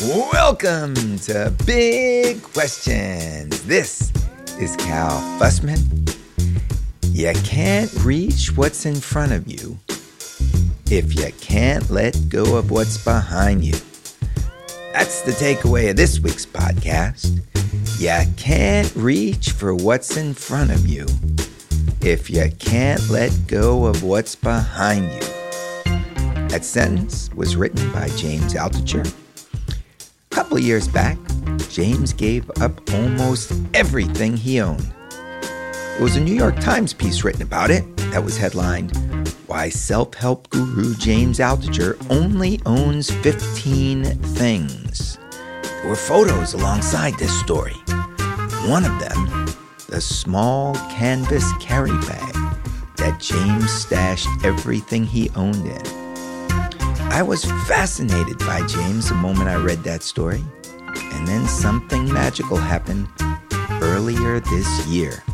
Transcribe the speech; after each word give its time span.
Welcome 0.00 1.18
to 1.20 1.52
Big 1.66 2.40
Questions. 2.40 3.64
This 3.64 4.12
is 4.60 4.76
Cal 4.76 5.10
Fussman. 5.40 6.16
You 7.10 7.32
can't 7.42 7.92
reach 8.04 8.56
what's 8.56 8.86
in 8.86 8.94
front 8.94 9.32
of 9.32 9.48
you 9.48 9.76
if 10.88 11.16
you 11.16 11.32
can't 11.40 11.90
let 11.90 12.28
go 12.28 12.56
of 12.56 12.70
what's 12.70 13.02
behind 13.02 13.64
you. 13.64 13.74
That's 14.92 15.22
the 15.22 15.32
takeaway 15.32 15.90
of 15.90 15.96
this 15.96 16.20
week's 16.20 16.46
podcast. 16.46 17.40
You 17.98 18.32
can't 18.36 18.94
reach 18.94 19.50
for 19.50 19.74
what's 19.74 20.16
in 20.16 20.32
front 20.32 20.70
of 20.70 20.86
you 20.86 21.06
if 22.02 22.30
you 22.30 22.48
can't 22.60 23.10
let 23.10 23.36
go 23.48 23.86
of 23.86 24.04
what's 24.04 24.36
behind 24.36 25.10
you. 25.10 25.28
That 26.50 26.64
sentence 26.64 27.30
was 27.34 27.56
written 27.56 27.92
by 27.92 28.08
James 28.10 28.54
Altucher. 28.54 29.12
A 30.38 30.40
couple 30.42 30.60
years 30.60 30.86
back, 30.86 31.18
James 31.68 32.12
gave 32.12 32.48
up 32.60 32.94
almost 32.94 33.52
everything 33.74 34.36
he 34.36 34.60
owned. 34.60 34.86
It 35.10 36.00
was 36.00 36.14
a 36.14 36.20
New 36.20 36.32
York 36.32 36.60
Times 36.60 36.94
piece 36.94 37.24
written 37.24 37.42
about 37.42 37.72
it 37.72 37.84
that 38.12 38.22
was 38.22 38.36
headlined 38.36 38.96
Why 39.48 39.68
Self 39.68 40.14
Help 40.14 40.48
Guru 40.50 40.94
James 40.94 41.40
Altucher 41.40 41.96
Only 42.08 42.60
Owns 42.66 43.10
15 43.10 44.04
Things. 44.04 45.18
There 45.62 45.88
were 45.88 45.96
photos 45.96 46.54
alongside 46.54 47.18
this 47.18 47.36
story. 47.40 47.74
One 48.68 48.84
of 48.84 48.96
them, 49.00 49.48
the 49.88 50.00
small 50.00 50.76
canvas 50.88 51.50
carry 51.58 51.90
bag 51.90 52.34
that 52.94 53.18
James 53.18 53.72
stashed 53.72 54.28
everything 54.44 55.04
he 55.04 55.30
owned 55.30 55.66
in. 55.66 55.97
I 57.18 57.22
was 57.22 57.44
fascinated 57.66 58.38
by 58.38 58.64
James 58.68 59.08
the 59.08 59.16
moment 59.16 59.48
I 59.48 59.56
read 59.56 59.82
that 59.82 60.04
story, 60.04 60.40
and 60.94 61.26
then 61.26 61.48
something 61.48 62.12
magical 62.12 62.56
happened 62.56 63.08
earlier 63.82 64.38
this 64.38 64.86
year. 64.86 65.24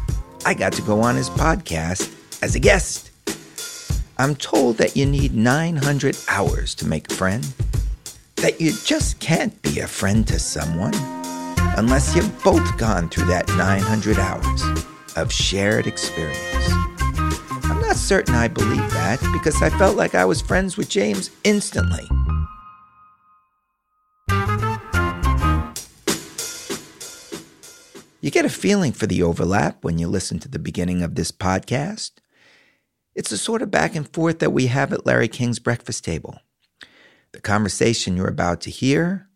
I 0.46 0.55
got 0.55 0.72
to 0.72 0.82
go 0.82 1.02
on 1.02 1.14
his 1.14 1.28
podcast 1.28 2.10
as 2.42 2.55
a 2.55 2.58
guest. 2.58 3.10
I'm 4.16 4.34
told 4.34 4.78
that 4.78 4.96
you 4.96 5.05
need 5.05 5.34
900 5.34 6.16
hours 6.27 6.74
to 6.77 6.86
make 6.86 7.12
a 7.12 7.14
friend, 7.14 7.46
that 8.36 8.62
you 8.62 8.72
just 8.86 9.20
can't 9.20 9.60
be 9.60 9.80
a 9.80 9.86
friend 9.86 10.27
to 10.28 10.38
someone 10.38 10.94
unless 11.77 12.16
you've 12.16 12.42
both 12.42 12.78
gone 12.78 13.10
through 13.10 13.27
that 13.27 13.46
900 13.58 14.18
hours 14.18 14.86
of 15.16 15.30
shared 15.30 15.86
experience. 15.86 16.83
Not 17.94 18.00
certain 18.00 18.34
I 18.34 18.48
believe 18.48 18.90
that 18.90 19.20
because 19.32 19.62
I 19.62 19.70
felt 19.70 19.96
like 19.96 20.16
I 20.16 20.24
was 20.24 20.42
friends 20.42 20.76
with 20.76 20.88
James 20.88 21.30
instantly. 21.44 22.02
You 28.20 28.32
get 28.32 28.44
a 28.44 28.48
feeling 28.48 28.90
for 28.90 29.06
the 29.06 29.22
overlap 29.22 29.84
when 29.84 29.98
you 29.98 30.08
listen 30.08 30.40
to 30.40 30.48
the 30.48 30.58
beginning 30.58 31.04
of 31.04 31.14
this 31.14 31.30
podcast. 31.30 32.14
It's 33.14 33.30
the 33.30 33.38
sort 33.38 33.62
of 33.62 33.70
back 33.70 33.94
and 33.94 34.12
forth 34.12 34.40
that 34.40 34.50
we 34.50 34.66
have 34.66 34.92
at 34.92 35.06
Larry 35.06 35.28
King's 35.28 35.60
breakfast 35.60 36.04
table. 36.04 36.40
The 37.30 37.40
conversation 37.40 38.16
you're 38.16 38.26
about 38.26 38.60
to 38.62 38.70
hear 38.70 39.28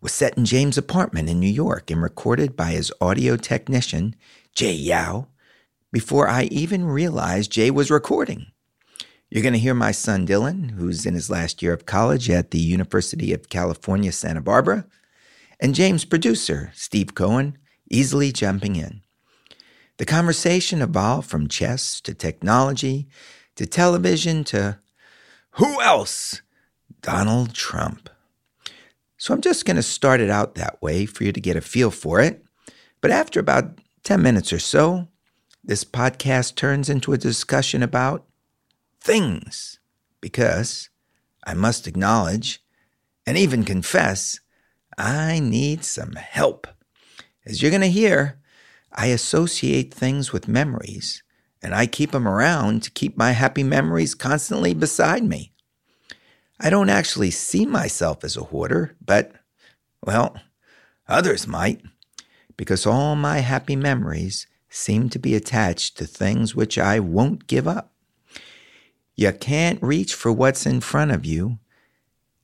was 0.00 0.12
set 0.12 0.38
in 0.38 0.44
James' 0.44 0.78
apartment 0.78 1.28
in 1.28 1.40
New 1.40 1.48
York 1.48 1.90
and 1.90 2.00
recorded 2.00 2.54
by 2.54 2.70
his 2.70 2.92
audio 3.00 3.36
technician, 3.36 4.14
Jay 4.54 4.74
Yao, 4.74 5.26
before 5.92 6.28
I 6.28 6.44
even 6.44 6.84
realized 6.84 7.52
Jay 7.52 7.70
was 7.70 7.90
recording. 7.90 8.46
You're 9.30 9.42
going 9.42 9.54
to 9.54 9.58
hear 9.58 9.74
my 9.74 9.92
son 9.92 10.26
Dylan, 10.26 10.72
who's 10.72 11.04
in 11.04 11.14
his 11.14 11.30
last 11.30 11.62
year 11.62 11.72
of 11.72 11.86
college 11.86 12.30
at 12.30 12.50
the 12.50 12.60
University 12.60 13.32
of 13.32 13.48
California, 13.48 14.12
Santa 14.12 14.40
Barbara, 14.40 14.86
and 15.60 15.74
James' 15.74 16.04
producer, 16.04 16.70
Steve 16.74 17.14
Cohen, 17.14 17.58
easily 17.90 18.30
jumping 18.30 18.76
in. 18.76 19.02
The 19.96 20.04
conversation 20.04 20.82
evolved 20.82 21.28
from 21.28 21.48
chess 21.48 22.00
to 22.02 22.14
technology 22.14 23.08
to 23.56 23.66
television 23.66 24.44
to 24.44 24.78
who 25.52 25.80
else? 25.80 26.42
Donald 27.00 27.54
Trump. 27.54 28.10
So 29.16 29.32
I'm 29.32 29.40
just 29.40 29.64
going 29.64 29.76
to 29.76 29.82
start 29.82 30.20
it 30.20 30.28
out 30.28 30.54
that 30.54 30.82
way 30.82 31.06
for 31.06 31.24
you 31.24 31.32
to 31.32 31.40
get 31.40 31.56
a 31.56 31.62
feel 31.62 31.90
for 31.90 32.20
it. 32.20 32.44
But 33.00 33.10
after 33.10 33.40
about 33.40 33.78
10 34.04 34.20
minutes 34.20 34.52
or 34.52 34.58
so, 34.58 35.08
this 35.66 35.82
podcast 35.82 36.54
turns 36.54 36.88
into 36.88 37.12
a 37.12 37.18
discussion 37.18 37.82
about 37.82 38.24
things. 39.00 39.80
Because 40.20 40.88
I 41.44 41.54
must 41.54 41.88
acknowledge 41.88 42.62
and 43.26 43.36
even 43.36 43.64
confess, 43.64 44.38
I 44.96 45.40
need 45.40 45.84
some 45.84 46.12
help. 46.12 46.68
As 47.44 47.60
you're 47.60 47.72
going 47.72 47.80
to 47.80 47.88
hear, 47.88 48.38
I 48.92 49.06
associate 49.06 49.92
things 49.92 50.32
with 50.32 50.48
memories, 50.48 51.22
and 51.60 51.74
I 51.74 51.86
keep 51.86 52.12
them 52.12 52.26
around 52.26 52.84
to 52.84 52.90
keep 52.92 53.16
my 53.16 53.32
happy 53.32 53.64
memories 53.64 54.14
constantly 54.14 54.72
beside 54.72 55.24
me. 55.24 55.52
I 56.60 56.70
don't 56.70 56.88
actually 56.88 57.32
see 57.32 57.66
myself 57.66 58.22
as 58.24 58.36
a 58.36 58.44
hoarder, 58.44 58.96
but, 59.04 59.32
well, 60.04 60.36
others 61.08 61.46
might, 61.46 61.82
because 62.56 62.86
all 62.86 63.16
my 63.16 63.38
happy 63.40 63.76
memories 63.76 64.46
seem 64.76 65.08
to 65.10 65.18
be 65.18 65.34
attached 65.34 65.96
to 65.96 66.06
things 66.06 66.54
which 66.54 66.78
I 66.78 67.00
won't 67.00 67.46
give 67.46 67.66
up. 67.66 67.92
You 69.14 69.32
can't 69.32 69.82
reach 69.82 70.14
for 70.14 70.30
what's 70.30 70.66
in 70.66 70.80
front 70.80 71.10
of 71.10 71.24
you 71.24 71.58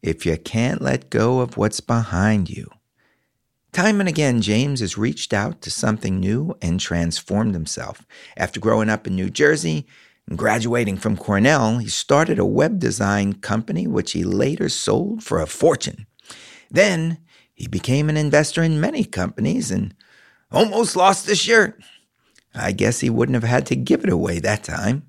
if 0.02 0.24
you 0.24 0.36
can't 0.36 0.80
let 0.80 1.10
go 1.10 1.40
of 1.40 1.56
what's 1.56 1.80
behind 1.80 2.48
you. 2.50 2.70
Time 3.72 4.00
and 4.00 4.08
again, 4.08 4.42
James 4.42 4.80
has 4.80 4.98
reached 4.98 5.32
out 5.32 5.62
to 5.62 5.70
something 5.70 6.18
new 6.18 6.56
and 6.60 6.80
transformed 6.80 7.54
himself. 7.54 8.06
After 8.36 8.60
growing 8.60 8.90
up 8.90 9.06
in 9.06 9.14
New 9.14 9.30
Jersey, 9.30 9.86
and 10.28 10.38
graduating 10.38 10.96
from 10.96 11.16
Cornell, 11.16 11.78
he 11.78 11.88
started 11.88 12.38
a 12.38 12.44
web 12.44 12.78
design 12.78 13.34
company 13.34 13.86
which 13.86 14.12
he 14.12 14.24
later 14.24 14.68
sold 14.68 15.22
for 15.22 15.40
a 15.40 15.46
fortune. 15.46 16.06
Then 16.70 17.18
he 17.54 17.66
became 17.66 18.08
an 18.08 18.16
investor 18.16 18.62
in 18.62 18.80
many 18.80 19.04
companies 19.04 19.70
and 19.70 19.94
almost 20.50 20.96
lost 20.96 21.26
his 21.26 21.38
shirt. 21.38 21.80
I 22.54 22.72
guess 22.72 23.00
he 23.00 23.10
wouldn't 23.10 23.34
have 23.34 23.48
had 23.48 23.66
to 23.66 23.76
give 23.76 24.04
it 24.04 24.10
away 24.10 24.38
that 24.38 24.64
time. 24.64 25.04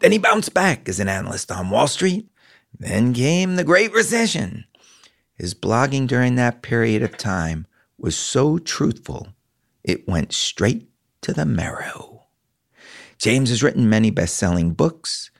Then 0.00 0.12
he 0.12 0.18
bounced 0.18 0.54
back 0.54 0.88
as 0.88 1.00
an 1.00 1.08
analyst 1.08 1.50
on 1.50 1.70
Wall 1.70 1.86
Street. 1.86 2.28
Then 2.78 3.12
came 3.14 3.56
the 3.56 3.64
Great 3.64 3.92
Recession. 3.92 4.64
His 5.34 5.54
blogging 5.54 6.06
during 6.06 6.34
that 6.34 6.62
period 6.62 7.02
of 7.02 7.16
time 7.16 7.66
was 7.98 8.16
so 8.16 8.58
truthful, 8.58 9.28
it 9.82 10.08
went 10.08 10.32
straight 10.32 10.88
to 11.22 11.32
the 11.32 11.46
marrow. 11.46 12.26
James 13.18 13.50
has 13.50 13.62
written 13.62 13.88
many 13.88 14.10
best 14.10 14.36
selling 14.36 14.72
books, 14.72 15.30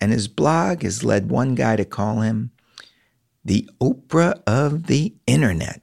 and 0.00 0.12
his 0.12 0.28
blog 0.28 0.82
has 0.82 1.04
led 1.04 1.30
one 1.30 1.54
guy 1.54 1.76
to 1.76 1.84
call 1.84 2.20
him 2.20 2.52
the 3.44 3.68
Oprah 3.80 4.40
of 4.46 4.86
the 4.86 5.14
Internet. 5.26 5.82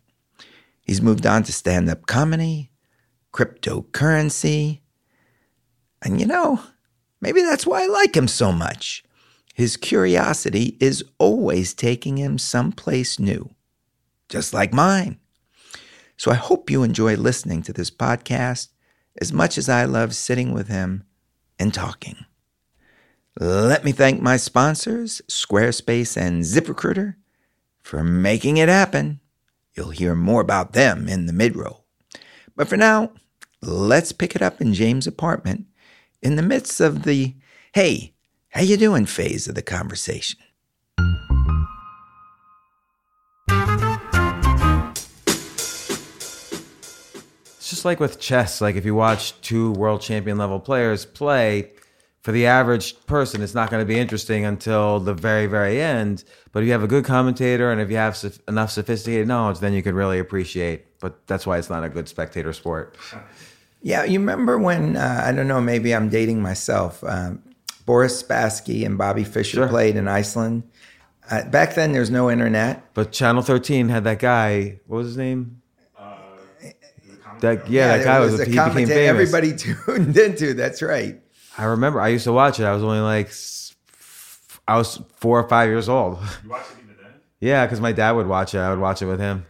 He's 0.81 1.01
moved 1.01 1.25
on 1.25 1.43
to 1.43 1.53
stand 1.53 1.89
up 1.89 2.07
comedy, 2.07 2.71
cryptocurrency, 3.33 4.79
and 6.03 6.19
you 6.19 6.27
know, 6.27 6.61
maybe 7.21 7.41
that's 7.41 7.65
why 7.65 7.83
I 7.83 7.87
like 7.87 8.15
him 8.15 8.27
so 8.27 8.51
much. 8.51 9.03
His 9.53 9.77
curiosity 9.77 10.77
is 10.79 11.03
always 11.19 11.73
taking 11.73 12.17
him 12.17 12.37
someplace 12.37 13.19
new, 13.19 13.51
just 14.27 14.53
like 14.53 14.73
mine. 14.73 15.19
So 16.17 16.31
I 16.31 16.35
hope 16.35 16.69
you 16.69 16.83
enjoy 16.83 17.15
listening 17.15 17.61
to 17.63 17.73
this 17.73 17.91
podcast 17.91 18.69
as 19.21 19.31
much 19.31 19.57
as 19.57 19.69
I 19.69 19.85
love 19.85 20.15
sitting 20.15 20.53
with 20.53 20.67
him 20.67 21.03
and 21.59 21.73
talking. 21.73 22.25
Let 23.39 23.83
me 23.83 23.91
thank 23.91 24.21
my 24.21 24.37
sponsors, 24.37 25.21
Squarespace 25.29 26.17
and 26.17 26.43
ZipRecruiter, 26.43 27.15
for 27.81 28.03
making 28.03 28.57
it 28.57 28.69
happen. 28.69 29.19
You'll 29.75 29.89
hear 29.89 30.15
more 30.15 30.41
about 30.41 30.73
them 30.73 31.07
in 31.07 31.25
the 31.25 31.33
mid-roll. 31.33 31.85
But 32.55 32.67
for 32.67 32.77
now, 32.77 33.11
let's 33.61 34.11
pick 34.11 34.35
it 34.35 34.41
up 34.41 34.61
in 34.61 34.73
James' 34.73 35.07
apartment 35.07 35.65
in 36.23 36.37
the 36.37 36.41
midst 36.41 36.79
of 36.79 37.03
the 37.03 37.35
hey, 37.73 38.13
how 38.49 38.61
you 38.61 38.77
doing 38.77 39.05
phase 39.05 39.47
of 39.47 39.55
the 39.55 39.61
conversation. 39.61 40.39
It's 47.57 47.69
just 47.69 47.83
like 47.83 47.99
with 47.99 48.19
chess. 48.19 48.61
Like 48.61 48.75
if 48.75 48.85
you 48.85 48.95
watch 48.95 49.39
two 49.41 49.73
world 49.73 50.01
champion 50.01 50.37
level 50.37 50.59
players 50.59 51.05
play, 51.05 51.71
for 52.21 52.31
the 52.31 52.45
average 52.45 53.05
person, 53.05 53.41
it's 53.41 53.53
not 53.53 53.69
going 53.69 53.81
to 53.81 53.85
be 53.85 53.99
interesting 53.99 54.45
until 54.45 55.01
the 55.01 55.13
very, 55.13 55.45
very 55.45 55.81
end. 55.81 56.23
But 56.53 56.63
if 56.63 56.67
you 56.67 56.71
have 56.71 56.83
a 56.83 56.87
good 56.87 57.03
commentator 57.03 57.69
and 57.69 57.81
if 57.81 57.91
you 57.91 57.97
have 57.97 58.17
enough 58.47 58.71
sophisticated 58.71 59.27
knowledge, 59.27 59.59
then 59.59 59.73
you 59.73 59.83
can 59.83 59.93
really 59.93 60.19
appreciate. 60.19 60.99
But 60.99 61.27
that's 61.27 61.45
why 61.45 61.57
it's 61.57 61.69
not 61.69 61.83
a 61.83 61.89
good 61.89 62.07
spectator 62.07 62.53
sport. 62.53 62.95
Yeah, 63.83 64.05
you 64.05 64.19
remember 64.19 64.57
when 64.57 64.95
uh, 64.95 65.23
I 65.25 65.31
don't 65.33 65.47
know, 65.47 65.61
maybe 65.61 65.93
I'm 65.93 66.09
dating 66.09 66.41
myself. 66.41 67.03
Um, 67.03 67.43
Boris 67.85 68.23
Spassky 68.23 68.85
and 68.85 68.97
Bobby 68.97 69.25
Fischer 69.25 69.57
Sure. 69.57 69.67
played 69.67 69.97
in 69.97 70.07
Iceland. 70.07 70.63
Uh, 71.29 71.43
back 71.49 71.75
then, 71.75 71.91
there's 71.91 72.09
no 72.09 72.31
internet. 72.31 72.93
But 72.93 73.11
Channel 73.11 73.41
13 73.43 73.89
had 73.89 74.05
that 74.05 74.19
guy. 74.19 74.79
What 74.87 74.97
was 74.99 75.07
his 75.07 75.17
name? 75.17 75.61
that 77.41 77.69
yeah, 77.69 77.97
that 77.97 78.03
guy 78.05 78.19
was, 78.21 78.39
a 78.39 78.45
he 78.45 78.51
became 78.51 78.73
famous. 78.87 78.89
everybody 78.91 79.53
tuned 79.57 80.17
into. 80.17 80.53
That's 80.53 80.81
right. 80.81 81.19
I 81.57 81.65
remember 81.65 81.99
I 81.99 82.07
used 82.07 82.23
to 82.23 82.31
watch 82.31 82.59
it. 82.59 82.63
I 82.63 82.73
was 82.73 82.83
only 82.83 82.99
like 83.01 83.31
I 84.65 84.77
was 84.77 85.01
four 85.17 85.39
or 85.41 85.47
five 85.49 85.67
years 85.69 85.89
old. 85.89 86.19
You 86.43 86.49
watched 86.49 86.71
it 86.71 86.77
even 86.83 86.95
then? 87.03 87.11
yeah, 87.41 87.65
because 87.65 87.81
my 87.81 87.91
dad 87.91 88.13
would 88.13 88.27
watch 88.27 88.55
it. 88.55 88.59
I 88.59 88.69
would 88.69 88.79
watch 88.79 89.01
it 89.01 89.07
with 89.07 89.19
him. 89.19 89.45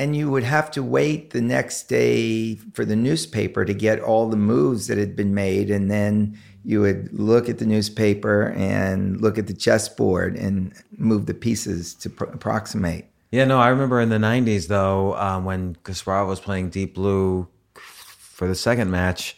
And 0.00 0.16
you 0.16 0.30
would 0.30 0.44
have 0.44 0.70
to 0.72 0.82
wait 0.82 1.30
the 1.30 1.42
next 1.42 1.84
day 1.84 2.54
for 2.72 2.86
the 2.86 2.96
newspaper 2.96 3.64
to 3.66 3.74
get 3.74 4.00
all 4.00 4.30
the 4.30 4.36
moves 4.36 4.86
that 4.86 4.96
had 4.96 5.14
been 5.14 5.34
made. 5.34 5.70
And 5.70 5.90
then 5.90 6.38
you 6.64 6.80
would 6.80 7.12
look 7.12 7.48
at 7.48 7.58
the 7.58 7.66
newspaper 7.66 8.52
and 8.56 9.20
look 9.20 9.36
at 9.36 9.46
the 9.46 9.54
chessboard 9.54 10.36
and 10.36 10.72
move 10.96 11.26
the 11.26 11.34
pieces 11.34 11.94
to 11.96 12.08
pro- 12.08 12.28
approximate. 12.28 13.06
Yeah, 13.30 13.44
no, 13.44 13.58
I 13.58 13.68
remember 13.68 14.00
in 14.00 14.08
the 14.08 14.16
'90s 14.16 14.66
though, 14.66 15.14
um, 15.16 15.44
when 15.44 15.76
Kasparov 15.84 16.26
was 16.26 16.40
playing 16.40 16.70
Deep 16.70 16.94
Blue 16.94 17.46
for 17.74 18.48
the 18.48 18.54
second 18.54 18.90
match. 18.90 19.36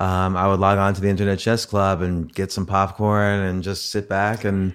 Um, 0.00 0.36
I 0.36 0.48
would 0.48 0.60
log 0.60 0.78
on 0.78 0.94
to 0.94 1.00
the 1.00 1.08
Internet 1.08 1.40
Chess 1.40 1.66
Club 1.66 2.02
and 2.02 2.32
get 2.32 2.50
some 2.50 2.66
popcorn 2.66 3.40
and 3.40 3.62
just 3.62 3.90
sit 3.90 4.08
back 4.08 4.44
and 4.44 4.74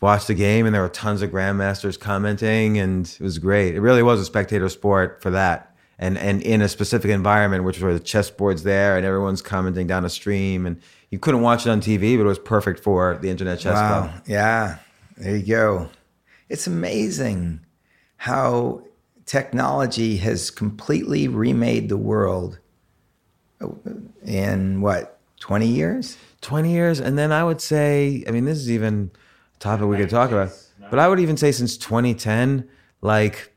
watch 0.00 0.26
the 0.26 0.34
game. 0.34 0.66
And 0.66 0.74
there 0.74 0.82
were 0.82 0.88
tons 0.88 1.22
of 1.22 1.30
grandmasters 1.30 1.98
commenting, 1.98 2.78
and 2.78 3.06
it 3.06 3.20
was 3.20 3.38
great. 3.38 3.74
It 3.74 3.80
really 3.80 4.02
was 4.02 4.20
a 4.20 4.24
spectator 4.24 4.68
sport 4.68 5.22
for 5.22 5.30
that, 5.30 5.74
and 5.98 6.16
and 6.18 6.42
in 6.42 6.60
a 6.62 6.68
specific 6.68 7.10
environment, 7.10 7.64
which 7.64 7.80
were 7.80 7.94
the 7.94 8.00
chessboards 8.00 8.62
there, 8.62 8.96
and 8.96 9.04
everyone's 9.06 9.42
commenting 9.42 9.86
down 9.86 10.04
a 10.04 10.10
stream, 10.10 10.66
and 10.66 10.80
you 11.10 11.18
couldn't 11.18 11.40
watch 11.42 11.66
it 11.66 11.70
on 11.70 11.80
TV, 11.80 12.16
but 12.16 12.24
it 12.24 12.28
was 12.28 12.38
perfect 12.38 12.80
for 12.80 13.18
the 13.20 13.30
Internet 13.30 13.60
Chess 13.60 13.74
Wow. 13.74 14.02
Club. 14.08 14.22
Yeah. 14.26 14.78
There 15.16 15.36
you 15.36 15.46
go. 15.46 15.90
It's 16.48 16.66
amazing 16.66 17.60
how 18.18 18.82
technology 19.26 20.16
has 20.18 20.50
completely 20.50 21.28
remade 21.28 21.88
the 21.88 21.96
world 21.96 22.58
in 24.24 24.80
what, 24.80 25.18
20 25.40 25.66
years? 25.66 26.16
20 26.40 26.72
years 26.72 27.00
and 27.00 27.18
then 27.18 27.32
i 27.32 27.42
would 27.42 27.60
say 27.60 28.22
i 28.28 28.30
mean 28.30 28.44
this 28.44 28.58
is 28.58 28.70
even 28.70 29.10
topic 29.58 29.86
we 29.86 29.96
could 29.96 30.10
talk 30.10 30.30
about. 30.30 30.50
but 30.90 30.98
i 30.98 31.08
would 31.08 31.20
even 31.20 31.36
say 31.36 31.50
since 31.52 31.76
2010 31.76 32.68
like 33.00 33.52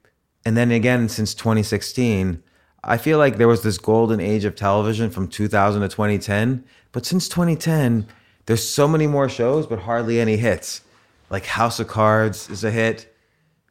and 0.46 0.56
then 0.58 0.72
again 0.72 1.08
since 1.10 1.34
2016 1.34 2.42
i 2.84 2.98
feel 2.98 3.18
like 3.18 3.38
there 3.38 3.48
was 3.48 3.62
this 3.64 3.78
golden 3.78 4.20
age 4.20 4.44
of 4.46 4.56
television 4.56 5.10
from 5.10 5.28
2000 5.28 5.82
to 5.82 5.88
2010 5.88 6.64
but 6.92 7.06
since 7.06 7.28
2010 7.30 8.08
there's 8.48 8.68
so 8.68 8.88
many 8.88 9.08
more 9.08 9.30
shows 9.30 9.68
but 9.68 9.80
hardly 9.80 10.20
any 10.20 10.36
hits. 10.38 10.82
Like 11.30 11.46
house 11.46 11.80
of 11.80 11.88
cards 11.88 12.50
is 12.50 12.64
a 12.64 12.72
hit 12.72 13.16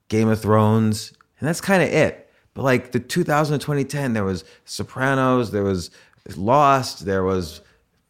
game 0.08 0.28
of 0.28 0.40
thrones 0.40 1.12
and 1.38 1.46
that's 1.48 1.60
kind 1.60 1.82
of 1.82 1.88
it. 1.90 2.30
But 2.54 2.62
like 2.62 2.92
the 2.92 3.00
2000 3.00 3.58
to 3.58 3.62
2010 3.64 4.12
there 4.14 4.24
was 4.24 4.44
sopranos 4.64 5.50
there 5.50 5.64
was 5.64 5.90
lost 6.36 7.04
there 7.04 7.24
was 7.24 7.60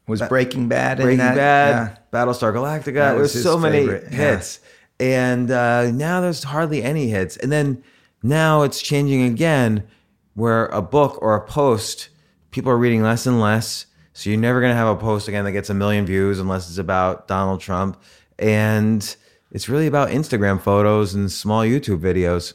Was 0.07 0.23
Breaking 0.23 0.69
Bad 0.69 1.01
in 1.01 1.07
Breaking 1.07 1.19
that? 1.19 1.35
Bad, 1.35 1.97
Yeah. 1.97 2.00
Battlestar 2.13 2.53
Galactica. 2.53 2.95
That 2.95 3.17
was 3.17 3.33
There's 3.33 3.45
so 3.45 3.59
many 3.59 3.81
favorite, 3.81 4.05
yeah. 4.11 4.17
hits, 4.17 4.61
and 4.99 5.51
uh, 5.51 5.91
now 5.91 6.21
there's 6.21 6.45
hardly 6.45 6.83
any 6.83 7.09
hits. 7.09 7.37
And 7.37 7.51
then 7.51 7.83
now 8.23 8.63
it's 8.63 8.83
changing 8.83 9.23
again, 9.23 9.87
where 10.35 10.67
a 10.67 10.83
book 10.83 11.19
or 11.23 11.35
a 11.35 11.41
post, 11.41 12.09
people 12.51 12.71
are 12.71 12.79
reading 12.79 13.03
less 13.03 13.27
and 13.27 13.41
less. 13.41 13.87
So 14.13 14.29
you're 14.29 14.39
never 14.39 14.61
gonna 14.61 14.75
have 14.75 14.89
a 14.89 15.01
post 15.01 15.29
again 15.29 15.45
that 15.45 15.53
gets 15.53 15.71
a 15.71 15.75
million 15.75 16.05
views 16.05 16.39
unless 16.39 16.69
it's 16.69 16.79
about 16.79 17.29
Donald 17.29 17.61
Trump, 17.61 18.01
and 18.39 19.17
it's 19.51 19.69
really 19.69 19.87
about 19.87 20.11
Instagram 20.11 20.61
photos 20.61 21.15
and 21.15 21.31
small 21.31 21.63
YouTube 21.63 22.01
videos. 22.01 22.55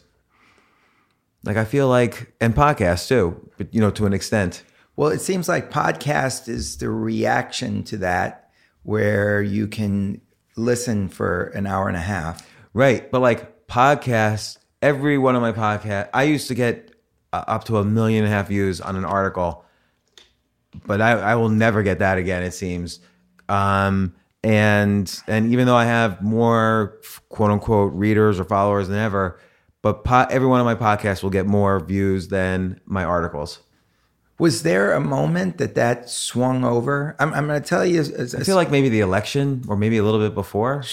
Like 1.43 1.57
I 1.57 1.65
feel 1.65 1.87
like, 1.87 2.33
and 2.41 2.55
podcasts 2.55 3.07
too, 3.07 3.49
but 3.57 3.73
you 3.73 3.79
know 3.79 3.91
to 3.91 4.05
an 4.05 4.13
extent. 4.13 4.63
Well, 4.95 5.09
it 5.09 5.21
seems 5.21 5.49
like 5.49 5.71
podcast 5.71 6.47
is 6.47 6.77
the 6.77 6.89
reaction 6.89 7.83
to 7.85 7.97
that, 7.97 8.44
where 8.85 9.41
you 9.41 9.67
can 9.67 10.21
listen 10.55 11.09
for 11.09 11.45
an 11.47 11.67
hour 11.67 11.87
and 11.87 11.97
a 11.97 12.01
half. 12.01 12.47
Right. 12.73 13.09
But 13.11 13.21
like 13.21 13.67
podcasts, 13.67 14.57
every 14.81 15.17
one 15.17 15.35
of 15.35 15.41
my 15.41 15.51
podcasts, 15.51 16.09
I 16.13 16.23
used 16.23 16.47
to 16.47 16.55
get 16.55 16.93
uh, 17.33 17.43
up 17.47 17.65
to 17.65 17.77
a 17.77 17.83
million 17.83 18.23
and 18.23 18.31
a 18.31 18.35
half 18.35 18.47
views 18.47 18.79
on 18.79 18.95
an 18.95 19.03
article, 19.03 19.65
but 20.85 21.01
I, 21.01 21.11
I 21.11 21.35
will 21.35 21.49
never 21.49 21.83
get 21.83 21.99
that 21.99 22.17
again, 22.17 22.43
it 22.43 22.51
seems. 22.51 22.99
Um, 23.49 24.15
and 24.43 25.21
and 25.27 25.51
even 25.51 25.65
though 25.65 25.75
I 25.75 25.85
have 25.85 26.21
more 26.21 26.99
quote 27.29 27.49
unquote 27.49 27.93
readers 27.93 28.39
or 28.39 28.43
followers 28.43 28.87
than 28.87 28.99
ever, 28.99 29.39
but 29.81 30.03
po- 30.03 30.27
every 30.29 30.47
one 30.47 30.59
of 30.59 30.65
my 30.65 30.75
podcasts 30.75 31.23
will 31.23 31.31
get 31.31 31.47
more 31.47 31.79
views 31.79 32.27
than 32.27 32.79
my 32.85 33.03
articles. 33.03 33.59
Was 34.37 34.63
there 34.63 34.93
a 34.93 34.99
moment 34.99 35.57
that 35.59 35.75
that 35.75 36.09
swung 36.09 36.65
over? 36.65 37.15
I'm, 37.19 37.33
I'm 37.33 37.47
going 37.47 37.61
to 37.61 37.67
tell 37.67 37.85
you, 37.85 37.99
as, 37.99 38.11
as, 38.11 38.35
I 38.35 38.43
feel 38.43 38.55
like 38.57 38.69
maybe 38.69 38.89
the 38.89 38.99
election 38.99 39.63
or 39.67 39.77
maybe 39.77 39.97
a 39.97 40.03
little 40.03 40.19
bit 40.19 40.33
before. 40.33 40.83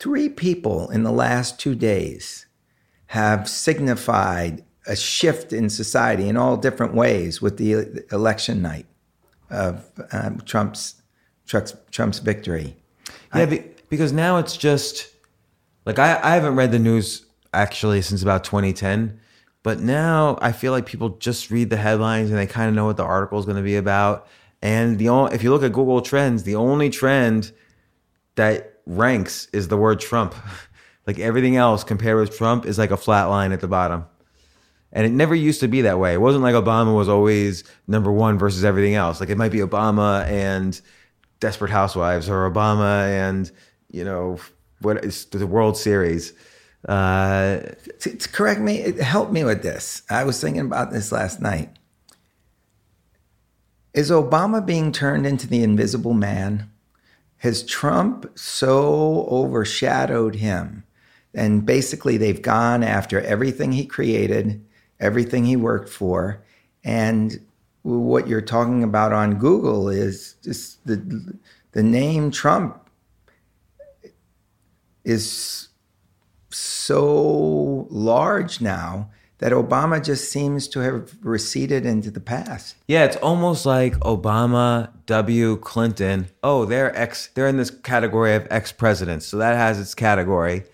three 0.00 0.28
people 0.28 0.90
in 0.90 1.02
the 1.02 1.12
last 1.12 1.60
two 1.60 1.74
days 1.74 2.46
have 3.06 3.48
signified 3.48 4.64
a 4.86 4.96
shift 4.96 5.52
in 5.52 5.70
society 5.70 6.28
in 6.28 6.36
all 6.36 6.56
different 6.56 6.94
ways 6.94 7.40
with 7.40 7.58
the 7.58 8.04
election 8.10 8.62
night 8.62 8.86
of 9.50 9.88
um, 10.12 10.40
Trump's, 10.40 11.02
Trump's 11.46 11.74
Trump's 11.90 12.18
victory. 12.18 12.76
Yeah, 13.34 13.46
be, 13.46 13.64
because 13.88 14.12
now 14.12 14.38
it's 14.38 14.56
just 14.56 15.08
like 15.84 15.98
I, 15.98 16.18
I 16.22 16.34
haven't 16.34 16.56
read 16.56 16.72
the 16.72 16.78
news 16.78 17.26
actually 17.52 18.02
since 18.02 18.22
about 18.22 18.44
2010, 18.44 19.20
but 19.62 19.80
now 19.80 20.38
I 20.40 20.52
feel 20.52 20.72
like 20.72 20.86
people 20.86 21.10
just 21.10 21.50
read 21.50 21.70
the 21.70 21.76
headlines 21.76 22.30
and 22.30 22.38
they 22.38 22.46
kind 22.46 22.68
of 22.68 22.74
know 22.74 22.86
what 22.86 22.96
the 22.96 23.04
article 23.04 23.38
is 23.38 23.44
going 23.44 23.56
to 23.56 23.62
be 23.62 23.76
about. 23.76 24.26
And 24.62 24.98
the 24.98 25.08
only, 25.08 25.34
if 25.34 25.42
you 25.42 25.50
look 25.50 25.62
at 25.62 25.72
Google 25.72 26.00
Trends, 26.00 26.42
the 26.44 26.56
only 26.56 26.90
trend 26.90 27.52
that 28.36 28.80
ranks 28.86 29.48
is 29.52 29.68
the 29.68 29.76
word 29.76 30.00
Trump. 30.00 30.34
like 31.06 31.18
everything 31.18 31.56
else 31.56 31.84
compared 31.84 32.18
with 32.18 32.36
Trump 32.36 32.66
is 32.66 32.78
like 32.78 32.90
a 32.90 32.96
flat 32.96 33.24
line 33.24 33.52
at 33.52 33.60
the 33.60 33.68
bottom. 33.68 34.04
And 34.92 35.04
it 35.04 35.12
never 35.12 35.34
used 35.34 35.60
to 35.60 35.68
be 35.68 35.82
that 35.82 35.98
way. 35.98 36.14
It 36.14 36.20
wasn't 36.20 36.42
like 36.42 36.54
Obama 36.54 36.96
was 36.96 37.08
always 37.08 37.64
number 37.86 38.10
one 38.10 38.38
versus 38.38 38.64
everything 38.64 38.94
else. 38.94 39.20
Like 39.20 39.28
it 39.28 39.36
might 39.36 39.52
be 39.52 39.58
Obama 39.58 40.24
and 40.26 40.80
Desperate 41.40 41.70
Housewives 41.70 42.28
or 42.28 42.50
Obama 42.50 43.06
and, 43.06 43.50
you 43.90 44.04
know, 44.04 44.38
what 44.80 45.04
is 45.04 45.26
the 45.26 45.46
World 45.46 45.76
Series. 45.76 46.32
Uh, 46.88 47.60
to, 48.00 48.16
to 48.16 48.28
correct 48.30 48.60
me, 48.60 48.92
help 48.98 49.30
me 49.30 49.44
with 49.44 49.62
this. 49.62 50.02
I 50.08 50.24
was 50.24 50.40
thinking 50.40 50.62
about 50.62 50.90
this 50.90 51.12
last 51.12 51.40
night. 51.40 51.68
Is 53.92 54.10
Obama 54.10 54.64
being 54.64 54.90
turned 54.90 55.26
into 55.26 55.46
the 55.46 55.62
invisible 55.62 56.14
man? 56.14 56.70
Has 57.38 57.62
Trump 57.62 58.30
so 58.38 59.26
overshadowed 59.30 60.36
him? 60.36 60.84
And 61.34 61.66
basically, 61.66 62.16
they've 62.16 62.40
gone 62.40 62.82
after 62.82 63.20
everything 63.20 63.72
he 63.72 63.84
created, 63.84 64.64
everything 64.98 65.44
he 65.44 65.56
worked 65.56 65.90
for. 65.90 66.42
And 66.82 67.38
what 67.82 68.28
you're 68.28 68.40
talking 68.40 68.82
about 68.82 69.12
on 69.12 69.38
Google 69.38 69.90
is 69.90 70.36
just 70.42 70.84
the, 70.86 71.36
the 71.72 71.82
name 71.82 72.30
Trump 72.30 72.88
is 75.04 75.67
so 76.50 77.86
large 77.90 78.60
now 78.60 79.10
that 79.38 79.52
Obama 79.52 80.04
just 80.04 80.32
seems 80.32 80.66
to 80.68 80.80
have 80.80 81.16
receded 81.22 81.86
into 81.86 82.10
the 82.10 82.20
past. 82.20 82.74
yeah, 82.88 83.04
it's 83.04 83.16
almost 83.16 83.64
like 83.64 83.94
Obama, 84.00 84.90
W, 85.06 85.56
Clinton. 85.58 86.28
Oh, 86.42 86.64
they're 86.64 86.96
ex. 86.96 87.28
They're 87.34 87.48
in 87.48 87.56
this 87.56 87.70
category 87.70 88.34
of 88.34 88.46
ex 88.50 88.72
presidents, 88.72 89.26
so 89.26 89.38
that 89.38 89.56
has 89.56 89.78
its 89.78 89.94
category. 89.94 90.64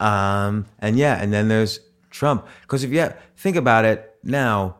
Um, 0.00 0.66
and 0.78 0.96
yeah, 0.96 1.22
and 1.22 1.32
then 1.32 1.48
there's 1.48 1.80
Trump. 2.10 2.46
Because 2.62 2.82
if 2.82 2.90
you 2.90 3.12
think 3.36 3.56
about 3.56 3.84
it 3.84 4.16
now, 4.22 4.76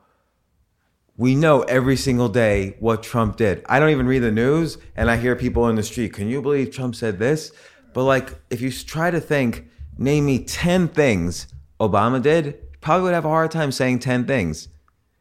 we 1.17 1.35
know 1.35 1.63
every 1.63 1.97
single 1.97 2.29
day 2.29 2.77
what 2.81 3.03
Trump 3.03 3.37
did. 3.37 3.63
I 3.69 3.79
don't 3.79 3.91
even 3.91 4.07
read 4.07 4.21
the 4.21 4.33
news, 4.33 4.79
and 4.97 5.11
I 5.11 5.17
hear 5.17 5.37
people 5.37 5.69
in 5.69 5.77
the 5.77 5.83
street. 5.83 6.15
Can 6.15 6.29
you 6.29 6.41
believe 6.41 6.71
Trump 6.71 6.95
said 6.95 7.19
this? 7.19 7.53
But 7.93 8.05
like, 8.05 8.35
if 8.51 8.61
you 8.61 8.73
try 8.73 9.11
to 9.11 9.21
think, 9.21 9.69
name 9.99 10.27
me 10.27 10.45
ten 10.45 10.89
things 10.89 11.47
Obama 11.81 12.23
did, 12.23 12.81
probably 12.81 13.05
would 13.05 13.15
have 13.15 13.25
a 13.25 13.29
hard 13.29 13.51
time 13.51 13.73
saying 13.73 14.01
ten 14.01 14.27
things. 14.27 14.69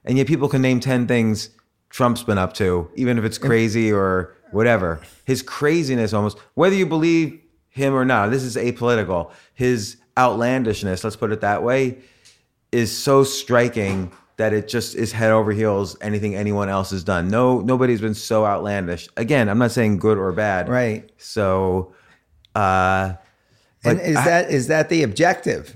And 0.06 0.18
yet, 0.18 0.28
people 0.28 0.50
can 0.50 0.62
name 0.62 0.80
ten 0.80 1.08
things 1.08 1.50
Trump's 1.90 2.24
been 2.24 2.38
up 2.38 2.54
to, 2.54 2.90
even 2.96 3.18
if 3.18 3.24
it's 3.24 3.38
crazy 3.38 3.92
or 3.92 4.36
whatever. 4.52 5.02
His 5.26 5.42
craziness, 5.42 6.14
almost 6.14 6.38
whether 6.56 6.76
you 6.76 6.86
believe 6.86 7.40
him 7.70 7.94
or 7.94 8.06
not. 8.06 8.30
This 8.30 8.44
is 8.44 8.56
apolitical. 8.56 9.32
His 9.54 9.98
outlandishness, 10.18 11.04
let's 11.04 11.16
put 11.16 11.32
it 11.32 11.42
that 11.42 11.64
way, 11.64 12.00
is 12.72 12.96
so 12.96 13.24
striking 13.24 14.12
that 14.38 14.54
it 14.54 14.68
just 14.68 14.96
is 14.96 15.12
head 15.12 15.32
over 15.32 15.52
heels 15.52 15.96
anything 16.02 16.36
anyone 16.36 16.68
else 16.68 16.90
has 16.92 17.04
done. 17.04 17.28
No, 17.30 17.62
nobody's 17.62 18.02
been 18.02 18.16
so 18.16 18.46
outlandish. 18.46 19.08
Again, 19.18 19.48
I'm 19.48 19.60
not 19.60 19.72
saying 19.72 19.98
good 19.98 20.18
or 20.18 20.32
bad. 20.32 20.70
Right. 20.70 21.12
So, 21.18 21.94
uh, 22.56 23.14
And 23.86 24.00
is 24.00 24.18
I- 24.18 24.26
that 24.26 24.50
is 24.52 24.68
that 24.68 24.90
the 24.90 25.04
objective? 25.04 25.76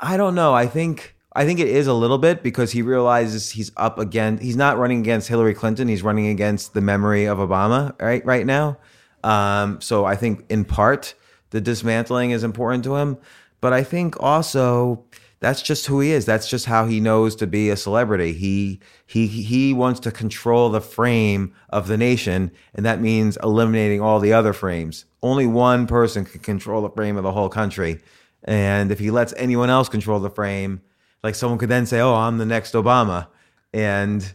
I 0.00 0.16
don't 0.16 0.34
know. 0.34 0.54
I 0.54 0.66
think 0.66 1.14
I 1.34 1.44
think 1.44 1.60
it 1.60 1.68
is 1.68 1.86
a 1.86 1.94
little 1.94 2.18
bit 2.18 2.42
because 2.42 2.72
he 2.72 2.82
realizes 2.82 3.50
he's 3.50 3.70
up 3.76 3.98
against. 3.98 4.42
He's 4.42 4.56
not 4.56 4.78
running 4.78 5.00
against 5.00 5.28
Hillary 5.28 5.54
Clinton. 5.54 5.86
He's 5.88 6.02
running 6.02 6.26
against 6.26 6.74
the 6.74 6.80
memory 6.80 7.26
of 7.26 7.38
Obama 7.38 7.94
right 8.00 8.24
right 8.24 8.46
now. 8.46 8.78
Um, 9.22 9.80
so 9.80 10.04
I 10.04 10.16
think 10.16 10.44
in 10.48 10.64
part 10.64 11.14
the 11.50 11.60
dismantling 11.60 12.30
is 12.30 12.42
important 12.42 12.84
to 12.84 12.96
him, 12.96 13.18
but 13.60 13.72
I 13.72 13.82
think 13.82 14.16
also 14.20 15.04
that's 15.40 15.62
just 15.62 15.86
who 15.86 16.00
he 16.00 16.10
is. 16.10 16.26
That's 16.26 16.48
just 16.48 16.66
how 16.66 16.86
he 16.86 17.00
knows 17.00 17.34
to 17.36 17.46
be 17.46 17.70
a 17.70 17.76
celebrity. 17.76 18.32
He 18.34 18.80
he 19.06 19.26
he 19.26 19.72
wants 19.72 20.00
to 20.00 20.10
control 20.10 20.68
the 20.68 20.80
frame 20.80 21.54
of 21.70 21.88
the 21.88 21.96
nation, 21.96 22.50
and 22.74 22.84
that 22.86 23.00
means 23.00 23.38
eliminating 23.42 24.00
all 24.00 24.20
the 24.20 24.32
other 24.34 24.52
frames. 24.52 25.06
Only 25.22 25.46
one 25.46 25.86
person 25.86 26.24
can 26.24 26.40
control 26.40 26.82
the 26.82 26.90
frame 26.90 27.16
of 27.16 27.22
the 27.24 27.32
whole 27.32 27.48
country. 27.48 28.00
And 28.44 28.90
if 28.92 28.98
he 28.98 29.10
lets 29.10 29.34
anyone 29.36 29.70
else 29.70 29.88
control 29.88 30.20
the 30.20 30.30
frame, 30.30 30.82
like 31.22 31.34
someone 31.34 31.58
could 31.58 31.68
then 31.70 31.86
say, 31.86 32.00
"Oh, 32.00 32.14
I'm 32.14 32.38
the 32.38 32.46
next 32.46 32.74
Obama," 32.74 33.26
and 33.72 34.34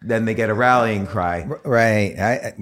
then 0.00 0.24
they 0.26 0.34
get 0.34 0.50
a 0.50 0.54
rallying 0.54 1.06
cry. 1.06 1.44
Right. 1.64 2.18
I, 2.18 2.32
I- 2.34 2.54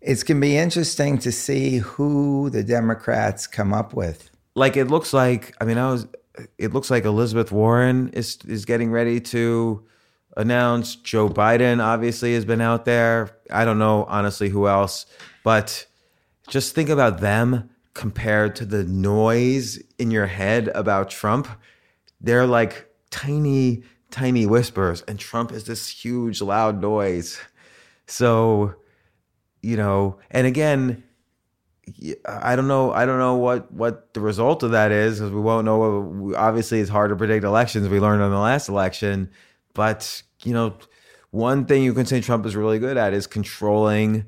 it's 0.00 0.22
going 0.24 0.38
to 0.40 0.40
be 0.44 0.56
interesting 0.56 1.16
to 1.18 1.30
see 1.30 1.78
who 1.78 2.50
the 2.50 2.64
Democrats 2.64 3.46
come 3.46 3.72
up 3.72 3.94
with. 3.94 4.30
Like 4.56 4.76
it 4.76 4.86
looks 4.86 5.12
like. 5.12 5.54
I 5.60 5.64
mean, 5.64 5.78
I 5.78 5.90
was. 5.92 6.06
It 6.58 6.72
looks 6.72 6.90
like 6.90 7.04
Elizabeth 7.04 7.52
Warren 7.52 8.08
is 8.10 8.38
is 8.46 8.64
getting 8.64 8.90
ready 8.90 9.20
to 9.20 9.86
announce. 10.36 10.96
Joe 10.96 11.28
Biden 11.28 11.82
obviously 11.82 12.34
has 12.34 12.44
been 12.44 12.60
out 12.60 12.84
there. 12.84 13.36
I 13.50 13.64
don't 13.64 13.78
know 13.78 14.04
honestly 14.04 14.48
who 14.48 14.66
else, 14.66 15.06
but 15.44 15.86
just 16.48 16.74
think 16.74 16.88
about 16.88 17.20
them 17.20 17.70
compared 17.94 18.56
to 18.56 18.64
the 18.64 18.84
noise 18.84 19.82
in 19.98 20.10
your 20.10 20.26
head 20.26 20.68
about 20.74 21.10
Trump. 21.10 21.48
They're 22.20 22.46
like 22.46 22.88
tiny, 23.10 23.82
tiny 24.10 24.46
whispers, 24.46 25.02
and 25.02 25.18
Trump 25.18 25.52
is 25.52 25.64
this 25.64 25.88
huge, 25.88 26.40
loud 26.40 26.80
noise. 26.80 27.38
So, 28.06 28.74
you 29.60 29.76
know, 29.76 30.18
and 30.30 30.46
again, 30.46 31.04
I 32.24 32.54
don't 32.54 32.68
know. 32.68 32.92
I 32.92 33.06
don't 33.06 33.18
know 33.18 33.36
what 33.36 33.72
what 33.72 34.14
the 34.14 34.20
result 34.20 34.62
of 34.62 34.70
that 34.70 34.92
is, 34.92 35.18
because 35.18 35.32
we 35.32 35.40
won't 35.40 35.64
know. 35.64 36.32
Obviously, 36.36 36.80
it's 36.80 36.90
hard 36.90 37.10
to 37.10 37.16
predict 37.16 37.44
elections. 37.44 37.88
We 37.88 37.98
learned 37.98 38.22
on 38.22 38.30
the 38.30 38.38
last 38.38 38.68
election, 38.68 39.30
but 39.74 40.22
you 40.44 40.52
know, 40.52 40.76
one 41.30 41.64
thing 41.66 41.82
you 41.82 41.92
can 41.92 42.06
say 42.06 42.20
Trump 42.20 42.46
is 42.46 42.54
really 42.54 42.78
good 42.78 42.96
at 42.96 43.12
is 43.12 43.26
controlling 43.26 44.26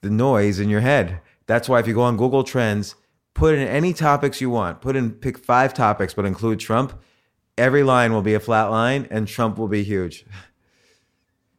the 0.00 0.10
noise 0.10 0.58
in 0.58 0.68
your 0.68 0.80
head. 0.80 1.20
That's 1.46 1.68
why 1.68 1.78
if 1.78 1.86
you 1.86 1.94
go 1.94 2.02
on 2.02 2.16
Google 2.16 2.42
Trends, 2.42 2.96
put 3.34 3.54
in 3.54 3.66
any 3.66 3.92
topics 3.92 4.40
you 4.40 4.50
want. 4.50 4.80
Put 4.80 4.96
in 4.96 5.12
pick 5.12 5.38
five 5.38 5.74
topics, 5.74 6.14
but 6.14 6.24
include 6.24 6.58
Trump. 6.58 7.00
Every 7.56 7.82
line 7.82 8.12
will 8.12 8.22
be 8.22 8.34
a 8.34 8.40
flat 8.40 8.66
line, 8.66 9.06
and 9.10 9.26
Trump 9.28 9.56
will 9.56 9.68
be 9.68 9.84
huge. 9.84 10.26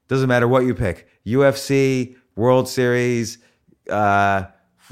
Doesn't 0.10 0.28
matter 0.28 0.48
what 0.48 0.66
you 0.66 0.74
pick. 0.74 1.08
UFC, 1.26 2.16
World 2.36 2.68
Series. 2.68 3.38
Uh, 3.90 4.46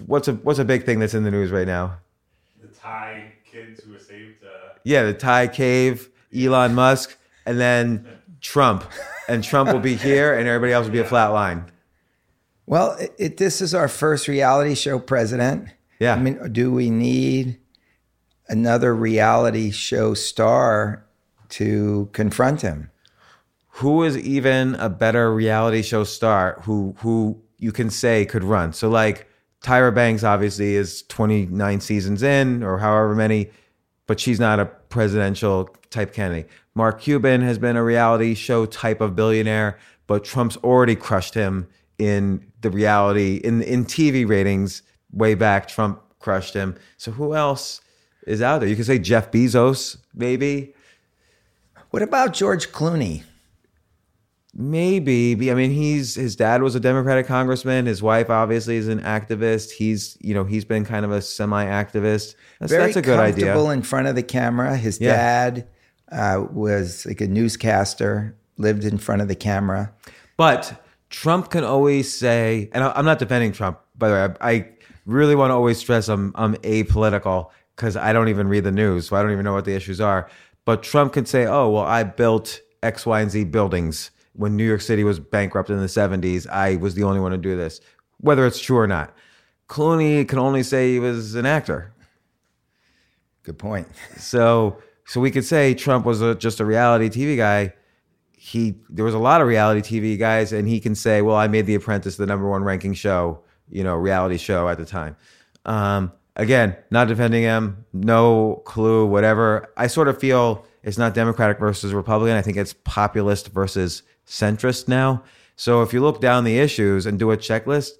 what's 0.05 0.27
a 0.27 0.33
what's 0.33 0.59
a 0.59 0.65
big 0.65 0.85
thing 0.85 0.99
that's 0.99 1.13
in 1.13 1.23
the 1.23 1.31
news 1.31 1.51
right 1.51 1.67
now? 1.67 1.99
the 2.61 2.67
Thai 2.67 3.31
kids 3.49 3.83
who 3.83 3.93
were 3.93 3.99
saved. 3.99 4.43
Uh, 4.43 4.73
Yeah, 4.83 5.03
the 5.03 5.13
Thai 5.13 5.47
cave, 5.47 6.09
Elon 6.35 6.75
Musk, 6.75 7.17
and 7.45 7.59
then 7.59 8.07
Trump. 8.41 8.83
And 9.27 9.43
Trump 9.43 9.71
will 9.71 9.79
be 9.79 9.95
here, 10.09 10.33
and 10.33 10.47
everybody 10.47 10.73
else 10.73 10.85
will 10.85 10.93
be 10.93 10.99
a 10.99 11.05
flat 11.05 11.27
line. 11.27 11.65
Well, 12.65 12.93
it, 12.93 13.15
it, 13.17 13.37
this 13.37 13.61
is 13.61 13.73
our 13.73 13.87
first 13.87 14.27
reality 14.27 14.75
show 14.75 14.99
president. 14.99 15.69
Yeah. 15.99 16.15
I 16.15 16.19
mean, 16.19 16.51
do 16.51 16.71
we 16.71 16.89
need 16.89 17.59
another 18.49 18.95
reality 18.95 19.71
show 19.71 20.13
star 20.13 21.05
to 21.49 22.09
confront 22.13 22.61
him? 22.61 22.91
who 23.77 24.03
is 24.03 24.17
even 24.17 24.73
a 24.75 24.89
better 24.89 25.31
reality 25.31 25.83
show 25.83 26.03
star 26.03 26.59
who 26.63 26.95
who 26.99 27.39
you 27.59 27.71
can 27.71 27.91
say 27.91 28.25
could 28.25 28.43
run? 28.43 28.73
So 28.73 28.89
like 28.89 29.27
Tyra 29.61 29.93
Banks 29.93 30.23
obviously 30.23 30.75
is 30.75 31.03
29 31.03 31.81
seasons 31.81 32.23
in 32.23 32.63
or 32.63 32.77
however 32.77 33.15
many, 33.15 33.49
but 34.05 34.19
she's 34.19 34.39
not 34.39 34.59
a 34.59 34.65
presidential 34.65 35.65
type 35.89 36.13
candidate. 36.13 36.49
Mark 36.75 37.01
Cuban 37.01 37.41
has 37.41 37.57
been 37.57 37.75
a 37.75 37.83
reality 37.83 38.35
show 38.35 38.65
type 38.65 39.01
of 39.01 39.15
billionaire, 39.15 39.77
but 40.05 40.23
Trump's 40.23 40.57
already 40.57 40.95
crushed 40.95 41.33
him 41.33 41.67
in 41.97 42.45
the 42.61 42.69
reality 42.69 43.37
in 43.37 43.61
in 43.63 43.85
TV 43.85 44.27
ratings 44.27 44.83
way 45.11 45.33
back. 45.33 45.67
Trump 45.67 46.01
crushed 46.19 46.53
him. 46.53 46.75
So 46.97 47.11
who 47.11 47.33
else 47.33 47.81
is 48.25 48.41
out 48.41 48.59
there? 48.59 48.69
You 48.69 48.75
could 48.75 48.85
say 48.85 48.99
Jeff 48.99 49.31
Bezos, 49.31 49.97
maybe. 50.13 50.73
What 51.89 52.03
about 52.03 52.33
George 52.33 52.71
Clooney? 52.71 53.23
Maybe. 54.59 55.51
I 55.51 55.53
mean, 55.53 55.69
he's 55.69 56.15
his 56.15 56.35
dad 56.35 56.63
was 56.63 56.73
a 56.73 56.79
Democratic 56.79 57.27
congressman. 57.27 57.85
His 57.85 58.01
wife 58.01 58.31
obviously 58.31 58.77
is 58.77 58.87
an 58.87 58.99
activist. 59.01 59.69
He's 59.69 60.17
you 60.19 60.33
know 60.33 60.45
he's 60.45 60.65
been 60.65 60.83
kind 60.83 61.05
of 61.05 61.11
a 61.11 61.21
semi-activist. 61.21 62.33
That's, 62.59 62.71
Very 62.71 62.85
that's 62.85 62.95
a 62.95 63.01
good 63.03 63.19
idea. 63.19 63.45
comfortable 63.45 63.69
in 63.69 63.83
front 63.83 64.07
of 64.07 64.15
the 64.15 64.23
camera. 64.23 64.75
His 64.75 64.99
Yeah. 64.99 65.15
dad 65.15 65.67
uh, 66.11 66.43
was 66.51 67.05
like 67.05 67.21
a 67.21 67.27
newscaster, 67.27 68.35
lived 68.57 68.83
in 68.83 68.97
front 68.97 69.21
of 69.21 69.27
the 69.27 69.35
camera. 69.35 69.93
But 70.37 70.83
Trump 71.11 71.51
can 71.51 71.63
always 71.63 72.11
say, 72.11 72.69
and 72.73 72.83
I'm 72.83 73.05
not 73.05 73.19
defending 73.19 73.51
Trump. 73.51 73.79
By 73.95 74.07
the 74.09 74.13
way, 74.15 74.21
I, 74.41 74.49
I 74.51 74.69
really 75.05 75.35
want 75.35 75.51
to 75.51 75.53
always 75.53 75.77
stress 75.77 76.07
I'm 76.09 76.31
I'm 76.33 76.55
apolitical 76.57 77.51
because 77.75 77.95
I 77.95 78.11
don't 78.11 78.29
even 78.29 78.47
read 78.47 78.63
the 78.63 78.71
news, 78.71 79.07
so 79.07 79.15
I 79.17 79.21
don't 79.21 79.31
even 79.33 79.43
know 79.45 79.53
what 79.53 79.65
the 79.65 79.75
issues 79.75 80.01
are. 80.01 80.31
But 80.65 80.81
Trump 80.81 81.13
can 81.13 81.27
say, 81.27 81.45
"Oh, 81.45 81.69
well, 81.69 81.83
I 81.83 82.01
built 82.01 82.59
X, 82.81 83.05
Y, 83.05 83.21
and 83.21 83.29
Z 83.29 83.43
buildings 83.43 84.09
when 84.37 84.55
New 84.55 84.65
York 84.65 84.81
City 84.81 85.03
was 85.03 85.19
bankrupt 85.19 85.69
in 85.69 85.77
the 85.79 85.87
'70s. 85.87 86.47
I 86.47 86.77
was 86.77 86.95
the 86.95 87.03
only 87.03 87.19
one 87.19 87.31
to 87.31 87.37
do 87.37 87.57
this, 87.57 87.81
whether 88.19 88.45
it's 88.47 88.59
true 88.59 88.77
or 88.77 88.87
not." 88.87 89.13
Clooney 89.67 90.25
can 90.25 90.39
only 90.39 90.63
say 90.63 90.93
he 90.93 90.99
was 90.99 91.35
an 91.35 91.45
actor. 91.45 91.93
Good 93.43 93.57
point. 93.57 93.87
So 94.17 94.77
so 95.05 95.21
we 95.21 95.31
could 95.31 95.45
say 95.45 95.73
Trump 95.73 96.05
was 96.05 96.21
a, 96.21 96.35
just 96.35 96.59
a 96.59 96.65
reality 96.65 97.09
TV 97.09 97.37
guy. 97.37 97.73
He 98.33 98.75
there 98.89 99.05
was 99.05 99.13
a 99.13 99.19
lot 99.19 99.41
of 99.41 99.47
reality 99.47 99.81
TV 99.81 100.19
guys, 100.19 100.53
and 100.53 100.67
he 100.67 100.79
can 100.79 100.95
say, 100.95 101.21
"Well, 101.21 101.35
I 101.35 101.47
made 101.47 101.65
The 101.65 101.75
Apprentice 101.75 102.17
the 102.17 102.25
number 102.25 102.47
one 102.47 102.63
ranking 102.63 102.93
show, 102.93 103.43
you 103.69 103.83
know, 103.83 103.95
reality 103.95 104.37
show 104.37 104.67
at 104.67 104.77
the 104.77 104.85
time." 104.85 105.15
Um, 105.65 106.11
again, 106.35 106.75
not 106.91 107.07
defending 107.07 107.43
him, 107.43 107.85
no 107.93 108.61
clue, 108.65 109.05
whatever. 109.05 109.67
I 109.77 109.87
sort 109.87 110.07
of 110.07 110.19
feel 110.19 110.65
it's 110.83 110.97
not 110.97 111.13
Democratic 111.13 111.59
versus 111.59 111.93
Republican. 111.93 112.35
I 112.35 112.41
think 112.41 112.57
it's 112.57 112.73
populist 112.73 113.49
versus 113.49 114.03
centrist 114.27 114.87
now. 114.87 115.23
So 115.55 115.81
if 115.81 115.93
you 115.93 116.01
look 116.01 116.21
down 116.21 116.43
the 116.43 116.59
issues 116.59 117.05
and 117.05 117.17
do 117.17 117.31
a 117.31 117.37
checklist, 117.37 117.91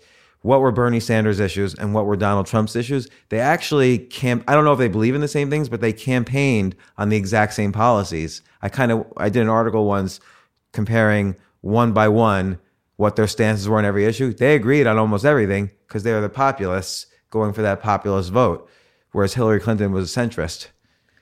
what 0.42 0.62
were 0.62 0.72
Bernie 0.72 1.00
Sanders' 1.00 1.40
issues 1.40 1.74
and 1.74 1.94
what 1.94 2.06
were 2.06 2.16
Donald 2.16 2.46
Trump's 2.46 2.76
issues? 2.76 3.10
They 3.30 3.40
actually 3.40 3.98
camp. 3.98 4.44
I 4.48 4.54
don't 4.54 4.64
know 4.64 4.74
if 4.74 4.80
they 4.80 4.88
believe 4.88 5.16
in 5.16 5.22
the 5.22 5.28
same 5.28 5.50
things, 5.50 5.68
but 5.68 5.82
they 5.82 5.94
campaigned 5.94 6.76
on 6.98 7.10
the 7.10 7.18
exact 7.18 7.54
same 7.54 7.72
policies. 7.72 8.42
I 8.62 8.70
kind 8.70 8.92
of 8.92 9.06
I 9.18 9.30
did 9.30 9.42
an 9.42 9.50
article 9.50 9.86
once 9.86 10.20
comparing 10.74 11.36
one 11.62 11.92
by 11.92 12.08
one 12.08 12.60
what 12.98 13.16
their 13.16 13.28
stances 13.28 13.68
were 13.68 13.78
on 13.78 13.86
every 13.86 14.06
issue. 14.06 14.34
They 14.34 14.56
agreed 14.56 14.88
on 14.88 14.98
almost 14.98 15.26
everything 15.26 15.72
because 15.88 16.04
they 16.04 16.12
are 16.12 16.22
the 16.22 16.30
populists 16.30 17.08
going 17.30 17.54
for 17.54 17.62
that 17.62 17.82
populist 17.82 18.32
vote, 18.32 18.70
whereas 19.12 19.34
Hillary 19.34 19.60
Clinton 19.60 19.92
was 19.92 20.16
a 20.16 20.20
centrist. 20.20 20.68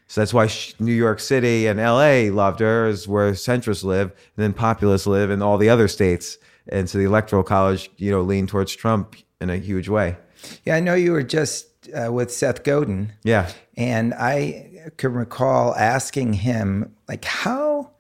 So 0.07 0.21
that's 0.21 0.33
why 0.33 0.50
New 0.79 0.93
York 0.93 1.19
City 1.19 1.67
and 1.67 1.79
LA 1.79 2.33
loved 2.33 2.59
her, 2.59 2.88
is 2.88 3.07
where 3.07 3.31
centrists 3.31 3.83
live, 3.83 4.12
and 4.38 4.43
then 4.43 4.53
populists 4.53 5.07
live 5.07 5.31
in 5.31 5.41
all 5.41 5.57
the 5.57 5.69
other 5.69 5.88
states. 5.88 6.38
And 6.67 6.89
so 6.89 6.97
the 6.97 7.05
electoral 7.05 7.43
college, 7.43 7.89
you 7.97 8.12
know, 8.12 8.21
leaned 8.21 8.50
towards 8.50 8.75
Trump 8.75 9.15
in 9.41 9.50
a 9.50 9.57
huge 9.57 9.89
way. 9.89 10.17
Yeah, 10.63 10.75
I 10.75 10.79
know 10.79 10.93
you 10.93 11.12
were 11.12 11.24
just 11.24 11.67
uh, 11.89 12.12
with 12.12 12.31
Seth 12.31 12.63
Godin. 12.63 13.13
Yeah. 13.24 13.51
And 13.77 14.13
I 14.13 14.91
can 14.97 15.13
recall 15.13 15.75
asking 15.75 16.33
him, 16.33 16.95
like, 17.07 17.25
how 17.25 17.91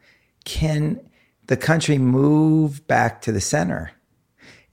can 0.45 0.99
the 1.47 1.57
country 1.57 1.97
move 1.97 2.85
back 2.87 3.21
to 3.23 3.31
the 3.31 3.41
center? 3.41 3.91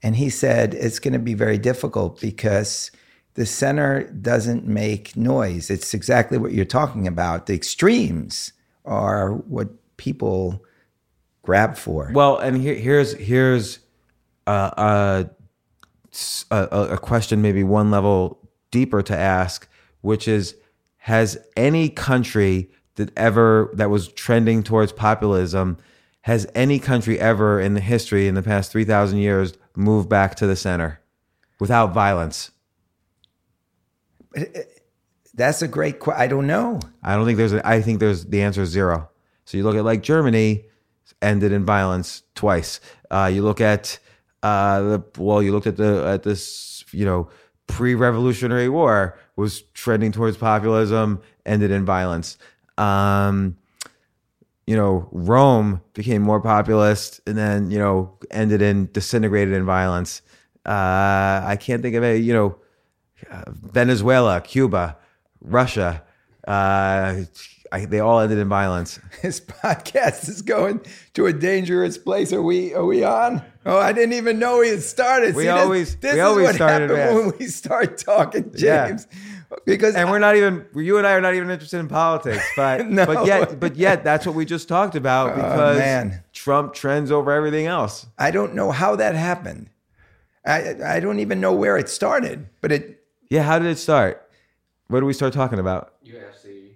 And 0.01 0.15
he 0.15 0.29
said, 0.29 0.73
it's 0.73 0.99
going 0.99 1.13
to 1.13 1.19
be 1.19 1.33
very 1.33 1.57
difficult 1.57 2.19
because 2.19 2.91
the 3.35 3.45
center 3.45 4.03
doesn't 4.03 4.67
make 4.67 5.15
noise. 5.17 5.69
It's 5.69 5.93
exactly 5.93 6.37
what 6.37 6.51
you're 6.51 6.65
talking 6.65 7.07
about. 7.07 7.47
The 7.47 7.55
extremes 7.55 8.53
are 8.85 9.31
what 9.31 9.69
people 9.97 10.63
grab 11.41 11.75
for. 11.75 12.11
Well, 12.13 12.37
and 12.37 12.57
here, 12.57 12.75
here's 12.75 13.13
here's 13.13 13.79
uh, 14.45 15.25
a, 16.51 16.55
a 16.55 16.87
a 16.91 16.97
question, 16.97 17.41
maybe 17.41 17.63
one 17.63 17.91
level 17.91 18.39
deeper 18.71 19.01
to 19.03 19.17
ask, 19.17 19.67
which 20.01 20.27
is: 20.27 20.55
Has 20.97 21.37
any 21.55 21.89
country 21.89 22.69
that 22.95 23.11
ever 23.17 23.71
that 23.73 23.89
was 23.89 24.09
trending 24.09 24.61
towards 24.61 24.91
populism, 24.91 25.77
has 26.21 26.45
any 26.53 26.77
country 26.77 27.19
ever 27.19 27.59
in 27.59 27.73
the 27.73 27.81
history 27.81 28.27
in 28.27 28.35
the 28.35 28.43
past 28.43 28.71
three 28.71 28.85
thousand 28.85 29.19
years 29.19 29.53
moved 29.75 30.07
back 30.07 30.35
to 30.35 30.45
the 30.45 30.55
center 30.55 30.99
without 31.59 31.93
violence? 31.93 32.51
That's 35.33 35.61
a 35.61 35.67
great. 35.67 35.99
question. 35.99 36.21
I 36.21 36.27
don't 36.27 36.47
know. 36.47 36.79
I 37.01 37.15
don't 37.15 37.25
think 37.25 37.37
there's. 37.37 37.53
A, 37.53 37.67
I 37.67 37.81
think 37.81 37.99
there's 37.99 38.25
the 38.25 38.41
answer 38.41 38.61
is 38.61 38.69
zero. 38.69 39.09
So 39.45 39.57
you 39.57 39.63
look 39.63 39.75
at 39.75 39.83
like 39.83 40.03
Germany, 40.03 40.65
ended 41.21 41.51
in 41.51 41.65
violence 41.65 42.23
twice. 42.35 42.79
Uh, 43.09 43.29
you 43.33 43.41
look 43.41 43.61
at 43.61 43.99
uh, 44.43 44.81
the 44.81 45.03
well, 45.17 45.41
you 45.41 45.51
looked 45.51 45.67
at 45.67 45.77
the 45.77 46.05
at 46.07 46.23
this 46.23 46.83
you 46.91 47.05
know 47.05 47.29
pre-revolutionary 47.67 48.69
war 48.69 49.17
was 49.35 49.61
trending 49.73 50.11
towards 50.11 50.37
populism, 50.37 51.21
ended 51.45 51.71
in 51.71 51.85
violence. 51.85 52.37
Um, 52.77 53.57
you 54.67 54.75
know, 54.75 55.07
Rome 55.11 55.81
became 55.93 56.21
more 56.21 56.39
populist 56.39 57.21
and 57.27 57.37
then, 57.37 57.69
you 57.69 57.77
know, 57.79 58.17
ended 58.31 58.61
in 58.61 58.89
disintegrated 58.91 59.53
in 59.53 59.65
violence. 59.65 60.21
Uh, 60.65 61.41
I 61.43 61.57
can't 61.59 61.81
think 61.81 61.95
of 61.95 62.03
any, 62.03 62.19
you 62.19 62.33
know, 62.33 62.55
uh, 63.31 63.43
Venezuela, 63.47 64.41
Cuba, 64.41 64.97
Russia. 65.41 66.03
Uh, 66.47 67.23
I, 67.71 67.85
they 67.85 67.99
all 67.99 68.19
ended 68.19 68.37
in 68.37 68.49
violence. 68.49 68.99
This 69.23 69.39
podcast 69.39 70.27
is 70.27 70.41
going 70.41 70.81
to 71.13 71.27
a 71.27 71.33
dangerous 71.33 71.97
place. 71.97 72.33
Are 72.33 72.41
we? 72.41 72.73
Are 72.73 72.83
we 72.85 73.03
on? 73.05 73.41
Oh, 73.65 73.77
I 73.77 73.93
didn't 73.93 74.13
even 74.13 74.37
know 74.37 74.59
we 74.59 74.67
had 74.69 74.83
started. 74.83 75.33
We 75.33 75.43
this- 75.45 75.51
always- 75.53 75.95
This, 75.95 76.13
we 76.13 76.19
is 76.19 76.25
always 76.25 76.45
what 76.47 76.55
started 76.55 76.89
happens 76.89 77.25
when 77.25 77.33
we 77.39 77.45
start 77.47 77.97
talking, 77.97 78.51
Yeah. 78.55 78.87
James. 78.89 79.07
Because 79.65 79.93
And 79.95 80.09
we're 80.09 80.19
not 80.19 80.35
even 80.35 80.65
you 80.75 80.97
and 80.97 81.05
I 81.07 81.13
are 81.13 81.21
not 81.21 81.35
even 81.35 81.49
interested 81.51 81.79
in 81.79 81.87
politics, 81.87 82.43
but 82.57 82.87
No. 82.87 83.05
but 83.05 83.25
yet 83.27 83.59
but 83.59 83.75
yet 83.77 84.03
that's 84.03 84.25
what 84.25 84.33
we 84.35 84.45
just 84.45 84.67
talked 84.67 84.95
about 84.95 85.35
because 85.35 85.77
man. 85.77 86.23
Trump 86.33 86.73
trends 86.73 87.11
over 87.11 87.31
everything 87.31 87.67
else. 87.67 88.07
I 88.17 88.31
don't 88.31 88.55
know 88.55 88.71
how 88.71 88.95
that 88.97 89.13
happened. 89.15 89.69
I 90.45 90.75
I 90.83 90.99
don't 90.99 91.19
even 91.19 91.39
know 91.39 91.53
where 91.53 91.77
it 91.77 91.87
started, 91.87 92.47
but 92.61 92.71
it 92.71 93.02
Yeah, 93.29 93.43
how 93.43 93.59
did 93.59 93.67
it 93.69 93.77
start? 93.77 94.29
What 94.87 94.99
do 94.99 95.05
we 95.05 95.13
start 95.13 95.33
talking 95.33 95.59
about? 95.59 95.93
UFC. 96.05 96.75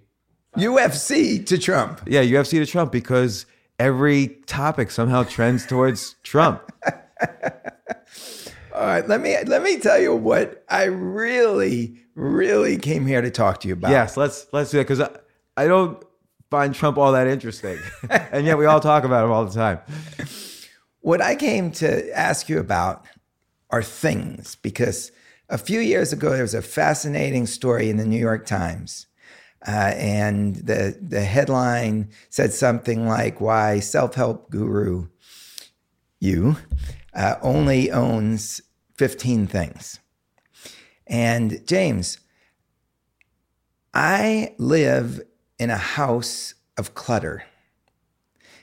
UFC 0.56 1.46
to 1.46 1.58
Trump. 1.58 2.00
Yeah, 2.06 2.22
UFC 2.22 2.58
to 2.58 2.66
Trump 2.66 2.90
because 2.90 3.46
every 3.78 4.28
topic 4.46 4.90
somehow 4.90 5.22
trends 5.22 5.66
towards 5.66 6.16
Trump. 6.22 6.62
All 8.74 8.84
right, 8.86 9.06
let 9.08 9.20
me 9.20 9.36
let 9.46 9.62
me 9.62 9.78
tell 9.78 10.00
you 10.00 10.14
what 10.14 10.64
I 10.68 10.84
really 10.84 11.96
really 12.14 12.76
came 12.76 13.06
here 13.06 13.20
to 13.20 13.30
talk 13.30 13.60
to 13.60 13.68
you 13.68 13.74
about. 13.74 13.90
Yes, 13.90 14.16
let's 14.16 14.46
let's 14.52 14.70
do 14.70 14.78
that 14.78 14.84
because 14.84 15.00
I, 15.00 15.10
I 15.56 15.66
don't 15.66 16.02
find 16.50 16.74
Trump 16.74 16.96
all 16.96 17.12
that 17.12 17.26
interesting, 17.26 17.78
and 18.10 18.46
yet 18.46 18.56
we 18.58 18.66
all 18.66 18.80
talk 18.80 19.04
about 19.04 19.24
him 19.24 19.32
all 19.32 19.44
the 19.44 19.54
time. 19.54 19.80
What 21.00 21.20
I 21.20 21.34
came 21.36 21.70
to 21.72 22.10
ask 22.16 22.48
you 22.48 22.58
about 22.58 23.04
are 23.70 23.82
things 23.82 24.56
because 24.56 25.12
a 25.48 25.58
few 25.58 25.80
years 25.80 26.12
ago 26.12 26.30
there 26.30 26.42
was 26.42 26.54
a 26.54 26.62
fascinating 26.62 27.46
story 27.46 27.88
in 27.90 27.96
the 27.96 28.04
New 28.06 28.18
York 28.18 28.46
Times. 28.46 29.06
Uh, 29.66 29.92
and 29.96 30.54
the 30.56 30.96
the 31.02 31.22
headline 31.22 32.08
said 32.30 32.52
something 32.52 33.08
like 33.08 33.40
why 33.40 33.80
self-help 33.80 34.50
guru 34.50 35.08
you 36.20 36.56
uh, 37.12 37.34
only 37.42 37.90
owns 37.90 38.60
15 38.96 39.46
things. 39.48 39.98
And 41.08 41.66
James, 41.66 42.18
I 43.94 44.54
live 44.58 45.20
in 45.58 45.70
a 45.70 45.76
house 45.76 46.54
of 46.76 46.94
clutter. 46.94 47.44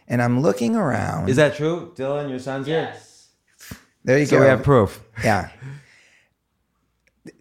And 0.07 0.21
I'm 0.21 0.41
looking 0.41 0.75
around. 0.75 1.29
Is 1.29 1.35
that 1.37 1.55
true, 1.55 1.93
Dylan? 1.95 2.29
Your 2.29 2.39
son's 2.39 2.67
here, 2.67 2.93
Yes. 2.93 3.29
there 4.03 4.19
you 4.19 4.25
so 4.25 4.37
go. 4.37 4.43
we 4.43 4.47
have 4.47 4.63
proof. 4.63 5.03
Yeah. 5.23 5.49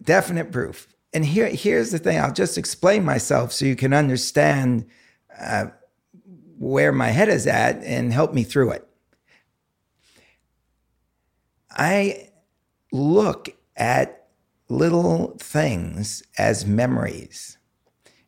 Definite 0.01 0.51
proof. 0.51 0.87
And 1.13 1.25
here, 1.25 1.47
here's 1.47 1.91
the 1.91 1.99
thing. 1.99 2.19
I'll 2.19 2.33
just 2.33 2.57
explain 2.57 3.05
myself 3.05 3.51
so 3.51 3.65
you 3.65 3.75
can 3.75 3.93
understand 3.93 4.85
uh, 5.39 5.67
where 6.57 6.91
my 6.91 7.09
head 7.09 7.29
is 7.29 7.47
at 7.47 7.83
and 7.83 8.11
help 8.11 8.33
me 8.33 8.43
through 8.43 8.71
it. 8.71 8.87
I 11.71 12.29
look 12.91 13.49
at 13.75 14.27
little 14.69 15.37
things 15.39 16.23
as 16.37 16.65
memories. 16.65 17.57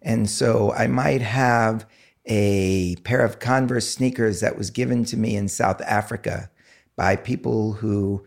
And 0.02 0.30
so 0.30 0.72
I 0.74 0.88
might 0.88 1.22
have 1.22 1.86
a 2.26 2.96
pair 2.98 3.24
of 3.24 3.40
Converse 3.40 3.88
sneakers 3.88 4.42
that 4.42 4.58
was 4.58 4.70
given 4.70 5.06
to 5.06 5.18
me 5.18 5.36
in 5.36 5.48
South 5.48 5.82
Africa 5.82 6.50
by 6.96 7.16
people 7.16 7.74
who 7.74 8.26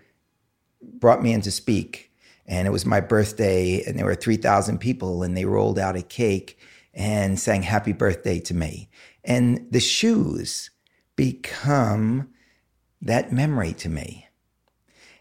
brought 0.82 1.22
me 1.22 1.32
in 1.32 1.42
to 1.42 1.50
speak. 1.50 2.09
And 2.50 2.66
it 2.66 2.72
was 2.72 2.84
my 2.84 2.98
birthday, 2.98 3.80
and 3.84 3.96
there 3.96 4.04
were 4.04 4.16
3,000 4.16 4.78
people, 4.78 5.22
and 5.22 5.36
they 5.36 5.44
rolled 5.44 5.78
out 5.78 5.94
a 5.94 6.02
cake 6.02 6.58
and 6.92 7.38
sang 7.38 7.62
happy 7.62 7.92
birthday 7.92 8.40
to 8.40 8.54
me. 8.54 8.90
And 9.24 9.68
the 9.70 9.78
shoes 9.78 10.70
become 11.14 12.28
that 13.00 13.32
memory 13.32 13.72
to 13.74 13.88
me. 13.88 14.26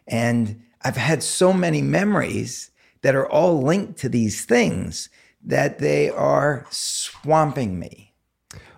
And 0.08 0.64
I've 0.82 0.98
had 0.98 1.22
so 1.22 1.54
many 1.54 1.84
memories 1.84 2.72
that 3.04 3.14
are 3.14 3.30
all 3.30 3.62
linked 3.62 4.00
to 4.00 4.10
these 4.10 4.44
things 4.44 5.10
that 5.46 5.78
they 5.78 6.10
are 6.10 6.66
swamping 6.72 7.78
me. 7.78 8.16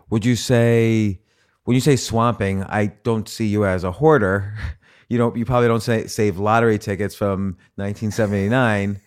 Would 0.10 0.26
you 0.26 0.36
say 0.36 1.22
when 1.64 1.76
you 1.76 1.82
say 1.82 1.96
swamping, 1.96 2.64
I 2.64 2.88
don't 3.04 3.30
see 3.30 3.48
you 3.48 3.66
as 3.66 3.86
a 3.86 3.94
hoarder. 3.94 4.56
You 5.12 5.18
don't. 5.18 5.36
You 5.36 5.44
probably 5.44 5.68
don't 5.68 5.84
say 5.84 6.08
save 6.08 6.40
lottery 6.40 6.80
tickets 6.80 7.16
from 7.16 7.58
1979. 7.76 9.02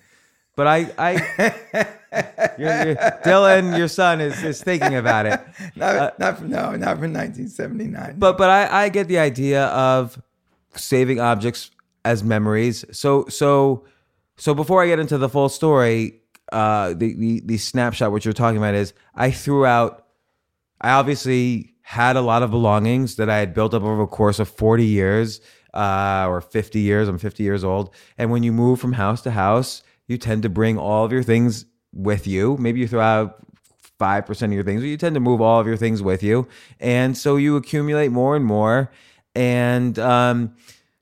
But 0.54 0.66
I, 0.66 0.90
I, 0.98 1.12
you're, 2.58 2.84
you're, 2.84 2.94
Dylan, 3.24 3.78
your 3.78 3.88
son 3.88 4.20
is 4.20 4.44
is 4.44 4.62
thinking 4.62 4.96
about 4.96 5.24
it. 5.24 5.40
Not, 5.76 6.18
not 6.18 6.38
from, 6.38 6.50
no, 6.50 6.72
not 6.72 6.98
from 6.98 7.14
1979. 7.14 8.16
But 8.18 8.36
but 8.36 8.50
I, 8.50 8.84
I 8.84 8.88
get 8.90 9.08
the 9.08 9.18
idea 9.18 9.64
of 9.68 10.20
saving 10.74 11.20
objects 11.20 11.70
as 12.04 12.22
memories. 12.22 12.84
So 12.92 13.24
so 13.28 13.86
so 14.36 14.52
before 14.52 14.82
I 14.82 14.88
get 14.88 14.98
into 14.98 15.16
the 15.16 15.30
full 15.30 15.48
story, 15.48 16.20
uh, 16.52 16.90
the, 16.90 17.14
the 17.14 17.40
the 17.46 17.56
snapshot 17.56 18.12
what 18.12 18.26
you're 18.26 18.34
talking 18.34 18.58
about 18.58 18.74
is 18.74 18.92
I 19.14 19.30
threw 19.30 19.64
out. 19.64 20.04
I 20.82 20.90
obviously 20.90 21.72
had 21.80 22.16
a 22.16 22.20
lot 22.20 22.42
of 22.42 22.50
belongings 22.50 23.16
that 23.16 23.30
I 23.30 23.38
had 23.38 23.54
built 23.54 23.72
up 23.72 23.82
over 23.82 24.02
a 24.02 24.06
course 24.06 24.38
of 24.38 24.50
40 24.50 24.84
years 24.84 25.40
uh, 25.74 26.26
or 26.28 26.40
50 26.40 26.80
years. 26.80 27.08
I'm 27.08 27.18
50 27.18 27.42
years 27.42 27.64
old, 27.64 27.94
and 28.16 28.30
when 28.30 28.42
you 28.42 28.52
move 28.52 28.80
from 28.80 28.94
house 28.94 29.20
to 29.22 29.30
house, 29.32 29.82
you 30.06 30.16
tend 30.16 30.42
to 30.44 30.48
bring 30.48 30.78
all 30.78 31.04
of 31.04 31.12
your 31.12 31.22
things 31.22 31.66
with 31.92 32.26
you. 32.26 32.56
Maybe 32.58 32.80
you 32.80 32.88
throw 32.88 33.00
out 33.00 33.37
five 33.98 34.26
percent 34.26 34.52
of 34.52 34.54
your 34.54 34.64
things, 34.64 34.80
but 34.80 34.87
you 34.88 34.96
tend 34.96 35.14
to 35.14 35.20
move 35.20 35.40
all 35.40 35.60
of 35.60 35.66
your 35.66 35.76
things 35.76 36.02
with 36.02 36.22
you, 36.22 36.48
and 36.80 37.16
so 37.16 37.37
you 37.37 37.56
accumulate 37.56 38.08
more 38.10 38.37
and 38.37 38.44
more. 38.44 38.90
And 39.34 39.98
um, 39.98 40.54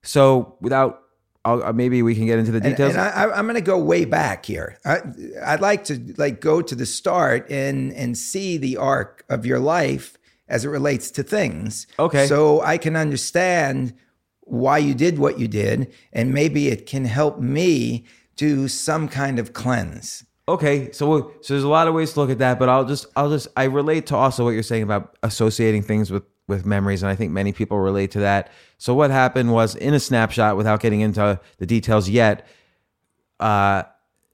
so, 0.03 0.57
without 0.61 1.03
I'll, 1.45 1.63
uh, 1.63 1.73
maybe 1.73 2.03
we 2.03 2.15
can 2.15 2.27
get 2.27 2.39
into 2.39 2.53
the 2.53 2.59
And, 2.59 2.77
details. 2.77 2.93
and 2.95 3.01
I, 3.01 3.25
I'm 3.33 3.45
going 3.47 3.57
to 3.57 3.61
go 3.61 3.79
way 3.79 4.05
back 4.05 4.47
here. 4.47 4.79
I, 4.85 5.01
I'd 5.45 5.61
like 5.61 5.85
to 5.85 6.15
like 6.17 6.41
go 6.41 6.63
to 6.63 6.75
the 6.75 6.87
start 6.87 7.51
and 7.51 7.93
and 7.93 8.17
see 8.17 8.57
the 8.59 8.77
arc 8.77 9.25
of 9.29 9.45
your 9.45 9.59
life 9.59 10.17
as 10.49 10.65
it 10.65 10.69
relates 10.69 11.11
to 11.13 11.23
things. 11.23 11.87
Okay. 11.99 12.27
So 12.27 12.61
I 12.61 12.79
can 12.79 12.95
understand 12.95 13.95
why 14.43 14.79
you 14.79 14.95
did 14.95 15.19
what 15.19 15.39
you 15.39 15.49
did, 15.49 15.93
and 16.13 16.33
maybe 16.33 16.69
it 16.69 16.87
can 16.87 17.05
help 17.05 17.39
me 17.39 18.05
do 18.37 18.69
some 18.69 19.09
kind 19.09 19.39
of 19.39 19.53
cleanse. 19.53 20.25
Okay, 20.49 20.91
so 20.93 21.33
so 21.41 21.55
there's 21.55 21.65
a 21.65 21.69
lot 21.69 21.87
of 21.87 21.95
ways 21.95 22.13
to 22.15 22.21
look 22.21 22.31
at 22.31 22.39
that, 22.39 22.59
but 22.59 22.69
I'll 22.69 22.85
just 22.85 23.07
I'll 23.17 23.31
just 23.31 23.49
I 23.57 23.65
relate 23.65 24.07
to 24.07 24.17
also 24.17 24.45
what 24.45 24.51
you're 24.51 24.63
saying 24.63 24.83
about 24.83 25.17
associating 25.23 25.83
things 25.83 26.11
with 26.11 26.25
with 26.49 26.67
memories, 26.67 27.03
and 27.03 27.11
I 27.11 27.15
think 27.15 27.33
many 27.33 27.53
people 27.53 27.79
relate 27.79 28.11
to 28.13 28.21
that. 28.21 28.51
So 28.79 28.95
what 28.95 29.11
happened 29.11 29.53
was 29.53 29.77
in 29.77 29.95
a 29.95 30.01
snapshot, 30.01 30.57
without 30.57 30.81
getting 30.81 31.01
into 31.01 31.41
the 31.59 31.67
details 31.67 32.09
yet, 32.09 32.47
uh, 33.39 33.85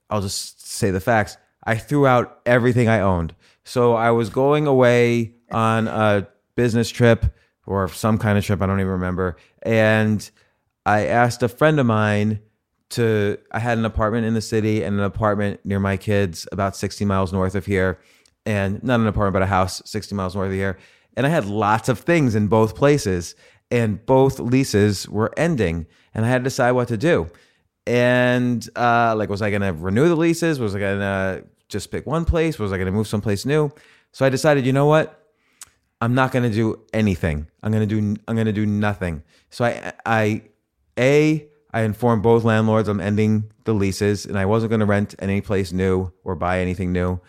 I'll 0.08 0.22
just 0.22 0.66
say 0.66 0.90
the 0.90 1.00
facts. 1.00 1.36
I 1.64 1.76
threw 1.76 2.06
out 2.06 2.40
everything 2.46 2.88
I 2.88 3.00
owned. 3.00 3.34
So 3.64 3.92
I 3.92 4.10
was 4.10 4.30
going 4.30 4.66
away 4.66 5.34
on 5.50 5.86
a 5.86 6.26
business 6.56 6.88
trip 6.88 7.26
or 7.68 7.88
some 7.88 8.18
kind 8.18 8.38
of 8.38 8.44
trip, 8.44 8.62
I 8.62 8.66
don't 8.66 8.80
even 8.80 8.92
remember, 8.92 9.36
and 9.62 10.28
I 10.86 11.06
asked 11.06 11.42
a 11.42 11.48
friend 11.48 11.78
of 11.78 11.86
mine 11.86 12.40
to 12.90 13.36
I 13.52 13.58
had 13.58 13.78
an 13.78 13.84
apartment 13.84 14.26
in 14.26 14.34
the 14.34 14.40
city 14.40 14.82
and 14.82 14.98
an 14.98 15.04
apartment 15.04 15.60
near 15.64 15.78
my 15.78 15.96
kids 15.96 16.48
about 16.52 16.76
60 16.76 17.04
miles 17.04 17.32
north 17.32 17.54
of 17.54 17.66
here. 17.66 18.00
And 18.46 18.82
not 18.82 19.00
an 19.00 19.06
apartment 19.06 19.34
but 19.34 19.42
a 19.42 19.46
house 19.46 19.82
60 19.84 20.14
miles 20.14 20.34
north 20.34 20.48
of 20.48 20.54
here. 20.54 20.78
And 21.16 21.26
I 21.26 21.28
had 21.28 21.44
lots 21.44 21.88
of 21.88 21.98
things 21.98 22.34
in 22.34 22.48
both 22.48 22.74
places 22.74 23.34
and 23.70 24.04
both 24.06 24.40
leases 24.40 25.06
were 25.08 25.30
ending 25.36 25.86
and 26.14 26.24
I 26.24 26.28
had 26.28 26.38
to 26.38 26.44
decide 26.44 26.72
what 26.72 26.88
to 26.88 26.96
do. 26.96 27.28
And 27.86 28.66
uh, 28.76 29.14
like 29.16 29.28
was 29.28 29.42
I 29.42 29.50
going 29.50 29.62
to 29.62 29.72
renew 29.72 30.08
the 30.08 30.16
leases? 30.16 30.58
Was 30.58 30.74
I 30.74 30.78
going 30.78 31.00
to 31.00 31.44
just 31.68 31.90
pick 31.90 32.06
one 32.06 32.24
place? 32.24 32.58
Was 32.58 32.72
I 32.72 32.76
going 32.76 32.86
to 32.86 32.92
move 32.92 33.08
someplace 33.08 33.44
new? 33.44 33.70
So 34.12 34.24
I 34.24 34.30
decided 34.30 34.64
you 34.64 34.72
know 34.72 34.86
what 34.86 35.17
I'm 36.00 36.14
not 36.14 36.32
going 36.32 36.48
to 36.48 36.54
do 36.54 36.80
anything. 36.92 37.48
I'm 37.62 37.72
going 37.72 37.88
to 37.88 38.00
do 38.00 38.16
I'm 38.28 38.34
going 38.36 38.46
to 38.46 38.52
do 38.52 38.66
nothing. 38.66 39.22
So 39.50 39.64
I 39.64 39.92
I 40.06 40.42
a 40.98 41.48
I 41.72 41.82
informed 41.82 42.22
both 42.22 42.44
landlords 42.44 42.88
I'm 42.88 43.00
ending 43.00 43.50
the 43.64 43.74
leases 43.74 44.24
and 44.24 44.38
I 44.38 44.46
wasn't 44.46 44.70
going 44.70 44.80
to 44.80 44.86
rent 44.86 45.14
any 45.18 45.40
place 45.40 45.72
new 45.72 46.12
or 46.24 46.34
buy 46.34 46.60
anything 46.60 46.92
new. 46.92 47.20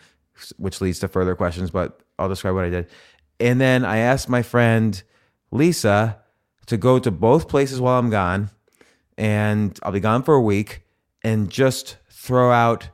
which 0.58 0.82
leads 0.82 1.00
to 1.00 1.08
further 1.08 1.36
questions, 1.36 1.72
but 1.72 2.02
I'll 2.18 2.30
describe 2.30 2.56
what 2.56 2.66
I 2.66 2.70
did. 2.70 2.88
And 3.40 3.60
then 3.60 3.86
I 3.86 3.98
asked 3.98 4.30
my 4.30 4.42
friend 4.42 5.02
Lisa 5.52 6.20
to 6.68 6.78
go 6.78 7.00
to 7.00 7.12
both 7.12 7.48
places 7.48 7.82
while 7.82 7.98
I'm 7.98 8.10
gone, 8.10 8.50
and 9.18 9.78
I'll 9.84 9.92
be 9.92 10.00
gone 10.00 10.24
for 10.24 10.36
a 10.36 10.42
week, 10.42 10.84
and 11.24 11.50
just 11.50 11.98
throw 12.12 12.52
out 12.52 12.90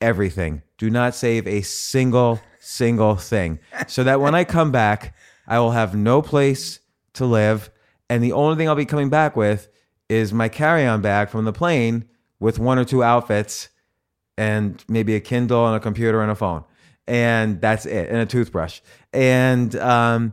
everything. 0.00 0.62
Do 0.78 0.90
not 0.90 1.14
save 1.14 1.46
a 1.46 1.60
single, 1.62 2.40
single 2.58 3.16
thing. 3.16 3.60
So 3.86 4.04
that 4.04 4.20
when 4.20 4.34
I 4.34 4.44
come 4.44 4.72
back, 4.72 5.14
I 5.50 5.58
will 5.58 5.72
have 5.72 5.94
no 5.94 6.22
place 6.22 6.78
to 7.14 7.26
live. 7.26 7.70
And 8.08 8.22
the 8.22 8.32
only 8.32 8.56
thing 8.56 8.68
I'll 8.68 8.76
be 8.76 8.86
coming 8.86 9.10
back 9.10 9.36
with 9.36 9.68
is 10.08 10.32
my 10.32 10.48
carry 10.48 10.86
on 10.86 11.02
bag 11.02 11.28
from 11.28 11.44
the 11.44 11.52
plane 11.52 12.08
with 12.38 12.58
one 12.58 12.78
or 12.78 12.84
two 12.84 13.02
outfits 13.02 13.68
and 14.38 14.82
maybe 14.88 15.14
a 15.16 15.20
Kindle 15.20 15.66
and 15.66 15.76
a 15.76 15.80
computer 15.80 16.22
and 16.22 16.30
a 16.30 16.34
phone. 16.34 16.64
And 17.06 17.60
that's 17.60 17.84
it, 17.84 18.08
and 18.08 18.18
a 18.18 18.26
toothbrush. 18.26 18.80
And 19.12 19.74
um, 19.76 20.32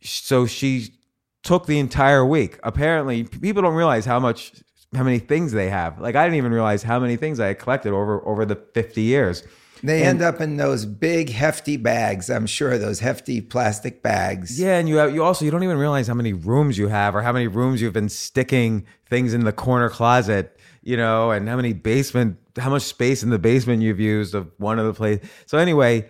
so 0.00 0.46
she 0.46 0.94
took 1.42 1.66
the 1.66 1.78
entire 1.78 2.24
week. 2.24 2.58
Apparently, 2.62 3.24
people 3.24 3.62
don't 3.62 3.74
realize 3.74 4.06
how 4.06 4.18
much 4.18 4.54
how 4.94 5.02
many 5.02 5.18
things 5.18 5.52
they 5.52 5.68
have. 5.68 6.00
Like 6.00 6.16
I 6.16 6.24
didn't 6.24 6.36
even 6.36 6.52
realize 6.52 6.82
how 6.82 6.98
many 6.98 7.16
things 7.16 7.38
I 7.40 7.48
had 7.48 7.58
collected 7.58 7.92
over 7.92 8.26
over 8.26 8.46
the 8.46 8.56
50 8.56 9.02
years. 9.02 9.42
They 9.82 10.02
end 10.02 10.22
up 10.22 10.40
in 10.40 10.56
those 10.56 10.84
big 10.84 11.30
hefty 11.30 11.76
bags. 11.76 12.30
I'm 12.30 12.46
sure 12.46 12.78
those 12.78 13.00
hefty 13.00 13.40
plastic 13.40 14.02
bags. 14.02 14.58
Yeah, 14.58 14.78
and 14.78 14.88
you 14.88 14.96
have, 14.96 15.14
you 15.14 15.22
also 15.22 15.44
you 15.44 15.50
don't 15.50 15.62
even 15.62 15.78
realize 15.78 16.08
how 16.08 16.14
many 16.14 16.32
rooms 16.32 16.78
you 16.78 16.88
have 16.88 17.14
or 17.14 17.22
how 17.22 17.32
many 17.32 17.46
rooms 17.46 17.80
you've 17.80 17.92
been 17.92 18.08
sticking 18.08 18.86
things 19.08 19.34
in 19.34 19.44
the 19.44 19.52
corner 19.52 19.88
closet, 19.88 20.58
you 20.82 20.96
know, 20.96 21.30
and 21.30 21.48
how 21.48 21.56
many 21.56 21.72
basement 21.72 22.38
how 22.58 22.70
much 22.70 22.82
space 22.82 23.22
in 23.22 23.30
the 23.30 23.38
basement 23.38 23.82
you've 23.82 24.00
used 24.00 24.34
of 24.34 24.50
one 24.58 24.78
of 24.78 24.86
the 24.86 24.94
place. 24.94 25.20
So 25.46 25.58
anyway, 25.58 26.08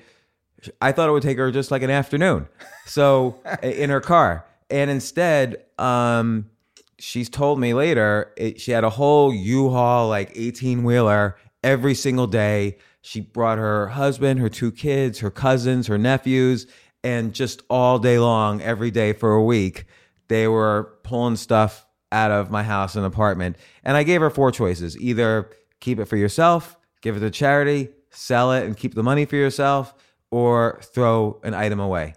I 0.80 0.92
thought 0.92 1.08
it 1.08 1.12
would 1.12 1.22
take 1.22 1.38
her 1.38 1.50
just 1.50 1.70
like 1.70 1.82
an 1.82 1.90
afternoon. 1.90 2.48
So 2.86 3.40
in 3.62 3.90
her 3.90 4.00
car. 4.00 4.44
And 4.70 4.90
instead, 4.90 5.64
um 5.78 6.50
she's 6.98 7.28
told 7.28 7.60
me 7.60 7.74
later 7.74 8.32
it, 8.36 8.60
she 8.60 8.72
had 8.72 8.82
a 8.82 8.90
whole 8.90 9.32
U-Haul 9.32 10.08
like 10.08 10.32
18 10.34 10.82
wheeler 10.82 11.36
every 11.62 11.94
single 11.94 12.26
day. 12.26 12.78
She 13.00 13.20
brought 13.20 13.58
her 13.58 13.88
husband, 13.88 14.40
her 14.40 14.48
two 14.48 14.72
kids, 14.72 15.20
her 15.20 15.30
cousins, 15.30 15.86
her 15.86 15.98
nephews, 15.98 16.66
and 17.04 17.32
just 17.32 17.62
all 17.70 17.98
day 17.98 18.18
long, 18.18 18.60
every 18.60 18.90
day 18.90 19.12
for 19.12 19.32
a 19.32 19.42
week, 19.42 19.84
they 20.28 20.48
were 20.48 20.94
pulling 21.04 21.36
stuff 21.36 21.86
out 22.10 22.30
of 22.30 22.50
my 22.50 22.62
house 22.62 22.96
and 22.96 23.04
apartment. 23.04 23.56
And 23.84 23.96
I 23.96 24.02
gave 24.02 24.20
her 24.20 24.30
four 24.30 24.50
choices 24.50 24.98
either 24.98 25.50
keep 25.80 25.98
it 25.98 26.06
for 26.06 26.16
yourself, 26.16 26.76
give 27.00 27.16
it 27.16 27.20
to 27.20 27.30
charity, 27.30 27.90
sell 28.10 28.52
it 28.52 28.64
and 28.64 28.76
keep 28.76 28.94
the 28.94 29.02
money 29.02 29.24
for 29.24 29.36
yourself, 29.36 29.94
or 30.30 30.80
throw 30.82 31.40
an 31.44 31.54
item 31.54 31.80
away. 31.80 32.14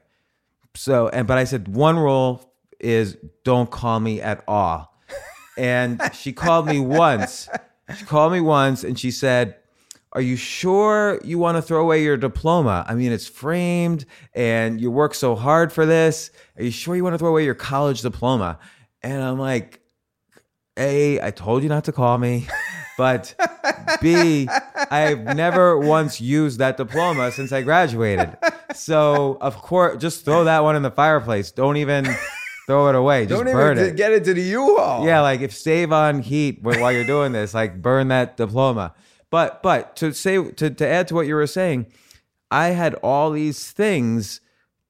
So, 0.76 1.10
and 1.10 1.28
but 1.28 1.38
I 1.38 1.44
said 1.44 1.67
one 1.67 1.98
rule 1.98 2.54
is 2.80 3.17
don't 3.44 3.70
call 3.70 4.00
me 4.00 4.22
at 4.22 4.44
all. 4.48 4.98
And 5.58 6.02
she 6.13 6.34
called 6.34 6.65
me 6.65 6.80
once. 6.80 7.50
She 7.98 8.06
called 8.06 8.32
me 8.32 8.39
once 8.39 8.84
and 8.84 8.98
she 8.98 9.12
said, 9.12 9.58
Are 10.13 10.21
you 10.21 10.36
sure 10.36 11.21
you 11.24 11.39
want 11.39 11.58
to 11.58 11.62
throw 11.62 11.82
away 11.82 12.04
your 12.04 12.17
diploma? 12.17 12.86
I 12.88 12.95
mean, 12.95 13.12
it's 13.13 13.28
framed 13.28 14.06
and 14.34 14.80
you 14.82 14.91
work 14.91 15.13
so 15.15 15.36
hard 15.36 15.71
for 15.71 15.86
this. 15.86 16.32
Are 16.58 16.63
you 16.63 16.71
sure 16.71 16.95
you 16.95 17.04
want 17.04 17.13
to 17.13 17.17
throw 17.17 17.30
away 17.30 17.45
your 17.45 17.56
college 17.56 18.02
diploma? 18.02 18.60
And 19.02 19.24
I'm 19.24 19.39
like, 19.39 19.80
A, 20.78 21.21
I 21.21 21.32
told 21.32 21.63
you 21.63 21.69
not 21.69 21.86
to 21.86 21.91
call 21.91 22.17
me. 22.17 22.47
But 22.97 23.34
B, 24.00 24.47
I've 24.91 25.21
never 25.36 25.76
once 25.76 26.21
used 26.21 26.60
that 26.60 26.78
diploma 26.78 27.32
since 27.32 27.52
I 27.52 27.63
graduated. 27.63 28.38
So, 28.76 29.39
of 29.41 29.58
course, 29.58 30.00
just 30.00 30.24
throw 30.24 30.43
that 30.43 30.60
one 30.60 30.76
in 30.76 30.84
the 30.84 30.91
fireplace. 30.91 31.52
Don't 31.52 31.78
even 31.78 32.06
throw 32.67 32.89
it 32.89 32.95
away. 32.95 33.26
Just 33.26 33.43
Don't 33.43 33.52
burn 33.52 33.78
even 33.80 33.91
it. 33.91 33.95
get 33.95 34.12
it 34.12 34.24
to 34.26 34.36
the 34.36 34.41
U-Haul. 34.41 35.04
Yeah, 35.06 35.21
like 35.21 35.41
if 35.41 35.52
save 35.56 35.91
on 35.91 36.21
heat 36.21 36.60
while 36.62 36.91
you're 36.91 37.06
doing 37.06 37.32
this, 37.32 37.56
like 37.56 37.82
burn 37.82 38.10
that 38.10 38.38
diploma. 38.38 38.93
But 39.32 39.63
but 39.63 39.96
to 39.96 40.13
say 40.13 40.52
to 40.52 40.70
to 40.70 40.88
add 40.88 41.08
to 41.08 41.15
what 41.15 41.26
you 41.26 41.34
were 41.36 41.48
saying, 41.48 41.88
I 42.52 42.67
had 42.70 42.94
all 42.96 43.32
these 43.32 43.72
things 43.72 44.41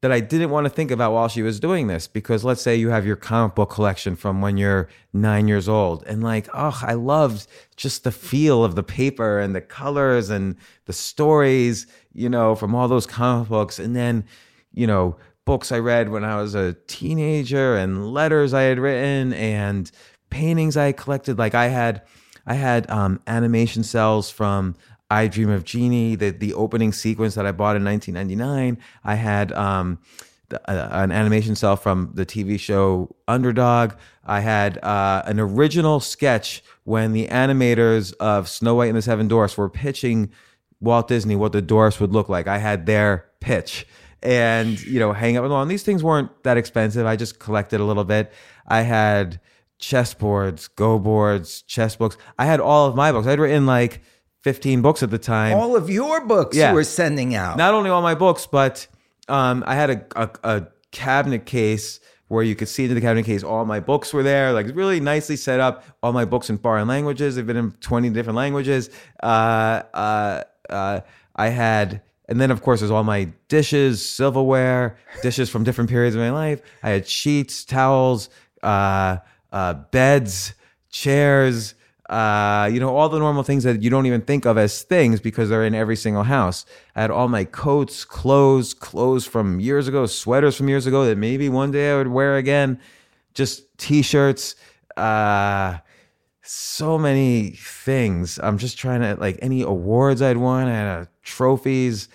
that 0.01 0.12
I 0.12 0.19
didn't 0.19 0.49
want 0.49 0.65
to 0.65 0.69
think 0.71 0.89
about 0.89 1.13
while 1.13 1.27
she 1.27 1.43
was 1.43 1.60
doing 1.60 1.86
this 1.86 2.08
because 2.08 2.43
let's 2.43 2.62
say 2.62 2.75
you 2.75 2.89
have 2.89 3.06
your 3.06 3.15
comic 3.15 3.54
book 3.54 3.69
collection 3.69 4.15
from 4.15 4.41
when 4.41 4.58
you're 4.58 4.89
9 5.13 5.47
years 5.47 5.69
old 5.69 6.04
and 6.08 6.23
like 6.23 6.49
oh 6.56 6.80
I 6.82 6.93
loved 6.93 7.45
just 7.75 8.04
the 8.04 8.12
feel 8.12 8.65
of 8.65 8.73
the 8.73 8.82
paper 8.82 9.39
and 9.39 9.56
the 9.56 9.62
colors 9.62 10.32
and 10.32 10.56
the 10.86 10.93
stories, 10.93 11.86
you 12.13 12.30
know, 12.30 12.56
from 12.56 12.73
all 12.73 12.88
those 12.88 13.06
comic 13.06 13.47
books 13.47 13.77
and 13.77 13.95
then, 13.95 14.25
you 14.73 14.88
know, 14.88 15.17
books 15.45 15.71
I 15.71 15.77
read 15.77 16.10
when 16.10 16.23
I 16.23 16.41
was 16.41 16.56
a 16.56 16.73
teenager 16.88 17.75
and 17.75 18.12
letters 18.12 18.56
I 18.56 18.63
had 18.63 18.80
written 18.80 19.34
and 19.34 19.91
paintings 20.32 20.77
I 20.77 20.93
collected. 20.93 21.38
Like 21.38 21.54
I 21.54 21.67
had, 21.67 22.01
I 22.45 22.56
had 22.56 22.89
um, 22.89 23.19
animation 23.27 23.84
cells 23.84 24.30
from 24.30 24.75
I 25.10 25.27
Dream 25.27 25.49
of 25.49 25.65
Jeannie, 25.65 26.15
the 26.15 26.30
the 26.30 26.54
opening 26.54 26.91
sequence 26.91 27.36
that 27.36 27.45
I 27.45 27.51
bought 27.51 27.75
in 27.75 27.84
1999. 27.84 28.77
I 29.04 29.15
had 29.15 29.51
um, 29.51 29.99
uh, 30.51 30.88
an 30.91 31.12
animation 31.12 31.56
cell 31.56 31.75
from 31.75 32.12
the 32.13 32.25
TV 32.25 32.60
show 32.60 33.13
Underdog. 33.27 33.93
I 34.25 34.39
had 34.39 34.77
uh, 34.84 35.23
an 35.25 35.39
original 35.39 35.99
sketch 35.99 36.63
when 36.84 37.12
the 37.12 37.27
animators 37.27 38.13
of 38.19 38.47
Snow 38.47 38.75
White 38.75 38.88
and 38.88 38.97
the 38.97 39.01
Seven 39.01 39.27
Dwarfs 39.27 39.58
were 39.58 39.69
pitching 39.69 40.32
Walt 40.80 41.08
Disney 41.08 41.36
what 41.36 41.51
the 41.51 41.62
dwarfs 41.62 41.99
would 41.99 42.12
look 42.12 42.30
like. 42.30 42.47
I 42.47 42.58
had 42.58 42.86
their 42.86 43.25
pitch 43.39 43.86
and 44.23 44.80
you 44.84 44.99
know 44.99 45.13
hang 45.13 45.36
up 45.38 45.49
on 45.49 45.67
these 45.67 45.84
things 45.84 46.04
weren't 46.04 46.30
that 46.43 46.58
expensive 46.58 47.08
i 47.08 47.15
just 47.15 47.39
collected 47.39 47.80
a 47.80 47.84
little 47.84 48.04
bit 48.04 48.32
i 48.67 48.82
had 48.82 49.39
chessboards 49.81 50.69
go 50.75 50.97
boards 50.99 51.63
chess 51.63 51.95
books. 51.95 52.15
I 52.39 52.45
had 52.45 52.59
all 52.61 52.87
of 52.87 52.95
my 52.95 53.11
books. 53.11 53.27
I'd 53.27 53.39
written 53.39 53.65
like 53.65 54.01
15 54.43 54.81
books 54.81 55.03
at 55.03 55.09
the 55.09 55.17
time. 55.17 55.57
All 55.57 55.75
of 55.75 55.89
your 55.89 56.25
books 56.25 56.55
Yeah. 56.55 56.69
you 56.69 56.75
were 56.75 56.83
sending 56.83 57.35
out. 57.35 57.57
not 57.57 57.73
only 57.73 57.89
all 57.89 58.01
my 58.01 58.15
books 58.15 58.47
but 58.47 58.87
um, 59.27 59.63
i 59.67 59.75
had 59.75 59.89
a, 59.89 60.05
a, 60.15 60.29
a 60.43 60.67
cabinet 60.91 61.45
case 61.45 61.99
where 62.27 62.43
you 62.43 62.55
could 62.55 62.67
see 62.67 62.83
into 62.83 62.95
the 62.95 63.01
cabinet 63.01 63.25
case 63.25 63.43
all 63.43 63.65
my 63.65 63.79
books 63.79 64.13
were 64.13 64.23
there 64.23 64.53
like 64.53 64.67
really 64.73 64.99
nicely 64.99 65.35
set 65.35 65.59
up. 65.59 65.83
All 66.01 66.13
my 66.13 66.25
books 66.25 66.49
in 66.49 66.57
foreign 66.57 66.87
languages. 66.87 67.35
They've 67.35 67.45
been 67.45 67.57
in 67.57 67.71
20 67.71 68.09
different 68.11 68.37
languages. 68.37 68.89
Uh, 69.21 69.83
uh, 69.93 70.43
uh, 70.69 71.01
i 71.35 71.47
had 71.49 72.01
and 72.29 72.39
then 72.39 72.49
of 72.51 72.61
course 72.61 72.79
there's 72.79 72.91
all 72.91 73.03
my 73.03 73.29
dishes 73.49 74.05
silverware 74.05 74.97
dishes 75.21 75.49
from 75.49 75.63
different 75.65 75.89
periods 75.89 76.15
of 76.15 76.21
my 76.21 76.31
life. 76.31 76.61
I 76.83 76.89
had 76.91 77.07
sheets 77.07 77.65
towels 77.65 78.29
uh, 78.63 79.17
uh, 79.51 79.73
beds 79.73 80.53
chairs 80.89 81.75
uh, 82.11 82.69
you 82.69 82.81
know, 82.81 82.93
all 82.93 83.07
the 83.07 83.17
normal 83.17 83.41
things 83.41 83.63
that 83.63 83.81
you 83.81 83.89
don't 83.89 84.05
even 84.05 84.19
think 84.19 84.45
of 84.45 84.57
as 84.57 84.81
things 84.81 85.21
because 85.21 85.47
they're 85.47 85.63
in 85.63 85.73
every 85.73 85.95
single 85.95 86.23
house. 86.23 86.65
I 86.93 87.01
had 87.01 87.09
all 87.09 87.29
my 87.29 87.45
coats, 87.45 88.03
clothes, 88.03 88.73
clothes 88.73 89.25
from 89.25 89.61
years 89.61 89.87
ago, 89.87 90.05
sweaters 90.05 90.57
from 90.57 90.67
years 90.67 90.85
ago 90.85 91.05
that 91.05 91.17
maybe 91.17 91.47
one 91.47 91.71
day 91.71 91.93
I 91.93 91.95
would 91.95 92.09
wear 92.09 92.35
again, 92.35 92.81
just 93.33 93.77
t-shirts, 93.77 94.57
uh, 94.97 95.77
so 96.41 96.97
many 96.97 97.51
things. 97.51 98.41
I'm 98.43 98.57
just 98.57 98.77
trying 98.77 98.99
to 98.99 99.15
like 99.15 99.39
any 99.41 99.61
awards 99.61 100.21
I'd 100.21 100.35
won, 100.35 100.67
I 100.67 100.71
had 100.71 101.01
uh, 101.03 101.05
trophies, 101.23 102.09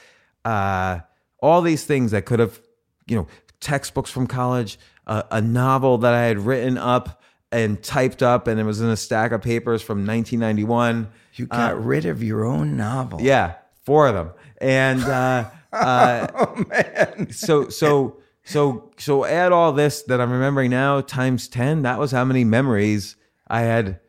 uh, 0.44 0.98
all 1.40 1.62
these 1.62 1.86
things 1.86 2.10
that 2.10 2.26
could 2.26 2.40
have, 2.40 2.60
you 3.06 3.16
know, 3.16 3.28
textbooks 3.60 4.10
from 4.10 4.26
college, 4.26 4.78
a 5.06 5.40
novel 5.40 5.96
that 5.98 6.12
I 6.12 6.24
had 6.24 6.38
written 6.40 6.76
up 6.76 7.15
and 7.52 7.82
typed 7.82 8.22
up, 8.22 8.46
and 8.48 8.58
it 8.60 8.64
was 8.64 8.80
in 8.80 8.88
a 8.88 8.96
stack 8.96 9.32
of 9.32 9.42
papers 9.42 9.82
from 9.82 10.06
1991. 10.06 11.08
you 11.34 11.46
got 11.46 11.82
rid 11.84 12.04
of 12.06 12.22
your 12.22 12.44
own 12.44 12.76
novel. 12.76 13.20
Yeah, 13.20 13.54
four 13.84 14.08
of 14.08 14.14
them, 14.14 14.30
and 14.60 15.02
uh, 15.04 15.48
uh, 15.72 16.26
Oh 16.34 16.64
man. 16.68 17.30
so 17.30 17.68
so 17.68 18.18
so 18.44 18.90
so 18.98 19.24
add 19.24 19.52
all 19.52 19.72
this 19.72 20.02
that 20.04 20.20
I'm 20.20 20.30
remembering 20.30 20.70
now 20.70 21.00
times 21.00 21.48
ten. 21.48 21.82
That 21.82 21.98
was 21.98 22.10
how 22.12 22.24
many 22.24 22.44
memories 22.44 23.16
I 23.48 23.60
had 23.62 24.00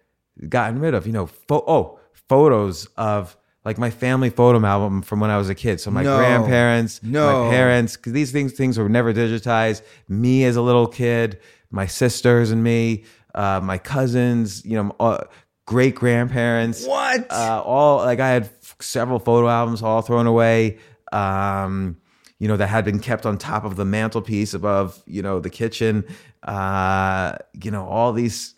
gotten 0.50 0.80
rid 0.80 0.94
of. 0.94 1.06
You 1.06 1.14
know, 1.14 1.26
pho- 1.28 1.64
oh, 1.68 2.00
photos 2.14 2.86
of 2.98 3.36
like 3.66 3.78
my 3.78 3.90
family 3.90 4.30
photo 4.30 4.66
album 4.66 5.02
from 5.02 5.20
when 5.20 5.30
I 5.30 5.38
was 5.38 5.50
a 5.50 5.56
kid. 5.56 5.80
So 5.82 5.92
my 5.92 6.02
No. 6.04 6.18
grandparents, 6.18 7.02
No. 7.04 7.44
my 7.46 7.50
parents, 7.52 7.98
because 7.98 8.14
these 8.14 8.32
things 8.32 8.54
things 8.54 8.78
were 8.78 8.88
never 8.90 9.14
digitized. 9.14 9.82
Me 10.08 10.46
as 10.46 10.56
a 10.56 10.62
little 10.62 10.88
kid, 10.88 11.40
my 11.70 11.86
sisters 11.86 12.50
and 12.52 12.64
me, 12.64 13.04
uh, 13.38 13.62
my 13.62 13.78
cousins, 13.78 14.66
you 14.66 14.76
know, 14.82 14.96
uh, 15.00 15.24
great 15.66 15.96
grandparents 15.96 16.86
What? 16.86 17.32
uh, 17.32 17.62
all 17.64 17.98
like 17.98 18.20
I 18.20 18.30
had 18.30 18.44
f- 18.44 18.76
several 18.80 19.20
photo 19.20 19.48
albums 19.48 19.82
all 19.82 20.02
thrown 20.02 20.28
away. 20.28 20.80
Um, 21.12 21.98
you 22.40 22.48
know 22.48 22.58
that 22.58 22.68
had 22.68 22.86
been 22.86 23.00
kept 23.00 23.26
on 23.26 23.38
top 23.38 23.64
of 23.64 23.78
the 23.78 23.86
mantelpiece 23.86 24.54
above 24.54 25.02
you 25.06 25.22
know 25.22 25.40
the 25.40 25.50
kitchen. 25.50 26.04
Uh, 26.44 27.38
you 27.54 27.72
know 27.72 27.86
all 27.86 28.14
these. 28.14 28.56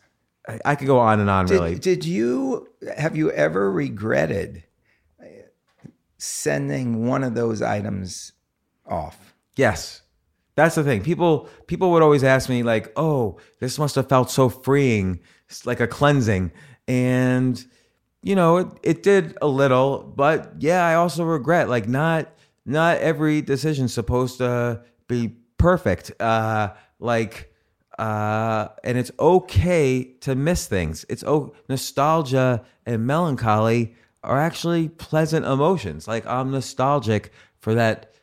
I, 0.48 0.60
I 0.66 0.76
could 0.76 0.88
go 0.88 1.00
on 1.00 1.20
and 1.20 1.30
on. 1.30 1.46
did, 1.46 1.54
really, 1.54 1.76
did 1.76 2.04
you 2.06 2.68
have 2.98 3.16
you 3.16 3.32
ever 3.32 3.72
regretted 3.72 4.64
sending 6.20 7.08
one 7.08 7.24
of 7.24 7.34
those 7.34 7.62
items 7.62 8.34
off. 8.86 9.34
Yes. 9.56 10.02
That's 10.60 10.76
the 10.76 10.84
thing. 10.84 11.02
People 11.04 11.48
people 11.68 11.90
would 11.92 12.04
always 12.04 12.22
ask 12.22 12.50
me 12.50 12.64
like, 12.64 12.92
"Oh, 12.98 13.38
this 13.62 13.80
must 13.80 13.96
have 13.96 14.10
felt 14.10 14.30
so 14.30 14.50
freeing, 14.50 15.22
it's 15.48 15.66
like 15.66 15.80
a 15.80 15.88
cleansing." 15.88 16.52
And 16.86 17.66
you 18.22 18.36
know, 18.36 18.58
it, 18.58 18.68
it 18.84 19.04
did 19.04 19.38
a 19.42 19.48
little, 19.48 20.04
but 20.04 20.56
yeah, 20.60 20.86
I 20.86 20.96
also 20.96 21.24
regret 21.24 21.70
like 21.70 21.88
not 21.88 22.28
not 22.66 22.98
every 22.98 23.42
decision's 23.42 23.94
supposed 23.94 24.40
to 24.40 24.84
be 25.08 25.38
perfect. 25.58 26.12
Uh 26.20 26.74
like 27.00 27.54
uh 27.98 28.68
and 28.84 28.98
it's 28.98 29.12
okay 29.18 30.04
to 30.20 30.36
miss 30.36 30.68
things. 30.68 31.06
It's 31.08 31.24
oh 31.24 31.54
nostalgia 31.70 32.66
and 32.86 33.08
melancholy 33.08 33.96
are 34.26 34.42
actually 34.42 34.90
pleasant 34.90 35.46
emotions. 35.46 36.06
Like 36.06 36.26
I'm 36.26 36.52
nostalgic 36.52 37.32
for 37.60 37.76
that 37.76 38.14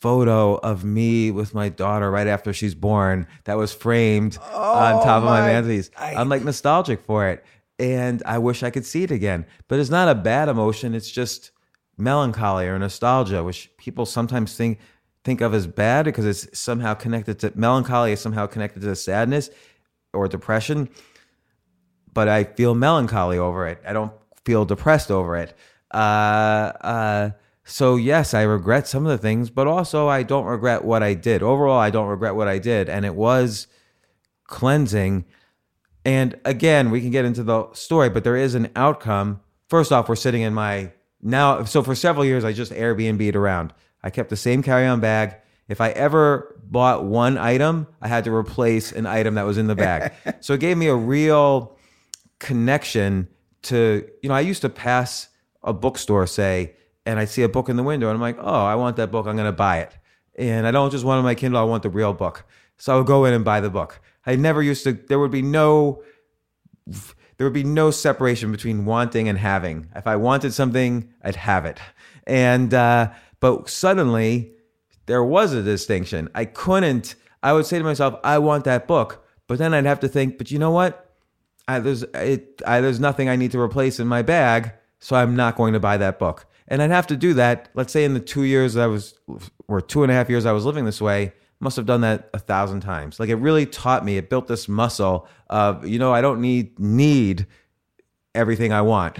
photo 0.00 0.56
of 0.56 0.84
me 0.84 1.30
with 1.30 1.54
my 1.54 1.68
daughter 1.68 2.10
right 2.10 2.26
after 2.26 2.52
she's 2.52 2.74
born 2.74 3.26
that 3.44 3.56
was 3.56 3.72
framed 3.72 4.38
on 4.52 5.02
top 5.04 5.18
of 5.18 5.24
my, 5.24 5.40
my- 5.40 5.46
mantelpiece. 5.48 5.90
I- 5.96 6.14
I'm 6.14 6.28
like 6.28 6.44
nostalgic 6.44 7.00
for 7.02 7.28
it. 7.28 7.44
And 7.78 8.22
I 8.26 8.38
wish 8.38 8.62
I 8.62 8.70
could 8.70 8.84
see 8.84 9.04
it 9.04 9.10
again. 9.10 9.46
But 9.68 9.78
it's 9.78 9.88
not 9.90 10.08
a 10.08 10.14
bad 10.14 10.48
emotion. 10.50 10.94
It's 10.94 11.10
just 11.10 11.50
melancholy 11.96 12.66
or 12.66 12.78
nostalgia, 12.78 13.42
which 13.42 13.70
people 13.78 14.04
sometimes 14.06 14.54
think 14.54 14.78
think 15.24 15.40
of 15.42 15.52
as 15.54 15.66
bad 15.66 16.06
because 16.06 16.24
it's 16.24 16.58
somehow 16.58 16.94
connected 16.94 17.38
to 17.38 17.52
melancholy 17.54 18.12
is 18.12 18.20
somehow 18.20 18.46
connected 18.46 18.80
to 18.80 18.96
sadness 18.96 19.50
or 20.14 20.26
depression 20.28 20.88
but 22.12 22.26
I 22.28 22.44
feel 22.44 22.74
melancholy 22.74 23.38
over 23.38 23.68
it. 23.68 23.80
I 23.86 23.92
don't 23.92 24.12
feel 24.44 24.64
depressed 24.64 25.10
over 25.10 25.36
it. 25.36 25.54
Uh, 25.92 25.96
uh, 26.80 27.30
so 27.64 27.96
yes, 27.96 28.34
I 28.34 28.42
regret 28.42 28.88
some 28.88 29.06
of 29.06 29.12
the 29.12 29.18
things, 29.18 29.50
but 29.50 29.66
also 29.66 30.08
I 30.08 30.22
don't 30.22 30.46
regret 30.46 30.84
what 30.84 31.02
I 31.02 31.14
did. 31.14 31.42
Overall, 31.42 31.78
I 31.78 31.90
don't 31.90 32.08
regret 32.08 32.34
what 32.34 32.48
I 32.48 32.58
did, 32.58 32.88
and 32.88 33.04
it 33.04 33.14
was 33.14 33.66
cleansing. 34.44 35.24
And 36.04 36.38
again, 36.44 36.90
we 36.90 37.00
can 37.00 37.10
get 37.10 37.24
into 37.24 37.42
the 37.42 37.72
story, 37.72 38.08
but 38.08 38.24
there 38.24 38.36
is 38.36 38.54
an 38.54 38.70
outcome. 38.74 39.40
First 39.68 39.92
off, 39.92 40.08
we're 40.08 40.16
sitting 40.16 40.42
in 40.42 40.54
my 40.54 40.92
now. 41.22 41.64
So 41.64 41.82
for 41.82 41.94
several 41.94 42.24
years, 42.24 42.44
I 42.44 42.52
just 42.52 42.72
Airbnb'd 42.72 43.36
around. 43.36 43.72
I 44.02 44.10
kept 44.10 44.30
the 44.30 44.36
same 44.36 44.62
carry-on 44.62 45.00
bag. 45.00 45.36
If 45.68 45.80
I 45.80 45.90
ever 45.90 46.56
bought 46.64 47.04
one 47.04 47.38
item, 47.38 47.86
I 48.00 48.08
had 48.08 48.24
to 48.24 48.34
replace 48.34 48.92
an 48.92 49.06
item 49.06 49.34
that 49.34 49.44
was 49.44 49.58
in 49.58 49.66
the 49.66 49.76
bag. 49.76 50.12
so 50.40 50.54
it 50.54 50.60
gave 50.60 50.76
me 50.76 50.86
a 50.86 50.96
real 50.96 51.76
connection 52.40 53.28
to 53.62 54.08
you 54.22 54.28
know 54.28 54.34
i 54.34 54.40
used 54.40 54.62
to 54.62 54.68
pass 54.68 55.28
a 55.62 55.72
bookstore 55.72 56.26
say 56.26 56.74
and 57.06 57.18
i 57.18 57.24
see 57.24 57.42
a 57.42 57.48
book 57.48 57.68
in 57.68 57.76
the 57.76 57.82
window 57.82 58.08
and 58.08 58.14
i'm 58.14 58.20
like 58.20 58.38
oh 58.40 58.64
i 58.64 58.74
want 58.74 58.96
that 58.96 59.10
book. 59.10 59.26
I'm 59.26 59.36
going 59.36 59.46
to 59.46 59.52
buy 59.52 59.78
it. 59.78 59.96
And 60.36 60.66
i 60.66 60.70
don't 60.70 60.90
just 60.90 61.04
want 61.04 61.16
it 61.16 61.20
on 61.20 61.24
my 61.24 61.34
kindle 61.34 61.60
i 61.60 61.64
want 61.64 61.82
the 61.82 61.90
real 61.90 62.12
book. 62.12 62.44
So 62.78 62.94
i 62.94 62.96
would 62.96 63.06
go 63.06 63.24
in 63.24 63.34
and 63.34 63.44
buy 63.44 63.60
the 63.60 63.70
book. 63.70 64.00
I 64.26 64.36
never 64.36 64.62
used 64.62 64.84
to 64.84 64.92
there 64.92 65.18
would 65.18 65.30
be 65.30 65.42
no 65.42 66.02
there 66.86 67.46
would 67.46 67.54
be 67.54 67.64
no 67.64 67.90
separation 67.90 68.52
between 68.52 68.84
wanting 68.84 69.28
and 69.28 69.38
having. 69.38 69.88
If 69.94 70.06
i 70.06 70.16
wanted 70.16 70.52
something 70.52 71.12
i'd 71.22 71.36
have 71.36 71.64
it. 71.64 71.78
And 72.26 72.72
uh 72.74 73.10
but 73.40 73.68
suddenly 73.68 74.52
there 75.06 75.24
was 75.24 75.52
a 75.52 75.62
distinction. 75.62 76.28
I 76.34 76.44
couldn't 76.44 77.14
i 77.42 77.52
would 77.52 77.66
say 77.66 77.78
to 77.78 77.84
myself 77.84 78.20
i 78.22 78.38
want 78.38 78.64
that 78.64 78.86
book 78.86 79.26
but 79.46 79.58
then 79.58 79.72
i'd 79.72 79.86
have 79.86 80.00
to 80.00 80.08
think 80.08 80.36
but 80.36 80.50
you 80.50 80.58
know 80.58 80.70
what? 80.70 81.10
I, 81.70 81.78
there's 81.78 82.02
it, 82.02 82.60
I, 82.66 82.80
there's 82.80 82.98
nothing 82.98 83.28
I 83.28 83.36
need 83.36 83.52
to 83.52 83.60
replace 83.60 84.00
in 84.00 84.08
my 84.08 84.22
bag, 84.22 84.72
so 84.98 85.14
I'm 85.14 85.36
not 85.36 85.56
going 85.56 85.72
to 85.74 85.80
buy 85.80 85.96
that 85.98 86.18
book. 86.18 86.46
And 86.70 86.80
I'd 86.80 86.90
have 86.90 87.08
to 87.08 87.16
do 87.16 87.34
that. 87.34 87.68
Let's 87.74 87.92
say 87.92 88.04
in 88.04 88.14
the 88.14 88.20
two 88.20 88.44
years 88.44 88.76
I 88.76 88.86
was, 88.86 89.14
or 89.68 89.80
two 89.80 90.02
and 90.02 90.10
a 90.10 90.14
half 90.14 90.30
years 90.30 90.46
I 90.46 90.52
was 90.52 90.64
living 90.64 90.84
this 90.84 91.00
way, 91.00 91.32
must 91.58 91.76
have 91.76 91.84
done 91.84 92.00
that 92.00 92.30
a 92.32 92.38
thousand 92.38 92.80
times. 92.80 93.20
Like 93.20 93.28
it 93.28 93.34
really 93.36 93.66
taught 93.66 94.04
me. 94.04 94.16
It 94.16 94.30
built 94.30 94.46
this 94.46 94.68
muscle 94.68 95.28
of 95.50 95.86
you 95.86 95.98
know 95.98 96.12
I 96.12 96.20
don't 96.22 96.40
need 96.40 96.78
need 96.78 97.46
everything 98.34 98.72
I 98.72 98.82
want. 98.82 99.18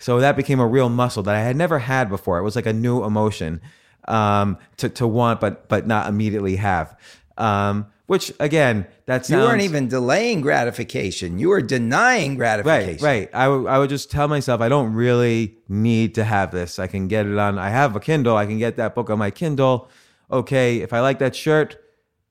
So 0.00 0.20
that 0.20 0.36
became 0.36 0.60
a 0.60 0.66
real 0.66 0.88
muscle 0.88 1.24
that 1.24 1.34
I 1.34 1.40
had 1.40 1.56
never 1.56 1.80
had 1.80 2.08
before. 2.08 2.38
It 2.38 2.44
was 2.44 2.54
like 2.54 2.66
a 2.66 2.72
new 2.72 3.02
emotion 3.02 3.60
um, 4.06 4.58
to 4.76 4.88
to 4.90 5.08
want, 5.08 5.40
but 5.40 5.68
but 5.68 5.88
not 5.88 6.08
immediately 6.08 6.54
have. 6.54 6.96
Um, 7.36 7.86
which 8.08 8.32
again, 8.40 8.86
that's 9.04 9.28
sounds 9.28 9.42
You 9.42 9.48
weren't 9.48 9.60
even 9.60 9.86
delaying 9.86 10.40
gratification. 10.40 11.38
You 11.38 11.50
were 11.50 11.60
denying 11.60 12.36
gratification. 12.36 13.04
right. 13.04 13.28
I 13.34 13.48
would, 13.48 13.66
I 13.66 13.78
would 13.78 13.90
just 13.90 14.10
tell 14.10 14.26
myself 14.28 14.62
I 14.62 14.70
don't 14.70 14.94
really 14.94 15.58
need 15.68 16.14
to 16.14 16.24
have 16.24 16.50
this. 16.50 16.78
I 16.78 16.86
can 16.86 17.06
get 17.06 17.26
it 17.26 17.36
on. 17.36 17.58
I 17.58 17.68
have 17.68 17.94
a 17.94 18.00
Kindle. 18.00 18.34
I 18.34 18.46
can 18.46 18.58
get 18.58 18.76
that 18.76 18.94
book 18.94 19.10
on 19.10 19.18
my 19.18 19.30
Kindle. 19.30 19.90
Okay, 20.32 20.78
if 20.78 20.94
I 20.94 21.00
like 21.00 21.18
that 21.18 21.36
shirt, 21.36 21.76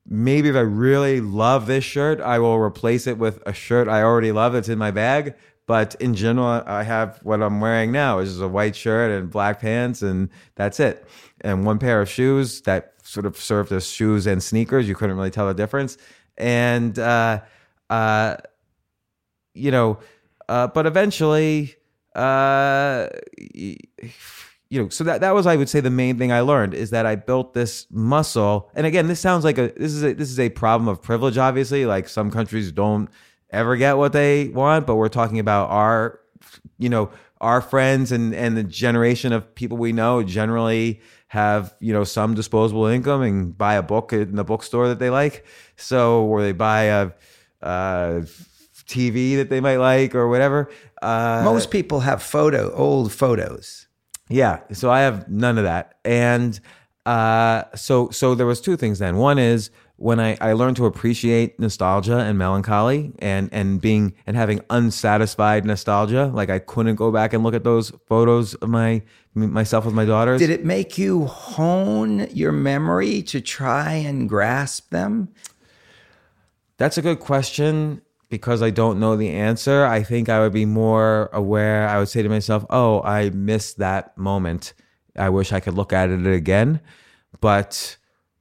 maybe 0.04 0.48
if 0.48 0.56
I 0.56 0.60
really 0.60 1.20
love 1.20 1.66
this 1.66 1.84
shirt, 1.84 2.20
I 2.20 2.40
will 2.40 2.58
replace 2.58 3.06
it 3.06 3.16
with 3.16 3.40
a 3.46 3.52
shirt 3.52 3.86
I 3.86 4.02
already 4.02 4.32
love 4.32 4.54
that's 4.54 4.68
in 4.68 4.78
my 4.78 4.90
bag. 4.90 5.34
But 5.68 5.94
in 6.00 6.14
general, 6.14 6.64
I 6.66 6.82
have 6.82 7.20
what 7.22 7.40
I'm 7.40 7.60
wearing 7.60 7.92
now, 7.92 8.18
which 8.18 8.26
is 8.26 8.40
a 8.40 8.48
white 8.48 8.74
shirt 8.74 9.12
and 9.12 9.30
black 9.30 9.60
pants, 9.60 10.02
and 10.02 10.28
that's 10.56 10.80
it. 10.80 11.06
And 11.42 11.64
one 11.64 11.78
pair 11.78 12.00
of 12.00 12.08
shoes 12.10 12.62
that 12.62 12.94
sort 13.08 13.24
of 13.24 13.36
served 13.38 13.72
as 13.72 13.86
shoes 13.86 14.26
and 14.26 14.42
sneakers. 14.42 14.86
You 14.86 14.94
couldn't 14.94 15.16
really 15.16 15.30
tell 15.30 15.46
the 15.48 15.54
difference. 15.54 15.96
And 16.36 16.98
uh, 16.98 17.40
uh, 17.88 18.36
you 19.54 19.70
know, 19.70 19.98
uh, 20.48 20.66
but 20.68 20.86
eventually, 20.86 21.74
uh, 22.14 23.08
you 23.38 23.78
know, 24.70 24.88
so 24.90 25.04
that 25.04 25.22
that 25.22 25.34
was 25.34 25.46
I 25.46 25.56
would 25.56 25.70
say 25.70 25.80
the 25.80 25.90
main 25.90 26.18
thing 26.18 26.32
I 26.32 26.40
learned 26.40 26.74
is 26.74 26.90
that 26.90 27.06
I 27.06 27.16
built 27.16 27.54
this 27.54 27.86
muscle. 27.90 28.70
And 28.74 28.86
again, 28.86 29.08
this 29.08 29.20
sounds 29.20 29.42
like 29.42 29.56
a 29.56 29.72
this 29.76 29.92
is 29.92 30.04
a, 30.04 30.12
this 30.12 30.30
is 30.30 30.38
a 30.38 30.50
problem 30.50 30.86
of 30.86 31.00
privilege. 31.00 31.38
Obviously, 31.38 31.86
like 31.86 32.08
some 32.08 32.30
countries 32.30 32.70
don't 32.72 33.08
ever 33.50 33.76
get 33.76 33.96
what 33.96 34.12
they 34.12 34.48
want, 34.48 34.86
but 34.86 34.96
we're 34.96 35.08
talking 35.08 35.38
about 35.38 35.70
our, 35.70 36.20
you 36.78 36.90
know, 36.90 37.10
our 37.40 37.62
friends 37.62 38.12
and 38.12 38.34
and 38.34 38.54
the 38.56 38.64
generation 38.64 39.32
of 39.32 39.54
people 39.54 39.78
we 39.78 39.92
know 39.92 40.22
generally 40.22 41.00
have 41.28 41.74
you 41.80 41.92
know 41.92 42.04
some 42.04 42.34
disposable 42.34 42.86
income 42.86 43.22
and 43.22 43.56
buy 43.56 43.74
a 43.74 43.82
book 43.82 44.12
in 44.12 44.34
the 44.36 44.44
bookstore 44.44 44.88
that 44.88 44.98
they 44.98 45.10
like. 45.10 45.46
So 45.76 46.24
or 46.24 46.42
they 46.42 46.52
buy 46.52 46.82
a. 46.84 47.10
Uh, 47.62 48.22
TV 48.88 49.36
that 49.36 49.50
they 49.50 49.60
might 49.60 49.76
like 49.76 50.14
or 50.14 50.28
whatever. 50.28 50.70
Uh, 51.02 51.42
Most 51.44 51.70
people 51.70 52.00
have 52.00 52.22
photo, 52.22 52.72
old 52.72 53.12
photos. 53.12 53.86
yeah, 54.30 54.60
so 54.72 54.90
I 54.90 55.00
have 55.00 55.28
none 55.28 55.58
of 55.58 55.64
that, 55.64 55.98
and 56.04 56.58
uh, 57.06 57.64
so 57.74 58.10
so 58.10 58.34
there 58.34 58.46
was 58.46 58.60
two 58.60 58.76
things 58.76 58.98
then. 58.98 59.16
One 59.16 59.38
is 59.38 59.70
when 59.96 60.20
I, 60.20 60.36
I 60.40 60.52
learned 60.52 60.76
to 60.76 60.86
appreciate 60.86 61.58
nostalgia 61.60 62.18
and 62.18 62.38
melancholy, 62.38 63.12
and 63.18 63.48
and 63.52 63.80
being 63.80 64.14
and 64.26 64.36
having 64.36 64.60
unsatisfied 64.70 65.64
nostalgia, 65.64 66.26
like 66.34 66.50
I 66.50 66.58
couldn't 66.58 66.96
go 66.96 67.12
back 67.12 67.32
and 67.32 67.44
look 67.44 67.54
at 67.54 67.64
those 67.64 67.92
photos 68.06 68.54
of 68.54 68.68
my 68.70 69.02
myself 69.46 69.84
with 69.84 69.94
my 69.94 70.04
daughters. 70.04 70.40
Did 70.40 70.50
it 70.50 70.64
make 70.64 70.98
you 70.98 71.26
hone 71.26 72.28
your 72.32 72.52
memory 72.52 73.22
to 73.22 73.40
try 73.40 73.92
and 73.92 74.28
grasp 74.28 74.90
them? 74.90 75.28
That's 76.76 76.98
a 76.98 77.02
good 77.02 77.20
question 77.20 78.02
because 78.28 78.62
I 78.62 78.70
don't 78.70 79.00
know 79.00 79.16
the 79.16 79.30
answer. 79.30 79.84
I 79.84 80.02
think 80.02 80.28
I 80.28 80.40
would 80.40 80.52
be 80.52 80.66
more 80.66 81.30
aware. 81.32 81.88
I 81.88 81.98
would 81.98 82.08
say 82.08 82.22
to 82.22 82.28
myself, 82.28 82.64
"Oh, 82.70 83.02
I 83.02 83.30
missed 83.30 83.78
that 83.78 84.16
moment. 84.16 84.74
I 85.16 85.30
wish 85.30 85.52
I 85.52 85.60
could 85.60 85.74
look 85.74 85.92
at 85.92 86.10
it 86.10 86.26
again." 86.26 86.80
But 87.40 87.96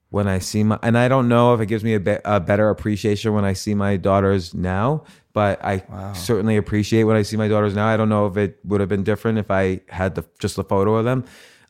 when 0.09 0.27
I 0.27 0.39
see 0.39 0.63
my, 0.63 0.79
and 0.81 0.97
I 0.97 1.07
don't 1.07 1.27
know 1.27 1.53
if 1.53 1.61
it 1.61 1.65
gives 1.65 1.83
me 1.83 1.93
a, 1.93 1.99
be, 1.99 2.17
a 2.23 2.39
better 2.39 2.69
appreciation 2.69 3.33
when 3.33 3.45
I 3.45 3.53
see 3.53 3.73
my 3.73 3.97
daughters 3.97 4.53
now, 4.53 5.03
but 5.37 5.63
I 5.63 5.83
certainly 6.13 6.57
appreciate 6.57 7.03
when 7.03 7.15
I 7.15 7.21
see 7.21 7.37
my 7.37 7.47
daughters 7.47 7.75
now. 7.75 7.85
I 7.85 7.95
don't 7.95 8.09
know 8.09 8.25
if 8.25 8.37
it 8.37 8.57
would 8.63 8.79
have 8.79 8.89
been 8.89 9.03
different 9.03 9.37
if 9.37 9.51
I 9.51 9.81
had 9.87 10.15
the 10.15 10.25
just 10.39 10.55
the 10.55 10.63
photo 10.63 10.95
of 10.95 11.05
them. 11.05 11.25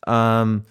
Um, 0.08 0.64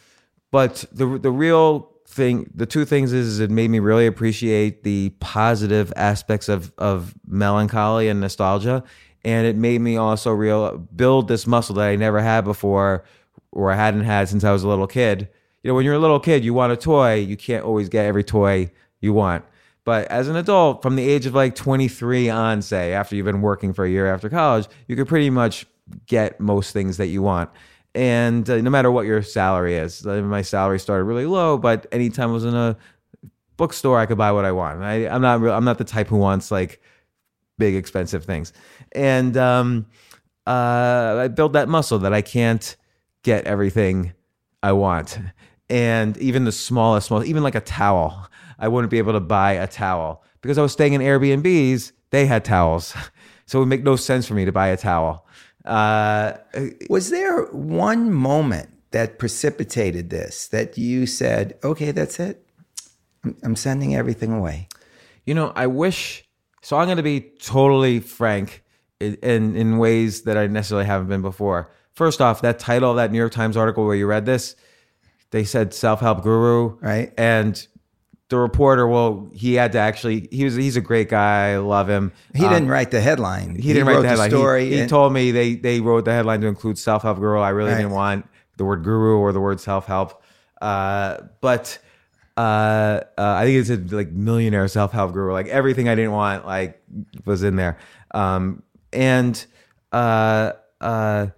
but 0.51 0.87
the 0.93 1.19
the 1.19 1.31
real 1.31 1.93
thing, 2.09 2.51
the 2.55 2.65
two 2.65 2.87
things 2.87 3.13
is, 3.13 3.27
is 3.27 3.41
it 3.41 3.51
made 3.51 3.69
me 3.69 3.81
really 3.81 4.07
appreciate 4.07 4.83
the 4.83 5.11
positive 5.21 5.93
aspects 5.95 6.49
of 6.49 6.73
of 6.79 7.15
melancholy 7.27 8.09
and 8.09 8.19
nostalgia, 8.19 8.83
and 9.27 9.47
it 9.47 9.57
made 9.57 9.83
me 9.83 9.99
also 9.99 10.33
real 10.33 10.79
build 10.79 11.29
this 11.29 11.47
muscle 11.47 11.75
that 11.75 11.89
I 11.89 11.97
never 11.97 12.23
had 12.23 12.45
before, 12.47 13.05
or 13.53 13.71
I 13.71 13.77
hadn't 13.77 14.05
had 14.05 14.31
since 14.31 14.43
I 14.43 14.53
was 14.53 14.63
a 14.63 14.69
little 14.69 14.87
kid. 14.87 15.29
You 15.63 15.69
know, 15.69 15.75
when 15.75 15.85
you're 15.85 15.97
a 15.97 15.99
little 15.99 16.19
kid, 16.19 16.47
you 16.47 16.55
want 16.55 16.73
a 16.73 16.79
toy, 16.79 17.17
you 17.17 17.37
can't 17.37 17.63
always 17.63 17.91
get 17.91 18.07
every 18.07 18.25
toy 18.25 18.71
you 19.03 19.13
want. 19.13 19.45
But 19.87 20.09
as 20.09 20.27
an 20.27 20.35
adult, 20.35 20.83
from 20.83 20.97
the 20.97 21.09
age 21.09 21.27
of 21.27 21.35
like 21.35 21.55
23 21.55 22.29
on, 22.29 22.61
say, 22.61 22.93
after 22.93 23.15
you've 23.15 23.25
been 23.25 23.41
working 23.41 23.73
for 23.73 23.85
a 23.85 23.89
year 23.89 24.13
after 24.13 24.29
college, 24.29 24.67
you 24.89 24.97
could 24.97 25.07
pretty 25.07 25.31
much 25.31 25.65
get 26.07 26.41
most 26.41 26.73
things 26.73 26.97
that 26.97 27.07
you 27.07 27.23
want. 27.23 27.51
And 27.95 28.51
uh, 28.51 28.61
no 28.61 28.69
matter 28.69 28.91
what 28.91 29.07
your 29.07 29.23
salary 29.23 29.77
is, 29.77 30.05
uh, 30.05 30.21
my 30.23 30.43
salary 30.43 30.81
started 30.81 31.05
really 31.05 31.25
low, 31.25 31.57
but 31.57 31.87
anytime 31.93 32.31
I 32.31 32.33
was 32.33 32.45
in 32.45 32.55
a 32.57 32.77
bookstore, 33.57 33.97
I 33.97 34.07
could 34.07 34.19
buy 34.19 34.33
what 34.33 34.45
I 34.45 34.51
want. 34.51 34.83
I, 34.83 35.07
I'm 35.07 35.23
not, 35.23 35.41
real, 35.41 35.55
I'm 35.55 35.65
not 35.65 35.79
the 35.79 35.85
type 35.85 36.09
who 36.09 36.17
wants 36.17 36.51
like 36.51 36.83
big 37.57 37.77
expensive 37.77 38.25
things. 38.25 38.53
And 38.91 39.37
um, 39.37 39.87
uh, 40.49 41.21
I 41.21 41.29
built 41.29 41.53
that 41.53 41.69
muscle 41.69 42.01
that 42.01 42.13
I 42.13 42.23
can't 42.23 42.75
get 43.23 43.45
everything 43.45 44.15
I 44.65 44.73
want. 44.73 45.17
And 45.71 46.19
even 46.19 46.45
the 46.45 46.51
smallest, 46.51 47.07
small, 47.07 47.23
even 47.23 47.45
like 47.45 47.55
a 47.55 47.61
towel, 47.61 48.29
I 48.59 48.69
wouldn't 48.69 48.91
be 48.91 48.99
able 48.99 49.13
to 49.13 49.21
buy 49.21 49.53
a 49.53 49.67
towel 49.67 50.23
because 50.41 50.59
I 50.59 50.63
was 50.63 50.73
staying 50.73 50.95
in 50.95 51.01
Airbnbs. 51.01 51.93
They 52.11 52.27
had 52.27 52.45
towels, 52.45 52.95
so 53.47 53.59
it 53.59 53.61
would 53.61 53.69
make 53.69 53.83
no 53.85 53.97
sense 53.97 54.27
for 54.27 54.35
me 54.35 54.45
to 54.45 54.53
buy 54.53 54.69
a 54.69 54.77
towel. 54.77 55.27
Uh, 55.65 56.35
Was 56.89 57.11
there 57.11 57.45
one 57.47 58.13
moment 58.13 58.71
that 58.93 59.19
precipitated 59.19 60.11
this 60.11 60.47
that 60.49 60.79
you 60.79 61.07
said, 61.07 61.59
okay, 61.65 61.91
that's 61.91 62.21
it? 62.21 62.47
I'm, 63.43 63.57
sending 63.57 63.97
everything 63.97 64.33
away. 64.33 64.69
You 65.25 65.35
know, 65.35 65.53
I 65.57 65.67
wish. 65.67 66.25
So 66.63 66.77
I'm 66.77 66.87
going 66.87 66.97
to 66.97 67.03
be 67.03 67.21
totally 67.21 67.99
frank 67.99 68.63
in, 69.01 69.15
in 69.17 69.57
in 69.57 69.79
ways 69.79 70.23
that 70.23 70.37
I 70.37 70.47
necessarily 70.47 70.87
haven't 70.87 71.09
been 71.09 71.23
before. 71.23 71.71
First 71.93 72.21
off, 72.21 72.43
that 72.43 72.59
title 72.59 72.91
of 72.91 72.97
that 72.97 73.11
New 73.11 73.19
York 73.19 73.33
Times 73.33 73.57
article 73.57 73.85
where 73.85 73.97
you 73.97 74.07
read 74.07 74.27
this, 74.27 74.55
they 75.31 75.45
said 75.45 75.75
self 75.75 76.01
help 76.01 76.23
guru, 76.23 76.79
Right. 76.81 77.13
And 77.19 77.67
the 78.29 78.37
reporter, 78.37 78.87
well, 78.89 79.29
he 79.33 79.55
had 79.55 79.73
to 79.73 79.79
actually. 79.79 80.29
He 80.33 80.45
was 80.45 80.55
he's 80.57 80.77
a 80.77 80.81
great 80.81 81.09
guy. 81.09 81.53
I 81.53 81.57
love 81.59 81.89
him. 81.89 82.13
He 82.35 82.45
Um, 82.45 82.53
didn't 82.53 82.69
write 82.69 82.91
the 82.91 83.01
headline. 83.01 83.55
he 83.55 83.73
didn't 83.73 83.87
write 83.87 84.03
the 84.03 84.09
headline. 84.09 84.31
He- 84.31 84.37
story. 84.37 84.71
he, 84.71 84.81
and- 84.81 84.89
told 84.91 85.13
me 85.13 85.31
they 85.31 85.55
they 85.55 85.81
wrote 85.81 86.05
the 86.05 86.13
headline 86.13 86.41
to 86.41 86.47
include 86.49 86.79
self 86.79 87.03
help 87.03 87.19
guru. 87.19 87.39
I 87.41 87.51
really 87.51 87.71
Right. 87.71 87.77
didn't 87.79 87.93
want 87.93 88.27
the 88.57 88.65
word 88.65 88.83
guru 88.83 89.17
or 89.19 89.33
the 89.33 89.41
word 89.41 89.61
self 89.61 89.87
help, 89.87 90.23
uh, 90.61 91.19
but 91.41 91.79
uh, 92.37 92.41
uh, 92.41 93.01
I 93.17 93.45
think 93.45 93.59
it 93.59 93.67
said 93.67 93.93
like 93.93 94.11
millionaire 94.13 94.67
self 94.69 94.93
help 94.93 95.13
guru. 95.13 95.33
Like 95.33 95.47
everything 95.49 95.89
I 95.89 95.95
didn't 95.95 96.13
want 96.13 96.47
like 96.47 96.83
was 97.25 97.43
in 97.43 97.57
there. 97.57 97.79
Um, 98.13 98.63
and 98.93 99.45
uh, 99.93 100.53
uh, 100.81 101.29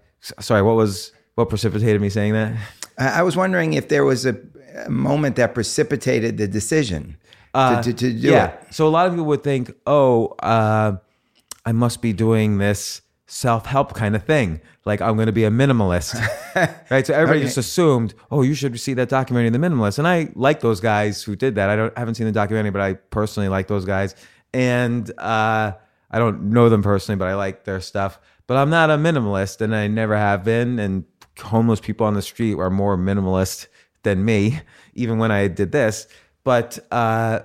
sorry, 0.41 0.63
what 0.63 0.77
was 0.77 1.13
what 1.35 1.49
precipitated 1.49 2.01
me 2.01 2.09
saying 2.09 2.33
that? 2.33 2.57
I 2.99 3.23
was 3.23 3.37
wondering 3.37 3.75
if 3.75 3.89
there 3.89 4.05
was 4.05 4.27
a, 4.27 4.31
a 4.31 4.37
moment 4.89 5.37
that 5.37 5.55
precipitated 5.55 6.37
the 6.39 6.49
decision 6.49 7.17
to, 7.55 7.81
to, 7.85 7.93
to 7.93 8.13
do 8.13 8.29
Uh, 8.29 8.33
yeah. 8.33 8.47
it. 8.47 8.75
So 8.75 8.87
a 8.87 8.91
lot 8.91 9.07
of 9.07 9.13
people 9.13 9.27
would 9.27 9.43
think, 9.43 9.73
oh, 9.87 10.29
uh, 10.41 10.97
I 11.67 11.73
must 11.73 12.01
be 12.03 12.13
doing 12.13 12.59
this 12.59 13.03
self 13.27 13.67
help 13.67 13.95
kind 13.95 14.15
of 14.17 14.25
thing. 14.25 14.61
Like 14.85 15.01
I'm 15.03 15.17
going 15.17 15.27
to 15.27 15.33
be 15.33 15.45
a 15.45 15.51
minimalist, 15.51 16.15
right? 16.91 17.07
So 17.07 17.13
everybody 17.15 17.41
Okay. 17.41 17.47
just 17.47 17.59
assumed, 17.59 18.15
oh, 18.31 18.43
you 18.43 18.55
should 18.55 18.79
see 18.81 18.95
that 18.95 19.09
documentary, 19.11 19.51
The 19.51 19.59
Minimalist. 19.59 19.99
And 19.99 20.09
I 20.09 20.31
like 20.35 20.61
those 20.61 20.81
guys 20.81 21.23
who 21.23 21.37
did 21.37 21.57
that. 21.57 21.69
I 21.69 21.77
don't 21.77 21.93
I 21.97 22.01
haven't 22.01 22.15
seen 22.15 22.27
the 22.27 22.33
documentary, 22.33 22.71
but 22.71 22.81
I 22.81 22.95
personally 22.95 23.49
like 23.51 23.67
those 23.69 23.85
guys. 23.85 24.15
And 24.55 25.11
uh, 25.19 25.73
I 26.11 26.19
don't 26.19 26.45
know 26.45 26.71
them 26.71 26.83
personally, 26.83 27.19
but 27.19 27.29
I 27.29 27.35
like 27.35 27.65
their 27.65 27.81
stuff. 27.81 28.19
But 28.47 28.57
I'm 28.57 28.71
not 28.71 28.89
a 28.89 28.97
minimalist, 28.97 29.61
and 29.61 29.77
I 29.77 29.89
never 29.89 30.17
have 30.17 30.43
been. 30.43 30.79
And 30.79 31.05
homeless 31.39 31.81
people 31.81 32.07
on 32.07 32.15
the 32.15 32.23
street 32.23 32.55
are 32.59 32.71
more 32.71 32.97
minimalist 32.97 33.67
than 34.03 34.25
me, 34.25 34.61
even 34.95 35.19
when 35.19 35.31
I 35.31 35.49
did 35.49 35.73
this. 35.73 36.07
But 36.45 36.79
uh, 36.91 37.41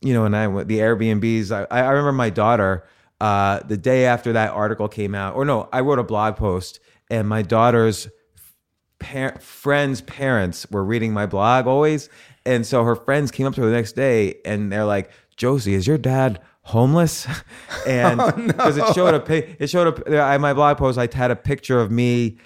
you 0.00 0.14
know, 0.14 0.24
and 0.24 0.36
I 0.36 0.46
went 0.46 0.68
the 0.68 0.78
Airbnbs. 0.78 1.50
I, 1.50 1.64
I 1.70 1.88
remember 1.88 2.12
my 2.12 2.30
daughter 2.30 2.84
uh, 3.20 3.60
the 3.60 3.76
day 3.76 4.06
after 4.06 4.32
that 4.32 4.52
article 4.52 4.88
came 4.88 5.14
out, 5.14 5.34
or 5.34 5.44
no, 5.44 5.68
I 5.72 5.80
wrote 5.80 5.98
a 5.98 6.04
blog 6.04 6.36
post, 6.36 6.80
and 7.10 7.28
my 7.28 7.42
daughter's 7.42 8.08
par- 9.00 9.38
friends' 9.40 10.00
parents 10.02 10.66
were 10.70 10.84
reading 10.84 11.12
my 11.12 11.26
blog 11.26 11.66
always, 11.66 12.08
and 12.44 12.66
so 12.66 12.84
her 12.84 12.96
friends 12.96 13.30
came 13.30 13.46
up 13.46 13.54
to 13.54 13.62
her 13.62 13.68
the 13.68 13.74
next 13.74 13.92
day, 13.92 14.36
and 14.44 14.70
they're 14.70 14.84
like, 14.84 15.10
"Josie, 15.36 15.74
is 15.74 15.86
your 15.86 15.98
dad?" 15.98 16.40
homeless 16.68 17.26
and 17.86 18.18
because 18.46 18.76
it 18.76 18.84
showed 18.94 19.14
a 19.14 19.62
it 19.62 19.68
showed 19.70 20.06
a 20.06 20.20
I, 20.20 20.36
my 20.36 20.52
blog 20.52 20.76
post 20.76 20.98
i 20.98 21.08
had 21.10 21.30
a 21.30 21.36
picture 21.36 21.80
of 21.80 21.90
me 21.90 22.36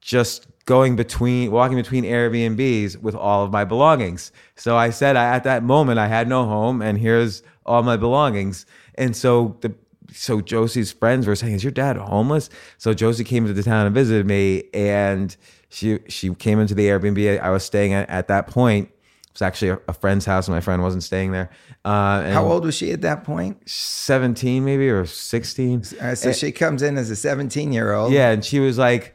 just 0.00 0.46
going 0.64 0.96
between 0.96 1.50
walking 1.50 1.76
between 1.76 2.04
airbnbs 2.04 2.96
with 2.96 3.14
all 3.14 3.44
of 3.44 3.50
my 3.52 3.64
belongings. 3.64 4.32
So 4.56 4.76
i 4.76 4.90
said 4.90 5.16
I, 5.16 5.34
at 5.34 5.44
that 5.44 5.62
moment 5.62 5.98
i 5.98 6.06
had 6.06 6.28
no 6.28 6.44
home 6.44 6.80
and 6.82 6.98
here's 6.98 7.42
all 7.66 7.82
my 7.82 7.96
belongings. 7.96 8.66
And 8.96 9.16
so 9.16 9.56
the 9.60 9.74
so 10.12 10.40
josie's 10.40 10.92
friends 10.92 11.26
were 11.26 11.34
saying 11.36 11.54
is 11.54 11.64
your 11.64 11.72
dad 11.72 11.96
homeless? 11.96 12.48
So 12.78 12.94
josie 12.94 13.24
came 13.24 13.44
into 13.44 13.54
the 13.54 13.62
town 13.62 13.86
and 13.86 13.94
visited 13.94 14.26
me 14.26 14.64
and 14.74 15.36
she 15.68 15.98
she 16.08 16.34
came 16.34 16.60
into 16.60 16.74
the 16.74 16.86
airbnb 16.88 17.40
i 17.40 17.50
was 17.50 17.64
staying 17.64 17.92
at 17.92 18.08
at 18.08 18.28
that 18.28 18.46
point. 18.46 18.88
It 18.88 19.36
was 19.36 19.42
actually 19.42 19.68
a, 19.70 19.78
a 19.88 19.94
friend's 19.94 20.26
house 20.26 20.46
and 20.46 20.54
my 20.54 20.60
friend 20.60 20.82
wasn't 20.82 21.04
staying 21.04 21.32
there. 21.32 21.48
Uh, 21.86 22.20
and 22.22 22.34
How 22.34 22.44
old 22.44 22.66
was 22.66 22.74
she 22.74 22.92
at 22.92 23.00
that 23.00 23.24
point? 23.24 23.66
17 23.66 24.62
maybe 24.62 24.90
or 24.90 25.06
16 25.06 25.82
Uh, 26.00 26.14
so 26.14 26.32
she 26.32 26.52
comes 26.52 26.82
in 26.82 26.98
as 26.98 27.08
a 27.10 27.16
17 27.16 27.72
year 27.72 27.94
old. 27.94 28.12
yeah 28.12 28.30
and 28.30 28.44
she 28.44 28.60
was 28.60 28.76
like 28.76 29.14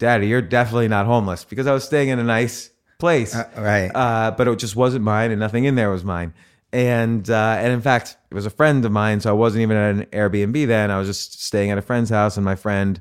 daddy 0.00 0.26
you're 0.26 0.42
definitely 0.42 0.88
not 0.88 1.06
homeless 1.06 1.44
because 1.44 1.68
i 1.68 1.72
was 1.72 1.84
staying 1.84 2.08
in 2.08 2.18
a 2.18 2.24
nice 2.24 2.70
place. 3.00 3.34
Uh, 3.34 3.48
right. 3.56 3.90
uh, 3.92 4.30
but 4.30 4.46
it 4.46 4.58
just 4.58 4.76
wasn't 4.76 5.02
mine 5.02 5.32
and 5.32 5.40
nothing 5.40 5.64
in 5.64 5.74
there 5.74 5.90
was 5.90 6.04
mine. 6.04 6.32
And 6.72 7.28
uh, 7.28 7.56
and 7.58 7.72
in 7.72 7.80
fact 7.80 8.16
it 8.30 8.34
was 8.34 8.46
a 8.46 8.50
friend 8.50 8.84
of 8.84 8.92
mine 8.92 9.20
so 9.20 9.30
i 9.30 9.32
wasn't 9.32 9.62
even 9.62 9.76
at 9.76 9.94
an 9.96 10.04
airbnb 10.12 10.68
then. 10.68 10.92
I 10.92 10.98
was 10.98 11.08
just 11.08 11.42
staying 11.42 11.72
at 11.72 11.78
a 11.78 11.82
friend's 11.82 12.10
house 12.10 12.36
and 12.36 12.44
my 12.44 12.54
friend 12.54 13.00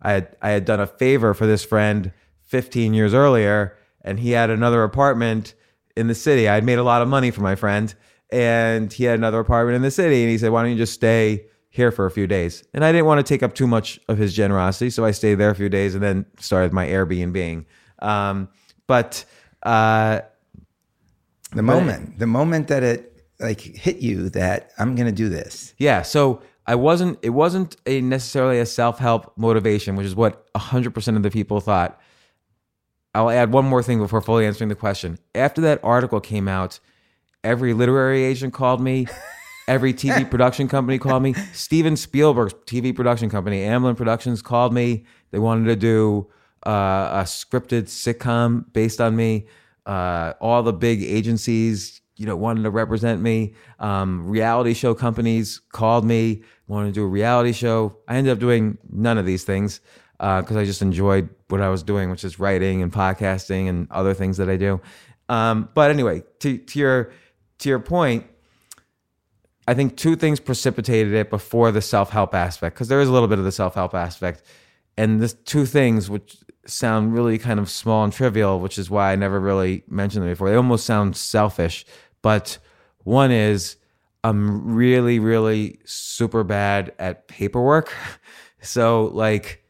i 0.00 0.12
had 0.12 0.36
i 0.40 0.50
had 0.50 0.64
done 0.64 0.78
a 0.78 0.86
favor 0.86 1.34
for 1.34 1.44
this 1.44 1.64
friend 1.64 2.12
15 2.44 2.94
years 2.94 3.12
earlier 3.12 3.76
and 4.02 4.20
he 4.20 4.30
had 4.30 4.50
another 4.50 4.84
apartment 4.84 5.54
in 5.96 6.06
the 6.06 6.14
city. 6.14 6.48
I 6.48 6.54
had 6.54 6.64
made 6.64 6.78
a 6.78 6.84
lot 6.84 7.02
of 7.02 7.08
money 7.08 7.32
for 7.32 7.40
my 7.40 7.56
friend 7.56 7.92
and 8.30 8.92
he 8.92 9.02
had 9.02 9.18
another 9.18 9.40
apartment 9.40 9.74
in 9.74 9.82
the 9.82 9.90
city 9.90 10.22
and 10.22 10.30
he 10.30 10.38
said 10.38 10.52
why 10.52 10.62
don't 10.62 10.70
you 10.70 10.78
just 10.78 10.94
stay 10.94 11.46
here 11.78 11.90
for 11.90 12.04
a 12.04 12.10
few 12.10 12.26
days 12.26 12.62
and 12.74 12.84
i 12.84 12.92
didn't 12.92 13.06
want 13.06 13.18
to 13.18 13.22
take 13.22 13.42
up 13.42 13.54
too 13.54 13.66
much 13.66 13.98
of 14.08 14.18
his 14.18 14.34
generosity 14.34 14.90
so 14.90 15.04
i 15.04 15.10
stayed 15.10 15.36
there 15.36 15.50
a 15.50 15.54
few 15.54 15.70
days 15.70 15.94
and 15.94 16.02
then 16.02 16.26
started 16.38 16.74
my 16.74 16.86
airbnb 16.86 17.64
um, 18.00 18.48
but 18.86 19.24
uh, 19.62 20.20
the 21.52 21.62
moment, 21.62 22.18
the 22.18 22.26
moment 22.26 22.68
that 22.68 22.82
it 22.82 23.24
like 23.40 23.60
hit 23.60 23.98
you 23.98 24.30
that 24.30 24.72
I'm 24.78 24.94
going 24.94 25.06
to 25.06 25.12
do 25.12 25.28
this. 25.28 25.74
Yeah, 25.78 26.02
so 26.02 26.42
I 26.66 26.74
wasn't 26.74 27.18
it 27.22 27.30
wasn't 27.30 27.76
a 27.86 28.00
necessarily 28.00 28.58
a 28.58 28.66
self-help 28.66 29.32
motivation, 29.36 29.96
which 29.96 30.06
is 30.06 30.14
what 30.14 30.52
100% 30.54 31.16
of 31.16 31.22
the 31.22 31.30
people 31.30 31.60
thought. 31.60 32.00
I'll 33.14 33.30
add 33.30 33.52
one 33.52 33.64
more 33.64 33.82
thing 33.82 33.98
before 33.98 34.20
fully 34.20 34.46
answering 34.46 34.68
the 34.68 34.74
question. 34.74 35.18
After 35.34 35.60
that 35.62 35.80
article 35.82 36.20
came 36.20 36.46
out, 36.46 36.78
every 37.42 37.72
literary 37.72 38.22
agent 38.22 38.52
called 38.52 38.80
me, 38.80 39.06
every 39.68 39.94
TV 39.94 40.28
production 40.30 40.66
company 40.66 40.98
called 40.98 41.22
me, 41.22 41.34
Steven 41.52 41.96
Spielberg's 41.96 42.54
TV 42.66 42.94
production 42.94 43.30
company, 43.30 43.60
Amblin 43.60 43.96
Productions 43.96 44.42
called 44.42 44.72
me. 44.72 45.04
They 45.30 45.38
wanted 45.38 45.66
to 45.66 45.76
do 45.76 46.26
uh, 46.66 47.20
a 47.20 47.22
scripted 47.24 47.84
sitcom 47.84 48.72
based 48.72 49.00
on 49.00 49.14
me. 49.14 49.46
Uh, 49.86 50.34
all 50.40 50.62
the 50.62 50.72
big 50.72 51.02
agencies, 51.02 52.00
you 52.16 52.26
know, 52.26 52.36
wanted 52.36 52.62
to 52.64 52.70
represent 52.70 53.22
me. 53.22 53.54
Um, 53.78 54.26
reality 54.28 54.74
show 54.74 54.94
companies 54.94 55.60
called 55.72 56.04
me, 56.04 56.42
wanted 56.66 56.88
to 56.88 56.92
do 56.92 57.04
a 57.04 57.06
reality 57.06 57.52
show. 57.52 57.96
I 58.08 58.16
ended 58.16 58.32
up 58.32 58.38
doing 58.38 58.76
none 58.90 59.18
of 59.18 59.24
these 59.24 59.44
things 59.44 59.80
because 60.18 60.56
I 60.56 60.64
just 60.64 60.82
enjoyed 60.82 61.28
what 61.48 61.60
I 61.60 61.68
was 61.68 61.82
doing, 61.82 62.10
which 62.10 62.24
is 62.24 62.40
writing 62.40 62.82
and 62.82 62.92
podcasting 62.92 63.68
and 63.68 63.86
other 63.90 64.14
things 64.14 64.36
that 64.38 64.50
I 64.50 64.56
do. 64.56 64.80
Um, 65.28 65.68
but 65.74 65.90
anyway, 65.90 66.24
to, 66.40 66.58
to 66.58 66.78
your 66.78 67.12
to 67.58 67.68
your 67.68 67.80
point, 67.80 68.26
I 69.68 69.74
think 69.74 69.98
two 69.98 70.16
things 70.16 70.40
precipitated 70.40 71.12
it 71.12 71.28
before 71.28 71.70
the 71.70 71.82
self 71.82 72.08
help 72.08 72.34
aspect, 72.34 72.74
because 72.74 72.88
there 72.88 73.02
is 73.02 73.08
a 73.08 73.12
little 73.12 73.28
bit 73.28 73.38
of 73.38 73.44
the 73.44 73.52
self 73.52 73.74
help 73.74 73.94
aspect. 73.94 74.42
And 74.96 75.20
the 75.20 75.28
two 75.28 75.66
things, 75.66 76.08
which 76.08 76.38
sound 76.66 77.12
really 77.12 77.36
kind 77.36 77.60
of 77.60 77.68
small 77.68 78.02
and 78.02 78.10
trivial, 78.12 78.60
which 78.60 78.78
is 78.78 78.88
why 78.88 79.12
I 79.12 79.16
never 79.16 79.38
really 79.38 79.84
mentioned 79.86 80.22
them 80.22 80.32
before, 80.32 80.48
they 80.48 80.56
almost 80.56 80.86
sound 80.86 81.16
selfish. 81.18 81.84
But 82.22 82.56
one 83.04 83.30
is 83.30 83.76
I'm 84.24 84.74
really, 84.74 85.18
really 85.18 85.80
super 85.84 86.44
bad 86.44 86.92
at 86.98 87.28
paperwork. 87.28 87.94
So, 88.60 89.04
like, 89.14 89.62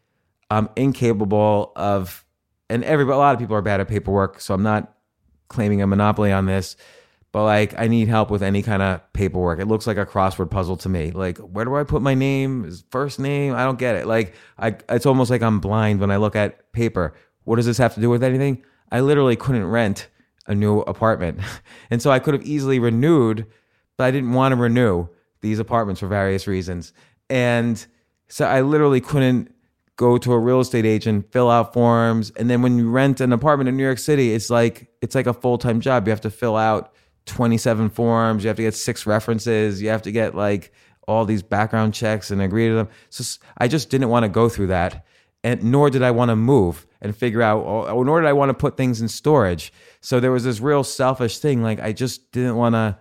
I'm 0.51 0.71
incapable 0.75 1.73
of, 1.77 2.25
and 2.71 2.83
everybody, 2.85 3.17
a 3.17 3.19
lot 3.19 3.35
of 3.35 3.39
people 3.39 3.55
are 3.55 3.61
bad 3.61 3.81
at 3.81 3.89
paperwork. 3.89 4.41
So 4.41 4.55
I'm 4.55 4.63
not 4.63 4.95
claiming 5.49 5.83
a 5.83 5.87
monopoly 5.87 6.33
on 6.33 6.47
this, 6.47 6.75
but 7.33 7.45
like 7.45 7.79
I 7.79 7.89
need 7.89 8.09
help 8.09 8.31
with 8.31 8.43
any 8.43 8.63
kind 8.63 8.83
of 8.83 9.13
paperwork. 9.13 9.61
It 9.61 9.67
looks 9.67 9.87
like 9.87 9.97
a 9.97 10.07
crossword 10.07 10.51
puzzle 10.51 10.77
to 10.79 10.89
me. 10.89 11.11
Like, 11.11 11.39
where 11.39 11.65
do 11.65 11.77
I 11.77 11.85
put 11.85 12.03
my 12.03 12.15
name? 12.15 12.65
Is 12.65 12.85
first 12.91 13.19
name? 13.19 13.55
I 13.55 13.65
don't 13.65 13.79
get 13.79 13.97
it. 13.97 14.07
Like, 14.07 14.35
I, 14.59 14.77
it's 14.89 15.07
almost 15.07 15.31
like 15.31 15.43
I'm 15.43 15.61
blind 15.61 16.01
when 16.01 16.11
I 16.11 16.17
look 16.17 16.37
at 16.37 16.73
paper. 16.73 17.15
What 17.45 17.57
does 17.57 17.67
this 17.67 17.79
have 17.79 17.95
to 17.95 18.01
do 18.01 18.11
with 18.11 18.23
anything? 18.23 18.65
I 18.91 19.01
literally 19.01 19.37
couldn't 19.37 19.67
rent 19.67 20.09
a 20.47 20.55
new 20.55 20.81
apartment. 20.81 21.41
And 21.91 22.03
so 22.03 22.11
I 22.11 22.19
could 22.19 22.35
have 22.35 22.43
easily 22.43 22.79
renewed, 22.79 23.47
but 23.97 24.05
I 24.05 24.11
didn't 24.11 24.35
want 24.35 24.53
to 24.53 24.57
renew 24.57 25.09
these 25.41 25.59
apartments 25.59 26.01
for 26.01 26.07
various 26.07 26.47
reasons. 26.47 26.93
And 27.31 27.85
so 28.29 28.45
I 28.45 28.61
literally 28.61 29.01
couldn't 29.01 29.55
go 29.97 30.19
to 30.19 30.33
a 30.35 30.39
real 30.39 30.61
estate 30.61 30.85
agent, 30.85 31.33
fill 31.33 31.51
out 31.51 31.73
forms, 31.73 32.31
and 32.37 32.51
then 32.51 32.61
when 32.61 32.77
you 32.77 32.91
rent 32.91 33.23
an 33.23 33.33
apartment 33.33 33.69
in 33.69 33.77
New 33.79 33.83
York 33.83 33.99
City, 33.99 34.35
it's 34.35 34.51
like 34.51 34.89
it's 35.01 35.15
like 35.15 35.27
a 35.27 35.33
full-time 35.33 35.81
job. 35.81 36.07
You 36.07 36.11
have 36.11 36.21
to 36.23 36.31
fill 36.31 36.57
out 36.57 36.93
27 37.29 37.91
forms, 37.91 38.43
you 38.43 38.49
have 38.49 38.57
to 38.57 38.63
get 38.63 38.75
six 38.75 39.07
references, 39.07 39.81
you 39.81 39.89
have 39.91 40.03
to 40.03 40.13
get 40.13 40.35
like 40.35 40.73
all 41.07 41.25
these 41.25 41.43
background 41.43 41.95
checks 41.95 42.31
and 42.31 42.43
agree 42.43 42.69
to 42.69 42.75
them. 42.75 42.89
So 43.11 43.25
I 43.57 43.69
just 43.69 43.89
didn't 43.91 44.11
want 44.11 44.25
to 44.25 44.29
go 44.29 44.49
through 44.49 44.69
that. 44.69 45.07
and 45.45 45.63
nor 45.63 45.89
did 45.89 46.03
I 46.03 46.11
want 46.11 46.31
to 46.31 46.37
move 46.37 46.87
and 47.01 47.17
figure 47.17 47.43
out, 47.43 47.61
or, 47.61 47.89
or 47.91 48.05
nor 48.05 48.21
did 48.21 48.29
I 48.29 48.33
want 48.33 48.51
to 48.51 48.55
put 48.55 48.77
things 48.77 49.01
in 49.01 49.09
storage. 49.09 49.73
So 50.01 50.21
there 50.21 50.33
was 50.33 50.45
this 50.45 50.61
real 50.61 50.83
selfish 50.85 51.39
thing. 51.39 51.63
Like 51.63 51.81
I 51.81 51.93
just 51.93 52.33
didn't 52.33 52.57
want 52.57 52.75
to 52.75 52.99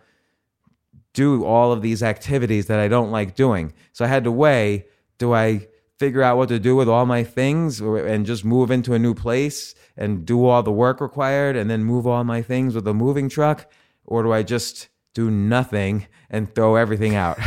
do 1.14 1.44
all 1.44 1.72
of 1.72 1.82
these 1.82 2.04
activities 2.04 2.68
that 2.68 2.80
I 2.80 2.88
don't 2.88 3.12
like 3.12 3.36
doing. 3.36 3.74
So 3.92 4.06
I 4.06 4.08
had 4.08 4.24
to 4.26 4.32
weigh 4.32 4.86
do 5.18 5.34
I 5.34 5.68
figure 5.98 6.22
out 6.22 6.38
what 6.38 6.50
to 6.50 6.60
do 6.60 6.76
with 6.76 6.88
all 6.88 7.08
my 7.08 7.24
things 7.24 7.82
and 7.82 8.24
just 8.24 8.46
move 8.46 8.70
into 8.70 8.94
a 8.94 9.00
new 9.00 9.16
place 9.16 9.74
and 9.98 10.26
do 10.26 10.46
all 10.46 10.62
the 10.62 10.72
work 10.72 11.02
required 11.02 11.56
and 11.56 11.72
then 11.72 11.84
move 11.84 12.06
all 12.06 12.24
my 12.24 12.44
things 12.44 12.76
with 12.76 12.88
a 12.88 12.94
moving 12.94 13.30
truck? 13.30 13.66
Or 14.08 14.24
do 14.24 14.32
I 14.32 14.44
just 14.44 14.88
do 15.14 15.30
nothing 15.30 16.08
and 16.30 16.54
throw 16.54 16.76
everything 16.76 17.16
out? 17.16 17.38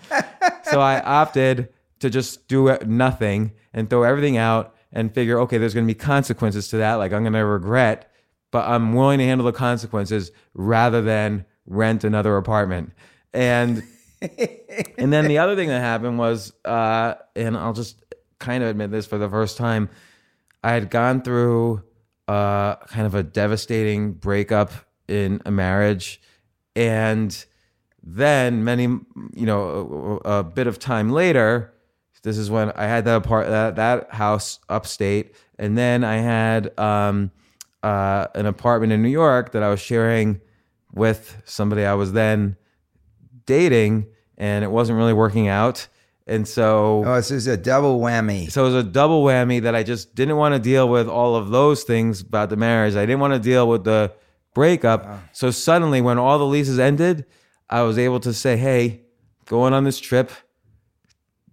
so 0.64 0.80
I 0.80 1.00
opted 1.00 1.68
to 2.00 2.10
just 2.10 2.48
do 2.48 2.76
nothing 2.84 3.52
and 3.72 3.88
throw 3.88 4.02
everything 4.02 4.36
out 4.36 4.74
and 4.92 5.14
figure, 5.14 5.38
okay, 5.40 5.58
there's 5.58 5.74
going 5.74 5.86
to 5.86 5.94
be 5.94 5.98
consequences 5.98 6.68
to 6.68 6.78
that. 6.78 6.94
Like 6.94 7.12
I'm 7.12 7.22
going 7.22 7.32
to 7.34 7.44
regret, 7.44 8.12
but 8.50 8.68
I'm 8.68 8.92
willing 8.92 9.18
to 9.18 9.24
handle 9.24 9.46
the 9.46 9.52
consequences 9.52 10.32
rather 10.54 11.00
than 11.00 11.44
rent 11.66 12.04
another 12.04 12.36
apartment. 12.36 12.92
And 13.32 13.84
and 14.98 15.12
then 15.12 15.28
the 15.28 15.38
other 15.38 15.56
thing 15.56 15.68
that 15.68 15.80
happened 15.80 16.18
was, 16.18 16.52
uh, 16.64 17.14
and 17.34 17.56
I'll 17.56 17.72
just 17.72 18.02
kind 18.38 18.62
of 18.62 18.68
admit 18.68 18.90
this 18.90 19.06
for 19.06 19.18
the 19.18 19.28
first 19.28 19.56
time, 19.56 19.88
I 20.62 20.72
had 20.72 20.90
gone 20.90 21.22
through 21.22 21.82
uh, 22.28 22.76
kind 22.76 23.06
of 23.06 23.14
a 23.14 23.22
devastating 23.22 24.12
breakup 24.12 24.72
in 25.10 25.40
a 25.44 25.50
marriage, 25.50 26.20
and 26.76 27.44
then 28.02 28.64
many, 28.64 28.84
you 28.84 29.46
know, 29.46 30.20
a, 30.24 30.38
a 30.38 30.44
bit 30.44 30.66
of 30.66 30.78
time 30.78 31.10
later, 31.10 31.72
this 32.22 32.38
is 32.38 32.50
when 32.50 32.70
I 32.72 32.84
had 32.84 33.04
that 33.06 33.16
apart 33.16 33.48
that, 33.48 33.76
that 33.76 34.12
house 34.14 34.58
upstate, 34.68 35.34
and 35.58 35.76
then 35.76 36.04
I 36.04 36.16
had 36.16 36.78
um, 36.78 37.30
uh, 37.82 38.26
an 38.34 38.46
apartment 38.46 38.92
in 38.92 39.02
New 39.02 39.08
York 39.10 39.52
that 39.52 39.62
I 39.62 39.68
was 39.70 39.80
sharing 39.80 40.40
with 40.92 41.40
somebody 41.44 41.84
I 41.84 41.94
was 41.94 42.12
then 42.12 42.56
dating, 43.46 44.06
and 44.38 44.64
it 44.64 44.70
wasn't 44.70 44.96
really 44.98 45.12
working 45.12 45.48
out. 45.48 45.86
And 46.26 46.46
so, 46.46 47.02
Oh, 47.04 47.16
this 47.16 47.30
is 47.30 47.46
a 47.48 47.56
double 47.56 47.98
whammy. 48.00 48.50
so 48.50 48.62
it 48.62 48.72
was 48.72 48.84
a 48.86 48.88
double 48.88 49.24
whammy 49.24 49.62
that 49.62 49.74
I 49.74 49.82
just 49.82 50.14
didn't 50.14 50.36
want 50.36 50.54
to 50.54 50.60
deal 50.60 50.88
with 50.88 51.08
all 51.08 51.34
of 51.34 51.50
those 51.50 51.82
things 51.82 52.20
about 52.20 52.50
the 52.50 52.56
marriage. 52.56 52.94
I 52.94 53.04
didn't 53.04 53.20
want 53.20 53.34
to 53.34 53.40
deal 53.40 53.68
with 53.68 53.84
the 53.84 54.12
breakup. 54.54 55.06
So 55.32 55.50
suddenly, 55.50 56.00
when 56.00 56.18
all 56.18 56.38
the 56.38 56.46
leases 56.46 56.78
ended, 56.78 57.26
I 57.68 57.82
was 57.82 57.98
able 57.98 58.20
to 58.20 58.32
say, 58.32 58.56
"Hey, 58.56 59.02
going 59.46 59.72
on 59.72 59.84
this 59.84 60.00
trip. 60.00 60.30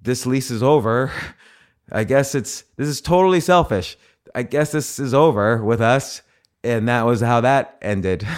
This 0.01 0.25
lease 0.25 0.51
is 0.51 0.63
over. 0.63 1.11
I 1.91 2.03
guess 2.03 2.35
it's 2.35 2.63
this 2.75 2.87
is 2.87 3.01
totally 3.01 3.39
selfish. 3.39 3.97
I 4.35 4.43
guess 4.43 4.71
this 4.71 4.99
is 4.99 5.13
over 5.13 5.63
with 5.63 5.81
us." 5.81 6.21
And 6.63 6.87
that 6.89 7.05
was 7.05 7.21
how 7.21 7.41
that 7.41 7.77
ended. 7.81 8.27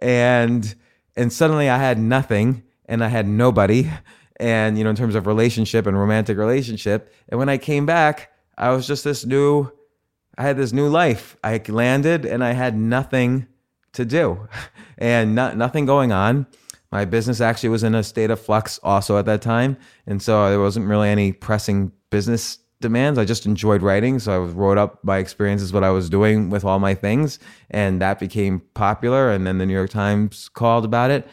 And 0.00 0.76
and 1.16 1.32
suddenly 1.32 1.68
I 1.68 1.76
had 1.76 1.98
nothing 1.98 2.62
and 2.86 3.02
I 3.02 3.08
had 3.08 3.26
nobody 3.26 3.90
and 4.38 4.78
you 4.78 4.84
know 4.84 4.90
in 4.90 4.96
terms 4.96 5.14
of 5.14 5.26
relationship 5.26 5.86
and 5.86 5.98
romantic 5.98 6.38
relationship 6.38 7.12
and 7.28 7.38
when 7.38 7.48
i 7.48 7.58
came 7.58 7.86
back 7.86 8.30
i 8.56 8.70
was 8.70 8.86
just 8.86 9.04
this 9.04 9.24
new 9.24 9.70
i 10.36 10.42
had 10.42 10.56
this 10.56 10.72
new 10.72 10.88
life 10.88 11.36
i 11.42 11.60
landed 11.68 12.24
and 12.24 12.44
i 12.44 12.52
had 12.52 12.76
nothing 12.76 13.46
to 13.92 14.04
do. 14.04 14.48
And 15.00 15.34
not, 15.34 15.56
nothing 15.56 15.86
going 15.86 16.10
on. 16.10 16.46
My 16.90 17.04
business 17.04 17.40
actually 17.40 17.68
was 17.68 17.84
in 17.84 17.94
a 17.94 18.02
state 18.02 18.30
of 18.30 18.40
flux 18.40 18.80
also 18.82 19.18
at 19.18 19.26
that 19.26 19.42
time. 19.42 19.76
And 20.06 20.22
so 20.22 20.48
there 20.48 20.60
wasn't 20.60 20.88
really 20.88 21.08
any 21.08 21.32
pressing 21.32 21.92
business 22.10 22.58
demands. 22.80 23.18
I 23.18 23.24
just 23.24 23.46
enjoyed 23.46 23.82
writing. 23.82 24.18
So 24.18 24.32
i 24.32 24.38
wrote 24.38 24.78
up 24.78 25.02
my 25.04 25.18
experiences 25.18 25.72
what 25.72 25.84
i 25.84 25.90
was 25.90 26.08
doing 26.08 26.50
with 26.50 26.64
all 26.64 26.78
my 26.78 26.94
things. 26.94 27.38
And 27.70 28.00
that 28.00 28.18
became 28.18 28.60
popular. 28.74 29.30
And 29.30 29.46
then 29.46 29.58
the 29.58 29.66
new 29.66 29.74
york 29.74 29.90
times 29.90 30.48
called 30.48 30.84
about 30.84 31.10
it. 31.10 31.28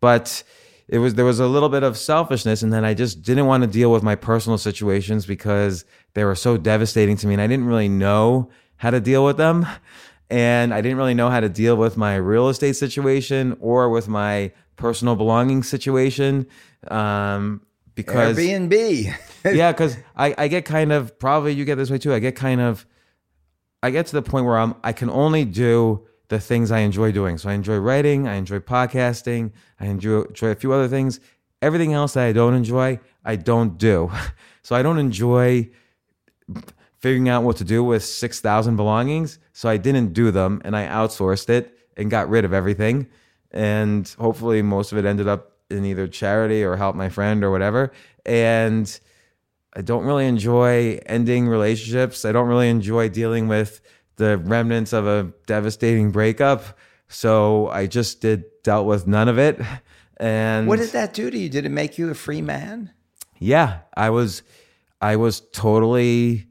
But 0.00 0.42
it 0.88 0.98
was 0.98 1.14
there 1.14 1.24
was 1.24 1.40
a 1.40 1.46
little 1.46 1.68
bit 1.68 1.82
of 1.82 1.96
selfishness. 1.96 2.62
And 2.62 2.72
then 2.72 2.84
I 2.84 2.94
just 2.94 3.22
didn't 3.22 3.46
want 3.46 3.64
to 3.64 3.68
deal 3.68 3.90
with 3.90 4.02
my 4.02 4.14
personal 4.14 4.58
situations 4.58 5.26
because 5.26 5.84
they 6.14 6.24
were 6.24 6.34
so 6.34 6.56
devastating 6.56 7.16
to 7.18 7.26
me. 7.26 7.34
And 7.34 7.42
I 7.42 7.46
didn't 7.46 7.66
really 7.66 7.88
know 7.88 8.50
how 8.76 8.90
to 8.90 9.00
deal 9.00 9.24
with 9.24 9.36
them 9.36 9.66
and 10.30 10.72
I 10.72 10.80
didn't 10.80 10.98
really 10.98 11.14
know 11.14 11.28
how 11.28 11.40
to 11.40 11.48
deal 11.48 11.76
with 11.76 11.96
my 11.96 12.16
real 12.16 12.48
estate 12.48 12.76
situation 12.76 13.56
or 13.60 13.90
with 13.90 14.08
my 14.08 14.52
personal 14.76 15.16
belongings 15.16 15.68
situation 15.68 16.46
um 16.88 17.60
because 17.94 18.38
Airbnb. 18.38 19.14
yeah, 19.44 19.72
because 19.72 19.96
I, 20.16 20.34
I 20.38 20.48
get 20.48 20.64
kind 20.64 20.92
of 20.92 21.18
probably 21.18 21.52
you 21.52 21.64
get 21.64 21.76
this 21.76 21.90
way 21.90 21.98
too. 21.98 22.14
I 22.14 22.18
get 22.18 22.36
kind 22.36 22.60
of 22.60 22.86
I 23.82 23.90
get 23.90 24.06
to 24.06 24.12
the 24.12 24.22
point 24.22 24.46
where 24.46 24.58
I'm 24.58 24.74
I 24.82 24.92
can 24.92 25.10
only 25.10 25.44
do 25.44 26.06
the 26.28 26.40
things 26.40 26.70
I 26.70 26.80
enjoy 26.80 27.12
doing. 27.12 27.38
So 27.38 27.50
I 27.50 27.54
enjoy 27.54 27.76
writing, 27.78 28.28
I 28.28 28.36
enjoy 28.36 28.60
podcasting, 28.60 29.52
I 29.80 29.86
enjoy, 29.86 30.22
enjoy 30.22 30.48
a 30.48 30.54
few 30.54 30.72
other 30.72 30.88
things. 30.88 31.20
Everything 31.60 31.92
else 31.92 32.14
that 32.14 32.24
I 32.24 32.32
don't 32.32 32.54
enjoy, 32.54 33.00
I 33.24 33.36
don't 33.36 33.76
do. 33.76 34.10
So 34.62 34.76
I 34.76 34.82
don't 34.82 34.98
enjoy 34.98 35.70
figuring 37.00 37.28
out 37.28 37.42
what 37.42 37.56
to 37.56 37.64
do 37.64 37.82
with 37.82 38.04
6,000 38.04 38.76
belongings. 38.76 39.38
So 39.52 39.68
I 39.68 39.76
didn't 39.76 40.12
do 40.12 40.30
them 40.30 40.60
and 40.64 40.76
I 40.76 40.86
outsourced 40.86 41.48
it 41.48 41.76
and 41.96 42.10
got 42.10 42.28
rid 42.28 42.44
of 42.44 42.52
everything. 42.52 43.08
And 43.50 44.08
hopefully 44.18 44.62
most 44.62 44.92
of 44.92 44.98
it 44.98 45.04
ended 45.04 45.26
up 45.26 45.56
in 45.70 45.84
either 45.84 46.06
charity 46.06 46.62
or 46.62 46.76
help 46.76 46.94
my 46.94 47.08
friend 47.08 47.42
or 47.42 47.50
whatever. 47.50 47.92
And 48.26 49.00
I 49.74 49.82
don't 49.82 50.04
really 50.04 50.26
enjoy 50.26 51.00
ending 51.06 51.48
relationships. 51.48 52.24
I 52.24 52.32
don't 52.32 52.48
really 52.48 52.68
enjoy 52.68 53.08
dealing 53.08 53.48
with 53.48 53.80
the 54.16 54.38
remnants 54.38 54.92
of 54.92 55.06
a 55.06 55.32
devastating 55.46 56.10
breakup. 56.10 56.78
So 57.08 57.68
I 57.68 57.86
just 57.86 58.20
did 58.20 58.44
dealt 58.62 58.86
with 58.86 59.06
none 59.06 59.28
of 59.28 59.38
it. 59.38 59.60
And 60.22 60.68
what 60.68 60.78
did 60.78 60.90
that 60.90 61.14
do 61.14 61.30
to 61.30 61.38
you? 61.38 61.48
Did 61.48 61.64
it 61.64 61.70
make 61.70 61.96
you 61.96 62.10
a 62.10 62.14
free 62.14 62.42
man? 62.42 62.90
yeah, 63.38 63.78
I 63.96 64.10
was 64.10 64.42
I 65.00 65.16
was 65.16 65.40
totally 65.52 66.46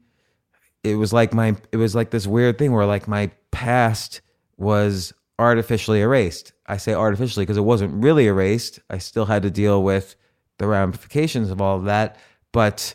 it 0.82 0.96
was 0.96 1.12
like 1.12 1.34
my 1.34 1.56
it 1.72 1.76
was 1.76 1.94
like 1.94 2.10
this 2.10 2.26
weird 2.26 2.58
thing 2.58 2.72
where 2.72 2.86
like 2.86 3.06
my 3.08 3.30
past 3.50 4.20
was 4.56 5.12
artificially 5.38 6.00
erased. 6.00 6.52
I 6.66 6.76
say 6.76 6.94
artificially 6.94 7.44
because 7.44 7.56
it 7.56 7.62
wasn't 7.62 8.02
really 8.02 8.26
erased. 8.26 8.80
I 8.88 8.98
still 8.98 9.26
had 9.26 9.42
to 9.42 9.50
deal 9.50 9.82
with 9.82 10.16
the 10.58 10.66
ramifications 10.66 11.50
of 11.50 11.60
all 11.60 11.78
of 11.78 11.84
that, 11.84 12.16
but 12.52 12.94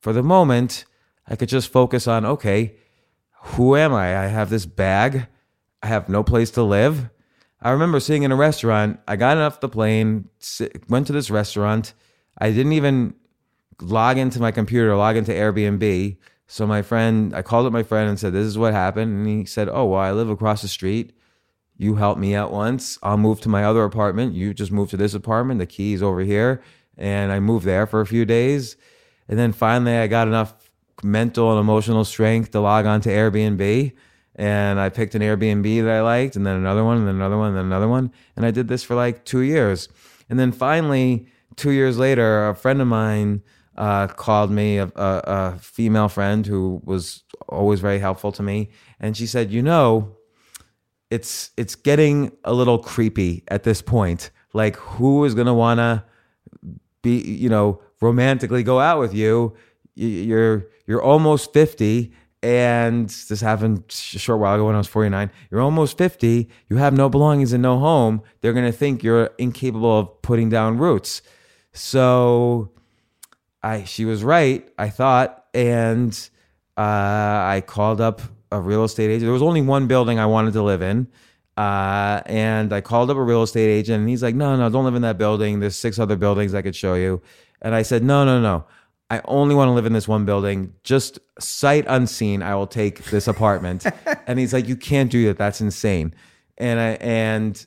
for 0.00 0.12
the 0.12 0.22
moment, 0.22 0.84
I 1.26 1.36
could 1.36 1.48
just 1.48 1.72
focus 1.72 2.06
on 2.06 2.24
okay, 2.24 2.76
who 3.44 3.76
am 3.76 3.92
I? 3.92 4.24
I 4.24 4.26
have 4.26 4.50
this 4.50 4.66
bag. 4.66 5.26
I 5.82 5.86
have 5.86 6.08
no 6.08 6.22
place 6.22 6.50
to 6.52 6.62
live. 6.62 7.10
I 7.60 7.70
remember 7.70 8.00
sitting 8.00 8.24
in 8.24 8.32
a 8.32 8.36
restaurant. 8.36 9.00
I 9.08 9.16
got 9.16 9.38
off 9.38 9.60
the 9.60 9.68
plane, 9.68 10.28
went 10.88 11.06
to 11.06 11.12
this 11.12 11.30
restaurant. 11.30 11.94
I 12.38 12.50
didn't 12.50 12.72
even 12.72 13.14
log 13.80 14.18
into 14.18 14.40
my 14.40 14.50
computer, 14.50 14.92
or 14.92 14.96
log 14.96 15.16
into 15.16 15.32
Airbnb. 15.32 16.16
So 16.46 16.66
my 16.66 16.82
friend, 16.82 17.34
I 17.34 17.42
called 17.42 17.66
up 17.66 17.72
my 17.72 17.82
friend 17.82 18.08
and 18.08 18.18
said, 18.18 18.32
"This 18.32 18.46
is 18.46 18.58
what 18.58 18.72
happened." 18.72 19.12
And 19.12 19.26
he 19.26 19.44
said, 19.44 19.68
"Oh, 19.68 19.86
well, 19.86 20.00
I 20.00 20.12
live 20.12 20.30
across 20.30 20.62
the 20.62 20.68
street. 20.68 21.12
You 21.76 21.96
help 21.96 22.18
me 22.18 22.34
out 22.34 22.52
once. 22.52 22.98
I'll 23.02 23.16
move 23.16 23.40
to 23.40 23.48
my 23.48 23.64
other 23.64 23.84
apartment. 23.84 24.34
You 24.34 24.54
just 24.54 24.70
move 24.70 24.90
to 24.90 24.96
this 24.96 25.14
apartment. 25.14 25.58
The 25.58 25.66
key 25.66 25.94
is 25.94 26.02
over 26.02 26.20
here." 26.20 26.62
And 26.96 27.32
I 27.32 27.40
moved 27.40 27.66
there 27.66 27.86
for 27.86 28.00
a 28.00 28.06
few 28.06 28.24
days, 28.24 28.76
and 29.28 29.38
then 29.38 29.52
finally, 29.52 29.96
I 29.96 30.06
got 30.06 30.28
enough 30.28 30.54
mental 31.02 31.50
and 31.50 31.58
emotional 31.58 32.04
strength 32.04 32.52
to 32.52 32.60
log 32.60 32.86
on 32.86 33.00
to 33.00 33.08
Airbnb. 33.08 33.92
And 34.36 34.80
I 34.80 34.88
picked 34.88 35.14
an 35.14 35.22
Airbnb 35.22 35.82
that 35.84 35.90
I 35.90 36.00
liked, 36.02 36.36
and 36.36 36.46
then 36.46 36.56
another 36.56 36.84
one, 36.84 36.98
and 36.98 37.06
then 37.06 37.16
another 37.16 37.38
one, 37.38 37.48
and 37.48 37.56
then 37.56 37.66
another 37.66 37.88
one. 37.88 38.12
And 38.36 38.44
I 38.44 38.50
did 38.50 38.68
this 38.68 38.82
for 38.82 38.94
like 38.94 39.24
two 39.24 39.40
years. 39.40 39.88
And 40.28 40.38
then 40.38 40.52
finally, 40.52 41.26
two 41.56 41.70
years 41.70 41.98
later, 41.98 42.48
a 42.48 42.54
friend 42.54 42.80
of 42.80 42.88
mine 42.88 43.42
uh, 43.76 44.06
called 44.06 44.50
me, 44.50 44.78
a, 44.78 44.86
a, 44.94 45.22
a 45.26 45.58
female 45.58 46.08
friend 46.08 46.46
who 46.46 46.80
was 46.84 47.22
always 47.48 47.80
very 47.80 47.98
helpful 47.98 48.32
to 48.32 48.42
me, 48.42 48.70
and 49.00 49.16
she 49.16 49.26
said, 49.26 49.50
"You 49.50 49.62
know, 49.62 50.16
it's 51.10 51.50
it's 51.56 51.74
getting 51.74 52.32
a 52.44 52.52
little 52.52 52.78
creepy 52.78 53.42
at 53.48 53.64
this 53.64 53.82
point. 53.82 54.30
Like, 54.52 54.76
who 54.76 55.24
is 55.24 55.34
gonna 55.34 55.54
wanna 55.54 56.04
be, 57.02 57.20
you 57.20 57.48
know, 57.48 57.80
romantically 58.00 58.62
go 58.62 58.80
out 58.80 59.00
with 59.00 59.14
you? 59.14 59.54
You're 59.94 60.68
you're 60.86 61.02
almost 61.02 61.52
fifty." 61.52 62.12
And 62.42 63.08
this 63.08 63.40
happened 63.40 63.84
a 63.88 64.18
short 64.18 64.38
while 64.38 64.54
ago 64.54 64.66
when 64.66 64.74
I 64.74 64.78
was 64.78 64.86
49. 64.86 65.30
You're 65.50 65.62
almost 65.62 65.96
50. 65.96 66.50
You 66.68 66.76
have 66.76 66.92
no 66.92 67.08
belongings 67.08 67.54
and 67.54 67.62
no 67.62 67.78
home. 67.78 68.20
They're 68.42 68.52
going 68.52 68.66
to 68.66 68.70
think 68.70 69.02
you're 69.02 69.30
incapable 69.38 69.98
of 69.98 70.20
putting 70.20 70.50
down 70.50 70.76
roots. 70.76 71.22
So 71.72 72.73
I 73.64 73.84
she 73.84 74.04
was 74.04 74.22
right, 74.22 74.68
I 74.78 74.90
thought, 74.90 75.46
and 75.54 76.12
uh, 76.76 76.80
I 76.80 77.62
called 77.66 78.00
up 78.00 78.20
a 78.52 78.60
real 78.60 78.84
estate 78.84 79.10
agent. 79.10 79.22
There 79.22 79.32
was 79.32 79.42
only 79.42 79.62
one 79.62 79.86
building 79.86 80.18
I 80.18 80.26
wanted 80.26 80.52
to 80.52 80.62
live 80.62 80.82
in. 80.82 81.08
Uh, 81.56 82.20
and 82.26 82.72
I 82.72 82.80
called 82.80 83.10
up 83.10 83.16
a 83.16 83.22
real 83.22 83.42
estate 83.42 83.68
agent 83.68 84.00
and 84.00 84.08
he's 84.08 84.22
like, 84.24 84.34
no, 84.34 84.56
no, 84.56 84.68
don't 84.70 84.84
live 84.84 84.96
in 84.96 85.02
that 85.02 85.18
building. 85.18 85.60
There's 85.60 85.76
six 85.76 86.00
other 86.00 86.16
buildings 86.16 86.52
I 86.52 86.62
could 86.62 86.74
show 86.74 86.94
you. 86.94 87.22
And 87.62 87.74
I 87.74 87.82
said, 87.82 88.02
no, 88.02 88.24
no, 88.24 88.40
no. 88.40 88.64
I 89.10 89.20
only 89.26 89.54
want 89.54 89.68
to 89.68 89.72
live 89.72 89.86
in 89.86 89.92
this 89.92 90.08
one 90.08 90.24
building. 90.24 90.72
Just 90.82 91.18
sight 91.38 91.84
unseen, 91.86 92.42
I 92.42 92.56
will 92.56 92.66
take 92.66 93.04
this 93.04 93.28
apartment. 93.28 93.86
and 94.26 94.38
he's 94.38 94.52
like, 94.52 94.66
you 94.66 94.76
can't 94.76 95.10
do 95.10 95.26
that. 95.26 95.38
That's 95.38 95.60
insane. 95.60 96.14
And 96.58 96.80
I 96.80 96.88
and 97.00 97.66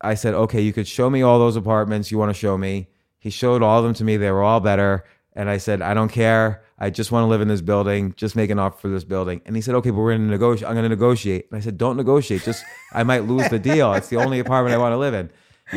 I 0.00 0.14
said, 0.14 0.34
okay, 0.34 0.60
you 0.60 0.72
could 0.72 0.88
show 0.88 1.08
me 1.08 1.22
all 1.22 1.38
those 1.38 1.56
apartments 1.56 2.10
you 2.10 2.18
want 2.18 2.30
to 2.30 2.38
show 2.38 2.58
me. 2.58 2.88
He 3.18 3.30
showed 3.30 3.62
all 3.62 3.78
of 3.78 3.84
them 3.84 3.94
to 3.94 4.04
me. 4.04 4.16
They 4.16 4.30
were 4.30 4.42
all 4.42 4.60
better. 4.60 5.04
And 5.36 5.50
I 5.50 5.56
said, 5.58 5.82
I 5.82 5.94
don't 5.94 6.10
care. 6.10 6.62
I 6.78 6.90
just 6.90 7.10
want 7.10 7.24
to 7.24 7.28
live 7.28 7.40
in 7.40 7.48
this 7.48 7.60
building. 7.60 8.14
Just 8.16 8.36
make 8.36 8.50
an 8.50 8.58
offer 8.58 8.78
for 8.78 8.88
this 8.88 9.04
building. 9.04 9.40
And 9.46 9.56
he 9.56 9.62
said, 9.62 9.74
okay, 9.76 9.90
but 9.90 9.98
we're 9.98 10.12
going 10.12 10.26
to 10.26 10.30
negotiate. 10.30 10.68
I'm 10.68 10.74
going 10.74 10.84
to 10.84 10.88
negotiate. 10.88 11.48
And 11.50 11.58
I 11.58 11.60
said, 11.60 11.76
don't 11.76 11.96
negotiate. 11.96 12.42
Just, 12.42 12.64
I 12.92 13.02
might 13.02 13.24
lose 13.24 13.48
the 13.48 13.58
deal. 13.58 13.92
It's 13.94 14.08
the 14.08 14.16
only 14.16 14.38
apartment 14.38 14.74
I 14.74 14.78
want 14.78 14.92
to 14.92 14.98
live 14.98 15.14
in. 15.14 15.30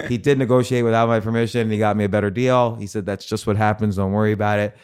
He 0.08 0.18
did 0.18 0.38
negotiate 0.38 0.84
without 0.84 1.08
my 1.08 1.20
permission. 1.20 1.62
And 1.62 1.72
he 1.72 1.80
got 1.80 1.98
me 1.98 2.04
a 2.04 2.10
better 2.10 2.30
deal. 2.30 2.76
He 2.76 2.88
said, 2.88 3.06
that's 3.06 3.26
just 3.26 3.48
what 3.48 3.58
happens. 3.58 3.96
Don't 3.96 4.12
worry 4.12 4.32
about 4.32 4.60
it. 4.60 4.78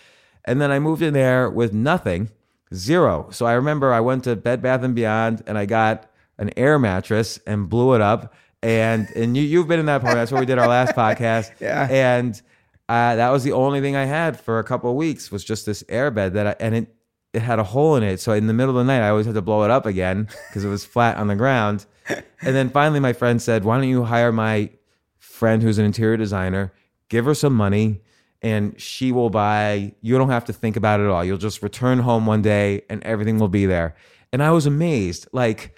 And 0.45 0.59
then 0.59 0.71
I 0.71 0.79
moved 0.79 1.01
in 1.01 1.13
there 1.13 1.49
with 1.49 1.73
nothing, 1.73 2.29
zero. 2.73 3.29
So 3.31 3.45
I 3.45 3.53
remember 3.53 3.93
I 3.93 3.99
went 3.99 4.23
to 4.25 4.35
Bed 4.35 4.61
Bath 4.61 4.83
and 4.83 4.95
Beyond 4.95 5.43
and 5.45 5.57
I 5.57 5.65
got 5.65 6.09
an 6.37 6.51
air 6.57 6.79
mattress 6.79 7.39
and 7.45 7.69
blew 7.69 7.93
it 7.93 8.01
up. 8.01 8.33
And 8.61 9.09
and 9.15 9.35
you 9.35 9.43
you've 9.43 9.67
been 9.67 9.79
in 9.79 9.87
that 9.87 10.01
part. 10.01 10.15
That's 10.15 10.31
where 10.31 10.39
we 10.39 10.45
did 10.45 10.57
our 10.57 10.67
last 10.67 10.95
podcast. 10.95 11.51
Yeah. 11.59 11.87
And 11.89 12.41
uh, 12.89 13.15
that 13.15 13.29
was 13.29 13.43
the 13.43 13.53
only 13.53 13.81
thing 13.81 13.95
I 13.95 14.05
had 14.05 14.39
for 14.39 14.59
a 14.59 14.63
couple 14.63 14.89
of 14.89 14.95
weeks 14.95 15.31
was 15.31 15.43
just 15.43 15.65
this 15.65 15.83
air 15.87 16.11
bed 16.11 16.33
that 16.33 16.47
I, 16.47 16.55
and 16.59 16.75
it 16.75 16.95
it 17.33 17.41
had 17.41 17.57
a 17.57 17.63
hole 17.63 17.95
in 17.95 18.03
it. 18.03 18.19
So 18.19 18.33
in 18.33 18.45
the 18.47 18.53
middle 18.53 18.77
of 18.77 18.85
the 18.85 18.93
night, 18.93 19.03
I 19.03 19.09
always 19.09 19.25
had 19.25 19.35
to 19.35 19.41
blow 19.41 19.63
it 19.63 19.71
up 19.71 19.85
again 19.85 20.27
because 20.49 20.63
it 20.63 20.69
was 20.69 20.85
flat 20.85 21.17
on 21.17 21.27
the 21.27 21.35
ground. 21.35 21.85
And 22.07 22.55
then 22.55 22.69
finally, 22.69 22.99
my 22.99 23.13
friend 23.13 23.41
said, 23.41 23.63
"Why 23.63 23.77
don't 23.77 23.87
you 23.87 24.03
hire 24.03 24.31
my 24.31 24.69
friend 25.17 25.63
who's 25.63 25.77
an 25.77 25.85
interior 25.85 26.17
designer? 26.17 26.73
Give 27.09 27.25
her 27.25 27.33
some 27.33 27.53
money." 27.53 28.01
And 28.41 28.79
she 28.79 29.13
will 29.13 29.29
buy, 29.29 29.95
you 30.01 30.17
don't 30.17 30.29
have 30.29 30.43
to 30.45 30.53
think 30.53 30.75
about 30.75 30.99
it 30.99 31.03
at 31.03 31.09
all. 31.09 31.23
You'll 31.23 31.37
just 31.37 31.63
return 31.63 31.99
home 31.99 32.25
one 32.25 32.41
day 32.41 32.81
and 32.89 33.01
everything 33.03 33.39
will 33.39 33.47
be 33.47 33.65
there. 33.65 33.95
And 34.33 34.43
I 34.43 34.51
was 34.51 34.65
amazed. 34.65 35.29
Like, 35.31 35.77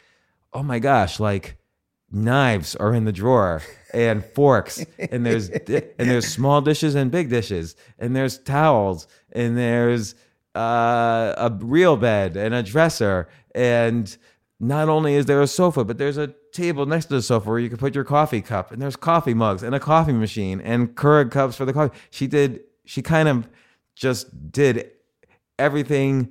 oh 0.52 0.64
my 0.64 0.80
gosh, 0.80 1.20
like 1.20 1.58
knives 2.16 2.76
are 2.78 2.94
in 2.94 3.04
the 3.04 3.12
drawer 3.12 3.62
and 3.94 4.24
forks 4.24 4.84
and 5.12 5.26
there's 5.26 5.50
di- 5.50 5.84
and 6.00 6.10
there's 6.10 6.26
small 6.26 6.62
dishes 6.62 6.96
and 6.96 7.12
big 7.12 7.30
dishes 7.30 7.76
and 8.00 8.16
there's 8.16 8.38
towels 8.40 9.08
and 9.34 9.58
there's 9.58 10.16
uh, 10.56 11.34
a 11.38 11.58
real 11.60 11.98
bed 11.98 12.38
and 12.38 12.56
a 12.56 12.64
dresser 12.64 13.28
and 13.54 14.18
not 14.62 14.88
only 14.88 15.16
is 15.16 15.26
there 15.26 15.42
a 15.42 15.48
sofa 15.48 15.84
but 15.84 15.98
there's 15.98 16.18
a 16.18 16.34
table 16.54 16.86
next 16.86 17.08
to 17.08 17.16
the 17.16 17.22
sofa 17.22 17.50
where 17.50 17.60
you 17.60 17.68
can 17.68 17.78
put 17.78 17.94
your 17.94 18.06
coffee 18.06 18.42
cup 18.42 18.72
and 18.72 18.82
there's 18.82 18.96
coffee 18.96 19.34
mugs 19.34 19.62
and 19.62 19.76
a 19.76 19.80
coffee 19.80 20.14
machine 20.14 20.62
and 20.62 20.96
Keurig 20.96 21.32
cups 21.32 21.58
for 21.58 21.66
the 21.66 21.74
coffee. 21.74 21.96
She 22.12 22.28
did 22.28 22.62
she 22.86 23.02
kind 23.02 23.28
of 23.28 23.50
just 23.94 24.52
did 24.54 24.90
everything 25.60 26.30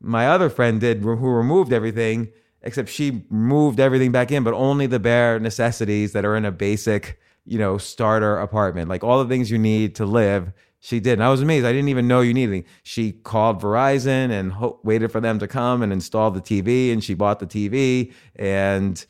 my 0.00 0.28
other 0.28 0.48
friend 0.48 0.80
did 0.80 1.02
who 1.02 1.28
removed 1.28 1.72
everything 1.72 2.28
except 2.64 2.88
she 2.88 3.24
moved 3.30 3.78
everything 3.78 4.10
back 4.10 4.32
in 4.32 4.42
but 4.42 4.54
only 4.54 4.86
the 4.86 4.98
bare 4.98 5.38
necessities 5.38 6.12
that 6.12 6.24
are 6.24 6.34
in 6.34 6.44
a 6.44 6.50
basic 6.50 7.20
you 7.44 7.58
know 7.58 7.78
starter 7.78 8.38
apartment. 8.38 8.88
Like 8.88 9.04
all 9.04 9.22
the 9.22 9.28
things 9.28 9.50
you 9.50 9.58
need 9.58 9.94
to 9.96 10.06
live 10.06 10.52
she 10.80 11.00
did. 11.00 11.14
And 11.14 11.24
i 11.24 11.30
was 11.30 11.40
amazed. 11.40 11.64
I 11.64 11.72
didn't 11.72 11.88
even 11.88 12.08
know 12.08 12.20
you 12.20 12.34
needed 12.34 12.64
she 12.82 13.12
called 13.12 13.62
verizon 13.62 14.30
and 14.30 14.52
ho- 14.52 14.80
waited 14.82 15.12
for 15.12 15.20
them 15.20 15.38
to 15.38 15.46
come 15.46 15.82
and 15.82 15.92
install 15.92 16.30
the 16.30 16.40
tv 16.40 16.92
and 16.92 17.02
she 17.04 17.14
bought 17.14 17.38
the 17.38 17.46
tv 17.46 18.12
and 18.36 19.04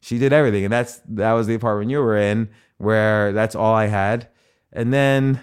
she 0.00 0.18
did 0.18 0.32
everything. 0.32 0.64
And 0.64 0.72
that's 0.72 1.00
that 1.08 1.32
was 1.32 1.46
the 1.46 1.54
apartment 1.54 1.90
you 1.90 1.98
were 1.98 2.16
in 2.16 2.50
where 2.78 3.32
that's 3.32 3.54
all 3.54 3.74
i 3.74 3.86
had. 3.86 4.28
And 4.72 4.92
then 4.92 5.40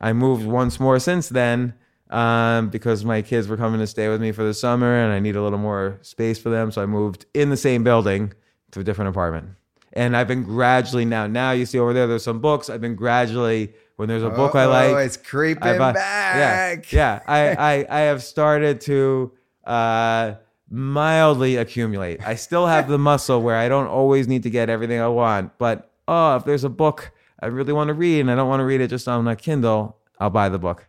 I 0.00 0.12
moved 0.12 0.46
once 0.46 0.80
more 0.80 0.98
since 0.98 1.28
then 1.28 1.74
um, 2.10 2.68
because 2.68 3.04
my 3.04 3.22
kids 3.22 3.48
were 3.48 3.56
coming 3.56 3.80
to 3.80 3.86
stay 3.86 4.08
with 4.08 4.20
me 4.20 4.32
for 4.32 4.42
the 4.44 4.52
summer 4.54 4.94
and 5.02 5.12
I 5.12 5.18
need 5.20 5.36
a 5.36 5.42
little 5.42 5.58
more 5.58 5.98
space 6.02 6.38
for 6.38 6.50
them. 6.50 6.70
So 6.70 6.82
I 6.82 6.86
moved 6.86 7.24
in 7.34 7.50
the 7.50 7.56
same 7.56 7.82
building 7.84 8.32
to 8.72 8.80
a 8.80 8.84
different 8.84 9.08
apartment. 9.10 9.50
And 9.92 10.16
I've 10.16 10.28
been 10.28 10.44
gradually 10.44 11.04
now, 11.04 11.26
now 11.26 11.50
you 11.52 11.66
see 11.66 11.78
over 11.78 11.92
there, 11.92 12.06
there's 12.06 12.22
some 12.22 12.40
books. 12.40 12.68
I've 12.70 12.80
been 12.80 12.94
gradually, 12.94 13.72
when 13.96 14.08
there's 14.08 14.22
a 14.22 14.30
book 14.30 14.54
I 14.54 14.64
Oh, 14.64 14.68
like, 14.70 15.06
it's 15.06 15.16
creeping 15.16 15.62
I 15.64 15.78
buy- 15.78 15.92
back. 15.92 16.92
Yeah, 16.92 16.96
yeah. 16.96 17.20
I, 17.26 17.54
I, 17.54 17.86
I 17.88 18.00
have 18.02 18.22
started 18.22 18.80
to 18.82 19.32
uh, 19.64 20.34
mildly 20.68 21.56
accumulate. 21.56 22.24
I 22.26 22.36
still 22.36 22.66
have 22.66 22.88
the 22.88 22.98
muscle 22.98 23.42
where 23.42 23.56
I 23.56 23.68
don't 23.68 23.88
always 23.88 24.28
need 24.28 24.44
to 24.44 24.50
get 24.50 24.70
everything 24.70 25.00
I 25.00 25.08
want. 25.08 25.58
But 25.58 25.90
oh, 26.08 26.36
if 26.36 26.44
there's 26.44 26.64
a 26.64 26.68
book 26.70 27.10
I 27.40 27.46
really 27.46 27.72
want 27.72 27.88
to 27.88 27.94
read 27.94 28.20
and 28.20 28.30
I 28.30 28.36
don't 28.36 28.48
want 28.48 28.60
to 28.60 28.64
read 28.64 28.80
it 28.80 28.88
just 28.88 29.08
on 29.08 29.26
a 29.26 29.34
Kindle, 29.36 29.96
I'll 30.20 30.30
buy 30.30 30.48
the 30.48 30.58
book. 30.58 30.86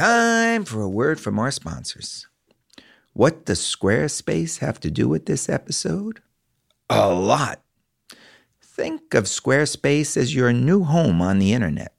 Time 0.00 0.64
for 0.64 0.80
a 0.80 0.88
word 0.88 1.20
from 1.20 1.38
our 1.38 1.50
sponsors. 1.50 2.26
What 3.12 3.44
does 3.44 3.60
Squarespace 3.60 4.60
have 4.60 4.80
to 4.80 4.90
do 4.90 5.06
with 5.06 5.26
this 5.26 5.46
episode? 5.46 6.22
A 6.88 7.12
lot. 7.12 7.60
Think 8.62 9.12
of 9.12 9.24
Squarespace 9.24 10.16
as 10.16 10.34
your 10.34 10.54
new 10.54 10.84
home 10.84 11.20
on 11.20 11.38
the 11.38 11.52
internet. 11.52 11.92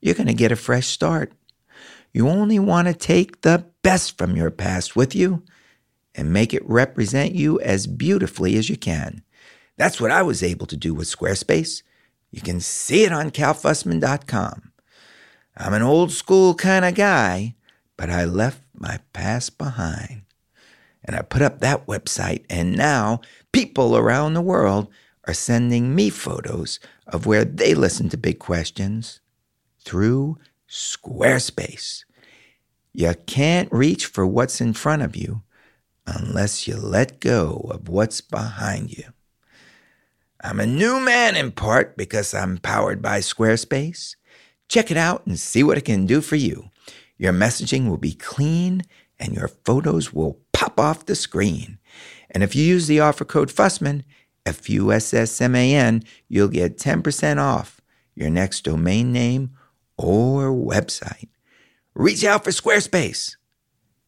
You're 0.00 0.14
going 0.14 0.28
to 0.28 0.32
get 0.32 0.52
a 0.52 0.56
fresh 0.56 0.86
start. 0.86 1.32
You 2.12 2.28
only 2.28 2.60
want 2.60 2.86
to 2.86 2.94
take 2.94 3.40
the 3.40 3.66
best 3.82 4.16
from 4.16 4.36
your 4.36 4.52
past 4.52 4.94
with 4.94 5.12
you 5.12 5.42
and 6.14 6.32
make 6.32 6.54
it 6.54 6.62
represent 6.64 7.34
you 7.34 7.58
as 7.62 7.88
beautifully 7.88 8.56
as 8.56 8.70
you 8.70 8.76
can. 8.76 9.24
That's 9.76 10.00
what 10.00 10.12
I 10.12 10.22
was 10.22 10.44
able 10.44 10.66
to 10.66 10.76
do 10.76 10.94
with 10.94 11.08
Squarespace. 11.08 11.82
You 12.30 12.42
can 12.42 12.60
see 12.60 13.02
it 13.02 13.10
on 13.12 13.32
calfussman.com. 13.32 14.70
I'm 15.56 15.72
an 15.72 15.82
old 15.82 16.10
school 16.10 16.54
kind 16.54 16.84
of 16.84 16.94
guy, 16.94 17.54
but 17.96 18.10
I 18.10 18.24
left 18.24 18.60
my 18.74 18.98
past 19.12 19.56
behind. 19.56 20.22
And 21.04 21.14
I 21.14 21.22
put 21.22 21.42
up 21.42 21.60
that 21.60 21.86
website, 21.86 22.44
and 22.48 22.76
now 22.76 23.20
people 23.52 23.96
around 23.96 24.34
the 24.34 24.40
world 24.40 24.88
are 25.26 25.34
sending 25.34 25.94
me 25.94 26.10
photos 26.10 26.80
of 27.06 27.26
where 27.26 27.44
they 27.44 27.74
listen 27.74 28.08
to 28.08 28.16
big 28.16 28.38
questions 28.38 29.20
through 29.84 30.38
Squarespace. 30.68 32.04
You 32.92 33.14
can't 33.26 33.70
reach 33.70 34.06
for 34.06 34.26
what's 34.26 34.60
in 34.60 34.72
front 34.72 35.02
of 35.02 35.14
you 35.14 35.42
unless 36.06 36.66
you 36.66 36.76
let 36.76 37.20
go 37.20 37.68
of 37.70 37.88
what's 37.88 38.20
behind 38.20 38.96
you. 38.96 39.04
I'm 40.42 40.60
a 40.60 40.66
new 40.66 41.00
man 41.00 41.36
in 41.36 41.52
part 41.52 41.96
because 41.96 42.34
I'm 42.34 42.58
powered 42.58 43.00
by 43.00 43.20
Squarespace. 43.20 44.16
Check 44.68 44.90
it 44.90 44.96
out 44.96 45.26
and 45.26 45.38
see 45.38 45.62
what 45.62 45.78
it 45.78 45.84
can 45.84 46.06
do 46.06 46.20
for 46.20 46.36
you. 46.36 46.70
Your 47.16 47.32
messaging 47.32 47.88
will 47.88 47.98
be 47.98 48.12
clean 48.12 48.82
and 49.18 49.34
your 49.34 49.48
photos 49.48 50.12
will 50.12 50.40
pop 50.52 50.80
off 50.80 51.06
the 51.06 51.14
screen. 51.14 51.78
And 52.30 52.42
if 52.42 52.56
you 52.56 52.64
use 52.64 52.86
the 52.86 53.00
offer 53.00 53.24
code 53.24 53.50
Fussman, 53.50 54.04
F 54.46 54.68
U 54.68 54.92
S 54.92 55.14
S 55.14 55.40
M 55.40 55.54
A 55.54 55.74
N, 55.74 56.02
you'll 56.28 56.48
get 56.48 56.78
10% 56.78 57.38
off 57.38 57.80
your 58.14 58.30
next 58.30 58.62
domain 58.62 59.12
name 59.12 59.50
or 59.96 60.52
website. 60.52 61.28
Reach 61.94 62.24
out 62.24 62.44
for 62.44 62.50
Squarespace 62.50 63.36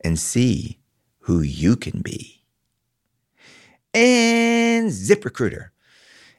and 0.01 0.19
see 0.19 0.79
who 1.21 1.41
you 1.41 1.77
can 1.77 2.03
be. 2.03 2.43
And 3.95 4.91
ZipRecruiter. 4.91 5.71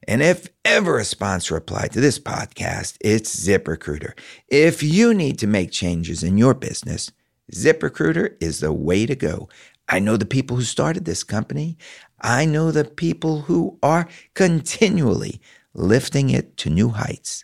And 0.07 0.23
if 0.23 0.47
ever 0.63 0.97
a 0.97 1.03
sponsor 1.03 1.57
applied 1.57 1.91
to 1.91 1.99
this 1.99 2.17
podcast, 2.17 2.95
it's 3.01 3.35
ZipRecruiter. 3.35 4.17
If 4.47 4.81
you 4.81 5.13
need 5.13 5.37
to 5.39 5.47
make 5.47 5.71
changes 5.71 6.23
in 6.23 6.37
your 6.37 6.53
business, 6.53 7.11
ZipRecruiter 7.53 8.35
is 8.39 8.61
the 8.61 8.71
way 8.71 9.05
to 9.05 9.15
go. 9.15 9.49
I 9.89 9.99
know 9.99 10.15
the 10.15 10.25
people 10.25 10.55
who 10.55 10.63
started 10.63 11.03
this 11.03 11.23
company. 11.23 11.77
I 12.21 12.45
know 12.45 12.71
the 12.71 12.85
people 12.85 13.41
who 13.41 13.77
are 13.83 14.07
continually 14.33 15.41
lifting 15.73 16.29
it 16.29 16.55
to 16.57 16.69
new 16.69 16.89
heights. 16.89 17.43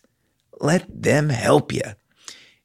Let 0.59 0.85
them 0.89 1.29
help 1.29 1.73
you. 1.73 1.81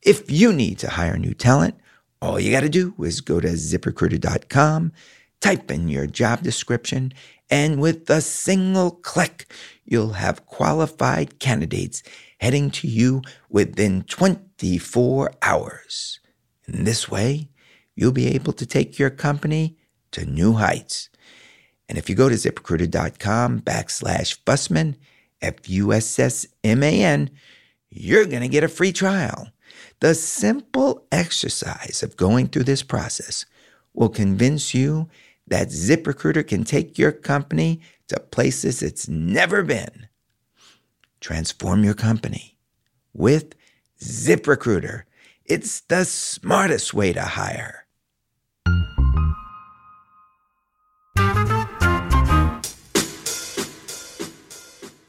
If 0.03 0.31
you 0.31 0.53
need 0.53 0.79
to 0.79 0.91
hire 0.91 1.19
new 1.19 1.35
talent, 1.35 1.75
all 2.23 2.39
you 2.39 2.51
got 2.53 2.61
to 2.61 2.69
do 2.69 2.95
is 3.01 3.21
go 3.21 3.41
to 3.41 3.49
ziprecruiter.com, 3.49 4.93
type 5.41 5.71
in 5.71 5.89
your 5.89 6.07
job 6.07 6.43
description, 6.43 7.13
and 7.51 7.81
with 7.81 8.09
a 8.11 8.21
single 8.21 8.91
click, 8.91 9.53
you'll 9.89 10.13
have 10.13 10.47
qualified 10.47 11.39
candidates 11.39 12.03
heading 12.41 12.71
to 12.71 12.87
you 12.87 13.23
within 13.49 14.03
24 14.03 15.33
hours. 15.43 16.21
In 16.67 16.85
this 16.85 17.11
way, 17.11 17.49
you'll 17.97 18.13
be 18.13 18.29
able 18.29 18.53
to 18.53 18.67
take 18.67 18.99
your 18.99 19.11
company 19.11 19.79
to 20.13 20.27
new 20.27 20.53
heights. 20.53 21.09
And 21.89 21.97
if 21.97 22.11
you 22.11 22.15
go 22.15 22.29
to 22.29 22.35
ziprecruiter.com 22.35 23.63
backslash 23.63 24.39
Fussman, 24.45 24.97
F 25.41 25.69
U 25.69 25.93
S 25.93 26.19
S 26.19 26.47
M 26.63 26.83
A 26.83 27.03
N, 27.03 27.31
you're 27.91 28.27
going 28.27 28.43
to 28.43 28.49
get 28.49 28.65
a 28.65 28.69
free 28.69 28.93
trial. 28.93 29.49
The 30.01 30.15
simple 30.15 31.07
exercise 31.11 32.03
of 32.03 32.17
going 32.17 32.49
through 32.49 32.65
this 32.65 32.83
process 32.83 33.47
will 33.95 34.11
convince 34.11 34.75
you 34.75 35.09
that 35.47 35.69
ZipRecruiter 35.69 36.47
can 36.47 36.65
take 36.65 36.99
your 36.99 37.11
company 37.11 37.81
to 38.09 38.21
places 38.21 38.83
it's 38.83 39.09
never 39.09 39.63
been. 39.63 40.09
Transform 41.21 41.85
your 41.85 41.95
company 41.95 42.57
with 43.13 43.55
ZipRecruiter. 44.01 45.03
It's 45.45 45.81
the 45.81 46.05
smartest 46.05 46.93
way 46.95 47.13
to 47.13 47.23
hire. 47.23 47.87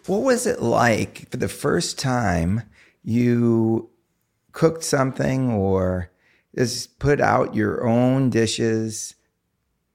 What 0.06 0.24
was 0.24 0.48
it 0.48 0.62
like 0.62 1.30
for 1.30 1.38
the 1.38 1.48
first 1.48 2.00
time 2.00 2.64
you 3.04 3.92
cooked 4.54 4.84
something 4.84 5.52
or 5.52 6.10
just 6.56 6.98
put 6.98 7.22
out 7.22 7.54
your 7.54 7.88
own 7.88 8.32
dishes, 8.32 9.14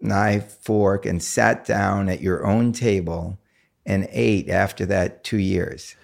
knife, 0.01 0.59
fork, 0.61 1.07
and 1.07 1.23
sat 1.23 1.65
down 1.65 2.09
at 2.09 2.21
your 2.21 2.47
own 2.47 2.73
table 2.73 3.39
and 3.87 4.09
ate 4.11 4.49
after 4.49 4.87
that 4.87 5.25
two 5.25 5.39
years? 5.39 5.97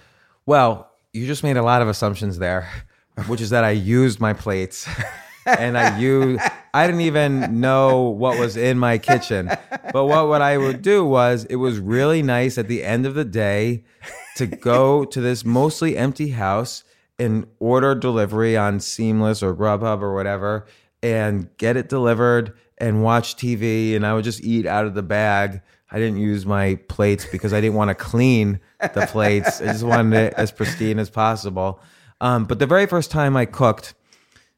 Well, 0.47 0.91
you 1.13 1.27
just 1.27 1.43
made 1.43 1.57
a 1.57 1.63
lot 1.63 1.83
of 1.83 1.89
assumptions 1.89 2.39
there, 2.39 2.69
which 3.27 3.41
is 3.41 3.51
that 3.51 3.65
I 3.65 3.71
used 3.71 4.21
my 4.21 4.33
plates 4.33 4.89
and 5.47 5.77
I 5.77 5.99
used 5.99 6.43
I 6.73 6.87
didn't 6.87 7.03
even 7.03 7.61
know 7.61 8.03
what 8.03 8.39
was 8.39 8.57
in 8.57 8.79
my 8.79 8.99
kitchen. 8.99 9.51
But 9.93 10.05
what, 10.05 10.29
what 10.29 10.41
I 10.41 10.57
would 10.57 10.83
do 10.83 11.05
was 11.05 11.45
it 11.47 11.57
was 11.57 11.79
really 11.79 12.23
nice 12.23 12.59
at 12.59 12.69
the 12.69 12.85
end 12.85 13.07
of 13.07 13.15
the 13.15 13.25
day 13.25 13.85
to 14.37 14.47
go 14.47 15.05
to 15.05 15.21
this 15.21 15.45
mostly 15.45 15.97
empty 15.97 16.31
house 16.31 16.85
and 17.19 17.47
order 17.59 17.95
delivery 17.95 18.57
on 18.57 18.81
Seamless 18.81 19.43
or 19.43 19.55
Grubhub 19.55 20.01
or 20.01 20.15
whatever 20.15 20.67
and 21.03 21.49
get 21.57 21.77
it 21.77 21.89
delivered 21.89 22.57
and 22.81 23.03
watch 23.03 23.37
TV 23.37 23.95
and 23.95 24.07
I 24.07 24.15
would 24.15 24.25
just 24.25 24.43
eat 24.43 24.67
out 24.67 24.87
of 24.87 24.95
the 24.95 25.03
bag. 25.03 25.63
I 25.93 25.99
didn't 25.99 26.19
use 26.19 26.47
my 26.47 26.77
plates 26.89 27.27
because 27.31 27.53
I 27.53 27.61
didn't 27.61 27.75
want 27.75 27.89
to 27.89 27.95
clean 27.95 28.61
the 28.81 29.07
plates. 29.11 29.61
I 29.61 29.67
just 29.67 29.85
wanted 29.85 30.17
it 30.19 30.35
as 30.37 30.53
pristine 30.53 30.99
as 30.99 31.11
possible. 31.11 31.81
Um, 32.21 32.45
but 32.45 32.59
the 32.59 32.67
very 32.67 32.87
first 32.87 33.11
time 33.11 33.37
I 33.37 33.45
cooked, 33.45 33.95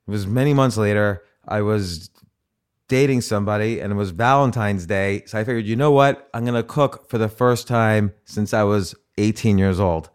it 0.06 0.10
was 0.10 0.26
many 0.26 0.52
months 0.52 0.76
later. 0.76 1.22
I 1.46 1.62
was 1.62 2.10
dating 2.88 3.22
somebody 3.22 3.80
and 3.80 3.92
it 3.92 3.96
was 3.96 4.10
Valentine's 4.10 4.84
Day. 4.84 5.22
So 5.26 5.38
I 5.38 5.44
figured, 5.44 5.64
you 5.64 5.76
know 5.76 5.92
what? 5.92 6.28
I'm 6.34 6.44
going 6.44 6.54
to 6.54 6.62
cook 6.62 7.08
for 7.08 7.18
the 7.18 7.28
first 7.28 7.66
time 7.66 8.12
since 8.24 8.52
I 8.52 8.64
was 8.64 8.94
18 9.16 9.56
years 9.58 9.80
old. 9.80 10.10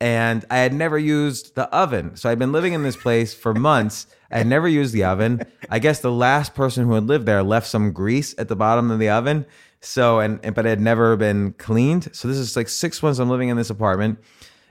And 0.00 0.44
I 0.50 0.58
had 0.58 0.72
never 0.72 0.98
used 0.98 1.54
the 1.54 1.68
oven. 1.68 2.16
So 2.16 2.30
I'd 2.30 2.38
been 2.38 2.52
living 2.52 2.72
in 2.72 2.82
this 2.82 2.96
place 2.96 3.34
for 3.34 3.54
months. 3.54 4.06
I 4.34 4.38
had 4.38 4.46
never 4.46 4.68
used 4.68 4.92
the 4.92 5.04
oven. 5.04 5.42
I 5.70 5.78
guess 5.78 6.00
the 6.00 6.12
last 6.12 6.54
person 6.54 6.84
who 6.84 6.94
had 6.94 7.04
lived 7.04 7.24
there 7.24 7.42
left 7.42 7.68
some 7.68 7.92
grease 7.92 8.34
at 8.36 8.48
the 8.48 8.56
bottom 8.56 8.90
of 8.90 8.98
the 8.98 9.08
oven. 9.08 9.46
So, 9.80 10.18
and, 10.18 10.40
and 10.42 10.54
but 10.54 10.66
it 10.66 10.70
had 10.70 10.80
never 10.80 11.16
been 11.16 11.52
cleaned. 11.52 12.14
So 12.14 12.28
this 12.28 12.36
is 12.36 12.56
like 12.56 12.68
six 12.68 13.02
months 13.02 13.20
I'm 13.20 13.30
living 13.30 13.48
in 13.48 13.56
this 13.56 13.70
apartment. 13.70 14.18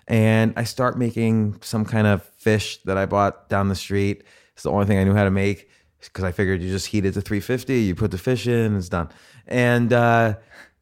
And 0.08 0.54
I 0.58 0.66
start 0.66 0.98
making 0.98 1.62
some 1.62 1.86
kind 1.86 2.06
of 2.06 2.24
fish 2.38 2.80
that 2.84 2.98
I 2.98 3.06
bought 3.06 3.48
down 3.48 3.70
the 3.70 3.76
street. 3.76 4.24
It's 4.54 4.64
the 4.64 4.70
only 4.70 4.86
thing 4.86 5.00
I 5.00 5.06
knew 5.06 5.16
how 5.16 5.24
to 5.24 5.32
make 5.32 5.70
because 6.00 6.26
I 6.26 6.32
figured 6.32 6.62
you 6.62 6.70
just 6.70 6.88
heat 6.88 7.06
it 7.06 7.14
to 7.14 7.22
350, 7.22 7.82
you 7.82 7.96
put 7.96 8.12
the 8.12 8.18
fish 8.18 8.48
in, 8.48 8.76
it's 8.76 8.90
done. 8.90 9.10
And 9.48 9.94
uh, 9.94 10.36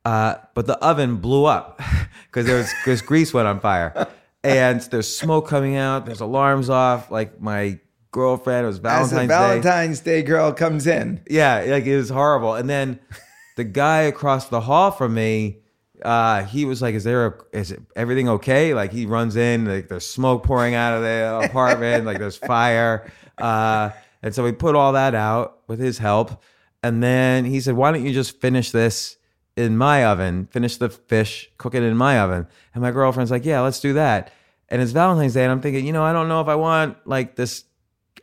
uh, 0.03 0.35
but 0.53 0.65
the 0.65 0.77
oven 0.79 1.17
blew 1.17 1.45
up 1.45 1.79
because 2.25 2.45
there 2.45 2.57
was 2.57 2.73
because 2.83 3.01
grease 3.01 3.33
went 3.33 3.47
on 3.47 3.59
fire, 3.59 4.07
and 4.43 4.81
there's 4.81 5.13
smoke 5.13 5.47
coming 5.47 5.75
out. 5.75 6.05
There's 6.05 6.21
alarms 6.21 6.69
off. 6.69 7.11
Like 7.11 7.39
my 7.39 7.79
girlfriend, 8.11 8.65
it 8.65 8.67
was 8.67 8.77
As 8.77 8.81
Valentine's 8.81 9.13
a 9.13 9.19
Day. 9.19 9.27
Valentine's 9.27 9.99
Day 10.01 10.21
girl 10.21 10.51
comes 10.53 10.85
in. 10.85 11.21
Yeah, 11.29 11.65
like 11.67 11.85
it 11.85 11.97
was 11.97 12.09
horrible. 12.09 12.55
And 12.55 12.69
then 12.69 12.99
the 13.57 13.63
guy 13.63 14.01
across 14.01 14.47
the 14.49 14.61
hall 14.61 14.91
from 14.91 15.13
me, 15.13 15.57
uh, 16.03 16.43
he 16.43 16.65
was 16.65 16.81
like, 16.81 16.95
"Is 16.95 17.03
there 17.03 17.27
a, 17.27 17.33
is 17.53 17.71
it, 17.71 17.81
everything 17.95 18.27
okay?" 18.29 18.73
Like 18.73 18.91
he 18.91 19.05
runs 19.05 19.35
in, 19.35 19.65
like 19.65 19.87
there's 19.87 20.07
smoke 20.07 20.43
pouring 20.43 20.75
out 20.75 20.95
of 20.95 21.03
the 21.03 21.41
apartment, 21.49 22.05
like 22.05 22.19
there's 22.19 22.37
fire. 22.37 23.11
Uh, 23.37 23.91
and 24.23 24.33
so 24.33 24.43
we 24.43 24.51
put 24.51 24.75
all 24.75 24.93
that 24.93 25.15
out 25.15 25.59
with 25.67 25.79
his 25.79 25.97
help, 25.97 26.41
and 26.83 27.03
then 27.03 27.45
he 27.45 27.61
said, 27.61 27.75
"Why 27.75 27.91
don't 27.91 28.05
you 28.05 28.13
just 28.13 28.39
finish 28.41 28.71
this 28.71 29.17
in 29.55 29.77
my 29.77 30.05
oven? 30.05 30.47
Finish 30.51 30.77
the 30.77 30.89
fish, 30.89 31.51
cook 31.57 31.75
it 31.75 31.83
in 31.83 31.95
my 31.95 32.19
oven." 32.19 32.47
And 32.73 32.81
my 32.81 32.91
girlfriend's 32.91 33.31
like, 33.31 33.45
"Yeah, 33.45 33.61
let's 33.61 33.79
do 33.79 33.93
that." 33.93 34.31
And 34.69 34.81
it's 34.81 34.91
Valentine's 34.93 35.33
Day, 35.33 35.43
and 35.43 35.51
I'm 35.51 35.61
thinking, 35.61 35.85
you 35.85 35.93
know, 35.93 36.03
I 36.03 36.13
don't 36.13 36.29
know 36.29 36.41
if 36.41 36.47
I 36.47 36.55
want 36.55 36.97
like 37.05 37.35
this 37.35 37.65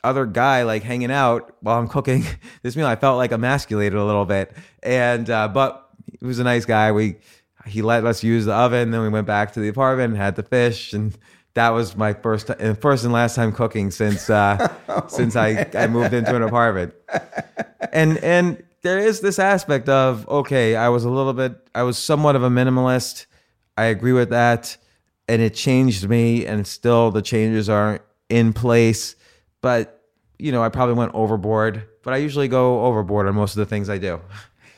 other 0.04 0.26
guy 0.26 0.62
like 0.62 0.82
hanging 0.82 1.10
out 1.10 1.56
while 1.60 1.78
I'm 1.78 1.88
cooking 1.88 2.24
this 2.62 2.76
meal. 2.76 2.86
I 2.86 2.96
felt 2.96 3.16
like 3.16 3.32
emasculated 3.32 3.98
a 3.98 4.04
little 4.04 4.24
bit, 4.24 4.52
and 4.82 5.28
uh, 5.28 5.48
but 5.48 5.88
he 6.18 6.26
was 6.26 6.38
a 6.38 6.44
nice 6.44 6.64
guy. 6.64 6.92
We 6.92 7.16
he 7.66 7.82
let 7.82 8.04
us 8.04 8.22
use 8.22 8.44
the 8.46 8.54
oven. 8.54 8.90
Then 8.90 9.02
we 9.02 9.08
went 9.08 9.26
back 9.26 9.52
to 9.52 9.60
the 9.60 9.68
apartment 9.68 10.12
and 10.12 10.22
had 10.22 10.36
the 10.36 10.42
fish, 10.42 10.92
and 10.92 11.16
that 11.54 11.70
was 11.70 11.96
my 11.96 12.12
first 12.12 12.46
ti- 12.46 12.74
first 12.74 13.04
and 13.04 13.12
last 13.12 13.34
time 13.34 13.52
cooking 13.52 13.90
since 13.90 14.30
uh, 14.30 15.06
since 15.08 15.36
I 15.36 15.68
I 15.74 15.86
moved 15.86 16.14
into 16.14 16.34
an 16.34 16.42
apartment. 16.42 16.94
And 17.92 18.18
and 18.18 18.62
there 18.82 18.98
is 18.98 19.20
this 19.20 19.38
aspect 19.38 19.88
of 19.88 20.28
okay, 20.28 20.76
I 20.76 20.88
was 20.88 21.04
a 21.04 21.10
little 21.10 21.32
bit, 21.32 21.68
I 21.74 21.82
was 21.82 21.98
somewhat 21.98 22.36
of 22.36 22.42
a 22.42 22.50
minimalist. 22.50 23.26
I 23.76 23.84
agree 23.86 24.12
with 24.12 24.30
that, 24.30 24.76
and 25.28 25.42
it 25.42 25.54
changed 25.54 26.08
me, 26.08 26.46
and 26.46 26.66
still 26.66 27.10
the 27.10 27.22
changes 27.22 27.68
are 27.68 28.00
in 28.28 28.52
place. 28.52 29.14
But 29.68 30.02
you 30.38 30.50
know, 30.50 30.62
I 30.62 30.70
probably 30.70 30.94
went 30.94 31.12
overboard. 31.14 31.86
But 32.02 32.14
I 32.14 32.16
usually 32.16 32.48
go 32.48 32.86
overboard 32.86 33.26
on 33.26 33.34
most 33.34 33.52
of 33.54 33.58
the 33.58 33.66
things 33.66 33.90
I 33.90 33.98
do. 33.98 34.18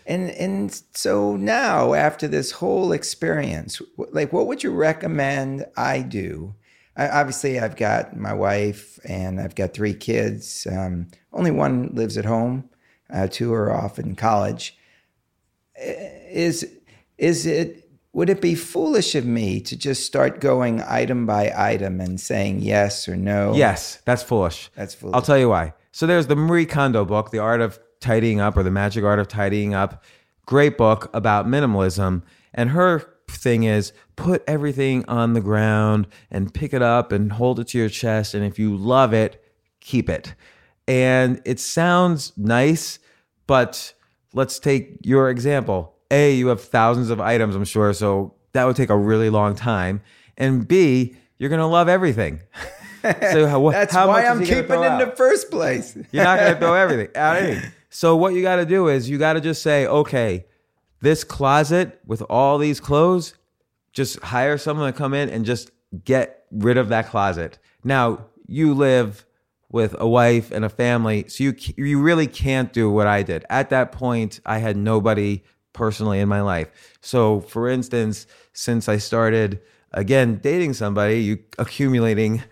And 0.05 0.31
and 0.31 0.83
so 0.95 1.37
now 1.37 1.95
after 1.95 2.27
this 2.27 2.51
whole 2.51 2.91
experience, 2.91 3.81
like 3.97 4.33
what 4.33 4.49
would 4.49 4.65
you 4.65 4.73
recommend 4.73 5.65
I 5.77 6.01
do? 6.01 6.57
I, 6.97 7.09
obviously, 7.09 7.61
I've 7.61 7.77
got 7.77 8.17
my 8.17 8.35
wife 8.35 8.99
and 9.05 9.41
I've 9.41 9.55
got 9.55 9.73
three 9.73 9.95
kids. 9.95 10.67
Um, 10.69 11.07
only 11.33 11.53
one 11.53 11.91
lives 11.95 12.19
at 12.19 12.25
home. 12.25 12.69
Uh, 13.09 13.29
two 13.29 13.55
are 13.55 13.73
off 13.73 13.97
in 14.01 14.17
college. 14.17 14.77
Is 15.77 16.67
is 17.17 17.47
it? 17.47 17.90
Would 18.13 18.29
it 18.29 18.41
be 18.41 18.57
foolish 18.57 19.15
of 19.15 19.25
me 19.25 19.61
to 19.61 19.77
just 19.77 20.05
start 20.05 20.41
going 20.41 20.83
item 20.83 21.27
by 21.27 21.53
item 21.57 22.01
and 22.01 22.21
saying 22.21 22.61
yes 22.61 23.09
or 23.09 23.17
no? 23.17 23.55
Yes, 23.55 24.03
that's 24.05 24.23
foolish. 24.23 24.69
That's 24.75 24.95
foolish. 24.95 25.15
I'll 25.15 25.23
tell 25.23 25.39
you 25.39 25.49
why. 25.49 25.75
So 25.93 26.07
there's 26.07 26.27
the 26.27 26.37
Marie 26.37 26.67
Kondo 26.67 27.05
book, 27.05 27.31
The 27.31 27.39
Art 27.39 27.61
of 27.61 27.79
Tidying 28.01 28.41
Up 28.41 28.57
or 28.57 28.65
The 28.65 28.71
Magic 28.71 29.05
Art 29.05 29.21
of 29.21 29.29
Tidying 29.29 29.75
Up. 29.75 30.03
Great 30.45 30.77
book 30.77 31.09
about 31.15 31.47
minimalism. 31.47 32.23
And 32.53 32.71
her 32.71 33.15
thing 33.29 33.63
is 33.63 33.93
put 34.17 34.43
everything 34.47 35.05
on 35.07 35.35
the 35.35 35.41
ground 35.41 36.09
and 36.33 36.53
pick 36.53 36.75
it 36.75 36.83
up 36.83 37.13
and 37.13 37.33
hold 37.33 37.61
it 37.61 37.69
to 37.69 37.79
your 37.79 37.89
chest. 37.89 38.35
And 38.35 38.45
if 38.45 38.59
you 38.59 38.77
love 38.77 39.13
it, 39.15 39.43
keep 39.81 40.09
it. 40.09 40.35
And 40.89 41.41
it 41.45 41.61
sounds 41.61 42.33
nice, 42.37 42.99
but 43.47 43.95
let's 44.35 44.59
take 44.59 44.99
your 45.03 45.31
example. 45.31 45.95
A, 46.11 46.35
you 46.35 46.49
have 46.49 46.63
thousands 46.63 47.11
of 47.11 47.21
items, 47.21 47.55
I'm 47.55 47.65
sure, 47.65 47.93
so 47.93 48.35
that 48.53 48.65
would 48.65 48.77
take 48.77 48.91
a 48.91 48.97
really 48.97 49.31
long 49.31 49.55
time. 49.55 50.01
And 50.37 50.67
B, 50.67 51.17
you're 51.39 51.51
gonna 51.51 51.69
love 51.69 51.89
everything. 51.89 52.41
so 53.03 53.47
how, 53.47 53.71
That's 53.71 53.93
how 53.95 54.09
why 54.09 54.27
I'm 54.27 54.43
is 54.43 54.49
he 54.49 54.55
gonna 54.55 54.63
keeping 54.63 54.81
in 54.81 54.87
out? 54.93 54.99
the 55.11 55.17
first 55.17 55.51
place. 55.51 55.97
You're 56.13 56.25
not 56.25 56.39
going 56.39 56.53
to 56.53 56.59
throw 56.59 56.75
everything 56.85 57.09
out. 57.17 57.63
So 57.89 58.15
what 58.15 58.35
you 58.35 58.43
got 58.43 58.57
to 58.57 58.67
do 58.67 58.89
is 58.89 59.09
you 59.09 59.17
got 59.17 59.35
to 59.35 59.41
just 59.41 59.63
say, 59.63 59.87
okay, 59.87 60.45
this 61.01 61.25
closet 61.25 61.99
with 62.07 62.21
all 62.29 62.59
these 62.59 62.79
clothes, 62.79 63.35
just 63.93 64.21
hire 64.21 64.59
someone 64.59 64.93
to 64.93 64.97
come 64.97 65.15
in 65.15 65.31
and 65.31 65.47
just 65.47 65.71
get 66.05 66.45
rid 66.51 66.77
of 66.77 66.91
that 66.91 67.09
closet. 67.09 67.59
Now 67.83 68.27
you 68.47 68.75
live 68.75 69.25
with 69.71 69.95
a 69.99 70.07
wife 70.07 70.51
and 70.51 70.65
a 70.65 70.69
family, 70.69 71.27
so 71.29 71.45
you 71.45 71.55
you 71.77 72.01
really 72.03 72.27
can't 72.27 72.71
do 72.73 72.91
what 72.91 73.07
I 73.07 73.23
did. 73.23 73.45
At 73.49 73.71
that 73.71 73.93
point, 73.93 74.41
I 74.45 74.59
had 74.59 74.77
nobody 74.77 75.43
personally 75.73 76.21
in 76.21 76.29
my 76.29 76.41
life. 76.41 76.69
So, 77.01 77.41
for 77.41 77.69
instance, 77.69 78.27
since 78.53 78.89
I 78.89 78.99
started 78.99 79.61
again 79.93 80.37
dating 80.37 80.75
somebody, 80.75 81.23
you 81.23 81.39
accumulating 81.59 82.43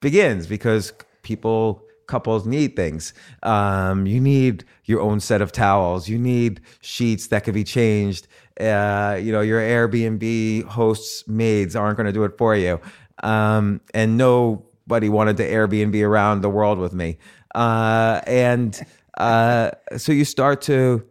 begins 0.00 0.46
because 0.46 0.92
people 1.22 1.84
couples 2.06 2.44
need 2.44 2.74
things. 2.74 3.14
Um, 3.44 4.06
you 4.06 4.20
need 4.20 4.64
your 4.84 5.00
own 5.00 5.20
set 5.20 5.40
of 5.40 5.52
towels. 5.52 6.08
You 6.08 6.18
need 6.18 6.60
sheets 6.80 7.28
that 7.28 7.44
could 7.44 7.54
be 7.54 7.64
changed. 7.64 8.26
Uh, 8.60 9.18
you 9.22 9.32
know 9.32 9.40
your 9.40 9.60
airbnb 9.60 10.64
hosts 10.64 11.26
maids 11.26 11.74
aren't 11.74 11.96
going 11.96 12.06
to 12.06 12.12
do 12.12 12.24
it 12.24 12.36
for 12.36 12.54
you. 12.54 12.80
Um, 13.22 13.80
and 13.94 14.16
nobody 14.16 15.08
wanted 15.08 15.36
to 15.38 15.48
airbnb 15.48 16.04
around 16.04 16.40
the 16.40 16.50
world 16.50 16.78
with 16.78 16.92
me. 16.92 17.18
Uh, 17.54 18.20
and 18.26 18.80
uh, 19.18 19.70
so 19.96 20.12
you 20.12 20.24
start 20.24 20.62
to 20.62 21.06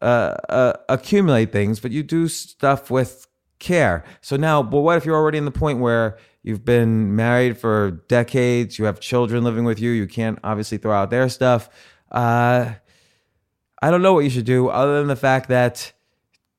uh, 0.00 0.34
uh, 0.48 0.72
accumulate 0.88 1.52
things, 1.52 1.80
but 1.80 1.90
you 1.90 2.02
do 2.02 2.28
stuff 2.28 2.90
with 2.90 3.26
care. 3.58 4.04
So 4.20 4.36
now, 4.36 4.62
but 4.62 4.80
what 4.80 4.96
if 4.96 5.04
you're 5.04 5.16
already 5.16 5.38
in 5.38 5.44
the 5.44 5.50
point 5.50 5.78
where 5.78 6.18
you've 6.42 6.64
been 6.64 7.14
married 7.14 7.58
for 7.58 8.02
decades, 8.08 8.78
you 8.78 8.86
have 8.86 9.00
children 9.00 9.44
living 9.44 9.64
with 9.64 9.78
you, 9.78 9.90
you 9.90 10.06
can't 10.06 10.38
obviously 10.42 10.78
throw 10.78 10.92
out 10.92 11.10
their 11.10 11.28
stuff. 11.28 11.68
Uh, 12.10 12.72
I 13.82 13.90
don't 13.90 14.02
know 14.02 14.14
what 14.14 14.24
you 14.24 14.30
should 14.30 14.46
do 14.46 14.68
other 14.68 14.98
than 14.98 15.08
the 15.08 15.16
fact 15.16 15.48
that 15.48 15.92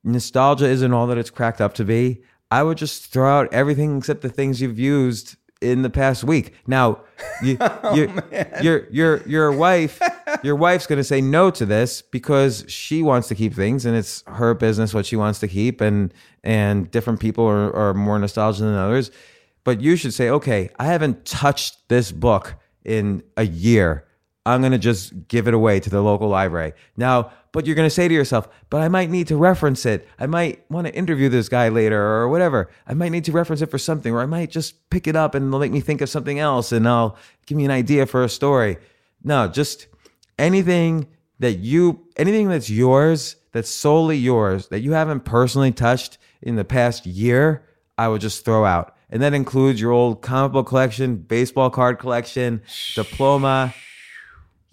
nostalgia 0.03 0.65
isn't 0.65 0.93
all 0.93 1.07
that 1.07 1.17
it's 1.17 1.29
cracked 1.29 1.61
up 1.61 1.73
to 1.75 1.83
be. 1.83 2.23
I 2.49 2.63
would 2.63 2.77
just 2.77 3.11
throw 3.11 3.39
out 3.39 3.53
everything 3.53 3.97
except 3.97 4.21
the 4.21 4.29
things 4.29 4.61
you've 4.61 4.79
used 4.79 5.37
in 5.61 5.83
the 5.83 5.89
past 5.89 6.23
week. 6.23 6.53
Now, 6.67 7.01
you, 7.43 7.57
Oh, 7.61 7.95
you, 7.95 8.21
your 8.61 8.87
your 8.89 9.21
your 9.27 9.51
wife 9.51 9.99
your 10.43 10.55
wife's 10.55 10.87
going 10.87 10.97
to 10.97 11.03
say 11.03 11.21
no 11.21 11.51
to 11.51 11.65
this 11.65 12.01
because 12.01 12.65
she 12.67 13.03
wants 13.03 13.27
to 13.29 13.35
keep 13.35 13.53
things 13.53 13.85
and 13.85 13.95
it's 13.95 14.23
her 14.27 14.53
business 14.53 14.93
what 14.93 15.05
she 15.05 15.15
wants 15.15 15.39
to 15.39 15.47
keep 15.47 15.81
and 15.81 16.13
and 16.43 16.89
different 16.91 17.19
people 17.19 17.45
are, 17.45 17.75
are 17.75 17.93
more 17.93 18.17
nostalgic 18.19 18.61
than 18.61 18.75
others. 18.75 19.11
But 19.63 19.81
you 19.81 19.95
should 19.95 20.13
say, 20.13 20.29
okay, 20.29 20.69
I 20.79 20.85
haven't 20.85 21.25
touched 21.25 21.87
this 21.87 22.11
book 22.11 22.55
in 22.83 23.23
a 23.37 23.43
year. 23.43 24.05
I'm 24.45 24.61
going 24.61 24.71
to 24.71 24.79
just 24.79 25.27
give 25.27 25.47
it 25.47 25.53
away 25.53 25.79
to 25.79 25.89
the 25.89 26.01
local 26.01 26.27
library. 26.27 26.73
Now, 26.97 27.31
but 27.51 27.65
you're 27.65 27.75
going 27.75 27.85
to 27.85 27.93
say 27.93 28.07
to 28.07 28.13
yourself, 28.13 28.47
but 28.69 28.81
I 28.81 28.87
might 28.87 29.09
need 29.09 29.27
to 29.27 29.37
reference 29.37 29.85
it. 29.85 30.07
I 30.17 30.25
might 30.25 30.69
want 30.71 30.87
to 30.87 30.95
interview 30.95 31.29
this 31.29 31.49
guy 31.49 31.69
later 31.69 32.01
or 32.01 32.27
whatever. 32.29 32.69
I 32.87 32.93
might 32.93 33.11
need 33.11 33.25
to 33.25 33.31
reference 33.31 33.61
it 33.61 33.69
for 33.69 33.77
something, 33.77 34.13
or 34.13 34.21
I 34.21 34.25
might 34.25 34.49
just 34.49 34.89
pick 34.89 35.05
it 35.05 35.15
up 35.15 35.35
and 35.35 35.47
it'll 35.47 35.59
make 35.59 35.71
me 35.71 35.81
think 35.81 36.01
of 36.01 36.09
something 36.09 36.39
else 36.39 36.71
and 36.71 36.87
I'll 36.87 37.17
give 37.45 37.57
me 37.57 37.65
an 37.65 37.71
idea 37.71 38.05
for 38.05 38.23
a 38.23 38.29
story. 38.29 38.77
No, 39.23 39.47
just 39.47 39.87
anything 40.39 41.07
that 41.39 41.59
you, 41.59 42.07
anything 42.17 42.49
that's 42.49 42.69
yours, 42.69 43.35
that's 43.51 43.69
solely 43.69 44.17
yours, 44.17 44.69
that 44.69 44.79
you 44.79 44.93
haven't 44.93 45.21
personally 45.21 45.71
touched 45.71 46.17
in 46.41 46.55
the 46.55 46.65
past 46.65 47.05
year, 47.05 47.63
I 47.97 48.07
would 48.07 48.21
just 48.21 48.43
throw 48.45 48.65
out. 48.65 48.95
And 49.09 49.21
that 49.21 49.33
includes 49.33 49.81
your 49.81 49.91
old 49.91 50.21
comic 50.21 50.53
book 50.53 50.67
collection, 50.67 51.17
baseball 51.17 51.69
card 51.69 51.99
collection, 51.99 52.61
diploma. 52.95 53.73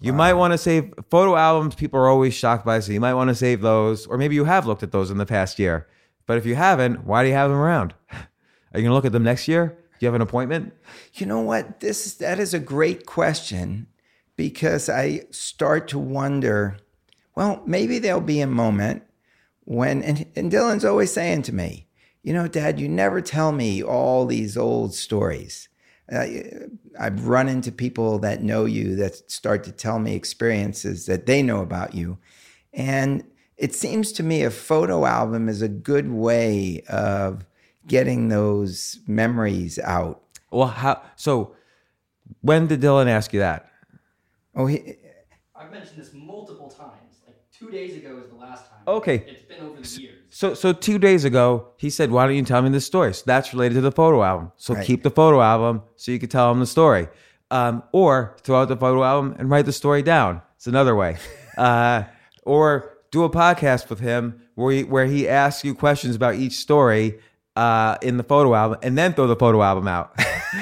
You 0.01 0.13
might 0.13 0.33
want 0.33 0.53
to 0.53 0.57
save 0.57 0.93
photo 1.09 1.35
albums. 1.35 1.75
People 1.75 1.99
are 1.99 2.07
always 2.07 2.33
shocked 2.33 2.65
by, 2.65 2.79
so 2.79 2.93
you 2.93 3.01
might 3.01 3.15
want 3.15 3.29
to 3.29 3.35
save 3.35 3.59
those. 3.59 4.07
Or 4.07 4.17
maybe 4.17 4.35
you 4.35 4.45
have 4.45 4.65
looked 4.65 4.83
at 4.83 4.93
those 4.93 5.11
in 5.11 5.17
the 5.17 5.25
past 5.25 5.59
year. 5.59 5.87
But 6.25 6.37
if 6.37 6.45
you 6.45 6.55
haven't, 6.55 7.05
why 7.05 7.23
do 7.23 7.29
you 7.29 7.35
have 7.35 7.49
them 7.49 7.59
around? 7.59 7.93
Are 8.11 8.79
you 8.79 8.83
going 8.83 8.91
to 8.91 8.93
look 8.93 9.05
at 9.05 9.11
them 9.11 9.23
next 9.23 9.47
year? 9.47 9.67
Do 9.67 10.05
you 10.05 10.07
have 10.07 10.15
an 10.15 10.21
appointment? 10.21 10.73
You 11.15 11.25
know 11.25 11.41
what? 11.41 11.81
This 11.81 12.13
that 12.15 12.39
is 12.39 12.53
a 12.53 12.59
great 12.59 13.05
question 13.05 13.87
because 14.37 14.87
I 14.87 15.25
start 15.31 15.89
to 15.89 15.99
wonder. 15.99 16.77
Well, 17.35 17.61
maybe 17.65 17.99
there'll 17.99 18.21
be 18.21 18.39
a 18.39 18.47
moment 18.47 19.03
when, 19.65 20.01
and, 20.03 20.25
and 20.35 20.51
Dylan's 20.51 20.85
always 20.85 21.11
saying 21.11 21.41
to 21.43 21.53
me, 21.53 21.87
"You 22.23 22.31
know, 22.31 22.47
Dad, 22.47 22.79
you 22.79 22.87
never 22.87 23.19
tell 23.19 23.51
me 23.51 23.83
all 23.83 24.25
these 24.25 24.55
old 24.55 24.95
stories." 24.95 25.67
Uh, 26.11 26.25
I've 26.99 27.27
run 27.27 27.47
into 27.47 27.71
people 27.71 28.19
that 28.19 28.41
know 28.43 28.65
you 28.65 28.95
that 28.95 29.29
start 29.31 29.63
to 29.65 29.71
tell 29.71 29.99
me 29.99 30.15
experiences 30.15 31.05
that 31.05 31.25
they 31.25 31.43
know 31.43 31.61
about 31.61 31.93
you, 31.93 32.17
and 32.73 33.23
it 33.57 33.75
seems 33.75 34.11
to 34.13 34.23
me 34.23 34.43
a 34.43 34.49
photo 34.51 35.05
album 35.05 35.49
is 35.49 35.61
a 35.61 35.67
good 35.67 36.09
way 36.11 36.81
of 36.89 37.45
getting 37.87 38.29
those 38.29 38.99
memories 39.07 39.77
out. 39.79 40.21
Well, 40.51 40.67
how? 40.67 41.01
So, 41.15 41.55
when 42.41 42.67
did 42.67 42.81
Dylan 42.81 43.07
ask 43.07 43.33
you 43.33 43.39
that? 43.39 43.71
Oh, 44.55 44.65
he, 44.65 44.95
I've 45.55 45.71
mentioned 45.71 45.99
this 46.01 46.13
multiple 46.13 46.69
times. 46.69 47.21
Like 47.25 47.37
two 47.51 47.69
days 47.69 47.97
ago 47.97 48.19
is 48.23 48.29
the 48.29 48.35
last 48.35 48.69
time. 48.69 48.79
Okay. 48.87 49.15
It's 49.27 49.43
been 49.43 49.59
over 49.61 49.79
the 49.81 50.01
years. 50.01 50.18
So, 50.29 50.53
so 50.53 50.73
two 50.73 50.99
days 50.99 51.25
ago, 51.25 51.69
he 51.77 51.89
said, 51.89 52.11
"Why 52.11 52.25
don't 52.27 52.35
you 52.35 52.43
tell 52.43 52.61
me 52.61 52.69
the 52.69 52.81
story?" 52.81 53.13
So 53.13 53.23
that's 53.25 53.53
related 53.53 53.75
to 53.75 53.81
the 53.81 53.91
photo 53.91 54.23
album. 54.23 54.51
So 54.57 54.73
Right. 54.75 54.85
keep 54.85 55.03
the 55.03 55.09
photo 55.09 55.41
album 55.41 55.81
so 55.95 56.11
you 56.11 56.19
can 56.19 56.29
tell 56.29 56.51
him 56.51 56.59
the 56.59 56.65
story, 56.67 57.07
um, 57.51 57.83
or 57.91 58.35
throw 58.43 58.61
out 58.61 58.67
the 58.69 58.77
photo 58.77 59.03
album 59.03 59.35
and 59.39 59.49
write 59.49 59.65
the 59.65 59.73
story 59.73 60.01
down. 60.03 60.41
It's 60.55 60.67
another 60.67 60.95
way, 60.95 61.17
uh, 61.57 62.03
or 62.43 62.93
do 63.11 63.23
a 63.23 63.29
podcast 63.29 63.89
with 63.89 63.99
him 63.99 64.39
where 64.55 64.71
he, 64.73 64.83
where 64.83 65.05
he 65.07 65.27
asks 65.27 65.63
you 65.63 65.73
questions 65.73 66.15
about 66.15 66.35
each 66.35 66.53
story 66.53 67.19
uh, 67.55 67.97
in 68.01 68.17
the 68.17 68.23
photo 68.23 68.53
album, 68.53 68.77
and 68.83 68.97
then 68.97 69.13
throw 69.13 69.25
the 69.27 69.35
photo 69.35 69.61
album 69.63 69.87
out. 69.87 70.13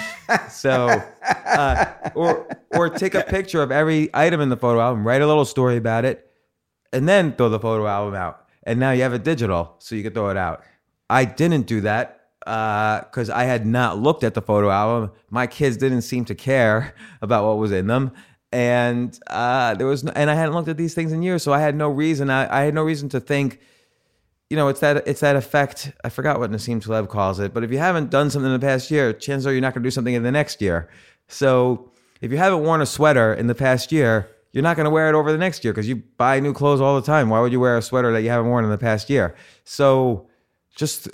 so, 0.49 0.87
uh, 1.45 1.85
or 2.15 2.47
or 2.73 2.89
take 2.89 3.15
a 3.15 3.23
picture 3.23 3.61
of 3.61 3.71
every 3.71 4.09
item 4.13 4.39
in 4.39 4.49
the 4.49 4.57
photo 4.57 4.79
album, 4.79 5.05
write 5.05 5.21
a 5.21 5.27
little 5.27 5.45
story 5.45 5.75
about 5.77 6.05
it, 6.05 6.31
and 6.93 7.07
then 7.07 7.33
throw 7.33 7.49
the 7.49 7.59
photo 7.59 7.85
album 7.85 8.15
out. 8.15 8.46
And 8.67 8.81
now 8.81 8.91
you 8.91 9.01
have 9.03 9.13
it 9.13 9.23
digital, 9.23 9.75
so 9.79 9.95
you 9.95 10.03
can 10.03 10.13
throw 10.13 10.29
it 10.29 10.35
out. 10.35 10.61
I 11.09 11.23
didn't 11.23 11.67
do 11.67 11.79
that 11.81 12.25
because 12.41 13.29
I 13.29 13.45
had 13.45 13.65
not 13.65 13.97
looked 13.97 14.25
at 14.25 14.33
the 14.33 14.41
photo 14.41 14.69
album. 14.69 15.13
My 15.29 15.47
kids 15.47 15.77
didn't 15.77 16.01
seem 16.01 16.25
to 16.25 16.35
care 16.35 16.93
about 17.21 17.45
what 17.45 17.57
was 17.57 17.71
in 17.71 17.87
them, 17.87 18.11
and 18.51 19.17
uh, 19.27 19.73
there 19.75 19.87
was, 19.87 20.03
no, 20.03 20.11
and 20.15 20.29
I 20.29 20.35
hadn't 20.35 20.53
looked 20.53 20.67
at 20.67 20.75
these 20.75 20.93
things 20.93 21.13
in 21.13 21.21
years, 21.21 21.43
so 21.43 21.53
I 21.53 21.61
had 21.61 21.75
no 21.75 21.89
reason. 21.89 22.29
I, 22.29 22.61
I 22.61 22.63
had 22.65 22.73
no 22.73 22.83
reason 22.83 23.07
to 23.09 23.21
think. 23.21 23.61
You 24.49 24.57
know, 24.57 24.67
it's 24.67 24.81
that 24.81 25.07
it's 25.07 25.21
that 25.21 25.37
effect. 25.37 25.93
I 26.03 26.09
forgot 26.09 26.37
what 26.37 26.51
Nassim 26.51 26.83
Taleb 26.83 27.07
calls 27.07 27.39
it, 27.39 27.53
but 27.53 27.63
if 27.63 27.71
you 27.71 27.77
haven't 27.77 28.09
done 28.09 28.29
something 28.29 28.53
in 28.53 28.59
the 28.59 28.65
past 28.65 28.91
year, 28.91 29.13
chances 29.13 29.47
are 29.47 29.53
you're 29.53 29.61
not 29.61 29.73
going 29.73 29.83
to 29.83 29.87
do 29.87 29.91
something 29.91 30.13
in 30.13 30.23
the 30.23 30.31
next 30.31 30.61
year. 30.61 30.89
So 31.29 31.91
if 32.19 32.31
you 32.31 32.37
haven't 32.37 32.63
worn 32.63 32.81
a 32.81 32.85
sweater 32.85 33.33
in 33.33 33.47
the 33.47 33.55
past 33.55 33.93
year, 33.93 34.29
you're 34.57 34.63
not 34.63 34.75
going 34.75 34.85
to 34.85 34.89
wear 34.89 35.07
it 35.07 35.13
over 35.13 35.31
the 35.31 35.37
next 35.37 35.63
year 35.63 35.71
because 35.71 35.87
you 35.87 35.97
buy 36.17 36.39
new 36.39 36.51
clothes 36.51 36.81
all 36.81 36.99
the 36.99 37.05
time. 37.05 37.29
Why 37.29 37.41
would 37.41 37.51
you 37.51 37.59
wear 37.59 37.77
a 37.77 37.81
sweater 37.83 38.11
that 38.11 38.23
you 38.23 38.31
haven't 38.31 38.49
worn 38.49 38.65
in 38.65 38.71
the 38.71 38.77
past 38.79 39.07
year? 39.07 39.35
So 39.65 40.27
just 40.75 41.07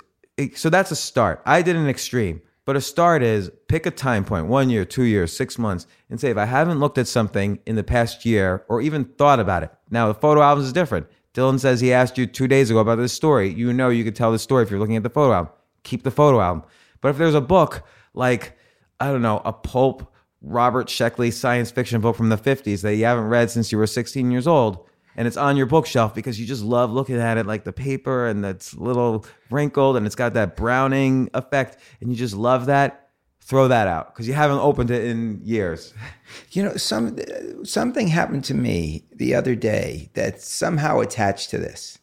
so 0.54 0.70
that's 0.70 0.90
a 0.90 0.96
start. 0.96 1.42
I 1.44 1.60
did 1.60 1.76
an 1.76 1.86
extreme, 1.86 2.40
but 2.64 2.74
a 2.74 2.80
start 2.80 3.22
is 3.22 3.50
pick 3.68 3.84
a 3.84 3.90
time 3.90 4.24
point, 4.24 4.46
one 4.46 4.70
year, 4.70 4.86
two 4.86 5.02
years, 5.02 5.36
six 5.36 5.58
months, 5.58 5.86
and 6.08 6.18
say 6.18 6.30
if 6.30 6.38
I 6.38 6.46
haven't 6.46 6.80
looked 6.80 6.96
at 6.96 7.06
something 7.06 7.58
in 7.66 7.76
the 7.76 7.84
past 7.84 8.24
year 8.24 8.64
or 8.70 8.80
even 8.80 9.04
thought 9.04 9.40
about 9.40 9.62
it. 9.62 9.70
Now 9.90 10.08
the 10.08 10.14
photo 10.14 10.40
albums 10.40 10.68
is 10.68 10.72
different. 10.72 11.06
Dylan 11.34 11.60
says 11.60 11.82
he 11.82 11.92
asked 11.92 12.16
you 12.16 12.26
two 12.26 12.48
days 12.48 12.70
ago 12.70 12.78
about 12.78 12.96
this 12.96 13.12
story. 13.12 13.52
You 13.52 13.74
know 13.74 13.90
you 13.90 14.04
could 14.04 14.16
tell 14.16 14.32
the 14.32 14.38
story 14.38 14.62
if 14.62 14.70
you're 14.70 14.80
looking 14.80 14.96
at 14.96 15.02
the 15.02 15.10
photo 15.10 15.34
album. 15.34 15.52
Keep 15.82 16.04
the 16.04 16.10
photo 16.10 16.40
album. 16.40 16.64
But 17.02 17.10
if 17.10 17.18
there's 17.18 17.34
a 17.34 17.42
book 17.42 17.82
like 18.14 18.56
I 19.00 19.08
don't 19.08 19.20
know, 19.20 19.42
a 19.44 19.52
pulp 19.52 20.10
Robert 20.44 20.88
Sheckley 20.88 21.32
science 21.32 21.70
fiction 21.70 22.00
book 22.00 22.16
from 22.16 22.28
the 22.28 22.36
50s 22.36 22.82
that 22.82 22.96
you 22.96 23.06
haven't 23.06 23.24
read 23.24 23.50
since 23.50 23.72
you 23.72 23.78
were 23.78 23.86
16 23.86 24.30
years 24.30 24.46
old, 24.46 24.86
and 25.16 25.26
it's 25.26 25.38
on 25.38 25.56
your 25.56 25.66
bookshelf 25.66 26.14
because 26.14 26.38
you 26.38 26.46
just 26.46 26.62
love 26.62 26.90
looking 26.90 27.16
at 27.16 27.38
it 27.38 27.46
like 27.46 27.64
the 27.64 27.72
paper 27.72 28.26
and 28.26 28.44
it's 28.44 28.74
little 28.74 29.24
wrinkled 29.50 29.96
and 29.96 30.06
it's 30.06 30.14
got 30.14 30.34
that 30.34 30.54
browning 30.54 31.30
effect, 31.32 31.78
and 32.00 32.10
you 32.10 32.16
just 32.16 32.34
love 32.34 32.66
that, 32.66 33.08
throw 33.40 33.68
that 33.68 33.88
out 33.88 34.12
because 34.12 34.28
you 34.28 34.34
haven't 34.34 34.58
opened 34.58 34.90
it 34.90 35.04
in 35.04 35.40
years. 35.42 35.94
You 36.50 36.62
know, 36.64 36.76
some 36.76 37.18
something 37.64 38.08
happened 38.08 38.44
to 38.44 38.54
me 38.54 39.04
the 39.12 39.34
other 39.34 39.54
day 39.54 40.10
that's 40.14 40.48
somehow 40.48 41.00
attached 41.00 41.50
to 41.50 41.58
this, 41.58 41.98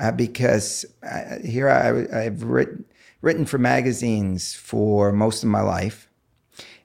uh, 0.00 0.12
because 0.12 0.84
I, 1.02 1.38
here 1.44 1.68
I, 1.68 2.26
I've 2.26 2.42
written 2.44 2.84
written 3.20 3.46
for 3.46 3.58
magazines 3.58 4.54
for 4.54 5.12
most 5.12 5.42
of 5.42 5.48
my 5.48 5.60
life, 5.60 6.08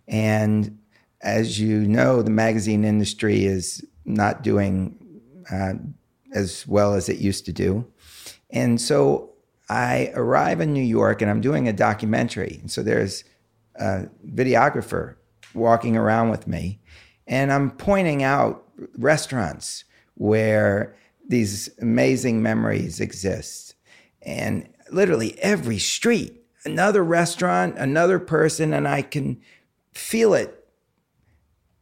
and 0.07 0.79
as 1.23 1.59
you 1.59 1.79
know, 1.79 2.21
the 2.21 2.31
magazine 2.31 2.83
industry 2.83 3.45
is 3.45 3.85
not 4.05 4.43
doing 4.43 4.99
uh, 5.51 5.73
as 6.33 6.67
well 6.67 6.93
as 6.93 7.09
it 7.09 7.17
used 7.17 7.45
to 7.45 7.53
do, 7.53 7.85
and 8.49 8.79
so 8.79 9.31
I 9.69 10.11
arrive 10.13 10.61
in 10.61 10.73
New 10.73 10.83
York 10.83 11.21
and 11.21 11.31
I'm 11.31 11.41
doing 11.41 11.67
a 11.67 11.73
documentary, 11.73 12.59
and 12.61 12.69
so 12.69 12.83
there's 12.83 13.23
a 13.75 14.07
videographer 14.27 15.15
walking 15.53 15.97
around 15.97 16.29
with 16.29 16.47
me, 16.47 16.79
and 17.27 17.51
I'm 17.51 17.71
pointing 17.71 18.23
out 18.23 18.63
restaurants 18.97 19.85
where 20.15 20.95
these 21.27 21.69
amazing 21.81 22.41
memories 22.41 22.99
exist. 22.99 23.75
And 24.21 24.69
literally 24.91 25.39
every 25.39 25.79
street, 25.79 26.43
another 26.65 27.03
restaurant, 27.03 27.77
another 27.77 28.19
person, 28.19 28.73
and 28.73 28.87
I 28.87 29.01
can 29.01 29.41
feel 29.93 30.33
it 30.33 30.62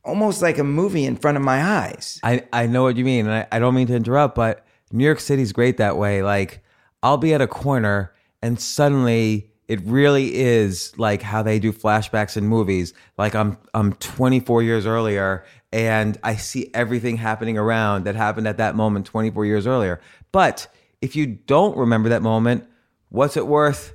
almost 0.04 0.41
like 0.41 0.58
a 0.58 0.64
movie 0.64 1.06
in 1.06 1.16
front 1.16 1.38
of 1.38 1.43
my 1.43 1.64
eyes. 1.64 2.20
I, 2.24 2.45
I 2.52 2.68
know 2.68 2.84
what 2.84 2.97
you 2.97 3.06
mean, 3.06 3.28
and 3.28 3.36
I, 3.36 3.47
I 3.56 3.60
don't 3.60 3.76
mean 3.76 3.88
to 3.88 3.95
interrupt, 3.95 4.36
but 4.36 4.66
New 4.91 5.06
York 5.06 5.20
City's 5.20 5.52
great 5.52 5.78
that 5.78 5.97
way. 5.97 6.24
Like, 6.24 6.64
I'll 7.04 7.18
be 7.18 7.34
at 7.34 7.41
a 7.41 7.47
corner 7.47 8.14
and 8.41 8.60
suddenly 8.60 9.52
it 9.68 9.80
really 9.84 10.36
is 10.36 10.97
like 10.97 11.22
how 11.22 11.41
they 11.41 11.60
do 11.60 11.72
flashbacks 11.72 12.36
in 12.36 12.47
movies. 12.47 12.93
Like 13.18 13.36
I'm 13.36 13.58
I'm 13.74 13.93
24 13.93 14.64
years 14.64 14.86
earlier 14.86 15.45
and 15.72 16.18
I 16.24 16.36
see 16.36 16.70
everything 16.74 17.18
happening 17.18 17.58
around 17.58 18.06
that 18.06 18.16
happened 18.16 18.47
at 18.47 18.58
that 18.58 18.76
moment 18.76 19.06
24 19.06 19.45
years 19.45 19.66
earlier. 19.66 20.02
But 20.32 20.68
if 21.02 21.16
you 21.16 21.26
don't 21.26 21.78
remember 21.78 22.10
that 22.10 22.22
moment, 22.22 22.68
what's 23.10 23.38
it 23.38 23.47
worth 23.47 23.93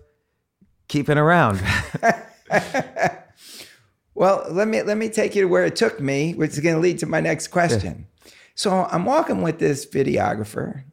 keeping 0.88 1.18
around? 1.18 1.62
Well, 4.16 4.46
let 4.50 4.66
me 4.66 4.80
let 4.80 4.96
me 4.96 5.10
take 5.10 5.34
you 5.34 5.42
to 5.42 5.48
where 5.48 5.66
it 5.66 5.76
took 5.76 6.00
me, 6.00 6.32
which 6.32 6.52
is 6.52 6.60
going 6.60 6.74
to 6.74 6.80
lead 6.80 6.98
to 7.00 7.06
my 7.06 7.20
next 7.20 7.48
question. 7.48 8.06
So 8.54 8.88
I'm 8.90 9.04
walking 9.04 9.42
with 9.42 9.58
this 9.58 9.84
videographer, 9.84 10.84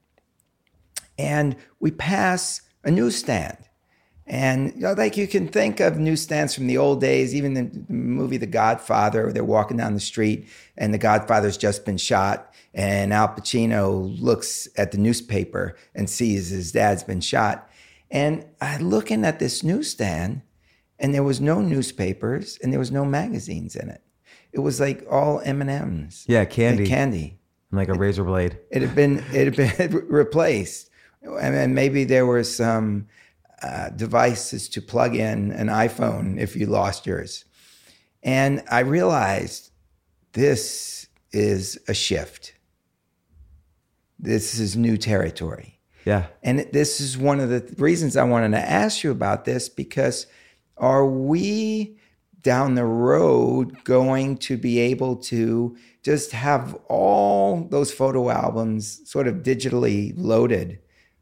and 1.18 1.56
we 1.80 1.92
pass 1.92 2.62
a 2.84 2.92
newsstand. 2.92 3.58
And 4.28 4.74
you 4.76 4.82
know, 4.82 4.94
like 4.94 5.16
you 5.16 5.28
can 5.28 5.48
think 5.48 5.80
of 5.80 5.98
newsstands 5.98 6.54
from 6.54 6.68
the 6.68 6.78
old 6.78 7.00
days, 7.00 7.34
even 7.34 7.54
the, 7.54 7.64
the 7.64 7.94
movie 7.94 8.36
The 8.36 8.46
Godfather, 8.46 9.24
where 9.24 9.34
they're 9.34 9.46
walking 9.46 9.78
down 9.78 9.94
the 9.94 10.02
street 10.02 10.50
and 10.78 10.94
the 10.94 10.98
Godfather's 10.98 11.56
just 11.56 11.86
been 11.86 11.98
shot, 11.98 12.54
and 12.74 13.14
Al 13.14 13.30
Pacino 13.30 14.20
looks 14.22 14.68
at 14.76 14.92
the 14.92 14.98
newspaper 14.98 15.78
and 15.96 16.10
sees 16.10 16.50
his 16.50 16.74
dad's 16.74 17.04
been 17.04 17.22
shot. 17.22 17.70
And 18.12 18.46
I 18.60 18.78
looking 18.80 19.24
at 19.24 19.40
this 19.40 19.64
newsstand, 19.64 20.42
and 21.04 21.14
there 21.14 21.22
was 21.22 21.42
no 21.42 21.62
newspapers 21.62 22.58
and 22.64 22.72
there 22.72 22.80
was 22.80 22.92
no 22.92 23.04
magazines 23.04 23.76
in 23.76 23.90
it. 23.90 24.02
It 24.54 24.60
was 24.60 24.80
like 24.80 25.06
all 25.12 25.42
M 25.44 25.60
and 25.62 25.70
M's. 25.70 26.26
Yeah, 26.28 26.46
candy. 26.46 26.88
candy. 26.88 27.38
and 27.70 27.78
like 27.78 27.90
a 27.90 27.94
razor 27.94 28.24
blade. 28.24 28.58
It 28.72 28.82
had 28.82 28.96
been 28.96 29.24
it 29.34 29.54
had 29.54 29.56
been 29.56 29.92
replaced, 30.08 30.90
and 31.22 31.54
then 31.54 31.74
maybe 31.74 32.06
there 32.06 32.26
were 32.26 32.44
some 32.44 33.08
uh, 33.62 33.90
devices 33.90 34.70
to 34.70 34.82
plug 34.82 35.16
in 35.16 35.52
an 35.52 35.68
iPhone 35.68 36.40
if 36.40 36.56
you 36.56 36.68
lost 36.68 37.06
yours. 37.06 37.46
And 38.24 38.64
I 38.72 38.80
realized 38.80 39.72
this 40.32 41.08
is 41.34 41.78
a 41.88 41.94
shift. 41.94 42.54
This 44.18 44.58
is 44.58 44.78
new 44.78 44.98
territory. 44.98 45.80
Yeah. 46.06 46.28
And 46.44 46.60
this 46.72 47.02
is 47.02 47.18
one 47.18 47.40
of 47.42 47.50
the 47.50 47.76
reasons 47.78 48.16
I 48.16 48.24
wanted 48.24 48.52
to 48.52 48.60
ask 48.60 49.04
you 49.04 49.12
about 49.12 49.44
this 49.44 49.68
because 49.68 50.28
are 50.84 51.06
we 51.06 51.98
down 52.42 52.76
the 52.76 52.84
road 52.84 53.82
going 53.86 54.36
to 54.36 54.58
be 54.58 54.80
able 54.80 55.16
to 55.16 55.78
just 56.04 56.34
have 56.34 56.76
all 56.90 57.66
those 57.72 57.90
photo 57.90 58.30
albums 58.30 59.00
sort 59.10 59.26
of 59.26 59.36
digitally 59.36 60.14
loaded 60.18 60.78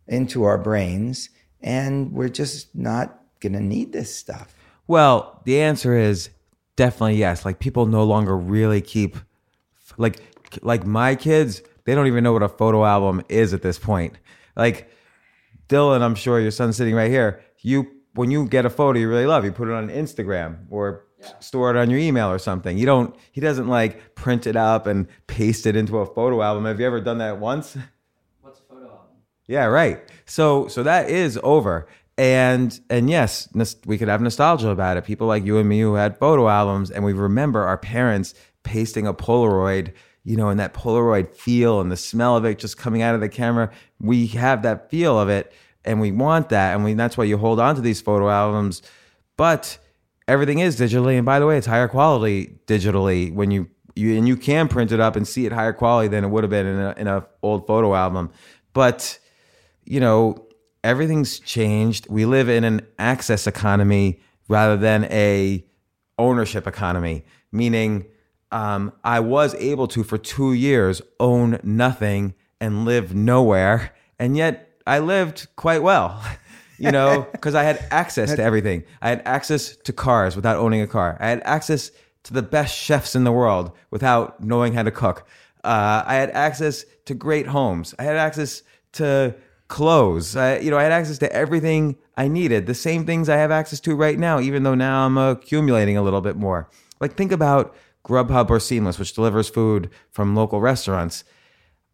into 0.07 0.43
our 0.43 0.57
brains 0.57 1.29
and 1.61 2.11
we're 2.11 2.27
just 2.27 2.73
not 2.73 3.21
going 3.39 3.53
to 3.53 3.59
need 3.59 3.93
this 3.93 4.13
stuff? 4.13 4.55
Well, 4.87 5.43
the 5.45 5.61
answer 5.61 5.95
is 5.95 6.31
definitely 6.75 7.17
yes. 7.17 7.45
Like 7.45 7.59
people 7.59 7.85
no 7.85 8.03
longer 8.03 8.35
really 8.35 8.81
keep 8.81 9.15
like 9.99 10.19
like 10.63 10.87
my 10.87 11.13
kids, 11.13 11.61
they 11.85 11.93
don't 11.93 12.07
even 12.07 12.23
know 12.23 12.33
what 12.33 12.41
a 12.41 12.49
photo 12.49 12.83
album 12.83 13.21
is 13.29 13.53
at 13.53 13.61
this 13.61 13.77
point. 13.77 14.17
Like 14.55 14.89
Dylan, 15.69 16.01
I'm 16.01 16.15
sure 16.15 16.39
your 16.39 16.49
son's 16.49 16.77
sitting 16.77 16.95
right 16.95 17.11
here. 17.11 17.43
You 17.59 18.00
when 18.13 18.31
you 18.31 18.47
get 18.47 18.65
a 18.65 18.69
photo 18.69 18.99
you 18.99 19.09
really 19.09 19.25
love, 19.25 19.45
you 19.45 19.51
put 19.51 19.67
it 19.67 19.73
on 19.73 19.89
Instagram 19.89 20.65
or 20.69 21.05
store 21.39 21.69
it 21.69 21.77
on 21.77 21.89
your 21.89 21.99
email 21.99 22.29
or 22.29 22.39
something. 22.39 22.77
You 22.77 22.85
don't 22.85 23.15
he 23.31 23.41
doesn't 23.41 23.67
like 23.67 24.15
print 24.15 24.47
it 24.47 24.55
up 24.55 24.87
and 24.87 25.07
paste 25.27 25.65
it 25.65 25.75
into 25.75 25.99
a 25.99 26.05
photo 26.05 26.41
album. 26.41 26.65
Have 26.65 26.79
you 26.79 26.85
ever 26.85 27.01
done 27.01 27.19
that 27.19 27.39
once? 27.39 27.77
What's 28.41 28.59
a 28.59 28.63
photo 28.63 28.85
album? 28.85 29.07
Yeah, 29.47 29.65
right. 29.65 30.01
So 30.25 30.67
so 30.67 30.83
that 30.83 31.09
is 31.09 31.39
over. 31.43 31.87
And 32.17 32.79
and 32.89 33.09
yes, 33.09 33.47
we 33.85 33.97
could 33.97 34.07
have 34.07 34.21
nostalgia 34.21 34.69
about 34.69 34.97
it. 34.97 35.05
People 35.05 35.27
like 35.27 35.45
you 35.45 35.57
and 35.57 35.67
me 35.67 35.79
who 35.81 35.95
had 35.95 36.17
photo 36.17 36.47
albums 36.49 36.91
and 36.91 37.03
we 37.03 37.13
remember 37.13 37.63
our 37.63 37.77
parents 37.77 38.33
pasting 38.63 39.07
a 39.07 39.13
Polaroid, 39.13 39.93
you 40.23 40.37
know, 40.37 40.49
and 40.49 40.59
that 40.59 40.73
Polaroid 40.73 41.35
feel 41.35 41.81
and 41.81 41.91
the 41.91 41.97
smell 41.97 42.35
of 42.35 42.45
it 42.45 42.59
just 42.59 42.77
coming 42.77 43.01
out 43.01 43.15
of 43.15 43.21
the 43.21 43.29
camera. 43.29 43.71
We 43.99 44.27
have 44.27 44.61
that 44.63 44.89
feel 44.89 45.19
of 45.19 45.29
it 45.29 45.51
and 45.85 45.99
we 45.99 46.11
want 46.11 46.49
that 46.49 46.75
and 46.75 46.83
we 46.83 46.93
that's 46.93 47.17
why 47.17 47.23
you 47.23 47.37
hold 47.37 47.59
on 47.59 47.75
to 47.75 47.81
these 47.81 48.01
photo 48.01 48.29
albums. 48.29 48.81
But 49.37 49.77
everything 50.27 50.59
is 50.59 50.79
digitally 50.79 51.15
and 51.15 51.25
by 51.25 51.39
the 51.39 51.47
way, 51.47 51.57
it's 51.57 51.67
higher 51.67 51.87
quality 51.87 52.59
digitally 52.67 53.33
when 53.33 53.51
you 53.51 53.69
you 53.95 54.17
and 54.17 54.27
you 54.27 54.37
can 54.37 54.67
print 54.67 54.91
it 54.91 54.99
up 54.99 55.15
and 55.15 55.27
see 55.27 55.45
it 55.45 55.51
higher 55.51 55.73
quality 55.73 56.07
than 56.07 56.23
it 56.23 56.27
would 56.29 56.43
have 56.43 56.51
been 56.51 56.65
in 56.65 56.79
a 56.79 56.93
in 56.97 57.07
a 57.07 57.25
old 57.41 57.67
photo 57.67 57.95
album. 57.95 58.31
But 58.73 59.19
you 59.83 59.99
know, 59.99 60.47
everything's 60.83 61.39
changed. 61.39 62.07
We 62.09 62.25
live 62.25 62.49
in 62.49 62.63
an 62.63 62.85
access 62.99 63.47
economy 63.47 64.19
rather 64.47 64.77
than 64.77 65.05
a 65.05 65.65
ownership 66.17 66.67
economy, 66.67 67.25
meaning 67.51 68.05
um, 68.51 68.93
I 69.03 69.19
was 69.21 69.55
able 69.55 69.87
to 69.89 70.03
for 70.03 70.17
two 70.17 70.53
years 70.53 71.01
own 71.19 71.59
nothing 71.63 72.35
and 72.59 72.85
live 72.85 73.15
nowhere, 73.15 73.93
and 74.19 74.37
yet 74.37 74.70
I 74.85 74.99
lived 74.99 75.47
quite 75.55 75.83
well. 75.83 76.21
You 76.77 76.91
know, 76.91 77.27
because 77.31 77.53
I 77.53 77.61
had 77.61 77.85
access 77.91 78.33
to 78.33 78.41
everything. 78.41 78.83
I 79.03 79.09
had 79.09 79.21
access 79.23 79.75
to 79.75 79.93
cars 79.93 80.35
without 80.35 80.57
owning 80.57 80.81
a 80.81 80.87
car. 80.87 81.15
I 81.19 81.29
had 81.29 81.43
access 81.45 81.91
to 82.23 82.33
the 82.33 82.41
best 82.41 82.75
chefs 82.75 83.15
in 83.15 83.23
the 83.23 83.31
world 83.31 83.71
without 83.91 84.43
knowing 84.43 84.73
how 84.73 84.81
to 84.81 84.89
cook. 84.89 85.27
Uh, 85.63 86.01
I 86.03 86.15
had 86.15 86.31
access 86.31 86.83
to 87.05 87.13
great 87.13 87.45
homes. 87.45 87.93
I 87.99 88.03
had 88.03 88.17
access 88.17 88.63
to 88.93 89.35
clothes. 89.67 90.35
I, 90.35 90.57
you 90.57 90.71
know, 90.71 90.77
I 90.77 90.83
had 90.83 90.91
access 90.91 91.17
to 91.19 91.31
everything 91.31 91.97
I 92.17 92.27
needed. 92.27 92.65
The 92.65 92.73
same 92.73 93.05
things 93.05 93.29
I 93.29 93.37
have 93.37 93.51
access 93.51 93.79
to 93.81 93.95
right 93.95 94.17
now, 94.17 94.39
even 94.39 94.63
though 94.63 94.75
now 94.75 95.05
I'm 95.05 95.17
accumulating 95.17 95.97
a 95.97 96.01
little 96.01 96.21
bit 96.21 96.35
more. 96.35 96.69
Like 96.99 97.15
think 97.15 97.31
about 97.31 97.75
Grubhub 98.05 98.49
or 98.49 98.59
Seamless, 98.59 98.99
which 98.99 99.13
delivers 99.13 99.49
food 99.49 99.89
from 100.11 100.35
local 100.35 100.61
restaurants. 100.61 101.23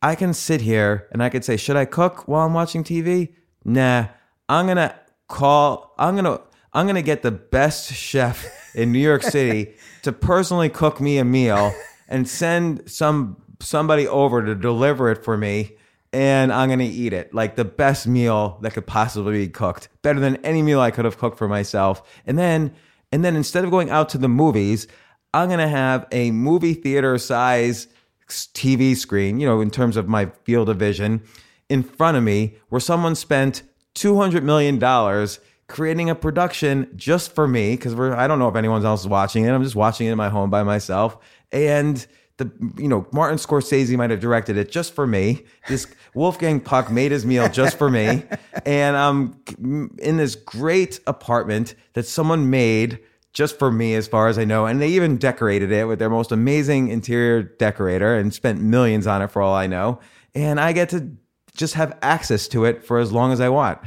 I 0.02 0.16
can 0.16 0.34
sit 0.34 0.62
here 0.62 1.08
and 1.12 1.24
I 1.24 1.30
could 1.30 1.44
say, 1.44 1.58
should 1.58 1.76
I 1.76 1.86
cook 1.86 2.28
while 2.28 2.46
I'm 2.46 2.54
watching 2.54 2.84
TV? 2.84 3.34
Nah, 3.66 4.08
I'm 4.48 4.68
gonna 4.68 4.96
call. 5.28 5.94
I'm 5.98 6.16
gonna. 6.16 6.42
I'm 6.74 6.86
gonna 6.86 7.02
get 7.02 7.24
the 7.24 7.32
best 7.32 7.92
chef 7.92 8.46
in 8.76 8.92
New 8.92 9.00
York 9.00 9.24
City 9.24 9.76
to 10.04 10.12
personally 10.12 10.70
cook 10.70 11.02
me 11.02 11.18
a 11.18 11.26
meal 11.26 11.74
and 12.08 12.28
send 12.28 12.90
some 12.90 13.42
somebody 13.60 14.08
over 14.08 14.46
to 14.46 14.54
deliver 14.54 15.10
it 15.12 15.24
for 15.24 15.36
me, 15.38 15.76
and 16.14 16.54
I'm 16.54 16.70
gonna 16.70 16.84
eat 16.84 17.14
it 17.14 17.34
like 17.34 17.56
the 17.56 17.66
best 17.66 18.08
meal 18.08 18.60
that 18.62 18.74
could 18.74 18.86
possibly 18.86 19.46
be 19.46 19.50
cooked, 19.50 19.90
better 20.04 20.20
than 20.20 20.38
any 20.38 20.62
meal 20.62 20.80
I 20.80 20.92
could 20.92 21.06
have 21.06 21.18
cooked 21.18 21.38
for 21.38 21.48
myself. 21.48 22.04
And 22.26 22.38
then, 22.38 22.74
and 23.12 23.26
then 23.26 23.36
instead 23.36 23.64
of 23.64 23.72
going 23.72 23.90
out 23.90 24.10
to 24.10 24.18
the 24.18 24.30
movies, 24.30 24.88
I'm 25.34 25.50
gonna 25.50 25.68
have 25.68 26.06
a 26.12 26.32
movie 26.32 26.76
theater 26.76 27.18
size 27.18 27.88
TV 28.28 28.96
screen, 28.96 29.40
you 29.40 29.48
know, 29.48 29.62
in 29.62 29.72
terms 29.72 29.98
of 29.98 30.08
my 30.08 30.28
field 30.44 30.70
of 30.70 30.78
vision, 30.78 31.22
in 31.70 31.84
front 31.84 32.18
of 32.18 32.24
me, 32.24 32.56
where 32.70 32.82
someone 32.82 33.16
spent 33.16 33.64
two 33.94 34.18
hundred 34.18 34.44
million 34.44 34.80
dollars 34.80 35.40
creating 35.68 36.10
a 36.10 36.16
production 36.16 36.90
just 36.96 37.36
for 37.36 37.48
me 37.48 37.76
because 37.76 37.94
we're 37.94 38.14
I 38.14 38.28
don't 38.28 38.40
know 38.40 38.48
if 38.48 38.56
anyone 38.56 38.86
else 38.86 39.02
is 39.02 39.08
watching 39.08 39.46
it. 39.46 39.50
I'm 39.50 39.64
just 39.64 39.76
watching 39.76 40.08
it 40.08 40.12
in 40.12 40.18
my 40.18 40.30
home 40.30 40.50
by 40.50 40.64
myself, 40.64 41.18
and 41.52 42.06
the 42.38 42.52
you 42.78 42.88
know 42.88 43.08
Martin 43.12 43.38
Scorsese 43.38 43.96
might 43.98 44.10
have 44.10 44.20
directed 44.20 44.58
it 44.58 44.72
just 44.72 44.94
for 44.94 45.06
me. 45.06 45.44
This 45.68 45.88
Wolfgang 46.14 46.60
Puck 46.60 46.92
made 46.92 47.12
his 47.12 47.26
meal 47.26 47.50
just 47.50 47.78
for 47.78 47.90
me, 47.90 48.24
and 48.66 48.96
I'm 48.96 49.96
in 50.00 50.18
this 50.18 50.36
great 50.36 51.00
apartment 51.08 51.76
that 51.94 52.06
someone 52.06 52.50
made 52.50 53.00
just 53.38 53.60
for 53.60 53.72
me, 53.72 53.94
as 53.94 54.08
far 54.08 54.30
as 54.30 54.40
I 54.40 54.46
know. 54.46 54.66
And 54.66 54.82
they 54.82 54.88
even 54.90 55.18
decorated 55.18 55.72
it 55.72 55.88
with 55.88 56.00
their 56.00 56.10
most 56.10 56.32
amazing 56.32 56.88
interior 56.88 57.44
decorator 57.44 58.18
and 58.18 58.34
spent 58.34 58.60
millions 58.60 59.06
on 59.06 59.22
it 59.22 59.28
for 59.28 59.44
all 59.44 59.54
I 59.54 59.68
know. 59.68 60.00
And 60.34 60.60
I 60.60 60.74
get 60.74 60.90
to 60.90 61.12
just 61.56 61.76
have 61.76 61.96
access 62.02 62.48
to 62.48 62.66
it 62.66 62.84
for 62.84 62.98
as 62.98 63.12
long 63.12 63.32
as 63.32 63.40
I 63.40 63.50
want. 63.50 63.78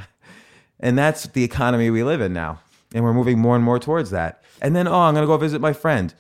And 0.79 0.97
that's 0.97 1.27
the 1.27 1.43
economy 1.43 1.91
we 1.91 2.05
live 2.05 2.21
in 2.21 2.33
now. 2.33 2.61
And 2.95 3.03
we're 3.03 3.13
moving 3.13 3.41
more 3.41 3.57
and 3.57 3.65
more 3.65 3.81
towards 3.81 4.11
that. 4.11 4.45
And 4.63 4.77
then, 4.77 4.87
oh, 4.87 4.95
I'm 4.95 5.15
going 5.15 5.25
to 5.25 5.27
go 5.27 5.37
visit 5.37 5.61
my 5.61 5.73
friend. 5.73 6.15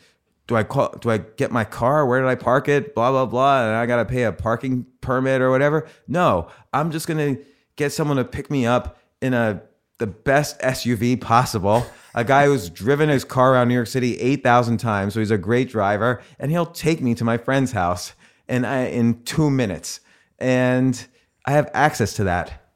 Do 0.48 0.56
I 0.56 0.64
call, 0.64 0.96
do 1.00 1.08
I 1.08 1.18
get 1.18 1.52
my 1.52 1.62
car? 1.62 2.06
Where 2.06 2.20
did 2.20 2.28
I 2.28 2.34
park 2.34 2.66
it? 2.66 2.96
Blah, 2.96 3.12
blah, 3.12 3.26
blah. 3.26 3.64
And 3.64 3.76
I 3.76 3.86
got 3.86 3.98
to 3.98 4.06
pay 4.06 4.24
a 4.24 4.32
parking 4.32 4.86
permit 5.02 5.40
or 5.40 5.52
whatever. 5.52 5.86
No, 6.08 6.48
I'm 6.72 6.90
just 6.90 7.06
going 7.06 7.36
to 7.36 7.44
get 7.76 7.92
someone 7.92 8.16
to 8.16 8.24
pick 8.24 8.50
me 8.50 8.66
up 8.66 8.98
in 9.22 9.34
a 9.34 9.62
the 10.00 10.06
best 10.08 10.58
SUV 10.60 11.20
possible. 11.20 11.86
A 12.14 12.24
guy 12.24 12.46
who's 12.46 12.68
driven 12.68 13.08
his 13.08 13.22
car 13.22 13.52
around 13.52 13.68
New 13.68 13.74
York 13.74 13.86
City 13.86 14.18
8,000 14.18 14.78
times, 14.78 15.14
so 15.14 15.20
he's 15.20 15.30
a 15.30 15.38
great 15.38 15.68
driver, 15.68 16.20
and 16.40 16.50
he'll 16.50 16.66
take 16.66 17.00
me 17.00 17.14
to 17.14 17.22
my 17.22 17.36
friend's 17.38 17.70
house 17.70 18.14
in, 18.48 18.64
uh, 18.64 18.88
in 18.90 19.22
two 19.22 19.48
minutes. 19.48 20.00
And 20.40 21.06
I 21.46 21.52
have 21.52 21.70
access 21.72 22.14
to 22.14 22.24
that. 22.24 22.66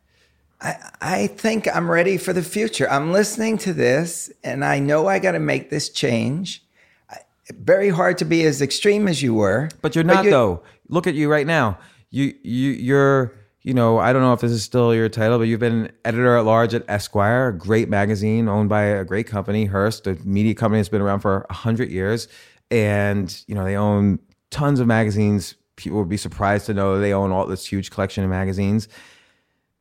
I, 0.61 0.77
I 1.01 1.27
think 1.27 1.67
I'm 1.75 1.91
ready 1.91 2.17
for 2.17 2.33
the 2.33 2.43
future. 2.43 2.89
I'm 2.89 3.11
listening 3.11 3.59
to 3.59 3.73
this 3.73 4.31
and 4.45 4.65
I 4.65 4.79
know 4.79 5.09
I 5.09 5.19
got 5.19 5.33
to 5.33 5.41
make 5.41 5.69
this 5.71 5.89
change. 5.89 6.63
I- 7.11 7.19
Very 7.51 7.89
hard 7.89 8.19
to 8.19 8.25
be 8.25 8.45
as 8.45 8.63
extreme 8.63 9.09
as 9.09 9.23
you 9.23 9.35
were. 9.35 9.69
But 9.83 9.95
you're 9.97 10.05
not 10.05 10.25
you- 10.27 10.31
though. 10.31 10.63
Look 10.89 11.07
at 11.07 11.15
you 11.15 11.31
right 11.31 11.47
now. 11.47 11.79
You 12.11 12.35
you 12.43 12.71
you're 12.71 13.33
you 13.65 13.75
know 13.75 13.99
I 13.99 14.13
don't 14.13 14.23
know 14.23 14.33
if 14.33 14.41
this 14.41 14.53
is 14.53 14.63
still 14.63 14.95
your 14.95 15.09
title, 15.09 15.39
but 15.39 15.45
you've 15.45 15.59
been 15.59 15.91
editor 16.05 16.37
at 16.37 16.45
large 16.45 16.75
at 16.75 16.85
Esquire, 16.89 17.49
a 17.49 17.59
great 17.59 17.89
magazine 17.89 18.49
owned 18.49 18.69
by 18.69 18.83
a 18.83 19.05
great 19.05 19.27
company, 19.27 19.65
Hearst, 19.65 20.07
a 20.07 20.15
media 20.25 20.55
company 20.55 20.79
that's 20.79 20.89
been 20.89 21.01
around 21.01 21.21
for 21.21 21.47
hundred 21.51 21.91
years, 21.91 22.29
and 22.71 23.43
you 23.49 23.55
know 23.55 23.65
they 23.65 23.77
own 23.77 24.21
tons 24.51 24.79
of 24.79 24.87
magazines. 24.87 25.55
People 25.77 25.99
would 25.99 26.09
be 26.09 26.17
surprised 26.17 26.67
to 26.67 26.75
know 26.75 27.01
they 27.01 27.13
own 27.13 27.33
all 27.33 27.47
this 27.47 27.67
huge 27.67 27.91
collection 27.91 28.23
of 28.23 28.31
magazines. 28.31 28.87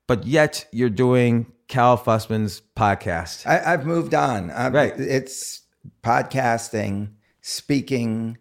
But 0.07 0.25
yet 0.25 0.65
you're 0.71 0.89
doing 0.89 1.51
Cal 1.67 1.97
Fussman's 1.97 2.61
podcast. 2.75 3.45
I, 3.45 3.73
I've 3.73 3.85
moved 3.85 4.13
on. 4.13 4.51
i 4.51 4.69
Right. 4.69 4.93
It's 4.97 5.61
podcasting, 6.01 7.11
speaking, 7.41 8.37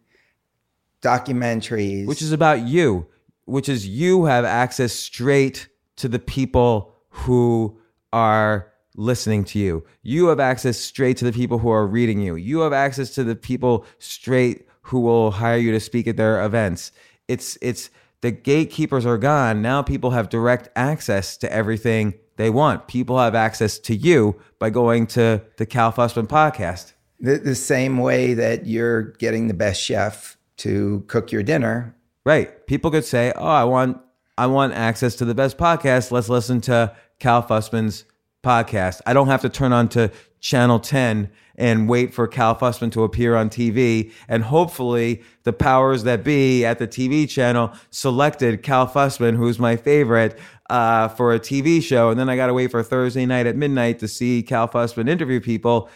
documentaries. 1.02 2.06
which 2.06 2.22
is 2.22 2.32
about 2.32 2.60
you, 2.60 3.06
which 3.44 3.68
is 3.68 3.86
you 3.86 4.24
have 4.24 4.44
access 4.44 4.92
straight 4.92 5.68
to 5.96 6.08
the 6.08 6.18
people 6.18 6.94
who 7.10 7.78
are 8.12 8.72
listening 8.96 9.44
to 9.44 9.58
you. 9.58 9.84
You 10.02 10.26
have 10.26 10.40
access 10.40 10.78
straight 10.78 11.16
to 11.18 11.24
the 11.24 11.32
people 11.32 11.58
who 11.58 11.70
are 11.70 11.86
reading 11.86 12.20
you. 12.20 12.36
You 12.36 12.60
have 12.60 12.72
access 12.72 13.10
to 13.14 13.24
the 13.24 13.36
people 13.36 13.86
straight 13.98 14.68
who 14.82 15.00
will 15.00 15.30
hire 15.30 15.56
you 15.56 15.72
to 15.72 15.80
speak 15.80 16.06
at 16.06 16.16
their 16.16 16.44
events. 16.44 16.92
It's 17.28 17.56
it's 17.62 17.90
the 18.20 18.30
gatekeepers 18.30 19.06
are 19.06 19.18
gone. 19.18 19.62
Now 19.62 19.82
people 19.82 20.10
have 20.10 20.28
direct 20.28 20.68
access 20.76 21.36
to 21.38 21.52
everything 21.52 22.14
they 22.36 22.50
want. 22.50 22.88
People 22.88 23.18
have 23.18 23.34
access 23.34 23.78
to 23.80 23.94
you 23.94 24.36
by 24.58 24.70
going 24.70 25.06
to 25.08 25.42
the 25.56 25.66
Cal 25.66 25.92
Fussman 25.92 26.26
podcast. 26.26 26.92
The, 27.20 27.38
the 27.38 27.54
same 27.54 27.98
way 27.98 28.34
that 28.34 28.66
you're 28.66 29.02
getting 29.02 29.48
the 29.48 29.54
best 29.54 29.80
chef 29.80 30.36
to 30.58 31.04
cook 31.06 31.30
your 31.30 31.42
dinner. 31.42 31.96
Right. 32.24 32.66
People 32.66 32.90
could 32.90 33.04
say, 33.04 33.32
"Oh, 33.34 33.44
I 33.44 33.64
want 33.64 34.00
I 34.38 34.46
want 34.46 34.72
access 34.74 35.16
to 35.16 35.24
the 35.24 35.34
best 35.34 35.58
podcast. 35.58 36.10
Let's 36.10 36.28
listen 36.28 36.60
to 36.62 36.94
Cal 37.18 37.42
Fussman's 37.42 38.04
podcast. 38.42 39.00
I 39.06 39.12
don't 39.12 39.28
have 39.28 39.42
to 39.42 39.48
turn 39.48 39.72
on 39.72 39.88
to 39.90 40.10
channel 40.40 40.80
10 40.80 41.30
and 41.56 41.88
wait 41.88 42.12
for 42.12 42.26
Cal 42.26 42.56
Fussman 42.56 42.90
to 42.92 43.04
appear 43.04 43.36
on 43.36 43.50
TV. 43.50 44.10
And 44.28 44.42
hopefully 44.42 45.22
the 45.44 45.52
powers 45.52 46.02
that 46.04 46.24
be 46.24 46.64
at 46.64 46.78
the 46.78 46.88
TV 46.88 47.28
channel 47.28 47.72
selected 47.90 48.62
Cal 48.62 48.88
Fussman, 48.88 49.36
who's 49.36 49.58
my 49.58 49.76
favorite, 49.76 50.38
uh, 50.70 51.08
for 51.08 51.34
a 51.34 51.38
TV 51.38 51.82
show. 51.82 52.10
And 52.10 52.18
then 52.18 52.28
I 52.28 52.36
got 52.36 52.46
to 52.46 52.54
wait 52.54 52.70
for 52.70 52.82
Thursday 52.82 53.26
night 53.26 53.46
at 53.46 53.54
midnight 53.54 53.98
to 54.00 54.08
see 54.08 54.42
Cal 54.42 54.66
Fussman 54.68 55.08
interview 55.08 55.40
people. 55.40 55.88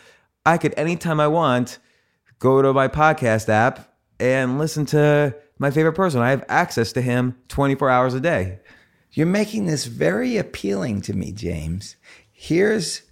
I 0.45 0.59
could, 0.59 0.75
anytime 0.77 1.19
I 1.19 1.27
want, 1.27 1.79
go 2.39 2.63
to 2.63 2.73
my 2.73 2.87
podcast 2.87 3.49
app 3.49 3.93
and 4.21 4.59
listen 4.59 4.87
to 4.87 5.35
my 5.59 5.71
favorite 5.71 5.95
person. 5.95 6.21
I 6.21 6.31
have 6.31 6.45
access 6.49 6.93
to 6.93 7.03
him 7.03 7.37
24 7.49 7.91
hours 7.91 8.15
a 8.15 8.21
day. 8.21 8.61
You're 9.13 9.27
making 9.27 9.67
this 9.67 9.87
very 9.87 10.37
appealing 10.37 11.01
to 11.03 11.15
me, 11.15 11.33
James. 11.33 11.97
Here's 12.33 13.03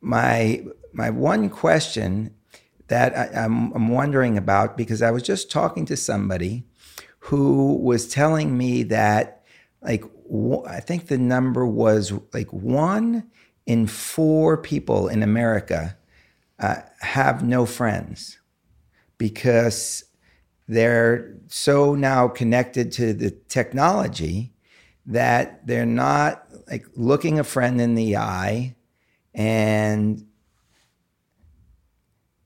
my 0.00 0.64
my 0.92 1.10
one 1.10 1.48
question 1.48 2.34
that 2.88 3.16
I, 3.16 3.44
am 3.44 3.72
I'm, 3.72 3.72
I'm 3.74 3.88
wondering 3.88 4.36
about 4.36 4.76
because 4.76 5.02
I 5.02 5.10
was 5.10 5.22
just 5.22 5.50
talking 5.50 5.86
to 5.86 5.96
somebody 5.96 6.64
who 7.20 7.76
was 7.76 8.08
telling 8.08 8.56
me 8.56 8.82
that 8.84 9.44
like 9.82 10.04
I 10.66 10.80
think 10.80 11.06
the 11.06 11.18
number 11.18 11.66
was 11.66 12.12
like 12.32 12.52
one 12.52 13.28
in 13.66 13.86
four 13.86 14.56
people 14.56 15.08
in 15.08 15.22
America 15.22 15.96
uh, 16.58 16.76
have 17.00 17.42
no 17.42 17.66
friends 17.66 18.38
because 19.18 20.04
they're 20.70 21.34
so 21.48 21.96
now 21.96 22.28
connected 22.28 22.92
to 22.92 23.12
the 23.12 23.32
technology 23.48 24.52
that 25.04 25.66
they're 25.66 25.84
not 25.84 26.46
like 26.70 26.86
looking 26.94 27.40
a 27.40 27.44
friend 27.44 27.80
in 27.80 27.96
the 27.96 28.16
eye 28.16 28.76
and 29.34 30.24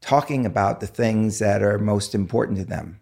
talking 0.00 0.46
about 0.46 0.80
the 0.80 0.86
things 0.86 1.38
that 1.38 1.62
are 1.62 1.78
most 1.78 2.14
important 2.14 2.56
to 2.56 2.64
them. 2.64 2.98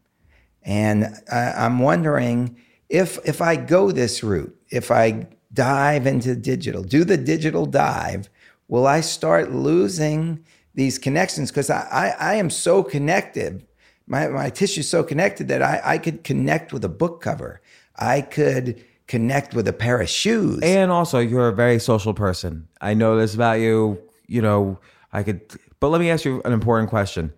And 0.65 1.05
I, 1.31 1.67
am 1.67 1.79
wondering 1.79 2.57
if 2.89 3.21
if 3.25 3.41
I 3.41 3.55
go 3.55 3.93
this 3.93 4.25
route, 4.25 4.57
if 4.71 4.91
I 4.91 5.29
dive 5.53 6.05
into 6.05 6.35
digital, 6.35 6.83
do 6.83 7.05
the 7.05 7.17
digital 7.17 7.67
dive, 7.67 8.29
will 8.67 8.89
I 8.89 9.03
start 9.03 9.53
losing 9.53 10.45
these 10.75 10.99
connections? 10.99 11.53
Because 11.53 11.71
I, 11.71 11.87
I, 11.93 12.33
I 12.33 12.35
am 12.35 12.51
so 12.51 12.83
connected. 12.83 13.65
My, 14.07 14.29
my 14.29 14.51
tissue 14.51 14.81
is 14.81 14.89
so 14.89 15.03
connected 15.03 15.49
that 15.49 15.63
I, 15.63 15.81
I 15.85 15.99
could 15.99 16.25
connect 16.25 16.73
with 16.73 16.85
a 16.85 16.89
book 16.89 17.21
cover. 17.21 17.61
I 17.97 18.23
could 18.23 18.85
connect 19.07 19.55
with 19.55 19.69
a 19.69 19.73
pair 19.73 20.01
of 20.01 20.09
shoes. 20.09 20.61
And 20.63 20.91
also, 20.91 21.19
you're 21.19 21.49
a 21.49 21.55
very 21.55 21.79
social 21.79 22.15
person. 22.15 22.69
I 22.81 22.95
know 22.95 23.17
this 23.17 23.35
about 23.35 23.61
you. 23.61 24.01
You 24.27 24.43
know, 24.43 24.79
I 25.13 25.23
could, 25.23 25.41
but 25.81 25.89
let 25.89 26.01
me 26.01 26.11
ask 26.11 26.25
you 26.25 26.41
an 26.45 26.53
important 26.53 26.91
question. 26.91 27.33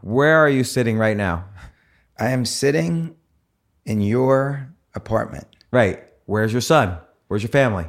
Where 0.00 0.36
are 0.36 0.48
you 0.48 0.64
sitting 0.64 0.98
right 0.98 1.16
now? 1.16 1.46
I 2.18 2.30
am 2.30 2.44
sitting 2.44 3.16
in 3.86 4.00
your 4.00 4.68
apartment. 4.94 5.46
Right. 5.70 6.04
Where's 6.26 6.52
your 6.52 6.60
son? 6.60 6.98
Where's 7.28 7.42
your 7.42 7.50
family? 7.50 7.86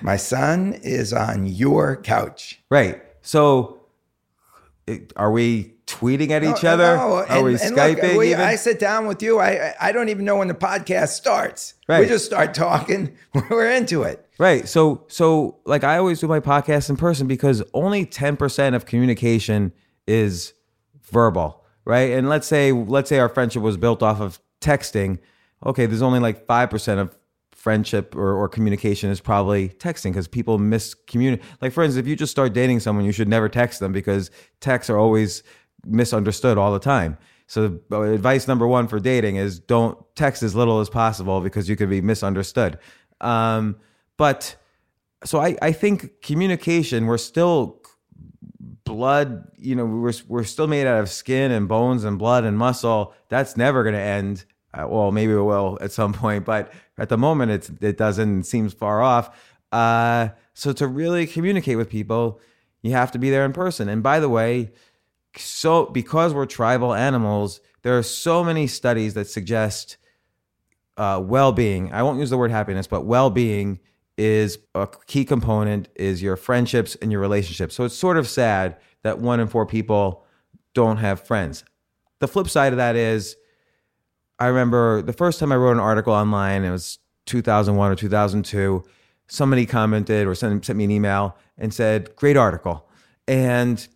My 0.00 0.16
son 0.16 0.74
is 0.82 1.12
on 1.12 1.46
your 1.46 1.96
couch. 1.96 2.60
Right. 2.70 3.02
So, 3.22 3.80
are 5.16 5.30
we 5.30 5.71
tweeting 5.86 6.30
at 6.30 6.44
each 6.44 6.64
other? 6.64 6.96
No. 6.96 7.14
Are 7.14 7.26
and, 7.28 7.44
we 7.44 7.52
and 7.52 7.60
Skyping? 7.60 8.02
Look, 8.02 8.18
we, 8.18 8.34
I 8.34 8.56
sit 8.56 8.78
down 8.78 9.06
with 9.06 9.22
you. 9.22 9.38
I 9.40 9.74
I 9.80 9.92
don't 9.92 10.08
even 10.08 10.24
know 10.24 10.36
when 10.36 10.48
the 10.48 10.54
podcast 10.54 11.08
starts. 11.08 11.74
Right. 11.88 12.00
We 12.00 12.06
just 12.06 12.24
start 12.24 12.54
talking. 12.54 13.16
We're 13.50 13.70
into 13.70 14.02
it. 14.02 14.28
Right. 14.38 14.68
So 14.68 15.04
so 15.08 15.58
like 15.64 15.84
I 15.84 15.98
always 15.98 16.20
do 16.20 16.28
my 16.28 16.40
podcast 16.40 16.90
in 16.90 16.96
person 16.96 17.26
because 17.26 17.62
only 17.74 18.06
10% 18.06 18.74
of 18.74 18.86
communication 18.86 19.72
is 20.06 20.54
verbal, 21.10 21.64
right? 21.84 22.12
And 22.12 22.28
let's 22.28 22.46
say 22.46 22.72
let's 22.72 23.08
say 23.08 23.18
our 23.18 23.28
friendship 23.28 23.62
was 23.62 23.76
built 23.76 24.02
off 24.02 24.20
of 24.20 24.40
texting. 24.60 25.18
Okay, 25.64 25.86
there's 25.86 26.02
only 26.02 26.18
like 26.18 26.46
5% 26.46 26.98
of 26.98 27.16
friendship 27.62 28.16
or, 28.16 28.34
or 28.34 28.48
communication 28.48 29.08
is 29.08 29.20
probably 29.20 29.68
texting 29.68 30.10
because 30.10 30.26
people 30.26 30.58
miscommunicate. 30.58 31.40
Like, 31.60 31.72
for 31.72 31.84
instance, 31.84 32.04
if 32.04 32.08
you 32.08 32.16
just 32.16 32.32
start 32.32 32.54
dating 32.54 32.80
someone, 32.80 33.04
you 33.04 33.12
should 33.12 33.28
never 33.28 33.48
text 33.48 33.78
them 33.78 33.92
because 33.92 34.32
texts 34.58 34.90
are 34.90 34.98
always 34.98 35.44
misunderstood 35.86 36.58
all 36.58 36.72
the 36.72 36.78
time. 36.78 37.18
So 37.46 37.80
advice 37.90 38.48
number 38.48 38.66
one 38.66 38.88
for 38.88 38.98
dating 38.98 39.36
is 39.36 39.58
don't 39.58 39.98
text 40.14 40.42
as 40.42 40.54
little 40.54 40.80
as 40.80 40.88
possible 40.88 41.40
because 41.40 41.68
you 41.68 41.76
could 41.76 41.90
be 41.90 42.00
misunderstood. 42.00 42.78
Um, 43.20 43.76
but 44.16 44.56
so 45.24 45.40
I, 45.40 45.56
I 45.60 45.72
think 45.72 46.22
communication, 46.22 47.06
we're 47.06 47.18
still 47.18 47.82
blood, 48.84 49.48
you 49.56 49.74
know, 49.74 49.84
we're, 49.84 50.12
we're 50.28 50.44
still 50.44 50.66
made 50.66 50.86
out 50.86 51.00
of 51.00 51.10
skin 51.10 51.50
and 51.50 51.68
bones 51.68 52.04
and 52.04 52.18
blood 52.18 52.44
and 52.44 52.56
muscle. 52.56 53.12
That's 53.28 53.56
never 53.56 53.82
going 53.82 53.94
to 53.94 54.00
end. 54.00 54.44
Uh, 54.74 54.86
well, 54.88 55.12
maybe 55.12 55.32
it 55.32 55.36
will 55.36 55.78
at 55.80 55.92
some 55.92 56.12
point, 56.12 56.44
but 56.44 56.72
at 56.96 57.08
the 57.08 57.18
moment 57.18 57.50
it's, 57.50 57.70
it 57.80 57.98
doesn't, 57.98 58.40
it 58.40 58.46
seems 58.46 58.72
far 58.72 59.02
off. 59.02 59.36
Uh, 59.70 60.28
so 60.54 60.72
to 60.72 60.86
really 60.86 61.26
communicate 61.26 61.76
with 61.76 61.90
people, 61.90 62.40
you 62.82 62.92
have 62.92 63.12
to 63.12 63.18
be 63.18 63.30
there 63.30 63.44
in 63.44 63.52
person. 63.52 63.88
And 63.88 64.02
by 64.02 64.20
the 64.20 64.28
way, 64.28 64.72
so 65.36 65.86
because 65.86 66.34
we're 66.34 66.46
tribal 66.46 66.94
animals, 66.94 67.60
there 67.82 67.96
are 67.98 68.02
so 68.02 68.44
many 68.44 68.66
studies 68.66 69.14
that 69.14 69.26
suggest 69.26 69.96
uh, 70.96 71.20
well-being. 71.22 71.92
I 71.92 72.02
won't 72.02 72.18
use 72.18 72.30
the 72.30 72.38
word 72.38 72.50
happiness, 72.50 72.86
but 72.86 73.04
well-being 73.04 73.80
is 74.18 74.58
a 74.74 74.88
key 75.06 75.24
component 75.24 75.88
is 75.94 76.22
your 76.22 76.36
friendships 76.36 76.94
and 76.96 77.10
your 77.10 77.20
relationships. 77.20 77.74
So 77.74 77.84
it's 77.84 77.96
sort 77.96 78.16
of 78.16 78.28
sad 78.28 78.76
that 79.02 79.18
one 79.18 79.40
in 79.40 79.48
four 79.48 79.66
people 79.66 80.24
don't 80.74 80.98
have 80.98 81.20
friends. 81.20 81.64
The 82.20 82.28
flip 82.28 82.48
side 82.48 82.72
of 82.72 82.76
that 82.76 82.94
is 82.94 83.36
I 84.38 84.46
remember 84.46 85.02
the 85.02 85.12
first 85.12 85.38
time 85.38 85.52
I 85.52 85.56
wrote 85.56 85.72
an 85.72 85.80
article 85.80 86.12
online, 86.12 86.64
it 86.64 86.70
was 86.70 86.98
2001 87.26 87.90
or 87.90 87.94
2002. 87.94 88.84
Somebody 89.28 89.66
commented 89.66 90.26
or 90.26 90.34
sent, 90.34 90.64
sent 90.64 90.76
me 90.76 90.84
an 90.84 90.90
email 90.90 91.36
and 91.56 91.72
said, 91.72 92.14
Great 92.16 92.36
article. 92.36 92.88
And 93.26 93.86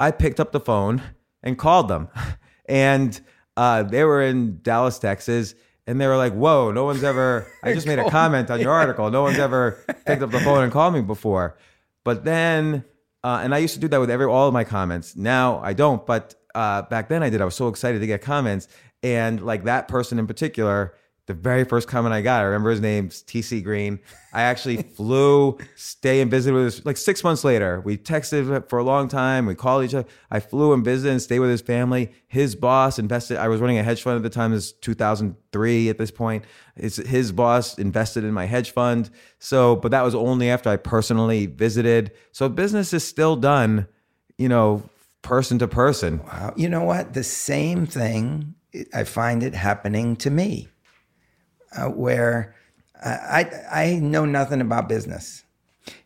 I 0.00 0.10
picked 0.10 0.40
up 0.40 0.50
the 0.50 0.60
phone 0.60 1.02
and 1.42 1.56
called 1.58 1.88
them. 1.88 2.08
And 2.66 3.20
uh, 3.56 3.82
they 3.82 4.04
were 4.04 4.22
in 4.22 4.60
Dallas, 4.62 5.00
Texas. 5.00 5.56
And 5.88 6.00
they 6.00 6.06
were 6.06 6.16
like, 6.16 6.32
whoa, 6.32 6.70
no 6.70 6.84
one's 6.84 7.02
ever, 7.02 7.48
I 7.64 7.72
just 7.72 7.84
made 7.84 7.98
a 7.98 8.08
comment 8.08 8.48
on 8.48 8.60
your 8.60 8.70
article. 8.70 9.10
No 9.10 9.22
one's 9.22 9.40
ever 9.40 9.72
picked 10.06 10.22
up 10.22 10.30
the 10.30 10.38
phone 10.38 10.62
and 10.62 10.72
called 10.72 10.94
me 10.94 11.00
before. 11.00 11.58
But 12.04 12.24
then, 12.24 12.84
uh, 13.24 13.40
and 13.42 13.52
I 13.52 13.58
used 13.58 13.74
to 13.74 13.80
do 13.80 13.88
that 13.88 13.98
with 13.98 14.08
every, 14.08 14.26
all 14.26 14.46
of 14.46 14.54
my 14.54 14.62
comments. 14.62 15.16
Now 15.16 15.58
I 15.64 15.72
don't, 15.72 16.06
but 16.06 16.36
uh, 16.54 16.82
back 16.82 17.08
then 17.08 17.24
I 17.24 17.28
did. 17.30 17.40
I 17.40 17.44
was 17.44 17.56
so 17.56 17.66
excited 17.66 17.98
to 17.98 18.06
get 18.06 18.22
comments. 18.22 18.68
And 19.02 19.44
like 19.44 19.64
that 19.64 19.88
person 19.88 20.20
in 20.20 20.28
particular, 20.28 20.94
the 21.30 21.34
very 21.34 21.62
first 21.62 21.86
comment 21.86 22.12
I 22.12 22.22
got, 22.22 22.40
I 22.40 22.42
remember 22.42 22.70
his 22.70 22.80
name's 22.80 23.22
TC 23.22 23.62
Green. 23.62 24.00
I 24.32 24.42
actually 24.42 24.82
flew, 24.96 25.58
stay 25.76 26.20
and 26.20 26.28
visited 26.28 26.56
with 26.56 26.64
his, 26.64 26.84
like 26.84 26.96
six 26.96 27.22
months 27.22 27.44
later. 27.44 27.80
We 27.82 27.96
texted 27.96 28.68
for 28.68 28.80
a 28.80 28.82
long 28.82 29.06
time. 29.06 29.46
We 29.46 29.54
called 29.54 29.84
each 29.84 29.94
other. 29.94 30.08
I 30.28 30.40
flew 30.40 30.72
and 30.72 30.84
visited 30.84 31.12
and 31.12 31.22
stayed 31.22 31.38
with 31.38 31.50
his 31.50 31.60
family. 31.60 32.10
His 32.26 32.56
boss 32.56 32.98
invested, 32.98 33.38
I 33.38 33.46
was 33.46 33.60
running 33.60 33.78
a 33.78 33.84
hedge 33.84 34.02
fund 34.02 34.16
at 34.16 34.24
the 34.24 34.28
time, 34.28 34.50
this 34.50 34.72
2003 34.72 35.88
at 35.88 35.98
this 35.98 36.10
point. 36.10 36.44
His, 36.74 37.30
boss 37.30 37.78
invested 37.78 38.24
in 38.24 38.32
my 38.32 38.46
hedge 38.46 38.72
fund. 38.72 39.08
So, 39.38 39.76
but 39.76 39.92
that 39.92 40.02
was 40.02 40.16
only 40.16 40.50
after 40.50 40.68
I 40.68 40.78
personally 40.78 41.46
visited. 41.46 42.10
So 42.32 42.48
business 42.48 42.92
is 42.92 43.04
still 43.04 43.36
done, 43.36 43.86
you 44.36 44.48
know, 44.48 44.82
person 45.22 45.60
to 45.60 45.68
person. 45.68 46.24
Wow. 46.24 46.54
You 46.56 46.68
know 46.68 46.82
what? 46.82 47.14
The 47.14 47.22
same 47.22 47.86
thing, 47.86 48.54
I 48.92 49.04
find 49.04 49.44
it 49.44 49.54
happening 49.54 50.16
to 50.16 50.30
me 50.30 50.66
uh, 51.76 51.88
where 51.88 52.54
I, 53.02 53.50
I 53.70 53.94
know 53.94 54.24
nothing 54.24 54.60
about 54.60 54.88
business. 54.88 55.44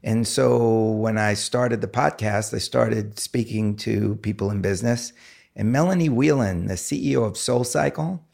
And 0.02 0.26
so 0.26 0.90
when 0.92 1.18
I 1.18 1.34
started 1.34 1.80
the 1.80 1.88
podcast, 1.88 2.54
I 2.54 2.58
started 2.58 3.18
speaking 3.18 3.76
to 3.78 4.16
people 4.16 4.50
in 4.50 4.62
business. 4.62 5.12
And 5.56 5.72
Melanie 5.72 6.08
Whelan, 6.08 6.66
the 6.66 6.74
CEO 6.74 7.24
of 7.24 7.36
Soul 7.36 7.64
Cycle, 7.64 8.24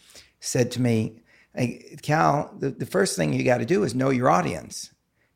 said 0.40 0.70
to 0.72 0.80
me, 0.80 1.20
hey, 1.54 1.96
Cal, 2.02 2.54
the, 2.58 2.70
the 2.70 2.86
first 2.86 3.16
thing 3.16 3.32
you 3.32 3.44
got 3.44 3.58
to 3.58 3.66
do 3.66 3.82
is 3.82 3.94
know 3.94 4.10
your 4.10 4.30
audience. 4.30 4.90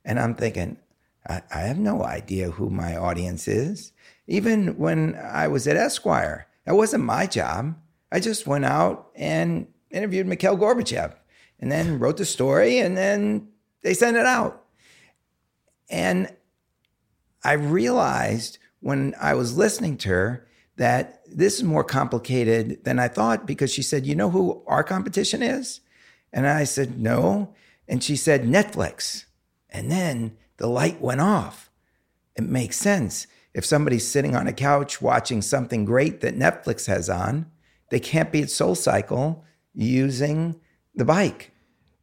And 0.04 0.18
I'm 0.18 0.34
thinking, 0.34 0.78
I 1.26 1.60
have 1.60 1.78
no 1.78 2.04
idea 2.04 2.50
who 2.50 2.68
my 2.68 2.96
audience 2.96 3.48
is. 3.48 3.92
Even 4.26 4.76
when 4.76 5.14
I 5.14 5.48
was 5.48 5.66
at 5.66 5.76
Esquire, 5.76 6.46
that 6.66 6.74
wasn't 6.74 7.04
my 7.04 7.26
job. 7.26 7.76
I 8.12 8.20
just 8.20 8.46
went 8.46 8.66
out 8.66 9.08
and 9.14 9.66
interviewed 9.90 10.26
Mikhail 10.26 10.58
Gorbachev 10.58 11.14
and 11.64 11.72
then 11.72 11.98
wrote 11.98 12.18
the 12.18 12.26
story 12.26 12.78
and 12.78 12.94
then 12.94 13.48
they 13.80 13.94
sent 13.94 14.18
it 14.18 14.26
out. 14.26 14.66
And 15.88 16.30
I 17.42 17.54
realized 17.54 18.58
when 18.80 19.14
I 19.18 19.32
was 19.32 19.56
listening 19.56 19.96
to 19.98 20.10
her 20.10 20.46
that 20.76 21.22
this 21.26 21.54
is 21.54 21.64
more 21.64 21.82
complicated 21.82 22.84
than 22.84 22.98
I 22.98 23.08
thought 23.08 23.46
because 23.46 23.72
she 23.72 23.80
said, 23.80 24.04
You 24.04 24.14
know 24.14 24.28
who 24.28 24.62
our 24.66 24.84
competition 24.84 25.42
is? 25.42 25.80
And 26.34 26.46
I 26.46 26.64
said, 26.64 27.00
No. 27.00 27.54
And 27.88 28.04
she 28.04 28.14
said, 28.14 28.42
Netflix. 28.42 29.24
And 29.70 29.90
then 29.90 30.36
the 30.58 30.66
light 30.66 31.00
went 31.00 31.22
off. 31.22 31.70
It 32.36 32.44
makes 32.44 32.76
sense. 32.76 33.26
If 33.54 33.64
somebody's 33.64 34.06
sitting 34.06 34.36
on 34.36 34.46
a 34.46 34.52
couch 34.52 35.00
watching 35.00 35.40
something 35.40 35.86
great 35.86 36.20
that 36.20 36.36
Netflix 36.36 36.88
has 36.88 37.08
on, 37.08 37.50
they 37.88 38.00
can't 38.00 38.30
be 38.30 38.42
at 38.42 38.50
Soul 38.50 38.74
Cycle 38.74 39.46
using 39.72 40.60
the 40.94 41.06
bike. 41.06 41.52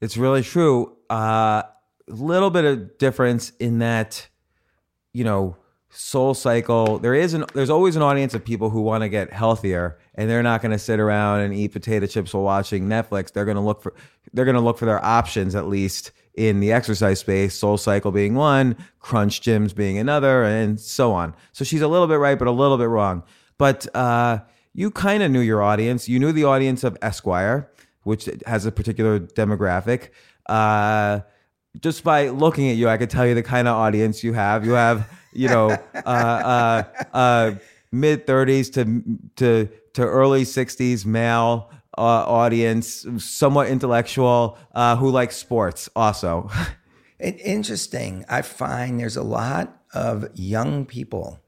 It's 0.02 0.18
really 0.18 0.42
true. 0.42 0.98
A 1.10 1.14
uh, 1.14 1.64
little 2.08 2.50
bit 2.50 2.66
of 2.66 2.98
difference 2.98 3.52
in 3.60 3.80
that, 3.80 4.28
you 5.14 5.24
know, 5.24 5.58
Soul 5.92 6.34
Cycle. 6.34 7.00
There 7.00 7.14
is 7.14 7.34
an 7.34 7.46
there's 7.54 7.70
always 7.70 7.96
an 7.96 8.02
audience 8.02 8.34
of 8.34 8.44
people 8.44 8.70
who 8.70 8.82
want 8.82 9.04
to 9.04 9.10
get 9.10 9.32
healthier, 9.32 10.00
and 10.16 10.30
they're 10.30 10.44
not 10.44 10.62
going 10.62 10.72
to 10.72 10.80
sit 10.80 11.00
around 11.00 11.42
and 11.42 11.54
eat 11.54 11.74
potato 11.74 12.08
chips 12.08 12.34
while 12.34 12.44
watching 12.44 12.88
Netflix. 12.88 13.32
They're 13.32 13.46
going 13.46 13.56
to 13.56 13.62
look 13.62 13.82
for 13.82 13.94
they're 14.34 14.46
going 14.46 14.56
to 14.56 14.62
look 14.62 14.78
for 14.78 14.86
their 14.86 15.04
options 15.04 15.54
at 15.54 15.68
least 15.68 16.12
in 16.34 16.62
the 16.62 16.72
exercise 16.72 17.20
space. 17.20 17.54
Soul 17.56 17.78
Cycle 17.78 18.12
being 18.12 18.36
one, 18.36 18.78
Crunch 19.00 19.42
Gyms 19.42 19.76
being 19.76 19.98
another, 19.98 20.44
and 20.44 20.80
so 20.80 21.12
on. 21.12 21.36
So 21.52 21.66
she's 21.66 21.82
a 21.82 21.88
little 21.88 22.08
bit 22.08 22.16
right, 22.16 22.40
but 22.40 22.48
a 22.48 22.52
little 22.52 22.78
bit 22.78 22.88
wrong. 22.88 23.24
But 23.58 23.94
uh, 23.94 24.40
you 24.74 24.92
kind 24.92 25.22
of 25.24 25.32
knew 25.32 25.42
your 25.42 25.62
audience. 25.62 26.08
You 26.08 26.20
knew 26.20 26.32
the 26.32 26.46
audience 26.46 26.86
of 26.86 26.98
Esquire, 27.02 27.70
which 28.04 28.30
has 28.46 28.66
a 28.66 28.72
particular 28.72 29.20
demographic. 29.20 30.10
Uh, 30.48 31.22
just 31.80 32.04
by 32.04 32.30
looking 32.30 32.70
at 32.70 32.76
you, 32.76 32.90
I 32.90 32.98
could 32.98 33.10
tell 33.10 33.26
you 33.26 33.34
the 33.34 33.44
kind 33.44 33.68
of 33.68 33.76
audience 33.76 34.24
you 34.24 34.34
have. 34.34 34.66
You 34.66 34.74
have 34.74 35.10
you 35.34 35.48
know, 35.48 35.70
uh, 35.96 36.00
uh, 36.08 36.84
uh, 37.14 37.52
mid 37.92 38.28
30s 38.28 38.74
to 38.74 39.04
to 39.38 39.70
to 39.94 40.02
early 40.02 40.44
60s 40.44 41.06
male 41.06 41.70
uh, 41.98 42.02
audience, 42.02 43.06
somewhat 43.18 43.68
intellectual, 43.68 44.58
uh, 44.74 44.96
who 44.96 45.10
likes 45.10 45.36
sports 45.36 45.90
also. 45.96 46.50
it, 47.20 47.40
interesting. 47.42 48.24
I 48.30 48.42
find 48.42 49.00
there's 49.00 49.18
a 49.18 49.24
lot 49.24 49.82
of 49.94 50.30
young 50.34 50.86
people 50.86 51.40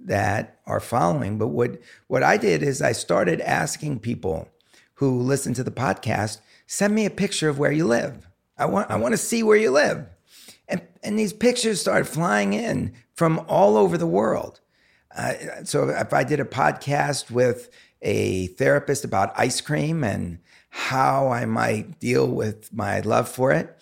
that 0.00 0.60
are 0.66 0.80
following. 0.80 1.38
But 1.38 1.48
what 1.48 1.78
what 2.06 2.22
I 2.22 2.36
did 2.36 2.62
is 2.62 2.80
I 2.80 2.92
started 2.92 3.40
asking 3.40 4.00
people 4.00 4.48
who 4.98 5.20
listen 5.20 5.54
to 5.54 5.62
the 5.62 5.70
podcast, 5.70 6.38
send 6.66 6.94
me 6.94 7.06
a 7.06 7.10
picture 7.10 7.48
of 7.48 7.58
where 7.58 7.70
you 7.70 7.86
live. 7.86 8.28
I 8.56 8.66
want 8.66 8.90
I 8.90 8.96
want 8.96 9.12
to 9.12 9.18
see 9.18 9.42
where 9.42 9.56
you 9.56 9.70
live. 9.70 10.06
And, 10.68 10.82
and 11.02 11.18
these 11.18 11.32
pictures 11.32 11.80
started 11.80 12.06
flying 12.06 12.52
in 12.52 12.92
from 13.14 13.44
all 13.48 13.76
over 13.76 13.96
the 13.96 14.06
world. 14.06 14.60
Uh, 15.16 15.32
so 15.64 15.88
if 15.88 16.12
I 16.12 16.24
did 16.24 16.40
a 16.40 16.44
podcast 16.44 17.30
with 17.30 17.70
a 18.02 18.48
therapist 18.48 19.04
about 19.04 19.32
ice 19.38 19.60
cream 19.60 20.04
and 20.04 20.40
how 20.70 21.28
I 21.28 21.46
might 21.46 21.98
deal 22.00 22.28
with 22.28 22.72
my 22.72 23.00
love 23.00 23.28
for 23.28 23.52
it, 23.52 23.76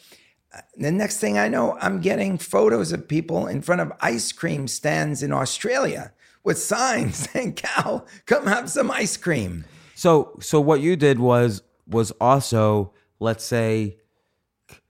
uh, 0.54 0.60
the 0.76 0.92
next 0.92 1.18
thing 1.18 1.38
I 1.38 1.48
know, 1.48 1.76
I'm 1.80 2.00
getting 2.00 2.38
photos 2.38 2.92
of 2.92 3.08
people 3.08 3.46
in 3.46 3.62
front 3.62 3.80
of 3.80 3.92
ice 4.00 4.32
cream 4.32 4.68
stands 4.68 5.22
in 5.22 5.32
Australia 5.32 6.12
with 6.44 6.58
signs 6.58 7.16
saying, 7.32 7.54
"Cal, 7.54 8.06
come 8.26 8.46
have 8.46 8.70
some 8.70 8.90
ice 8.90 9.16
cream." 9.16 9.64
So, 9.96 10.36
so 10.40 10.60
what 10.60 10.80
you 10.82 10.94
did 10.94 11.18
was 11.18 11.62
was 11.88 12.10
also, 12.20 12.92
let's 13.18 13.42
say, 13.42 13.96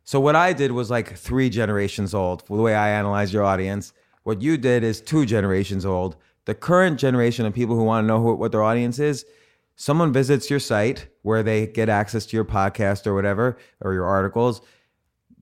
so 0.02 0.18
what 0.18 0.34
I 0.34 0.52
did 0.52 0.72
was 0.72 0.90
like 0.90 1.16
three 1.16 1.48
generations 1.48 2.12
old. 2.12 2.44
The 2.48 2.54
way 2.54 2.74
I 2.74 2.88
analyze 2.90 3.32
your 3.32 3.44
audience, 3.44 3.92
what 4.24 4.42
you 4.42 4.56
did 4.56 4.82
is 4.82 5.00
two 5.00 5.24
generations 5.24 5.86
old. 5.86 6.16
The 6.46 6.56
current 6.56 6.98
generation 6.98 7.46
of 7.46 7.54
people 7.54 7.76
who 7.76 7.84
want 7.84 8.02
to 8.02 8.08
know 8.08 8.20
who, 8.20 8.34
what 8.34 8.50
their 8.50 8.64
audience 8.64 8.98
is, 8.98 9.24
someone 9.76 10.12
visits 10.12 10.50
your 10.50 10.58
site 10.58 11.06
where 11.22 11.44
they 11.44 11.68
get 11.68 11.88
access 11.88 12.26
to 12.26 12.36
your 12.36 12.44
podcast 12.44 13.06
or 13.06 13.14
whatever 13.14 13.58
or 13.82 13.94
your 13.94 14.06
articles. 14.06 14.60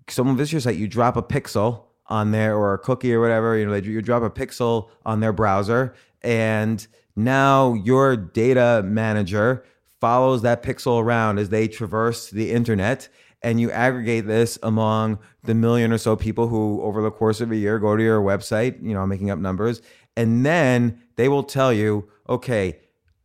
Someone 0.09 0.37
visits 0.37 0.53
your 0.53 0.61
site, 0.61 0.77
you 0.77 0.89
drop 0.89 1.17
a 1.17 1.23
pixel 1.23 1.85
on 2.09 2.33
there 2.33 2.55
or 2.55 2.75
a 2.75 2.79
cookie 2.79 3.15
or 3.15 3.21
whatever. 3.23 3.57
You 3.57 3.67
know, 3.67 3.75
you 3.77 4.03
drop 4.03 4.23
a 4.25 4.29
pixel 4.29 4.91
on 5.07 5.21
their 5.21 5.33
browser, 5.33 5.95
and 6.21 6.87
now 7.17 7.75
your 7.75 8.17
data 8.17 8.83
manager 8.85 9.65
follows 10.01 10.43
that 10.43 10.62
pixel 10.62 11.01
around 11.01 11.39
as 11.39 11.49
they 11.49 11.69
traverse 11.69 12.31
the 12.31 12.51
internet 12.51 13.09
and 13.43 13.61
you 13.61 13.71
aggregate 13.71 14.27
this 14.27 14.59
among 14.62 15.19
the 15.45 15.55
million 15.55 15.93
or 15.93 15.99
so 15.99 16.17
people 16.17 16.49
who 16.49 16.81
over 16.83 17.03
the 17.03 17.11
course 17.11 17.41
of 17.41 17.53
a 17.53 17.57
year 17.57 17.79
go 17.79 17.95
to 17.95 18.03
your 18.03 18.21
website, 18.23 18.83
you 18.83 18.95
know, 18.95 19.03
I'm 19.03 19.09
making 19.09 19.31
up 19.31 19.39
numbers, 19.39 19.83
and 20.17 20.45
then 20.45 21.03
they 21.17 21.29
will 21.29 21.43
tell 21.43 21.73
you, 21.73 22.09
okay, 22.29 22.79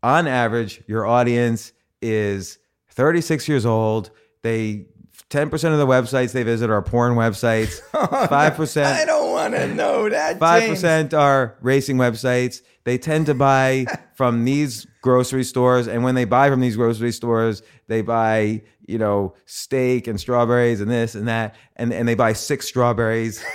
on 0.04 0.28
average, 0.28 0.84
your 0.88 1.06
audience 1.06 1.72
is 2.02 2.60
36 2.90 3.48
years 3.48 3.66
old. 3.66 4.12
They 4.42 4.88
10% 5.30 5.54
of 5.72 5.78
the 5.78 5.88
websites 5.88 6.32
they 6.34 6.44
visit 6.44 6.70
are 6.70 6.82
porn 6.82 7.14
websites. 7.14 7.82
5% 7.92 8.84
I 8.84 9.06
don't 9.06 9.32
want 9.32 9.54
to 9.54 9.74
know 9.74 10.10
that. 10.10 10.40
5% 10.40 10.82
James. 10.82 11.14
are 11.14 11.56
racing 11.62 11.98
websites. 11.98 12.62
They 12.90 12.98
tend 12.98 13.28
to 13.28 13.36
buy 13.36 13.86
from 14.16 14.46
these 14.46 14.88
grocery 15.02 15.44
stores 15.44 15.88
and 15.88 16.04
when 16.04 16.16
they 16.16 16.26
buy 16.26 16.50
from 16.50 16.60
these 16.60 16.76
grocery 16.76 17.12
stores, 17.12 17.62
they 17.88 18.02
buy 18.02 18.64
you 18.90 18.98
know, 18.98 19.36
steak 19.46 20.08
and 20.08 20.20
strawberries 20.20 20.82
and 20.82 20.90
this 20.90 21.14
and 21.14 21.28
that, 21.28 21.54
and, 21.76 21.94
and 21.94 22.08
they 22.08 22.16
buy 22.16 22.34
six 22.34 22.68
strawberries. 22.68 23.46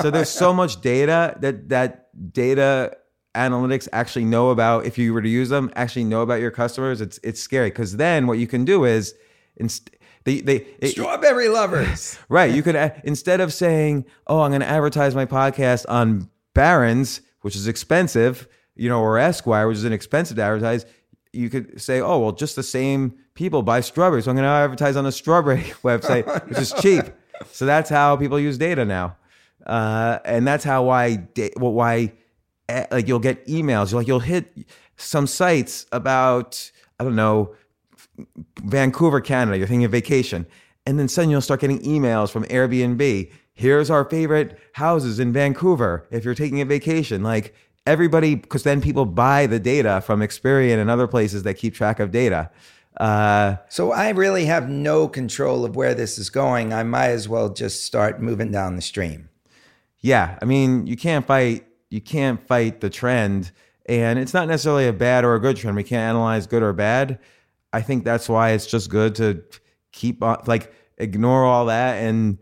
so 0.00 0.10
there's 0.10 0.30
so 0.30 0.52
much 0.52 0.80
data 0.80 1.36
that 1.40 1.68
that 1.70 2.08
data 2.32 2.96
analytics 3.34 3.88
actually 3.92 4.24
know 4.24 4.50
about 4.50 4.86
if 4.86 4.96
you 4.96 5.12
were 5.12 5.22
to 5.22 5.28
use 5.28 5.48
them, 5.48 5.72
actually 5.74 6.04
know 6.04 6.22
about 6.22 6.40
your 6.40 6.52
customers. 6.52 7.00
It's 7.00 7.18
it's 7.24 7.40
scary 7.40 7.70
because 7.70 7.96
then 7.96 8.28
what 8.28 8.38
you 8.38 8.46
can 8.46 8.64
do 8.64 8.84
is 8.84 9.12
inst- 9.56 9.90
they, 10.22 10.40
they 10.40 10.66
it, 10.78 10.90
strawberry 10.90 11.48
lovers. 11.48 12.16
right. 12.28 12.54
You 12.54 12.62
could 12.62 12.76
instead 13.02 13.40
of 13.40 13.52
saying, 13.52 14.04
"Oh, 14.28 14.42
I'm 14.42 14.52
going 14.52 14.60
to 14.60 14.68
advertise 14.68 15.16
my 15.16 15.26
podcast 15.26 15.84
on 15.88 16.30
Barron's, 16.54 17.22
which 17.40 17.56
is 17.56 17.66
expensive," 17.66 18.46
you 18.80 18.88
know, 18.88 19.00
or 19.00 19.18
Esquire, 19.18 19.68
which 19.68 19.76
is 19.76 19.84
inexpensive 19.84 20.36
to 20.38 20.42
advertise. 20.42 20.86
You 21.32 21.50
could 21.50 21.80
say, 21.80 22.00
"Oh, 22.00 22.18
well, 22.18 22.32
just 22.32 22.56
the 22.56 22.62
same 22.62 23.14
people 23.34 23.62
buy 23.62 23.80
strawberries. 23.80 24.24
So 24.24 24.30
I'm 24.30 24.36
going 24.36 24.44
to 24.44 24.50
advertise 24.50 24.96
on 24.96 25.06
a 25.06 25.12
strawberry 25.12 25.58
website, 25.82 26.24
oh, 26.26 26.34
which 26.46 26.56
no. 26.56 26.60
is 26.60 26.72
cheap. 26.80 27.04
So 27.52 27.66
that's 27.66 27.88
how 27.88 28.16
people 28.16 28.38
use 28.40 28.58
data 28.58 28.84
now. 28.84 29.16
Uh, 29.64 30.18
and 30.24 30.46
that's 30.46 30.64
how 30.64 30.84
why 30.84 31.26
well, 31.56 31.72
why 31.72 32.12
eh, 32.68 32.86
like 32.90 33.06
you'll 33.06 33.18
get 33.18 33.46
emails 33.46 33.92
like 33.92 34.06
you'll 34.06 34.20
hit 34.20 34.66
some 34.96 35.26
sites 35.26 35.86
about 35.92 36.70
I 36.98 37.04
don't 37.04 37.16
know 37.16 37.54
Vancouver, 38.62 39.20
Canada. 39.20 39.58
You're 39.58 39.66
thinking 39.66 39.84
of 39.84 39.90
vacation, 39.90 40.46
and 40.86 40.98
then 40.98 41.08
suddenly 41.08 41.32
you'll 41.32 41.40
start 41.42 41.60
getting 41.60 41.80
emails 41.80 42.30
from 42.30 42.44
Airbnb. 42.44 43.30
Here's 43.52 43.90
our 43.90 44.04
favorite 44.04 44.58
houses 44.74 45.18
in 45.18 45.32
Vancouver. 45.32 46.06
If 46.10 46.24
you're 46.24 46.34
taking 46.34 46.60
a 46.60 46.64
vacation, 46.64 47.22
like 47.22 47.54
everybody, 47.90 48.36
because 48.36 48.62
then 48.62 48.80
people 48.80 49.04
buy 49.04 49.46
the 49.46 49.58
data 49.58 50.00
from 50.00 50.20
Experian 50.20 50.78
and 50.78 50.88
other 50.88 51.08
places 51.08 51.42
that 51.42 51.54
keep 51.54 51.74
track 51.74 51.98
of 51.98 52.10
data. 52.10 52.50
Uh, 52.96 53.56
so 53.68 53.92
I 53.92 54.10
really 54.10 54.44
have 54.44 54.68
no 54.68 55.08
control 55.08 55.64
of 55.64 55.74
where 55.74 55.94
this 55.94 56.18
is 56.18 56.30
going. 56.30 56.72
I 56.72 56.82
might 56.84 57.08
as 57.08 57.28
well 57.28 57.48
just 57.48 57.84
start 57.84 58.22
moving 58.22 58.52
down 58.52 58.76
the 58.76 58.82
stream. 58.82 59.28
Yeah, 59.98 60.38
I 60.40 60.44
mean, 60.44 60.86
you 60.86 60.96
can't 60.96 61.26
fight 61.26 61.66
you 61.90 62.00
can't 62.00 62.40
fight 62.46 62.80
the 62.80 62.88
trend, 62.88 63.50
and 63.86 64.18
it's 64.18 64.32
not 64.32 64.46
necessarily 64.46 64.86
a 64.86 64.92
bad 64.92 65.24
or 65.24 65.34
a 65.34 65.40
good 65.40 65.56
trend. 65.56 65.76
We 65.76 65.82
can't 65.82 66.08
analyze 66.08 66.46
good 66.46 66.62
or 66.62 66.72
bad. 66.72 67.18
I 67.72 67.82
think 67.82 68.04
that's 68.04 68.28
why 68.28 68.50
it's 68.50 68.66
just 68.66 68.90
good 68.90 69.14
to 69.16 69.42
keep 69.92 70.22
on 70.22 70.42
like 70.46 70.72
ignore 70.98 71.44
all 71.44 71.66
that 71.66 71.96
and 71.96 72.38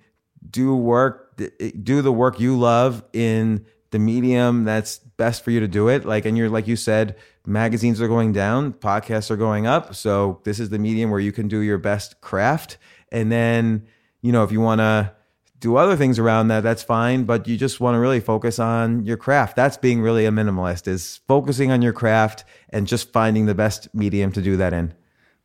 do 0.51 0.75
work 0.77 1.41
do 1.83 2.03
the 2.03 2.13
work 2.13 2.41
you 2.41 2.59
love 2.59 3.05
in 3.13 3.65
the 3.91 3.99
medium 3.99 4.65
that's 4.65 4.99
best 4.99 5.43
for 5.43 5.51
you 5.51 5.61
to 5.61 5.69
do 5.69 5.89
it 5.89 6.05
like 6.05 6.27
and 6.27 6.37
you're 6.37 6.51
like 6.51 6.67
you 6.67 6.77
said 6.77 7.17
magazines 7.49 8.01
are 8.01 8.09
going 8.09 8.33
down, 8.33 8.73
podcasts 8.75 9.31
are 9.31 9.37
going 9.37 9.67
up. 9.67 9.95
So 9.95 10.41
this 10.45 10.61
is 10.61 10.69
the 10.69 10.79
medium 10.79 11.11
where 11.11 11.21
you 11.21 11.33
can 11.33 11.49
do 11.49 11.61
your 11.61 11.79
best 11.79 12.21
craft. 12.21 12.77
And 13.11 13.33
then, 13.33 13.87
you 14.21 14.31
know, 14.31 14.45
if 14.45 14.53
you 14.53 14.61
want 14.61 14.81
to 14.81 15.13
do 15.59 15.77
other 15.77 15.97
things 15.97 16.19
around 16.19 16.49
that, 16.49 16.63
that's 16.63 16.83
fine. 16.83 17.25
But 17.25 17.49
you 17.49 17.57
just 17.57 17.81
want 17.81 17.95
to 17.95 17.99
really 17.99 18.21
focus 18.21 18.59
on 18.59 19.05
your 19.05 19.17
craft. 19.17 19.57
That's 19.57 19.77
being 19.77 20.01
really 20.01 20.27
a 20.27 20.31
minimalist 20.31 20.87
is 20.87 21.21
focusing 21.27 21.73
on 21.73 21.83
your 21.83 21.93
craft 21.93 22.45
and 22.69 22.87
just 22.87 23.13
finding 23.13 23.47
the 23.47 23.55
best 23.55 23.93
medium 23.95 24.31
to 24.33 24.43
do 24.43 24.57
that 24.59 24.73
in. 24.73 24.95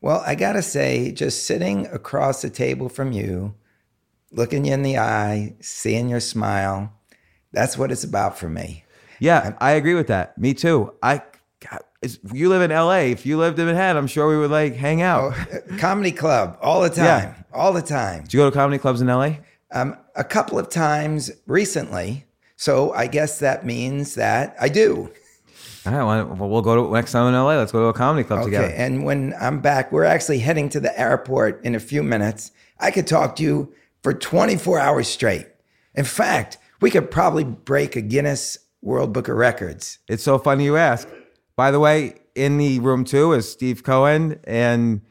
Well, 0.02 0.22
I 0.28 0.36
got 0.36 0.54
to 0.54 0.62
say, 0.62 1.14
just 1.14 1.46
sitting 1.46 1.88
across 1.88 2.42
the 2.42 2.50
table 2.50 2.90
from 2.90 3.14
you, 3.14 3.56
looking 4.32 4.66
you 4.66 4.74
in 4.74 4.84
the 4.84 4.98
eye, 4.98 5.56
seeing 5.62 6.10
your 6.10 6.20
smile, 6.20 6.92
that's 7.54 7.78
what 7.78 7.92
it's 7.92 8.04
about 8.04 8.38
for 8.38 8.50
me. 8.50 8.84
Yeah, 9.20 9.56
I 9.62 9.72
agree 9.72 9.94
with 9.94 10.08
that. 10.08 10.38
Me 10.38 10.54
too. 10.54 10.94
I 11.02 11.22
God, 11.62 11.80
you 12.34 12.50
live 12.50 12.62
in 12.62 12.72
LA. 12.72 13.12
If 13.12 13.26
you 13.26 13.38
lived 13.38 13.58
in 13.60 13.68
Manhattan, 13.68 13.96
I'm 13.96 14.08
sure 14.08 14.28
we 14.28 14.38
would 14.38 14.52
like 14.52 14.76
hang 14.76 15.02
out. 15.02 15.34
Oh, 15.34 15.60
comedy 15.78 16.12
club 16.12 16.58
all 16.62 16.82
the 16.82 16.90
time, 16.90 17.06
yeah. 17.06 17.36
all 17.54 17.72
the 17.72 17.82
time. 17.82 18.26
Do 18.28 18.38
you 18.38 18.44
go 18.44 18.50
to 18.50 18.54
comedy 18.54 18.80
clubs 18.80 19.00
in 19.00 19.08
LA? 19.08 19.36
Um, 19.72 19.98
a 20.16 20.24
couple 20.24 20.60
of 20.60 20.70
times 20.70 21.32
recently. 21.48 22.26
So 22.56 22.92
I 22.94 23.08
guess 23.08 23.40
that 23.40 23.66
means 23.66 24.16
that 24.16 24.56
I 24.60 24.70
do. 24.70 25.10
All 25.86 25.92
right, 25.92 26.24
well, 26.24 26.50
we'll 26.50 26.62
go 26.62 26.88
to 26.88 26.94
next 26.94 27.12
time 27.12 27.28
in 27.28 27.34
LA. 27.34 27.58
Let's 27.58 27.72
go 27.72 27.82
to 27.82 27.88
a 27.88 27.94
comedy 27.94 28.26
club 28.26 28.46
together. 28.46 28.66
Okay. 28.66 28.74
together. 28.74 28.94
And 28.94 29.04
when 29.04 29.34
I'm 29.40 29.60
back, 29.60 29.92
we're 29.92 30.06
actually 30.06 30.40
heading 30.40 30.70
to 30.70 30.80
the 30.80 30.98
airport 30.98 31.64
in 31.66 31.76
a 31.76 31.80
few 31.80 32.04
minutes. 32.04 32.52
I 32.80 32.92
could 32.92 33.06
talk 33.06 33.36
to 33.38 33.44
you 33.44 33.74
for 34.02 34.14
24 34.14 34.80
hours 34.80 35.08
straight. 35.08 35.48
In 35.94 36.06
fact, 36.06 36.58
we 36.84 36.92
could 36.92 37.10
probably 37.10 37.46
break 37.46 37.96
a 37.96 38.02
Guinness 38.02 38.58
World 38.82 39.14
Book 39.14 39.30
of 39.30 39.38
Records. 39.38 40.00
It's 40.10 40.22
so 40.22 40.38
funny 40.38 40.66
you 40.66 40.76
ask. 40.76 41.08
By 41.56 41.72
the 41.72 41.80
way, 41.80 42.16
in 42.36 42.58
the 42.58 42.80
room 42.80 43.06
too 43.06 43.32
is 43.32 43.50
Steve 43.50 43.84
Cohen 43.84 44.40
and 44.44 45.02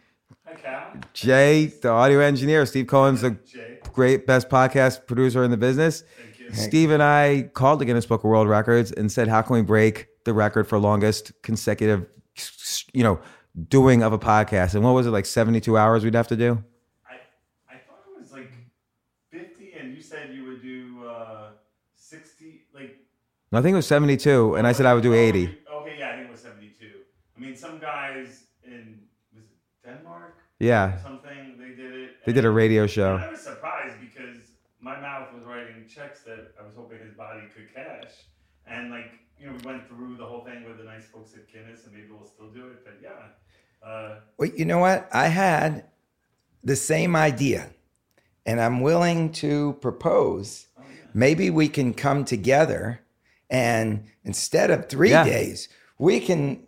Jay, 1.15 1.67
the 1.67 1.89
audio 1.89 2.21
engineer. 2.21 2.67
Steve 2.67 2.87
Cohen's 2.87 3.23
the 3.23 3.39
great 3.93 4.27
best 4.27 4.51
podcast 4.51 5.07
producer 5.07 5.43
in 5.43 5.51
the 5.51 5.57
business. 5.57 6.05
Steve 6.53 6.91
and 6.91 7.03
I 7.03 7.49
called 7.55 7.79
the 7.79 7.87
Guinness 7.87 8.05
Book 8.05 8.21
of 8.23 8.29
World 8.29 8.49
Records 8.49 8.93
and 8.93 9.11
said, 9.11 9.29
"How 9.29 9.41
can 9.41 9.55
we 9.55 9.63
break 9.63 10.09
the 10.25 10.35
record 10.35 10.69
for 10.69 10.79
longest 10.79 11.33
consecutive, 11.43 12.07
you 12.93 13.03
know, 13.03 13.19
doing 13.69 14.03
of 14.03 14.13
a 14.13 14.19
podcast?" 14.19 14.75
And 14.75 14.85
what 14.85 14.93
was 14.93 15.07
it 15.07 15.11
like? 15.11 15.25
Seventy-two 15.25 15.79
hours 15.79 16.05
we'd 16.05 16.15
have 16.15 16.29
to 16.29 16.37
do. 16.37 16.63
I, 17.09 17.15
I 17.71 17.79
thought 17.79 18.05
it 18.15 18.21
was 18.21 18.33
like 18.33 18.51
50, 19.31 19.73
and 19.73 19.95
you 19.95 20.03
said 20.03 20.35
you 20.35 20.45
would 20.45 20.61
do 20.61 21.07
uh, 21.09 21.51
60, 21.95 22.67
like. 22.75 22.99
I 23.53 23.61
think 23.63 23.75
it 23.75 23.77
was 23.77 23.87
seventy-two, 23.87 24.55
and 24.57 24.67
I 24.67 24.73
said 24.73 24.87
I 24.87 24.95
would 24.95 25.03
do 25.03 25.13
eighty. 25.15 25.59
Okay, 25.81 25.97
yeah, 25.99 26.11
I 26.11 26.17
think 26.17 26.29
it 26.29 26.33
was 26.33 26.41
72. 26.41 26.87
I 27.37 27.41
mean, 27.41 27.55
some 27.57 27.79
guys 27.79 28.45
in, 28.65 29.01
was 29.35 29.45
it 29.45 29.87
Denmark? 29.89 30.37
Yeah, 30.59 30.95
or 30.95 31.01
Something, 31.03 31.59
they 31.59 31.75
did 31.75 31.95
it. 31.95 32.11
they 32.25 32.33
did 32.33 32.45
a 32.45 32.51
radio 32.51 32.87
show. 32.87 33.17
I 33.17 33.31
was 33.31 33.41
surprised 33.41 33.97
because 34.01 34.37
my 34.81 34.99
mouth 35.01 35.29
was 35.35 35.45
writing 35.45 35.85
checks 35.89 36.23
that 36.23 36.55
I 36.59 36.65
was 36.65 36.75
hoping 36.77 36.99
his 37.01 37.15
body 37.15 37.41
could 37.55 37.75
cash. 37.75 38.13
And 38.67 38.91
like, 38.91 39.11
you 39.39 39.47
know, 39.47 39.53
we 39.53 39.67
went 39.71 39.87
through 39.89 40.17
the 40.17 40.25
whole 40.25 40.45
thing 40.45 40.65
with 40.67 40.79
the 40.79 40.85
nice 40.85 41.05
folks 41.07 41.35
at 41.35 41.53
Guinness, 41.53 41.85
and 41.85 41.93
maybe 41.95 42.07
we'll 42.11 42.27
still 42.27 42.49
do 42.49 42.69
it. 42.69 42.85
But 42.85 43.01
yeah, 43.03 43.87
uh, 43.87 44.21
Well, 44.39 44.49
you 44.57 44.65
know 44.65 44.79
what? 44.79 45.09
I 45.13 45.27
had 45.27 45.85
the 46.65 46.77
same 46.77 47.17
idea, 47.17 47.71
and 48.47 48.61
I'm 48.61 48.81
willing 48.81 49.33
to 49.45 49.75
propose 49.83 50.69
maybe 51.13 51.51
we 51.51 51.69
can 51.69 51.93
come 51.93 52.25
together 52.25 53.01
and 53.53 54.05
instead 54.25 54.71
of 54.71 54.89
three 54.89 55.11
Yeah. 55.11 55.25
days, 55.25 55.69
we 55.99 56.19
can, 56.19 56.63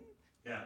yeah, 0.45 0.59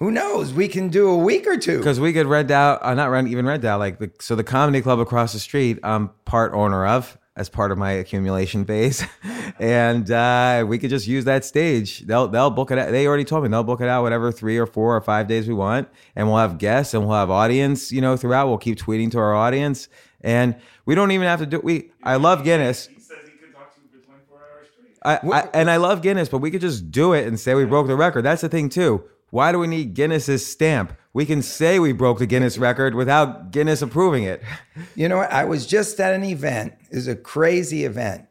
who 0.00 0.10
knows, 0.10 0.52
we 0.52 0.66
can 0.66 0.88
do 0.88 1.08
a 1.08 1.16
week 1.18 1.46
or 1.46 1.56
two. 1.58 1.78
Because 1.78 2.00
we 2.00 2.12
could 2.12 2.26
rent 2.26 2.50
out, 2.50 2.82
uh, 2.82 2.94
not 2.94 3.10
rent, 3.10 3.28
even 3.28 3.44
rent 3.46 3.64
out, 3.64 3.78
like 3.78 3.98
the, 4.00 4.10
so 4.20 4.34
the 4.34 4.42
comedy 4.44 4.80
club 4.80 4.98
across 4.98 5.32
the 5.34 5.38
street, 5.38 5.78
I'm 5.84 6.08
part 6.24 6.52
owner 6.54 6.86
of 6.86 7.16
as 7.36 7.48
part 7.48 7.70
of 7.70 7.78
my 7.78 7.92
accumulation 7.92 8.64
phase, 8.64 9.04
and 9.60 10.10
uh, 10.10 10.64
we 10.66 10.76
could 10.78 10.90
just 10.90 11.06
use 11.06 11.24
that 11.26 11.44
stage. 11.44 12.00
They'll 12.00 12.26
they'll 12.26 12.50
book 12.50 12.72
it. 12.72 12.78
Out. 12.78 12.90
They 12.90 13.06
already 13.06 13.24
told 13.24 13.44
me 13.44 13.48
they'll 13.48 13.62
book 13.62 13.80
it 13.80 13.88
out 13.88 14.02
whatever 14.02 14.32
three 14.32 14.58
or 14.58 14.66
four 14.66 14.96
or 14.96 15.00
five 15.00 15.28
days 15.28 15.46
we 15.46 15.54
want, 15.54 15.88
and 16.16 16.26
we'll 16.26 16.38
have 16.38 16.58
guests 16.58 16.94
and 16.94 17.06
we'll 17.06 17.16
have 17.16 17.30
audience. 17.30 17.92
You 17.92 18.00
know, 18.00 18.16
throughout 18.16 18.48
we'll 18.48 18.58
keep 18.58 18.76
tweeting 18.78 19.12
to 19.12 19.18
our 19.18 19.34
audience, 19.36 19.86
and 20.20 20.56
we 20.84 20.96
don't 20.96 21.12
even 21.12 21.28
have 21.28 21.38
to 21.38 21.46
do. 21.46 21.60
We 21.62 21.92
I 22.02 22.16
love 22.16 22.42
Guinness. 22.42 22.88
he 22.88 22.98
says 22.98 23.18
he 23.24 23.30
could 23.38 23.54
talk 23.54 23.72
to 23.76 23.80
you 23.82 23.88
for 24.00 24.04
24 24.04 24.36
hours 24.38 24.66
straight. 24.76 24.87
I, 25.04 25.16
I, 25.16 25.48
and 25.54 25.70
I 25.70 25.76
love 25.76 26.02
Guinness, 26.02 26.28
but 26.28 26.38
we 26.38 26.50
could 26.50 26.60
just 26.60 26.90
do 26.90 27.12
it 27.12 27.26
and 27.26 27.38
say 27.38 27.54
we 27.54 27.64
broke 27.64 27.86
the 27.86 27.96
record. 27.96 28.22
That's 28.22 28.42
the 28.42 28.48
thing 28.48 28.68
too. 28.68 29.04
Why 29.30 29.52
do 29.52 29.58
we 29.58 29.66
need 29.66 29.94
Guinness's 29.94 30.46
stamp? 30.46 30.94
We 31.12 31.26
can 31.26 31.42
say 31.42 31.78
we 31.78 31.92
broke 31.92 32.18
the 32.18 32.26
Guinness 32.26 32.58
record 32.58 32.94
without 32.94 33.50
Guinness 33.50 33.82
approving 33.82 34.24
it. 34.24 34.42
You 34.94 35.08
know 35.08 35.18
what? 35.18 35.32
I 35.32 35.44
was 35.44 35.66
just 35.66 36.00
at 36.00 36.14
an 36.14 36.24
event. 36.24 36.74
It 36.90 36.96
was 36.96 37.08
a 37.08 37.16
crazy 37.16 37.84
event 37.84 38.26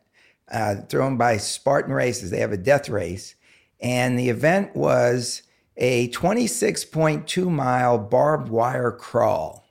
uh, 0.51 0.75
thrown 0.89 1.17
by 1.17 1.37
Spartan 1.37 1.93
Races. 1.93 2.31
They 2.31 2.39
have 2.39 2.51
a 2.51 2.57
death 2.57 2.89
race. 2.89 3.35
And 3.79 4.17
the 4.17 4.29
event 4.29 4.75
was 4.75 5.43
a 5.75 6.09
26.2 6.09 7.49
mile 7.49 7.97
barbed 7.97 8.49
wire 8.49 8.91
crawl. 8.91 9.65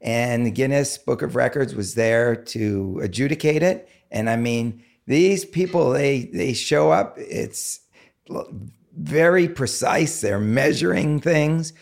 And 0.00 0.44
the 0.44 0.50
Guinness 0.50 0.98
Book 0.98 1.22
of 1.22 1.36
Records 1.36 1.74
was 1.74 1.94
there 1.94 2.36
to 2.36 3.00
adjudicate 3.02 3.62
it. 3.62 3.88
And 4.10 4.28
I 4.28 4.36
mean, 4.36 4.83
these 5.06 5.44
people, 5.44 5.90
they, 5.90 6.24
they 6.32 6.52
show 6.52 6.90
up. 6.90 7.16
It's 7.18 7.80
very 8.96 9.48
precise. 9.48 10.20
They're 10.20 10.38
measuring 10.38 11.20
things. 11.20 11.72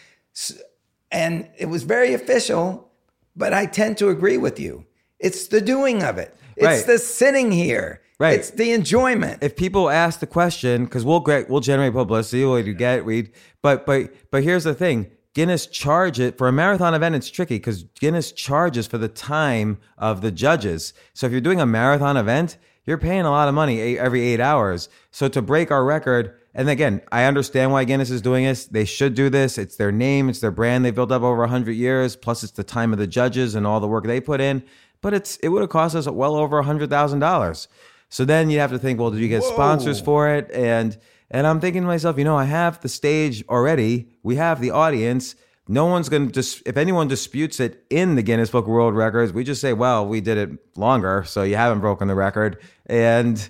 And 1.11 1.49
it 1.59 1.67
was 1.67 1.83
very 1.83 2.15
official, 2.15 2.91
but 3.37 3.53
I 3.53 3.67
tend 3.67 3.99
to 3.99 4.09
agree 4.09 4.39
with 4.39 4.59
you. 4.59 4.87
It's 5.19 5.47
the 5.47 5.61
doing 5.61 6.03
of 6.03 6.19
it. 6.19 6.35
It's 6.57 6.67
Right. 6.67 6.87
the 6.87 6.99
sitting 6.99 7.53
here. 7.53 8.01
Right. 8.19 8.39
It's 8.39 8.51
the 8.51 8.73
enjoyment. 8.73 9.43
If 9.43 9.57
people 9.57 9.91
ask 9.91 10.21
the 10.21 10.27
question, 10.27 10.85
because 10.85 11.05
we'll 11.05 11.21
get, 11.21 11.51
we'll 11.51 11.61
generate 11.61 11.93
publicity, 11.93 12.45
we'll 12.45 12.63
get 12.63 13.05
we. 13.05 13.31
But 13.63 13.85
but 13.85 14.13
but 14.31 14.45
here's 14.45 14.63
the 14.65 14.75
thing: 14.75 15.11
Guinness 15.35 15.67
charge 15.67 16.21
it 16.21 16.39
for 16.39 16.47
a 16.47 16.53
marathon 16.53 16.95
event. 16.95 17.15
It's 17.17 17.31
tricky 17.31 17.57
because 17.57 17.85
Guinness 17.99 18.31
charges 18.31 18.87
for 18.87 18.99
the 18.99 19.09
time 19.09 19.79
of 19.99 20.21
the 20.21 20.31
judges. 20.31 20.93
So 21.15 21.27
if 21.27 21.33
you're 21.33 21.41
doing 21.41 21.61
a 21.61 21.67
marathon 21.67 22.17
event, 22.17 22.59
you're 22.87 22.99
paying 22.99 23.23
a 23.23 23.31
lot 23.31 23.49
of 23.49 23.55
money 23.55 23.81
eight, 23.81 23.99
every 23.99 24.23
eight 24.23 24.41
hours. 24.41 24.89
So 25.11 25.29
to 25.29 25.43
break 25.43 25.71
our 25.71 25.85
record, 25.85 26.35
and 26.55 26.69
again, 26.69 27.01
I 27.11 27.25
understand 27.25 27.73
why 27.73 27.85
Guinness 27.85 28.11
is 28.11 28.21
doing 28.21 28.45
this. 28.45 28.67
They 28.67 28.85
should 28.85 29.15
do 29.15 29.31
this. 29.31 29.57
It's 29.57 29.77
their 29.77 29.93
name, 29.93 30.29
it's 30.29 30.41
their 30.41 30.51
brand. 30.51 30.85
They 30.85 30.91
built 30.91 31.13
up 31.13 31.23
over 31.23 31.47
hundred 31.47 31.73
years. 31.73 32.17
Plus, 32.17 32.43
it's 32.43 32.53
the 32.53 32.65
time 32.65 32.93
of 32.93 32.99
the 32.99 33.07
judges 33.07 33.55
and 33.55 33.67
all 33.67 33.81
the 33.81 33.89
work 33.89 34.05
they 34.05 34.21
put 34.21 34.41
in. 34.41 34.63
But 35.01 35.15
it's 35.15 35.37
it 35.39 35.49
would 35.49 35.63
have 35.63 35.71
cost 35.71 35.97
us 35.97 36.09
well 36.09 36.37
over 36.37 36.63
hundred 36.63 36.91
thousand 36.91 37.21
dollars. 37.21 37.69
So 38.09 38.27
then 38.27 38.51
you 38.51 38.59
have 38.59 38.71
to 38.71 38.79
think, 38.79 39.01
well, 39.01 39.11
did 39.11 39.21
you 39.21 39.29
get 39.29 39.43
sponsors 39.43 40.01
for 40.01 40.29
it? 40.29 40.51
And 40.53 40.99
and 41.31 41.47
I'm 41.47 41.61
thinking 41.61 41.83
to 41.83 41.89
myself, 41.89 42.19
you 42.19 42.25
know, 42.25 42.37
I 42.37 42.45
have 42.45 42.81
the 42.81 42.89
stage 42.89 43.43
already. 43.49 44.09
We 44.23 44.37
have 44.37 44.61
the 44.61 44.71
audience. 44.71 45.35
No 45.73 45.87
one's 45.87 46.09
going 46.09 46.27
to 46.27 46.33
dis- 46.33 46.63
if 46.67 46.77
anyone 46.77 47.09
disputes 47.09 47.59
it 47.61 47.85
in 47.89 48.15
the 48.15 48.23
Guinness 48.23 48.51
Book 48.51 48.67
of 48.67 48.71
World 48.71 48.95
Records, 48.95 49.33
we 49.33 49.43
just 49.43 49.61
say, 49.61 49.73
well, 49.73 50.07
we 50.07 50.21
did 50.21 50.37
it 50.37 50.51
longer, 50.77 51.25
so 51.27 51.43
you 51.43 51.57
haven't 51.57 51.81
broken 51.81 52.09
the 52.09 52.15
record. 52.15 52.59
And 52.87 53.49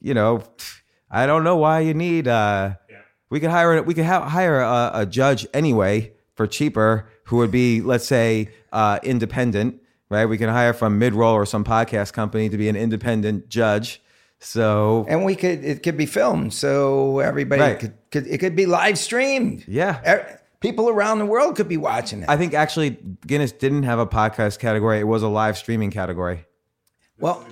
you 0.00 0.14
know, 0.14 0.42
I 1.10 1.26
don't 1.26 1.44
know 1.44 1.56
why 1.56 1.80
you 1.80 1.92
need. 1.94 2.26
uh 2.28 2.74
We 3.28 3.40
could 3.40 3.50
hire 3.50 3.82
we 3.82 3.94
could 3.94 4.06
ha- 4.06 4.28
hire 4.28 4.60
a, 4.60 4.90
a 4.94 5.06
judge 5.06 5.46
anyway 5.52 6.12
for 6.34 6.46
cheaper, 6.46 7.06
who 7.24 7.36
would 7.36 7.50
be, 7.50 7.82
let's 7.82 8.06
say, 8.06 8.48
uh, 8.72 8.98
independent 9.02 9.76
right? 10.08 10.26
We 10.26 10.38
can 10.38 10.48
hire 10.48 10.72
from 10.72 10.98
Midroll 10.98 11.34
or 11.34 11.46
some 11.46 11.62
podcast 11.64 12.12
company 12.14 12.48
to 12.48 12.56
be 12.58 12.68
an 12.68 12.74
independent 12.74 13.48
judge. 13.48 14.02
So 14.40 15.04
and 15.08 15.24
we 15.24 15.36
could 15.36 15.62
it 15.64 15.82
could 15.84 15.96
be 15.98 16.06
filmed 16.06 16.52
so 16.54 17.18
everybody 17.20 17.60
Right. 17.62 17.78
could, 17.78 17.92
could 18.10 18.26
it 18.26 18.38
could 18.38 18.56
be 18.56 18.64
live 18.66 18.98
streamed 18.98 19.64
Yeah. 19.68 20.00
People 20.60 20.88
around 20.90 21.18
the 21.18 21.26
world 21.26 21.56
could 21.56 21.68
be 21.68 21.78
watching 21.78 22.22
it. 22.22 22.28
I 22.28 22.36
think 22.36 22.52
actually 22.52 22.98
Guinness 23.26 23.52
didn't 23.52 23.84
have 23.84 23.98
a 23.98 24.06
podcast 24.06 24.58
category; 24.58 25.00
it 25.00 25.04
was 25.04 25.22
a 25.22 25.28
live 25.28 25.56
streaming 25.56 25.90
category. 25.90 26.44
well 27.18 27.44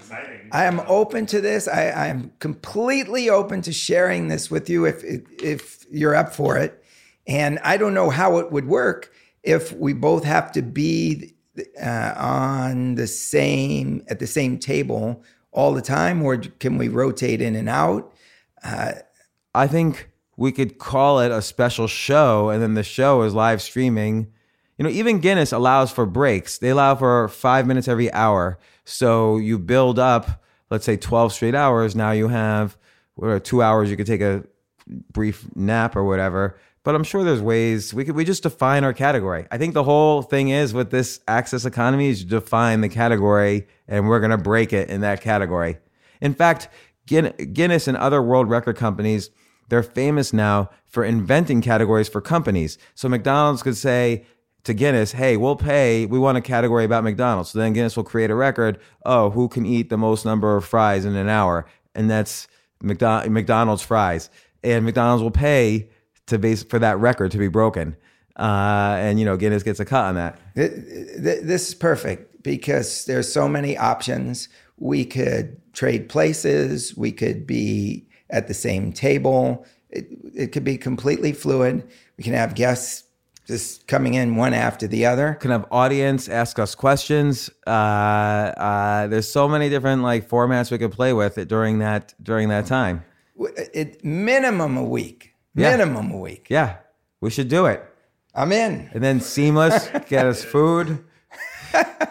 i 0.52 0.64
am 0.64 0.80
open 0.86 1.26
to 1.26 1.40
this. 1.40 1.68
I 1.68 1.88
i 1.88 2.06
am 2.06 2.32
completely 2.38 3.28
open 3.30 3.62
to 3.62 3.72
sharing 3.72 4.28
this 4.28 4.50
with 4.50 4.70
you 4.70 4.86
if 4.86 5.02
if 5.04 5.84
you're 5.90 6.14
up 6.14 6.34
for 6.34 6.56
it. 6.56 6.82
And 7.26 7.58
i 7.64 7.76
don't 7.76 7.94
know 7.94 8.10
how 8.10 8.38
it 8.38 8.52
would 8.52 8.66
work 8.66 9.12
if 9.42 9.72
we 9.72 9.92
both 9.94 10.24
have 10.24 10.52
to 10.52 10.62
be 10.62 11.34
uh, 11.82 12.14
on 12.16 12.94
the 12.94 13.06
same 13.06 14.02
at 14.08 14.18
the 14.18 14.26
same 14.26 14.58
table 14.58 15.22
all 15.52 15.72
the 15.72 15.82
time 15.82 16.22
or 16.22 16.36
can 16.36 16.76
we 16.78 16.88
rotate 16.88 17.40
in 17.40 17.54
and 17.56 17.68
out? 17.68 18.12
I 19.54 19.66
think 19.66 20.07
we 20.38 20.52
could 20.52 20.78
call 20.78 21.18
it 21.18 21.32
a 21.32 21.42
special 21.42 21.88
show, 21.88 22.48
and 22.48 22.62
then 22.62 22.74
the 22.74 22.84
show 22.84 23.22
is 23.22 23.34
live 23.34 23.60
streaming. 23.60 24.28
You 24.78 24.84
know, 24.84 24.88
even 24.88 25.18
Guinness 25.18 25.50
allows 25.50 25.90
for 25.90 26.06
breaks. 26.06 26.58
They 26.58 26.68
allow 26.68 26.94
for 26.94 27.26
five 27.26 27.66
minutes 27.66 27.88
every 27.88 28.10
hour. 28.12 28.56
So 28.84 29.38
you 29.38 29.58
build 29.58 29.98
up, 29.98 30.44
let's 30.70 30.84
say, 30.84 30.96
12 30.96 31.32
straight 31.32 31.56
hours. 31.56 31.96
Now 31.96 32.12
you 32.12 32.28
have 32.28 32.78
what 33.16 33.44
two 33.44 33.62
hours. 33.62 33.90
You 33.90 33.96
could 33.96 34.06
take 34.06 34.20
a 34.20 34.44
brief 35.12 35.44
nap 35.56 35.96
or 35.96 36.04
whatever. 36.04 36.56
But 36.84 36.94
I'm 36.94 37.02
sure 37.02 37.24
there's 37.24 37.42
ways 37.42 37.92
we 37.92 38.04
could 38.04 38.14
we 38.14 38.24
just 38.24 38.44
define 38.44 38.84
our 38.84 38.92
category. 38.92 39.44
I 39.50 39.58
think 39.58 39.74
the 39.74 39.82
whole 39.82 40.22
thing 40.22 40.50
is 40.50 40.72
with 40.72 40.92
this 40.92 41.18
access 41.26 41.64
economy 41.64 42.10
is 42.10 42.24
define 42.24 42.80
the 42.80 42.88
category, 42.88 43.66
and 43.88 44.08
we're 44.08 44.20
gonna 44.20 44.38
break 44.38 44.72
it 44.72 44.88
in 44.88 45.00
that 45.00 45.20
category. 45.20 45.78
In 46.20 46.32
fact, 46.32 46.68
Guinness 47.06 47.88
and 47.88 47.96
other 47.96 48.22
world 48.22 48.48
record 48.48 48.76
companies, 48.76 49.30
they're 49.68 49.82
famous 49.82 50.32
now 50.32 50.70
for 50.86 51.04
inventing 51.04 51.60
categories 51.60 52.08
for 52.08 52.20
companies. 52.20 52.78
So 52.94 53.08
McDonald's 53.08 53.62
could 53.62 53.76
say 53.76 54.24
to 54.64 54.74
Guinness, 54.74 55.12
hey, 55.12 55.36
we'll 55.36 55.56
pay, 55.56 56.06
we 56.06 56.18
want 56.18 56.38
a 56.38 56.40
category 56.42 56.84
about 56.84 57.04
McDonald's. 57.04 57.50
So 57.50 57.58
then 57.58 57.72
Guinness 57.72 57.96
will 57.96 58.04
create 58.04 58.30
a 58.30 58.34
record, 58.34 58.78
oh, 59.06 59.30
who 59.30 59.48
can 59.48 59.64
eat 59.64 59.88
the 59.88 59.96
most 59.98 60.24
number 60.24 60.56
of 60.56 60.64
fries 60.64 61.04
in 61.04 61.14
an 61.16 61.28
hour? 61.28 61.66
And 61.94 62.10
that's 62.10 62.48
McDo- 62.82 63.28
McDonald's 63.28 63.82
fries. 63.82 64.30
And 64.62 64.84
McDonald's 64.84 65.22
will 65.22 65.30
pay 65.30 65.88
to 66.26 66.38
base 66.38 66.62
for 66.62 66.78
that 66.78 66.98
record 66.98 67.30
to 67.32 67.38
be 67.38 67.48
broken. 67.48 67.96
Uh, 68.36 68.96
and 68.98 69.18
you 69.18 69.24
know, 69.24 69.36
Guinness 69.36 69.62
gets 69.62 69.80
a 69.80 69.84
cut 69.84 70.04
on 70.04 70.14
that. 70.16 70.38
Th- 70.54 70.70
th- 70.70 71.42
This 71.42 71.68
is 71.68 71.74
perfect 71.74 72.42
because 72.42 73.04
there's 73.06 73.32
so 73.32 73.48
many 73.48 73.76
options. 73.76 74.48
We 74.76 75.04
could 75.04 75.60
trade 75.72 76.08
places. 76.08 76.96
We 76.96 77.10
could 77.12 77.46
be 77.46 78.07
at 78.30 78.48
the 78.48 78.54
same 78.54 78.92
table. 78.92 79.64
It, 79.90 80.08
it 80.34 80.52
could 80.52 80.64
be 80.64 80.76
completely 80.76 81.32
fluid. 81.32 81.88
We 82.16 82.24
can 82.24 82.34
have 82.34 82.54
guests 82.54 83.04
just 83.46 83.86
coming 83.86 84.14
in 84.14 84.36
one 84.36 84.52
after 84.52 84.86
the 84.86 85.06
other. 85.06 85.34
Can 85.34 85.50
have 85.50 85.66
audience 85.70 86.28
ask 86.28 86.58
us 86.58 86.74
questions. 86.74 87.48
Uh, 87.66 87.70
uh, 87.70 89.06
there's 89.06 89.28
so 89.28 89.48
many 89.48 89.70
different 89.70 90.02
like 90.02 90.28
formats 90.28 90.70
we 90.70 90.78
could 90.78 90.92
play 90.92 91.12
with 91.14 91.38
it 91.38 91.48
during 91.48 91.78
that 91.78 92.14
during 92.22 92.48
that 92.50 92.66
time. 92.66 93.04
It, 93.72 94.04
minimum 94.04 94.76
a 94.76 94.84
week. 94.84 95.34
Yeah. 95.54 95.70
Minimum 95.70 96.10
a 96.10 96.18
week. 96.18 96.48
Yeah, 96.50 96.76
we 97.20 97.30
should 97.30 97.48
do 97.48 97.66
it. 97.66 97.82
I'm 98.34 98.52
in. 98.52 98.90
And 98.92 99.02
then 99.02 99.20
seamless, 99.20 99.88
get 100.08 100.26
us 100.26 100.44
food. 100.44 101.04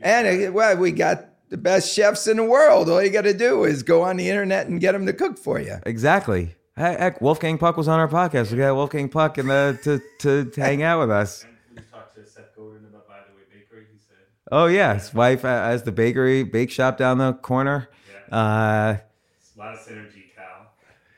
And 0.00 0.48
uh, 0.48 0.52
well, 0.52 0.76
we 0.76 0.92
got 0.92 1.29
the 1.50 1.56
best 1.56 1.92
chefs 1.92 2.26
in 2.26 2.38
the 2.38 2.44
world. 2.44 2.88
All 2.88 3.02
you 3.02 3.10
got 3.10 3.22
to 3.22 3.34
do 3.34 3.64
is 3.64 3.82
go 3.82 4.02
on 4.02 4.16
the 4.16 4.30
internet 4.30 4.68
and 4.68 4.80
get 4.80 4.92
them 4.92 5.04
to 5.06 5.12
cook 5.12 5.36
for 5.36 5.60
you. 5.60 5.76
Exactly. 5.84 6.54
Heck, 6.76 6.98
heck, 6.98 7.20
Wolfgang 7.20 7.58
Puck 7.58 7.76
was 7.76 7.88
on 7.88 7.98
our 7.98 8.08
podcast. 8.08 8.52
We 8.52 8.58
got 8.58 8.74
Wolfgang 8.74 9.08
Puck 9.08 9.36
in 9.36 9.48
the, 9.48 9.78
to, 9.82 10.00
to, 10.20 10.50
to 10.50 10.60
hang 10.62 10.82
out 10.82 11.00
with 11.00 11.10
us. 11.10 11.44
We 11.74 11.82
talked 11.82 12.14
to 12.14 12.24
Seth 12.24 12.56
Godin 12.56 12.86
about 12.88 13.06
By 13.06 13.16
the 13.28 13.36
Way 13.36 13.42
Bakery. 13.52 13.86
He 13.92 13.98
said, 13.98 14.16
Oh 14.50 14.66
yeah, 14.66 14.94
his 14.94 15.12
wife 15.12 15.44
uh, 15.44 15.48
has 15.48 15.82
the 15.82 15.92
bakery, 15.92 16.44
bake 16.44 16.70
shop 16.70 16.96
down 16.96 17.18
the 17.18 17.34
corner. 17.34 17.90
Uh, 18.32 18.96
a 18.96 19.58
lot 19.58 19.74
of 19.74 19.80
synergy, 19.80 20.32
Cal. 20.36 20.70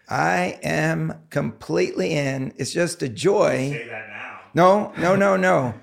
I 0.09 0.59
am 0.63 1.21
completely 1.29 2.13
in. 2.13 2.55
It's 2.57 2.73
just 2.73 3.03
a 3.03 3.09
joy. 3.09 3.71
Say 3.71 3.89
that 3.89 4.09
now. 4.09 4.41
No, 4.55 4.93
no, 4.99 5.15
no, 5.15 5.37
no. 5.37 5.75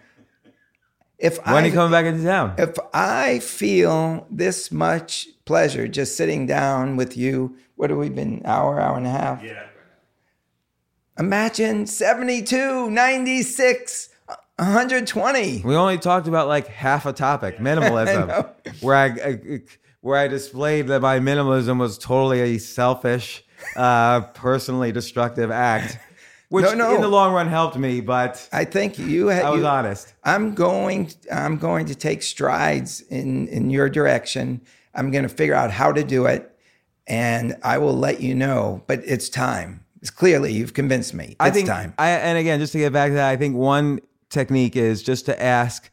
If 1.19 1.45
when 1.45 1.63
are 1.63 1.67
you 1.67 1.73
coming 1.73 1.91
back 1.91 2.05
into 2.05 2.23
town? 2.23 2.55
if 2.57 2.77
I 2.93 3.39
feel 3.39 4.25
this 4.31 4.71
much 4.71 5.27
pleasure 5.43 5.87
just 5.87 6.15
sitting 6.15 6.47
down 6.47 6.95
with 6.95 7.17
you, 7.17 7.57
what 7.75 7.89
have 7.89 7.99
we 7.99 8.09
been 8.09 8.41
hour, 8.45 8.79
hour 8.79 8.95
and 8.95 9.05
a 9.05 9.11
half? 9.11 9.43
Yeah. 9.43 9.65
Imagine 11.17 11.85
72, 11.85 12.89
96, 12.89 14.09
120. 14.55 15.61
We 15.65 15.75
only 15.75 15.97
talked 15.97 16.27
about 16.27 16.47
like 16.47 16.67
half 16.67 17.05
a 17.05 17.11
topic, 17.11 17.57
minimalism, 17.59 18.27
know. 18.27 18.49
where 18.79 18.95
I, 18.95 19.05
I 19.05 19.61
where 20.01 20.17
I 20.17 20.29
displayed 20.29 20.87
that 20.87 21.01
my 21.01 21.19
minimalism 21.19 21.77
was 21.77 21.97
totally 21.97 22.39
a 22.39 22.57
selfish, 22.57 23.43
uh, 23.75 24.21
personally 24.21 24.93
destructive 24.93 25.51
act, 25.51 25.97
which 26.49 26.65
No, 26.65 26.73
no. 26.73 26.95
in 26.95 27.01
the 27.01 27.07
long 27.07 27.34
run 27.34 27.47
helped 27.47 27.77
me. 27.77 28.01
But 28.01 28.47
I 28.51 28.65
think 28.65 28.99
you 28.99 29.27
had 29.27 29.45
I 29.45 29.49
was 29.51 29.61
you- 29.61 29.67
honest. 29.67 30.13
I'm 30.23 30.53
going 30.53 31.11
I'm 31.31 31.57
going 31.57 31.85
to 31.88 31.95
take 31.95 32.21
strides 32.23 33.01
in 33.01 33.47
in 33.47 33.69
your 33.69 33.89
direction. 33.89 34.61
I'm 34.93 35.11
going 35.11 35.23
to 35.23 35.30
figure 35.30 35.53
out 35.55 35.71
how 35.71 35.91
to 35.91 36.03
do 36.03 36.26
it 36.26 36.51
and 37.07 37.55
I 37.63 37.77
will 37.77 37.95
let 37.97 38.21
you 38.21 38.35
know, 38.35 38.84
but 38.88 39.01
it's 39.05 39.30
time. 39.30 39.84
It's 40.01 40.09
clearly 40.09 40.53
you've 40.53 40.73
convinced 40.73 41.13
me. 41.13 41.26
It's 41.26 41.35
I 41.39 41.49
think 41.51 41.67
time. 41.67 41.93
I 41.97 42.09
and 42.11 42.38
again, 42.38 42.59
just 42.59 42.73
to 42.73 42.80
get 42.80 42.93
back 42.93 43.09
to 43.09 43.15
that, 43.15 43.30
I 43.30 43.35
think 43.38 43.55
one 43.55 43.99
technique 44.30 44.76
is 44.76 45.01
just 45.03 45.26
to 45.27 45.41
ask 45.41 45.89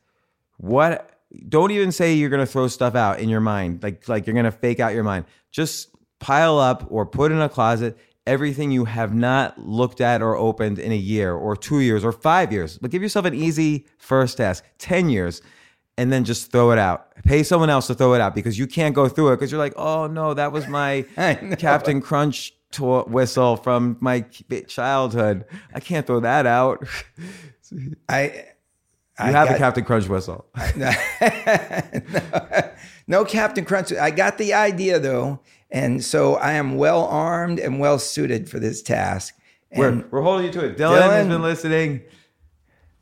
what. 0.58 1.10
Don't 1.48 1.70
even 1.72 1.90
say 1.92 2.14
you're 2.14 2.30
going 2.30 2.40
to 2.40 2.50
throw 2.50 2.66
stuff 2.68 2.94
out 2.94 3.18
in 3.18 3.28
your 3.28 3.40
mind, 3.40 3.82
like 3.82 4.08
like 4.08 4.26
you're 4.26 4.32
going 4.34 4.44
to 4.46 4.52
fake 4.52 4.80
out 4.80 4.94
your 4.94 5.02
mind. 5.04 5.26
Just 5.50 5.90
pile 6.20 6.58
up 6.58 6.86
or 6.88 7.04
put 7.04 7.30
in 7.32 7.40
a 7.40 7.48
closet 7.48 7.98
everything 8.26 8.70
you 8.70 8.84
have 8.86 9.14
not 9.14 9.58
looked 9.58 10.00
at 10.00 10.22
or 10.22 10.36
opened 10.36 10.78
in 10.78 10.92
a 10.92 10.96
year 10.96 11.32
or 11.34 11.56
two 11.56 11.80
years 11.80 12.04
or 12.04 12.12
five 12.12 12.52
years. 12.52 12.78
But 12.78 12.90
give 12.90 13.02
yourself 13.02 13.24
an 13.26 13.34
easy 13.34 13.86
first 13.98 14.36
task, 14.38 14.64
ten 14.78 15.08
years, 15.08 15.42
and 15.98 16.12
then 16.12 16.24
just 16.24 16.50
throw 16.52 16.70
it 16.72 16.78
out. 16.78 17.14
Pay 17.24 17.42
someone 17.42 17.70
else 17.70 17.86
to 17.86 17.94
throw 17.94 18.14
it 18.14 18.20
out 18.20 18.34
because 18.34 18.58
you 18.58 18.66
can't 18.66 18.94
go 18.94 19.08
through 19.08 19.32
it 19.32 19.36
because 19.36 19.50
you're 19.50 19.58
like, 19.60 19.74
oh 19.76 20.06
no, 20.06 20.34
that 20.34 20.52
was 20.52 20.66
my 20.68 21.02
Captain 21.58 22.00
Crunch 22.00 22.52
to- 22.72 23.02
whistle 23.04 23.56
from 23.56 23.96
my 24.00 24.20
childhood. 24.68 25.44
I 25.74 25.80
can't 25.80 26.06
throw 26.06 26.20
that 26.20 26.46
out. 26.46 26.86
You 27.72 27.96
I 28.08 28.44
I 29.18 29.30
have 29.32 29.48
the 29.48 29.54
got- 29.54 29.58
Captain 29.58 29.84
Crunch 29.84 30.06
whistle. 30.08 30.46
no 33.08 33.24
Captain 33.24 33.64
Crunch. 33.64 33.92
I 33.92 34.10
got 34.10 34.38
the 34.38 34.54
idea 34.54 34.98
though, 34.98 35.40
and 35.70 36.02
so 36.04 36.36
I 36.36 36.52
am 36.52 36.76
well 36.76 37.04
armed 37.06 37.58
and 37.58 37.78
well 37.80 37.98
suited 37.98 38.48
for 38.48 38.58
this 38.58 38.82
task. 38.82 39.34
We're, 39.76 40.04
we're 40.10 40.22
holding 40.22 40.46
you 40.46 40.52
to 40.52 40.64
it. 40.66 40.76
Dylan, 40.78 41.02
has 41.10 41.26
been 41.26 41.42
listening. 41.42 42.02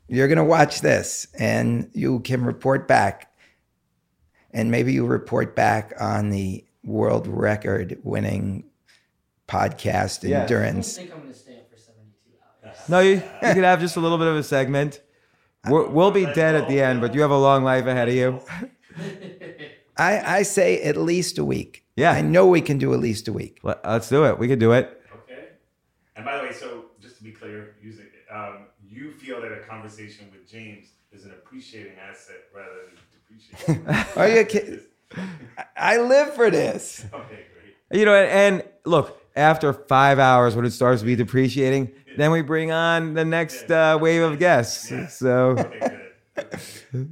you're 0.07 0.27
going 0.27 0.37
to 0.37 0.43
watch 0.43 0.81
this, 0.81 1.27
and 1.39 1.89
you 1.93 2.19
can 2.19 2.43
report 2.43 2.87
back, 2.87 3.31
and 4.51 4.71
maybe 4.71 4.91
you 4.93 5.05
report 5.05 5.55
back 5.55 5.93
on 5.99 6.31
the 6.31 6.65
world 6.83 7.27
record 7.27 7.99
winning 8.03 8.65
podcast 9.47 10.23
Yes. 10.23 10.23
I 10.23 10.27
don't 10.29 10.41
endurance. 10.41 10.97
think 10.97 11.11
I'm 11.11 11.19
going 11.19 11.31
to 11.31 11.37
stay 11.39 11.55
up 11.57 11.69
for 11.71 11.77
72 11.77 12.67
hours. 12.67 12.89
No, 12.89 12.99
you, 12.99 13.13
you 13.13 13.53
could 13.53 13.63
have 13.63 13.79
just 13.79 13.95
a 13.95 13.99
little 13.99 14.17
bit 14.17 14.27
of 14.27 14.35
a 14.35 14.43
segment. 14.43 15.01
We're, 15.69 15.87
we'll 15.87 16.11
be 16.11 16.25
dead 16.25 16.55
at 16.55 16.67
the 16.67 16.81
end, 16.81 16.99
but 17.01 17.13
you 17.15 17.21
have 17.21 17.31
a 17.31 17.37
long 17.37 17.63
life 17.63 17.85
ahead 17.85 18.09
of 18.09 18.13
you. 18.15 18.41
I, 19.97 20.39
I 20.39 20.41
say 20.43 20.81
at 20.81 20.97
least 20.97 21.37
a 21.37 21.45
week. 21.45 21.84
Yeah. 21.95 22.11
I 22.11 22.21
know 22.21 22.47
we 22.47 22.61
can 22.61 22.77
do 22.77 22.93
at 22.93 22.99
least 22.99 23.27
a 23.27 23.33
week. 23.33 23.59
Let- 23.63 23.85
Let's 23.85 24.09
do 24.09 24.25
it. 24.25 24.37
We 24.37 24.47
can 24.47 24.59
do 24.59 24.71
it. 24.73 25.01
Okay. 25.13 25.47
And 26.15 26.25
by 26.25 26.37
the 26.37 26.43
way, 26.43 26.51
so 26.51 26.85
just 27.01 27.17
to 27.17 27.23
be 27.23 27.31
clear, 27.31 27.75
using 27.81 28.05
um, 28.33 28.67
you 28.87 29.11
feel 29.11 29.41
that 29.41 29.51
a 29.51 29.59
conversation 29.59 30.25
with 30.31 30.49
James 30.49 30.87
is 31.11 31.25
an 31.25 31.31
appreciating 31.31 31.93
asset 31.99 32.37
rather 32.53 32.87
than 32.87 33.85
depreciating. 33.85 34.05
Are 34.15 34.27
you 34.29 34.45
kidding? 34.45 34.81
I 35.77 35.97
live 35.97 36.33
for 36.35 36.49
this. 36.49 37.05
okay, 37.13 37.43
great. 37.89 37.99
You 37.99 38.05
know, 38.05 38.13
and, 38.15 38.61
and 38.61 38.69
look, 38.85 39.21
after 39.35 39.73
five 39.73 40.19
hours, 40.19 40.55
when 40.55 40.65
it 40.65 40.71
starts 40.71 41.01
to 41.01 41.05
be 41.05 41.15
depreciating, 41.15 41.91
then 42.15 42.31
we 42.31 42.41
bring 42.41 42.71
on 42.71 43.13
the 43.13 43.25
next 43.25 43.69
uh, 43.71 43.97
wave 44.01 44.21
of 44.23 44.39
guests. 44.39 44.91
So 45.17 45.73
Okay. 46.37 47.07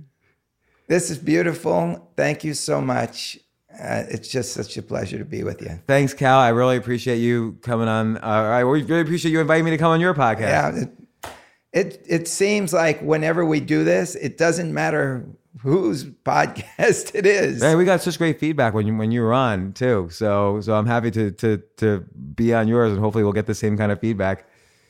This 0.88 1.10
is 1.10 1.18
beautiful. 1.18 2.12
Thank 2.16 2.44
you 2.44 2.54
so 2.54 2.82
much. 2.82 3.40
Uh, 3.74 4.04
it's 4.10 4.28
just 4.28 4.54
such 4.54 4.78
a 4.78 4.82
pleasure 4.82 5.18
to 5.18 5.26
be 5.26 5.44
with 5.44 5.62
you. 5.62 5.80
thanks, 5.88 6.14
Cal. 6.14 6.40
I 6.40 6.50
really 6.50 6.78
appreciate 6.78 7.18
you 7.18 7.58
coming 7.62 7.88
on. 7.88 8.18
Uh, 8.18 8.20
I 8.22 8.60
really 8.60 9.02
appreciate 9.02 9.32
you 9.32 9.42
inviting 9.42 9.66
me 9.66 9.72
to 9.72 9.78
come 9.78 9.92
on 9.92 10.00
your 10.00 10.14
podcast. 10.14 10.40
Yeah, 10.40 10.76
it, 10.76 10.90
it 11.74 12.06
it 12.08 12.28
seems 12.28 12.72
like 12.72 13.02
whenever 13.02 13.44
we 13.44 13.60
do 13.60 13.84
this, 13.84 14.16
it 14.16 14.38
doesn't 14.38 14.74
matter 14.74 15.26
whose 15.62 16.04
podcast 16.26 17.16
it 17.16 17.26
is. 17.26 17.62
Hey, 17.62 17.76
we 17.76 17.86
got 17.86 18.02
such 18.02 18.18
great 18.18 18.40
feedback 18.40 18.74
when 18.74 18.86
you 18.86 18.96
when 18.96 19.12
you 19.12 19.22
were 19.22 19.34
on 19.34 19.74
too. 19.74 20.08
So 20.12 20.62
so 20.62 20.76
I'm 20.76 20.86
happy 20.86 21.12
to 21.12 21.32
to 21.32 21.64
to 21.78 22.06
be 22.36 22.54
on 22.54 22.68
yours, 22.68 22.92
and 22.92 23.00
hopefully 23.00 23.24
we'll 23.24 23.34
get 23.34 23.48
the 23.48 23.56
same 23.56 23.78
kind 23.78 23.92
of 23.92 24.00
feedback. 24.00 24.48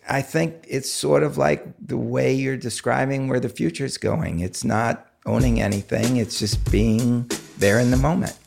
I 0.09 0.21
think 0.21 0.65
it's 0.67 0.91
sort 0.91 1.23
of 1.23 1.37
like 1.37 1.65
the 1.79 1.97
way 1.97 2.33
you're 2.33 2.57
describing 2.57 3.29
where 3.29 3.39
the 3.39 3.47
future's 3.47 3.97
going. 3.97 4.41
It's 4.41 4.65
not 4.65 5.07
owning 5.25 5.61
anything; 5.61 6.17
it's 6.17 6.37
just 6.37 6.69
being 6.69 7.29
there 7.57 7.79
in 7.79 7.91
the 7.91 7.97
moment. 7.97 8.37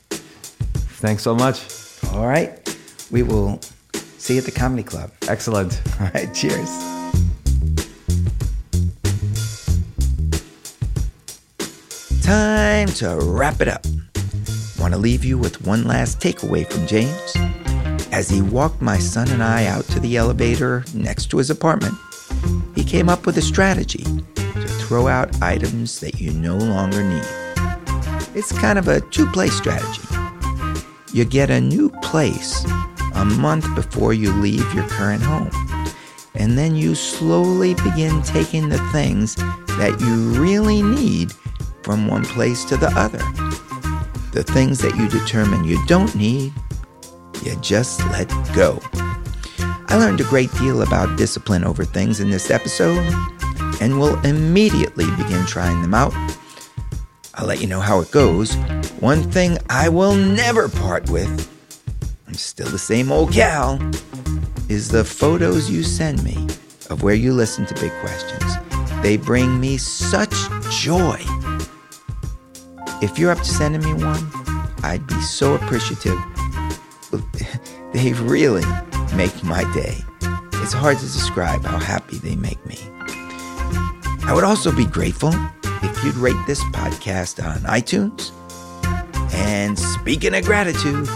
Thanks 0.98 1.23
so 1.23 1.35
much. 1.35 1.62
All 2.12 2.27
right, 2.27 2.78
we 3.10 3.23
will 3.23 3.60
see 4.16 4.35
you 4.35 4.40
at 4.40 4.47
the 4.47 4.51
comedy 4.51 4.82
club. 4.82 5.12
Excellent. 5.28 5.81
All 6.01 6.09
right, 6.14 6.32
cheers. 6.32 6.70
Time 12.23 12.89
to 12.89 13.18
wrap 13.20 13.60
it 13.60 13.68
up. 13.68 13.85
Want 14.81 14.94
to 14.94 14.98
leave 14.98 15.24
you 15.24 15.36
with 15.36 15.66
one 15.66 15.85
last 15.85 16.18
takeaway 16.18 16.66
from 16.66 16.86
James? 16.86 17.36
As 18.10 18.31
he 18.31 18.40
walked 18.40 18.81
my 18.81 18.98
son 18.98 19.31
and 19.31 19.43
I 19.43 19.66
out 19.66 19.85
to 19.89 20.01
the 20.01 20.16
elevator 20.16 20.82
next 20.94 21.27
to 21.27 21.36
his 21.36 21.51
apartment, 21.51 21.94
he 22.74 22.82
came 22.82 23.10
up 23.10 23.27
with 23.27 23.36
a 23.36 23.43
strategy 23.43 24.02
to 24.35 24.68
throw 24.81 25.09
out 25.09 25.43
items 25.43 26.01
that 26.01 26.20
you 26.20 26.32
no 26.32 26.56
longer 26.56 27.05
need. 27.05 27.27
It's 28.35 28.51
kind 28.51 28.78
of 28.78 28.89
a 28.89 29.02
two 29.02 29.27
play 29.27 29.48
strategy. 29.48 30.16
You 31.17 31.25
get 31.25 31.49
a 31.49 31.63
new 31.63 31.89
place 32.03 32.63
a 33.15 33.25
month 33.25 33.75
before 33.75 34.13
you 34.13 34.35
leave 34.35 34.75
your 34.75 34.87
current 34.87 35.23
home. 35.23 35.51
And 36.35 36.59
then 36.59 36.77
you 36.77 36.95
slowly 36.95 37.73
begin 37.73 38.23
taking 38.23 38.69
the 38.69 38.77
things 38.93 39.35
that 39.79 39.97
you 39.99 40.39
really 40.39 40.83
need 40.83 41.33
from 41.83 42.07
one 42.07 42.27
place 42.27 42.67
to 42.67 42.77
the 42.77 42.89
other. 42.89 43.21
The 44.33 44.45
things 44.45 44.81
that 44.81 44.95
you 44.97 45.09
determine 45.09 45.65
you 45.65 45.83
don't 45.87 46.15
need, 46.15 46.53
you 47.43 47.57
just 47.63 48.01
let 48.11 48.29
go. 48.55 48.79
I 49.89 49.97
learned 49.97 50.21
a 50.21 50.25
great 50.25 50.53
deal 50.57 50.83
about 50.83 51.17
discipline 51.17 51.65
over 51.65 51.87
things 51.87 52.21
in 52.21 52.29
this 52.29 52.51
episode 52.51 53.11
and 53.81 53.99
will 53.99 54.21
immediately 54.21 55.07
begin 55.13 55.47
trying 55.47 55.81
them 55.81 55.95
out. 55.95 56.13
I'll 57.37 57.47
let 57.47 57.63
you 57.63 57.69
know 57.69 57.81
how 57.81 58.01
it 58.01 58.11
goes. 58.11 58.55
One 59.01 59.23
thing 59.31 59.59
I 59.68 59.90
will 59.90 60.14
never 60.14 60.68
part 60.68 61.10
with, 61.10 61.51
I'm 62.27 62.35
still 62.35 62.68
the 62.68 62.78
same 62.78 63.12
old 63.12 63.31
gal, 63.31 63.78
is 64.70 64.89
the 64.89 65.05
photos 65.05 65.70
you 65.70 65.82
send 65.82 66.24
me 66.24 66.47
of 66.89 67.02
where 67.02 67.14
you 67.14 67.35
listen 67.35 67.66
to 67.66 67.74
Big 67.74 67.93
Questions. 68.01 68.56
They 69.02 69.18
bring 69.18 69.60
me 69.60 69.77
such 69.77 70.35
joy. 70.70 71.18
If 73.02 73.18
you're 73.18 73.31
up 73.31 73.39
to 73.39 73.44
sending 73.44 73.82
me 73.82 74.02
one, 74.02 74.27
I'd 74.82 75.06
be 75.06 75.20
so 75.20 75.55
appreciative. 75.55 76.18
They 77.93 78.12
really 78.12 78.64
make 79.14 79.43
my 79.43 79.62
day. 79.73 79.97
It's 80.60 80.74
hard 80.74 80.98
to 80.98 81.05
describe 81.05 81.64
how 81.64 81.78
happy 81.78 82.18
they 82.18 82.36
make 82.36 82.62
me. 82.66 82.77
I 84.24 84.32
would 84.35 84.44
also 84.44 84.70
be 84.70 84.85
grateful 84.85 85.32
if 85.82 86.05
you'd 86.05 86.16
rate 86.16 86.36
this 86.47 86.62
podcast 86.74 87.43
on 87.43 87.60
iTunes. 87.60 88.32
And 89.32 89.78
speaking 89.78 90.35
of 90.35 90.44
gratitude, 90.44 91.09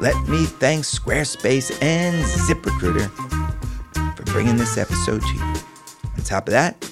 let 0.00 0.16
me 0.28 0.44
thank 0.44 0.84
Squarespace 0.84 1.76
and 1.82 2.24
ZipRecruiter 2.24 3.10
for 4.16 4.22
bringing 4.24 4.56
this 4.56 4.78
episode 4.78 5.20
to 5.22 5.34
you. 5.34 5.42
On 6.16 6.22
top 6.24 6.48
of 6.48 6.52
that, 6.52 6.90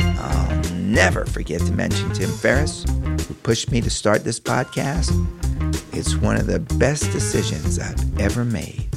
I'll 0.00 0.74
never 0.74 1.24
forget 1.24 1.60
to 1.62 1.72
mention 1.72 2.12
Tim 2.12 2.30
Ferriss, 2.30 2.84
who 2.84 3.34
pushed 3.42 3.70
me 3.70 3.80
to 3.80 3.90
start 3.90 4.24
this 4.24 4.38
podcast. 4.38 5.10
It's 5.92 6.16
one 6.16 6.36
of 6.36 6.46
the 6.46 6.60
best 6.60 7.10
decisions 7.12 7.78
I've 7.78 8.20
ever 8.20 8.44
made. 8.44 8.88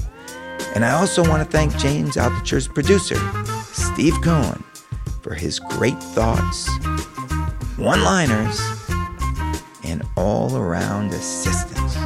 And 0.76 0.84
I 0.84 0.91
also 0.91 1.23
want 1.27 1.43
to 1.43 1.49
thank 1.49 1.76
James 1.77 2.18
Altucher's 2.18 2.68
producer, 2.68 3.18
Steve 3.72 4.15
Cohen, 4.22 4.61
for 5.22 5.34
his 5.34 5.60
great 5.60 5.97
thoughts, 6.02 6.68
one 7.77 8.03
liners, 8.03 8.60
and 9.86 10.03
all 10.18 10.57
around 10.57 11.14
assistance, 11.14 11.98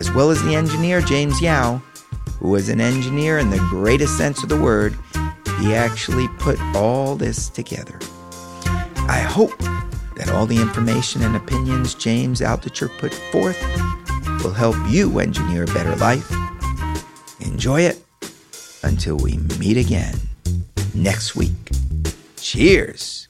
as 0.00 0.12
well 0.12 0.30
as 0.30 0.42
the 0.42 0.54
engineer, 0.54 1.00
James 1.00 1.40
Yao, 1.40 1.82
who 2.38 2.50
was 2.50 2.68
an 2.68 2.80
engineer 2.80 3.38
in 3.38 3.50
the 3.50 3.66
greatest 3.70 4.16
sense 4.18 4.42
of 4.42 4.48
the 4.48 4.60
word. 4.60 4.96
He 5.60 5.74
actually 5.74 6.28
put 6.38 6.60
all 6.74 7.16
this 7.16 7.48
together. 7.48 7.98
I 9.08 9.20
hope 9.20 9.58
that 10.16 10.30
all 10.30 10.46
the 10.46 10.60
information 10.60 11.22
and 11.22 11.36
opinions 11.36 11.94
James 11.94 12.40
Altucher 12.40 12.90
put 12.98 13.14
forth 13.14 13.60
will 14.42 14.52
help 14.52 14.76
you 14.88 15.18
engineer 15.18 15.64
a 15.64 15.66
better 15.66 15.96
life. 15.96 16.30
Enjoy 17.40 17.80
it 17.80 18.02
until 18.82 19.16
we 19.16 19.38
meet 19.58 19.76
again 19.76 20.14
next 20.94 21.34
week. 21.34 21.70
Cheers. 22.36 23.28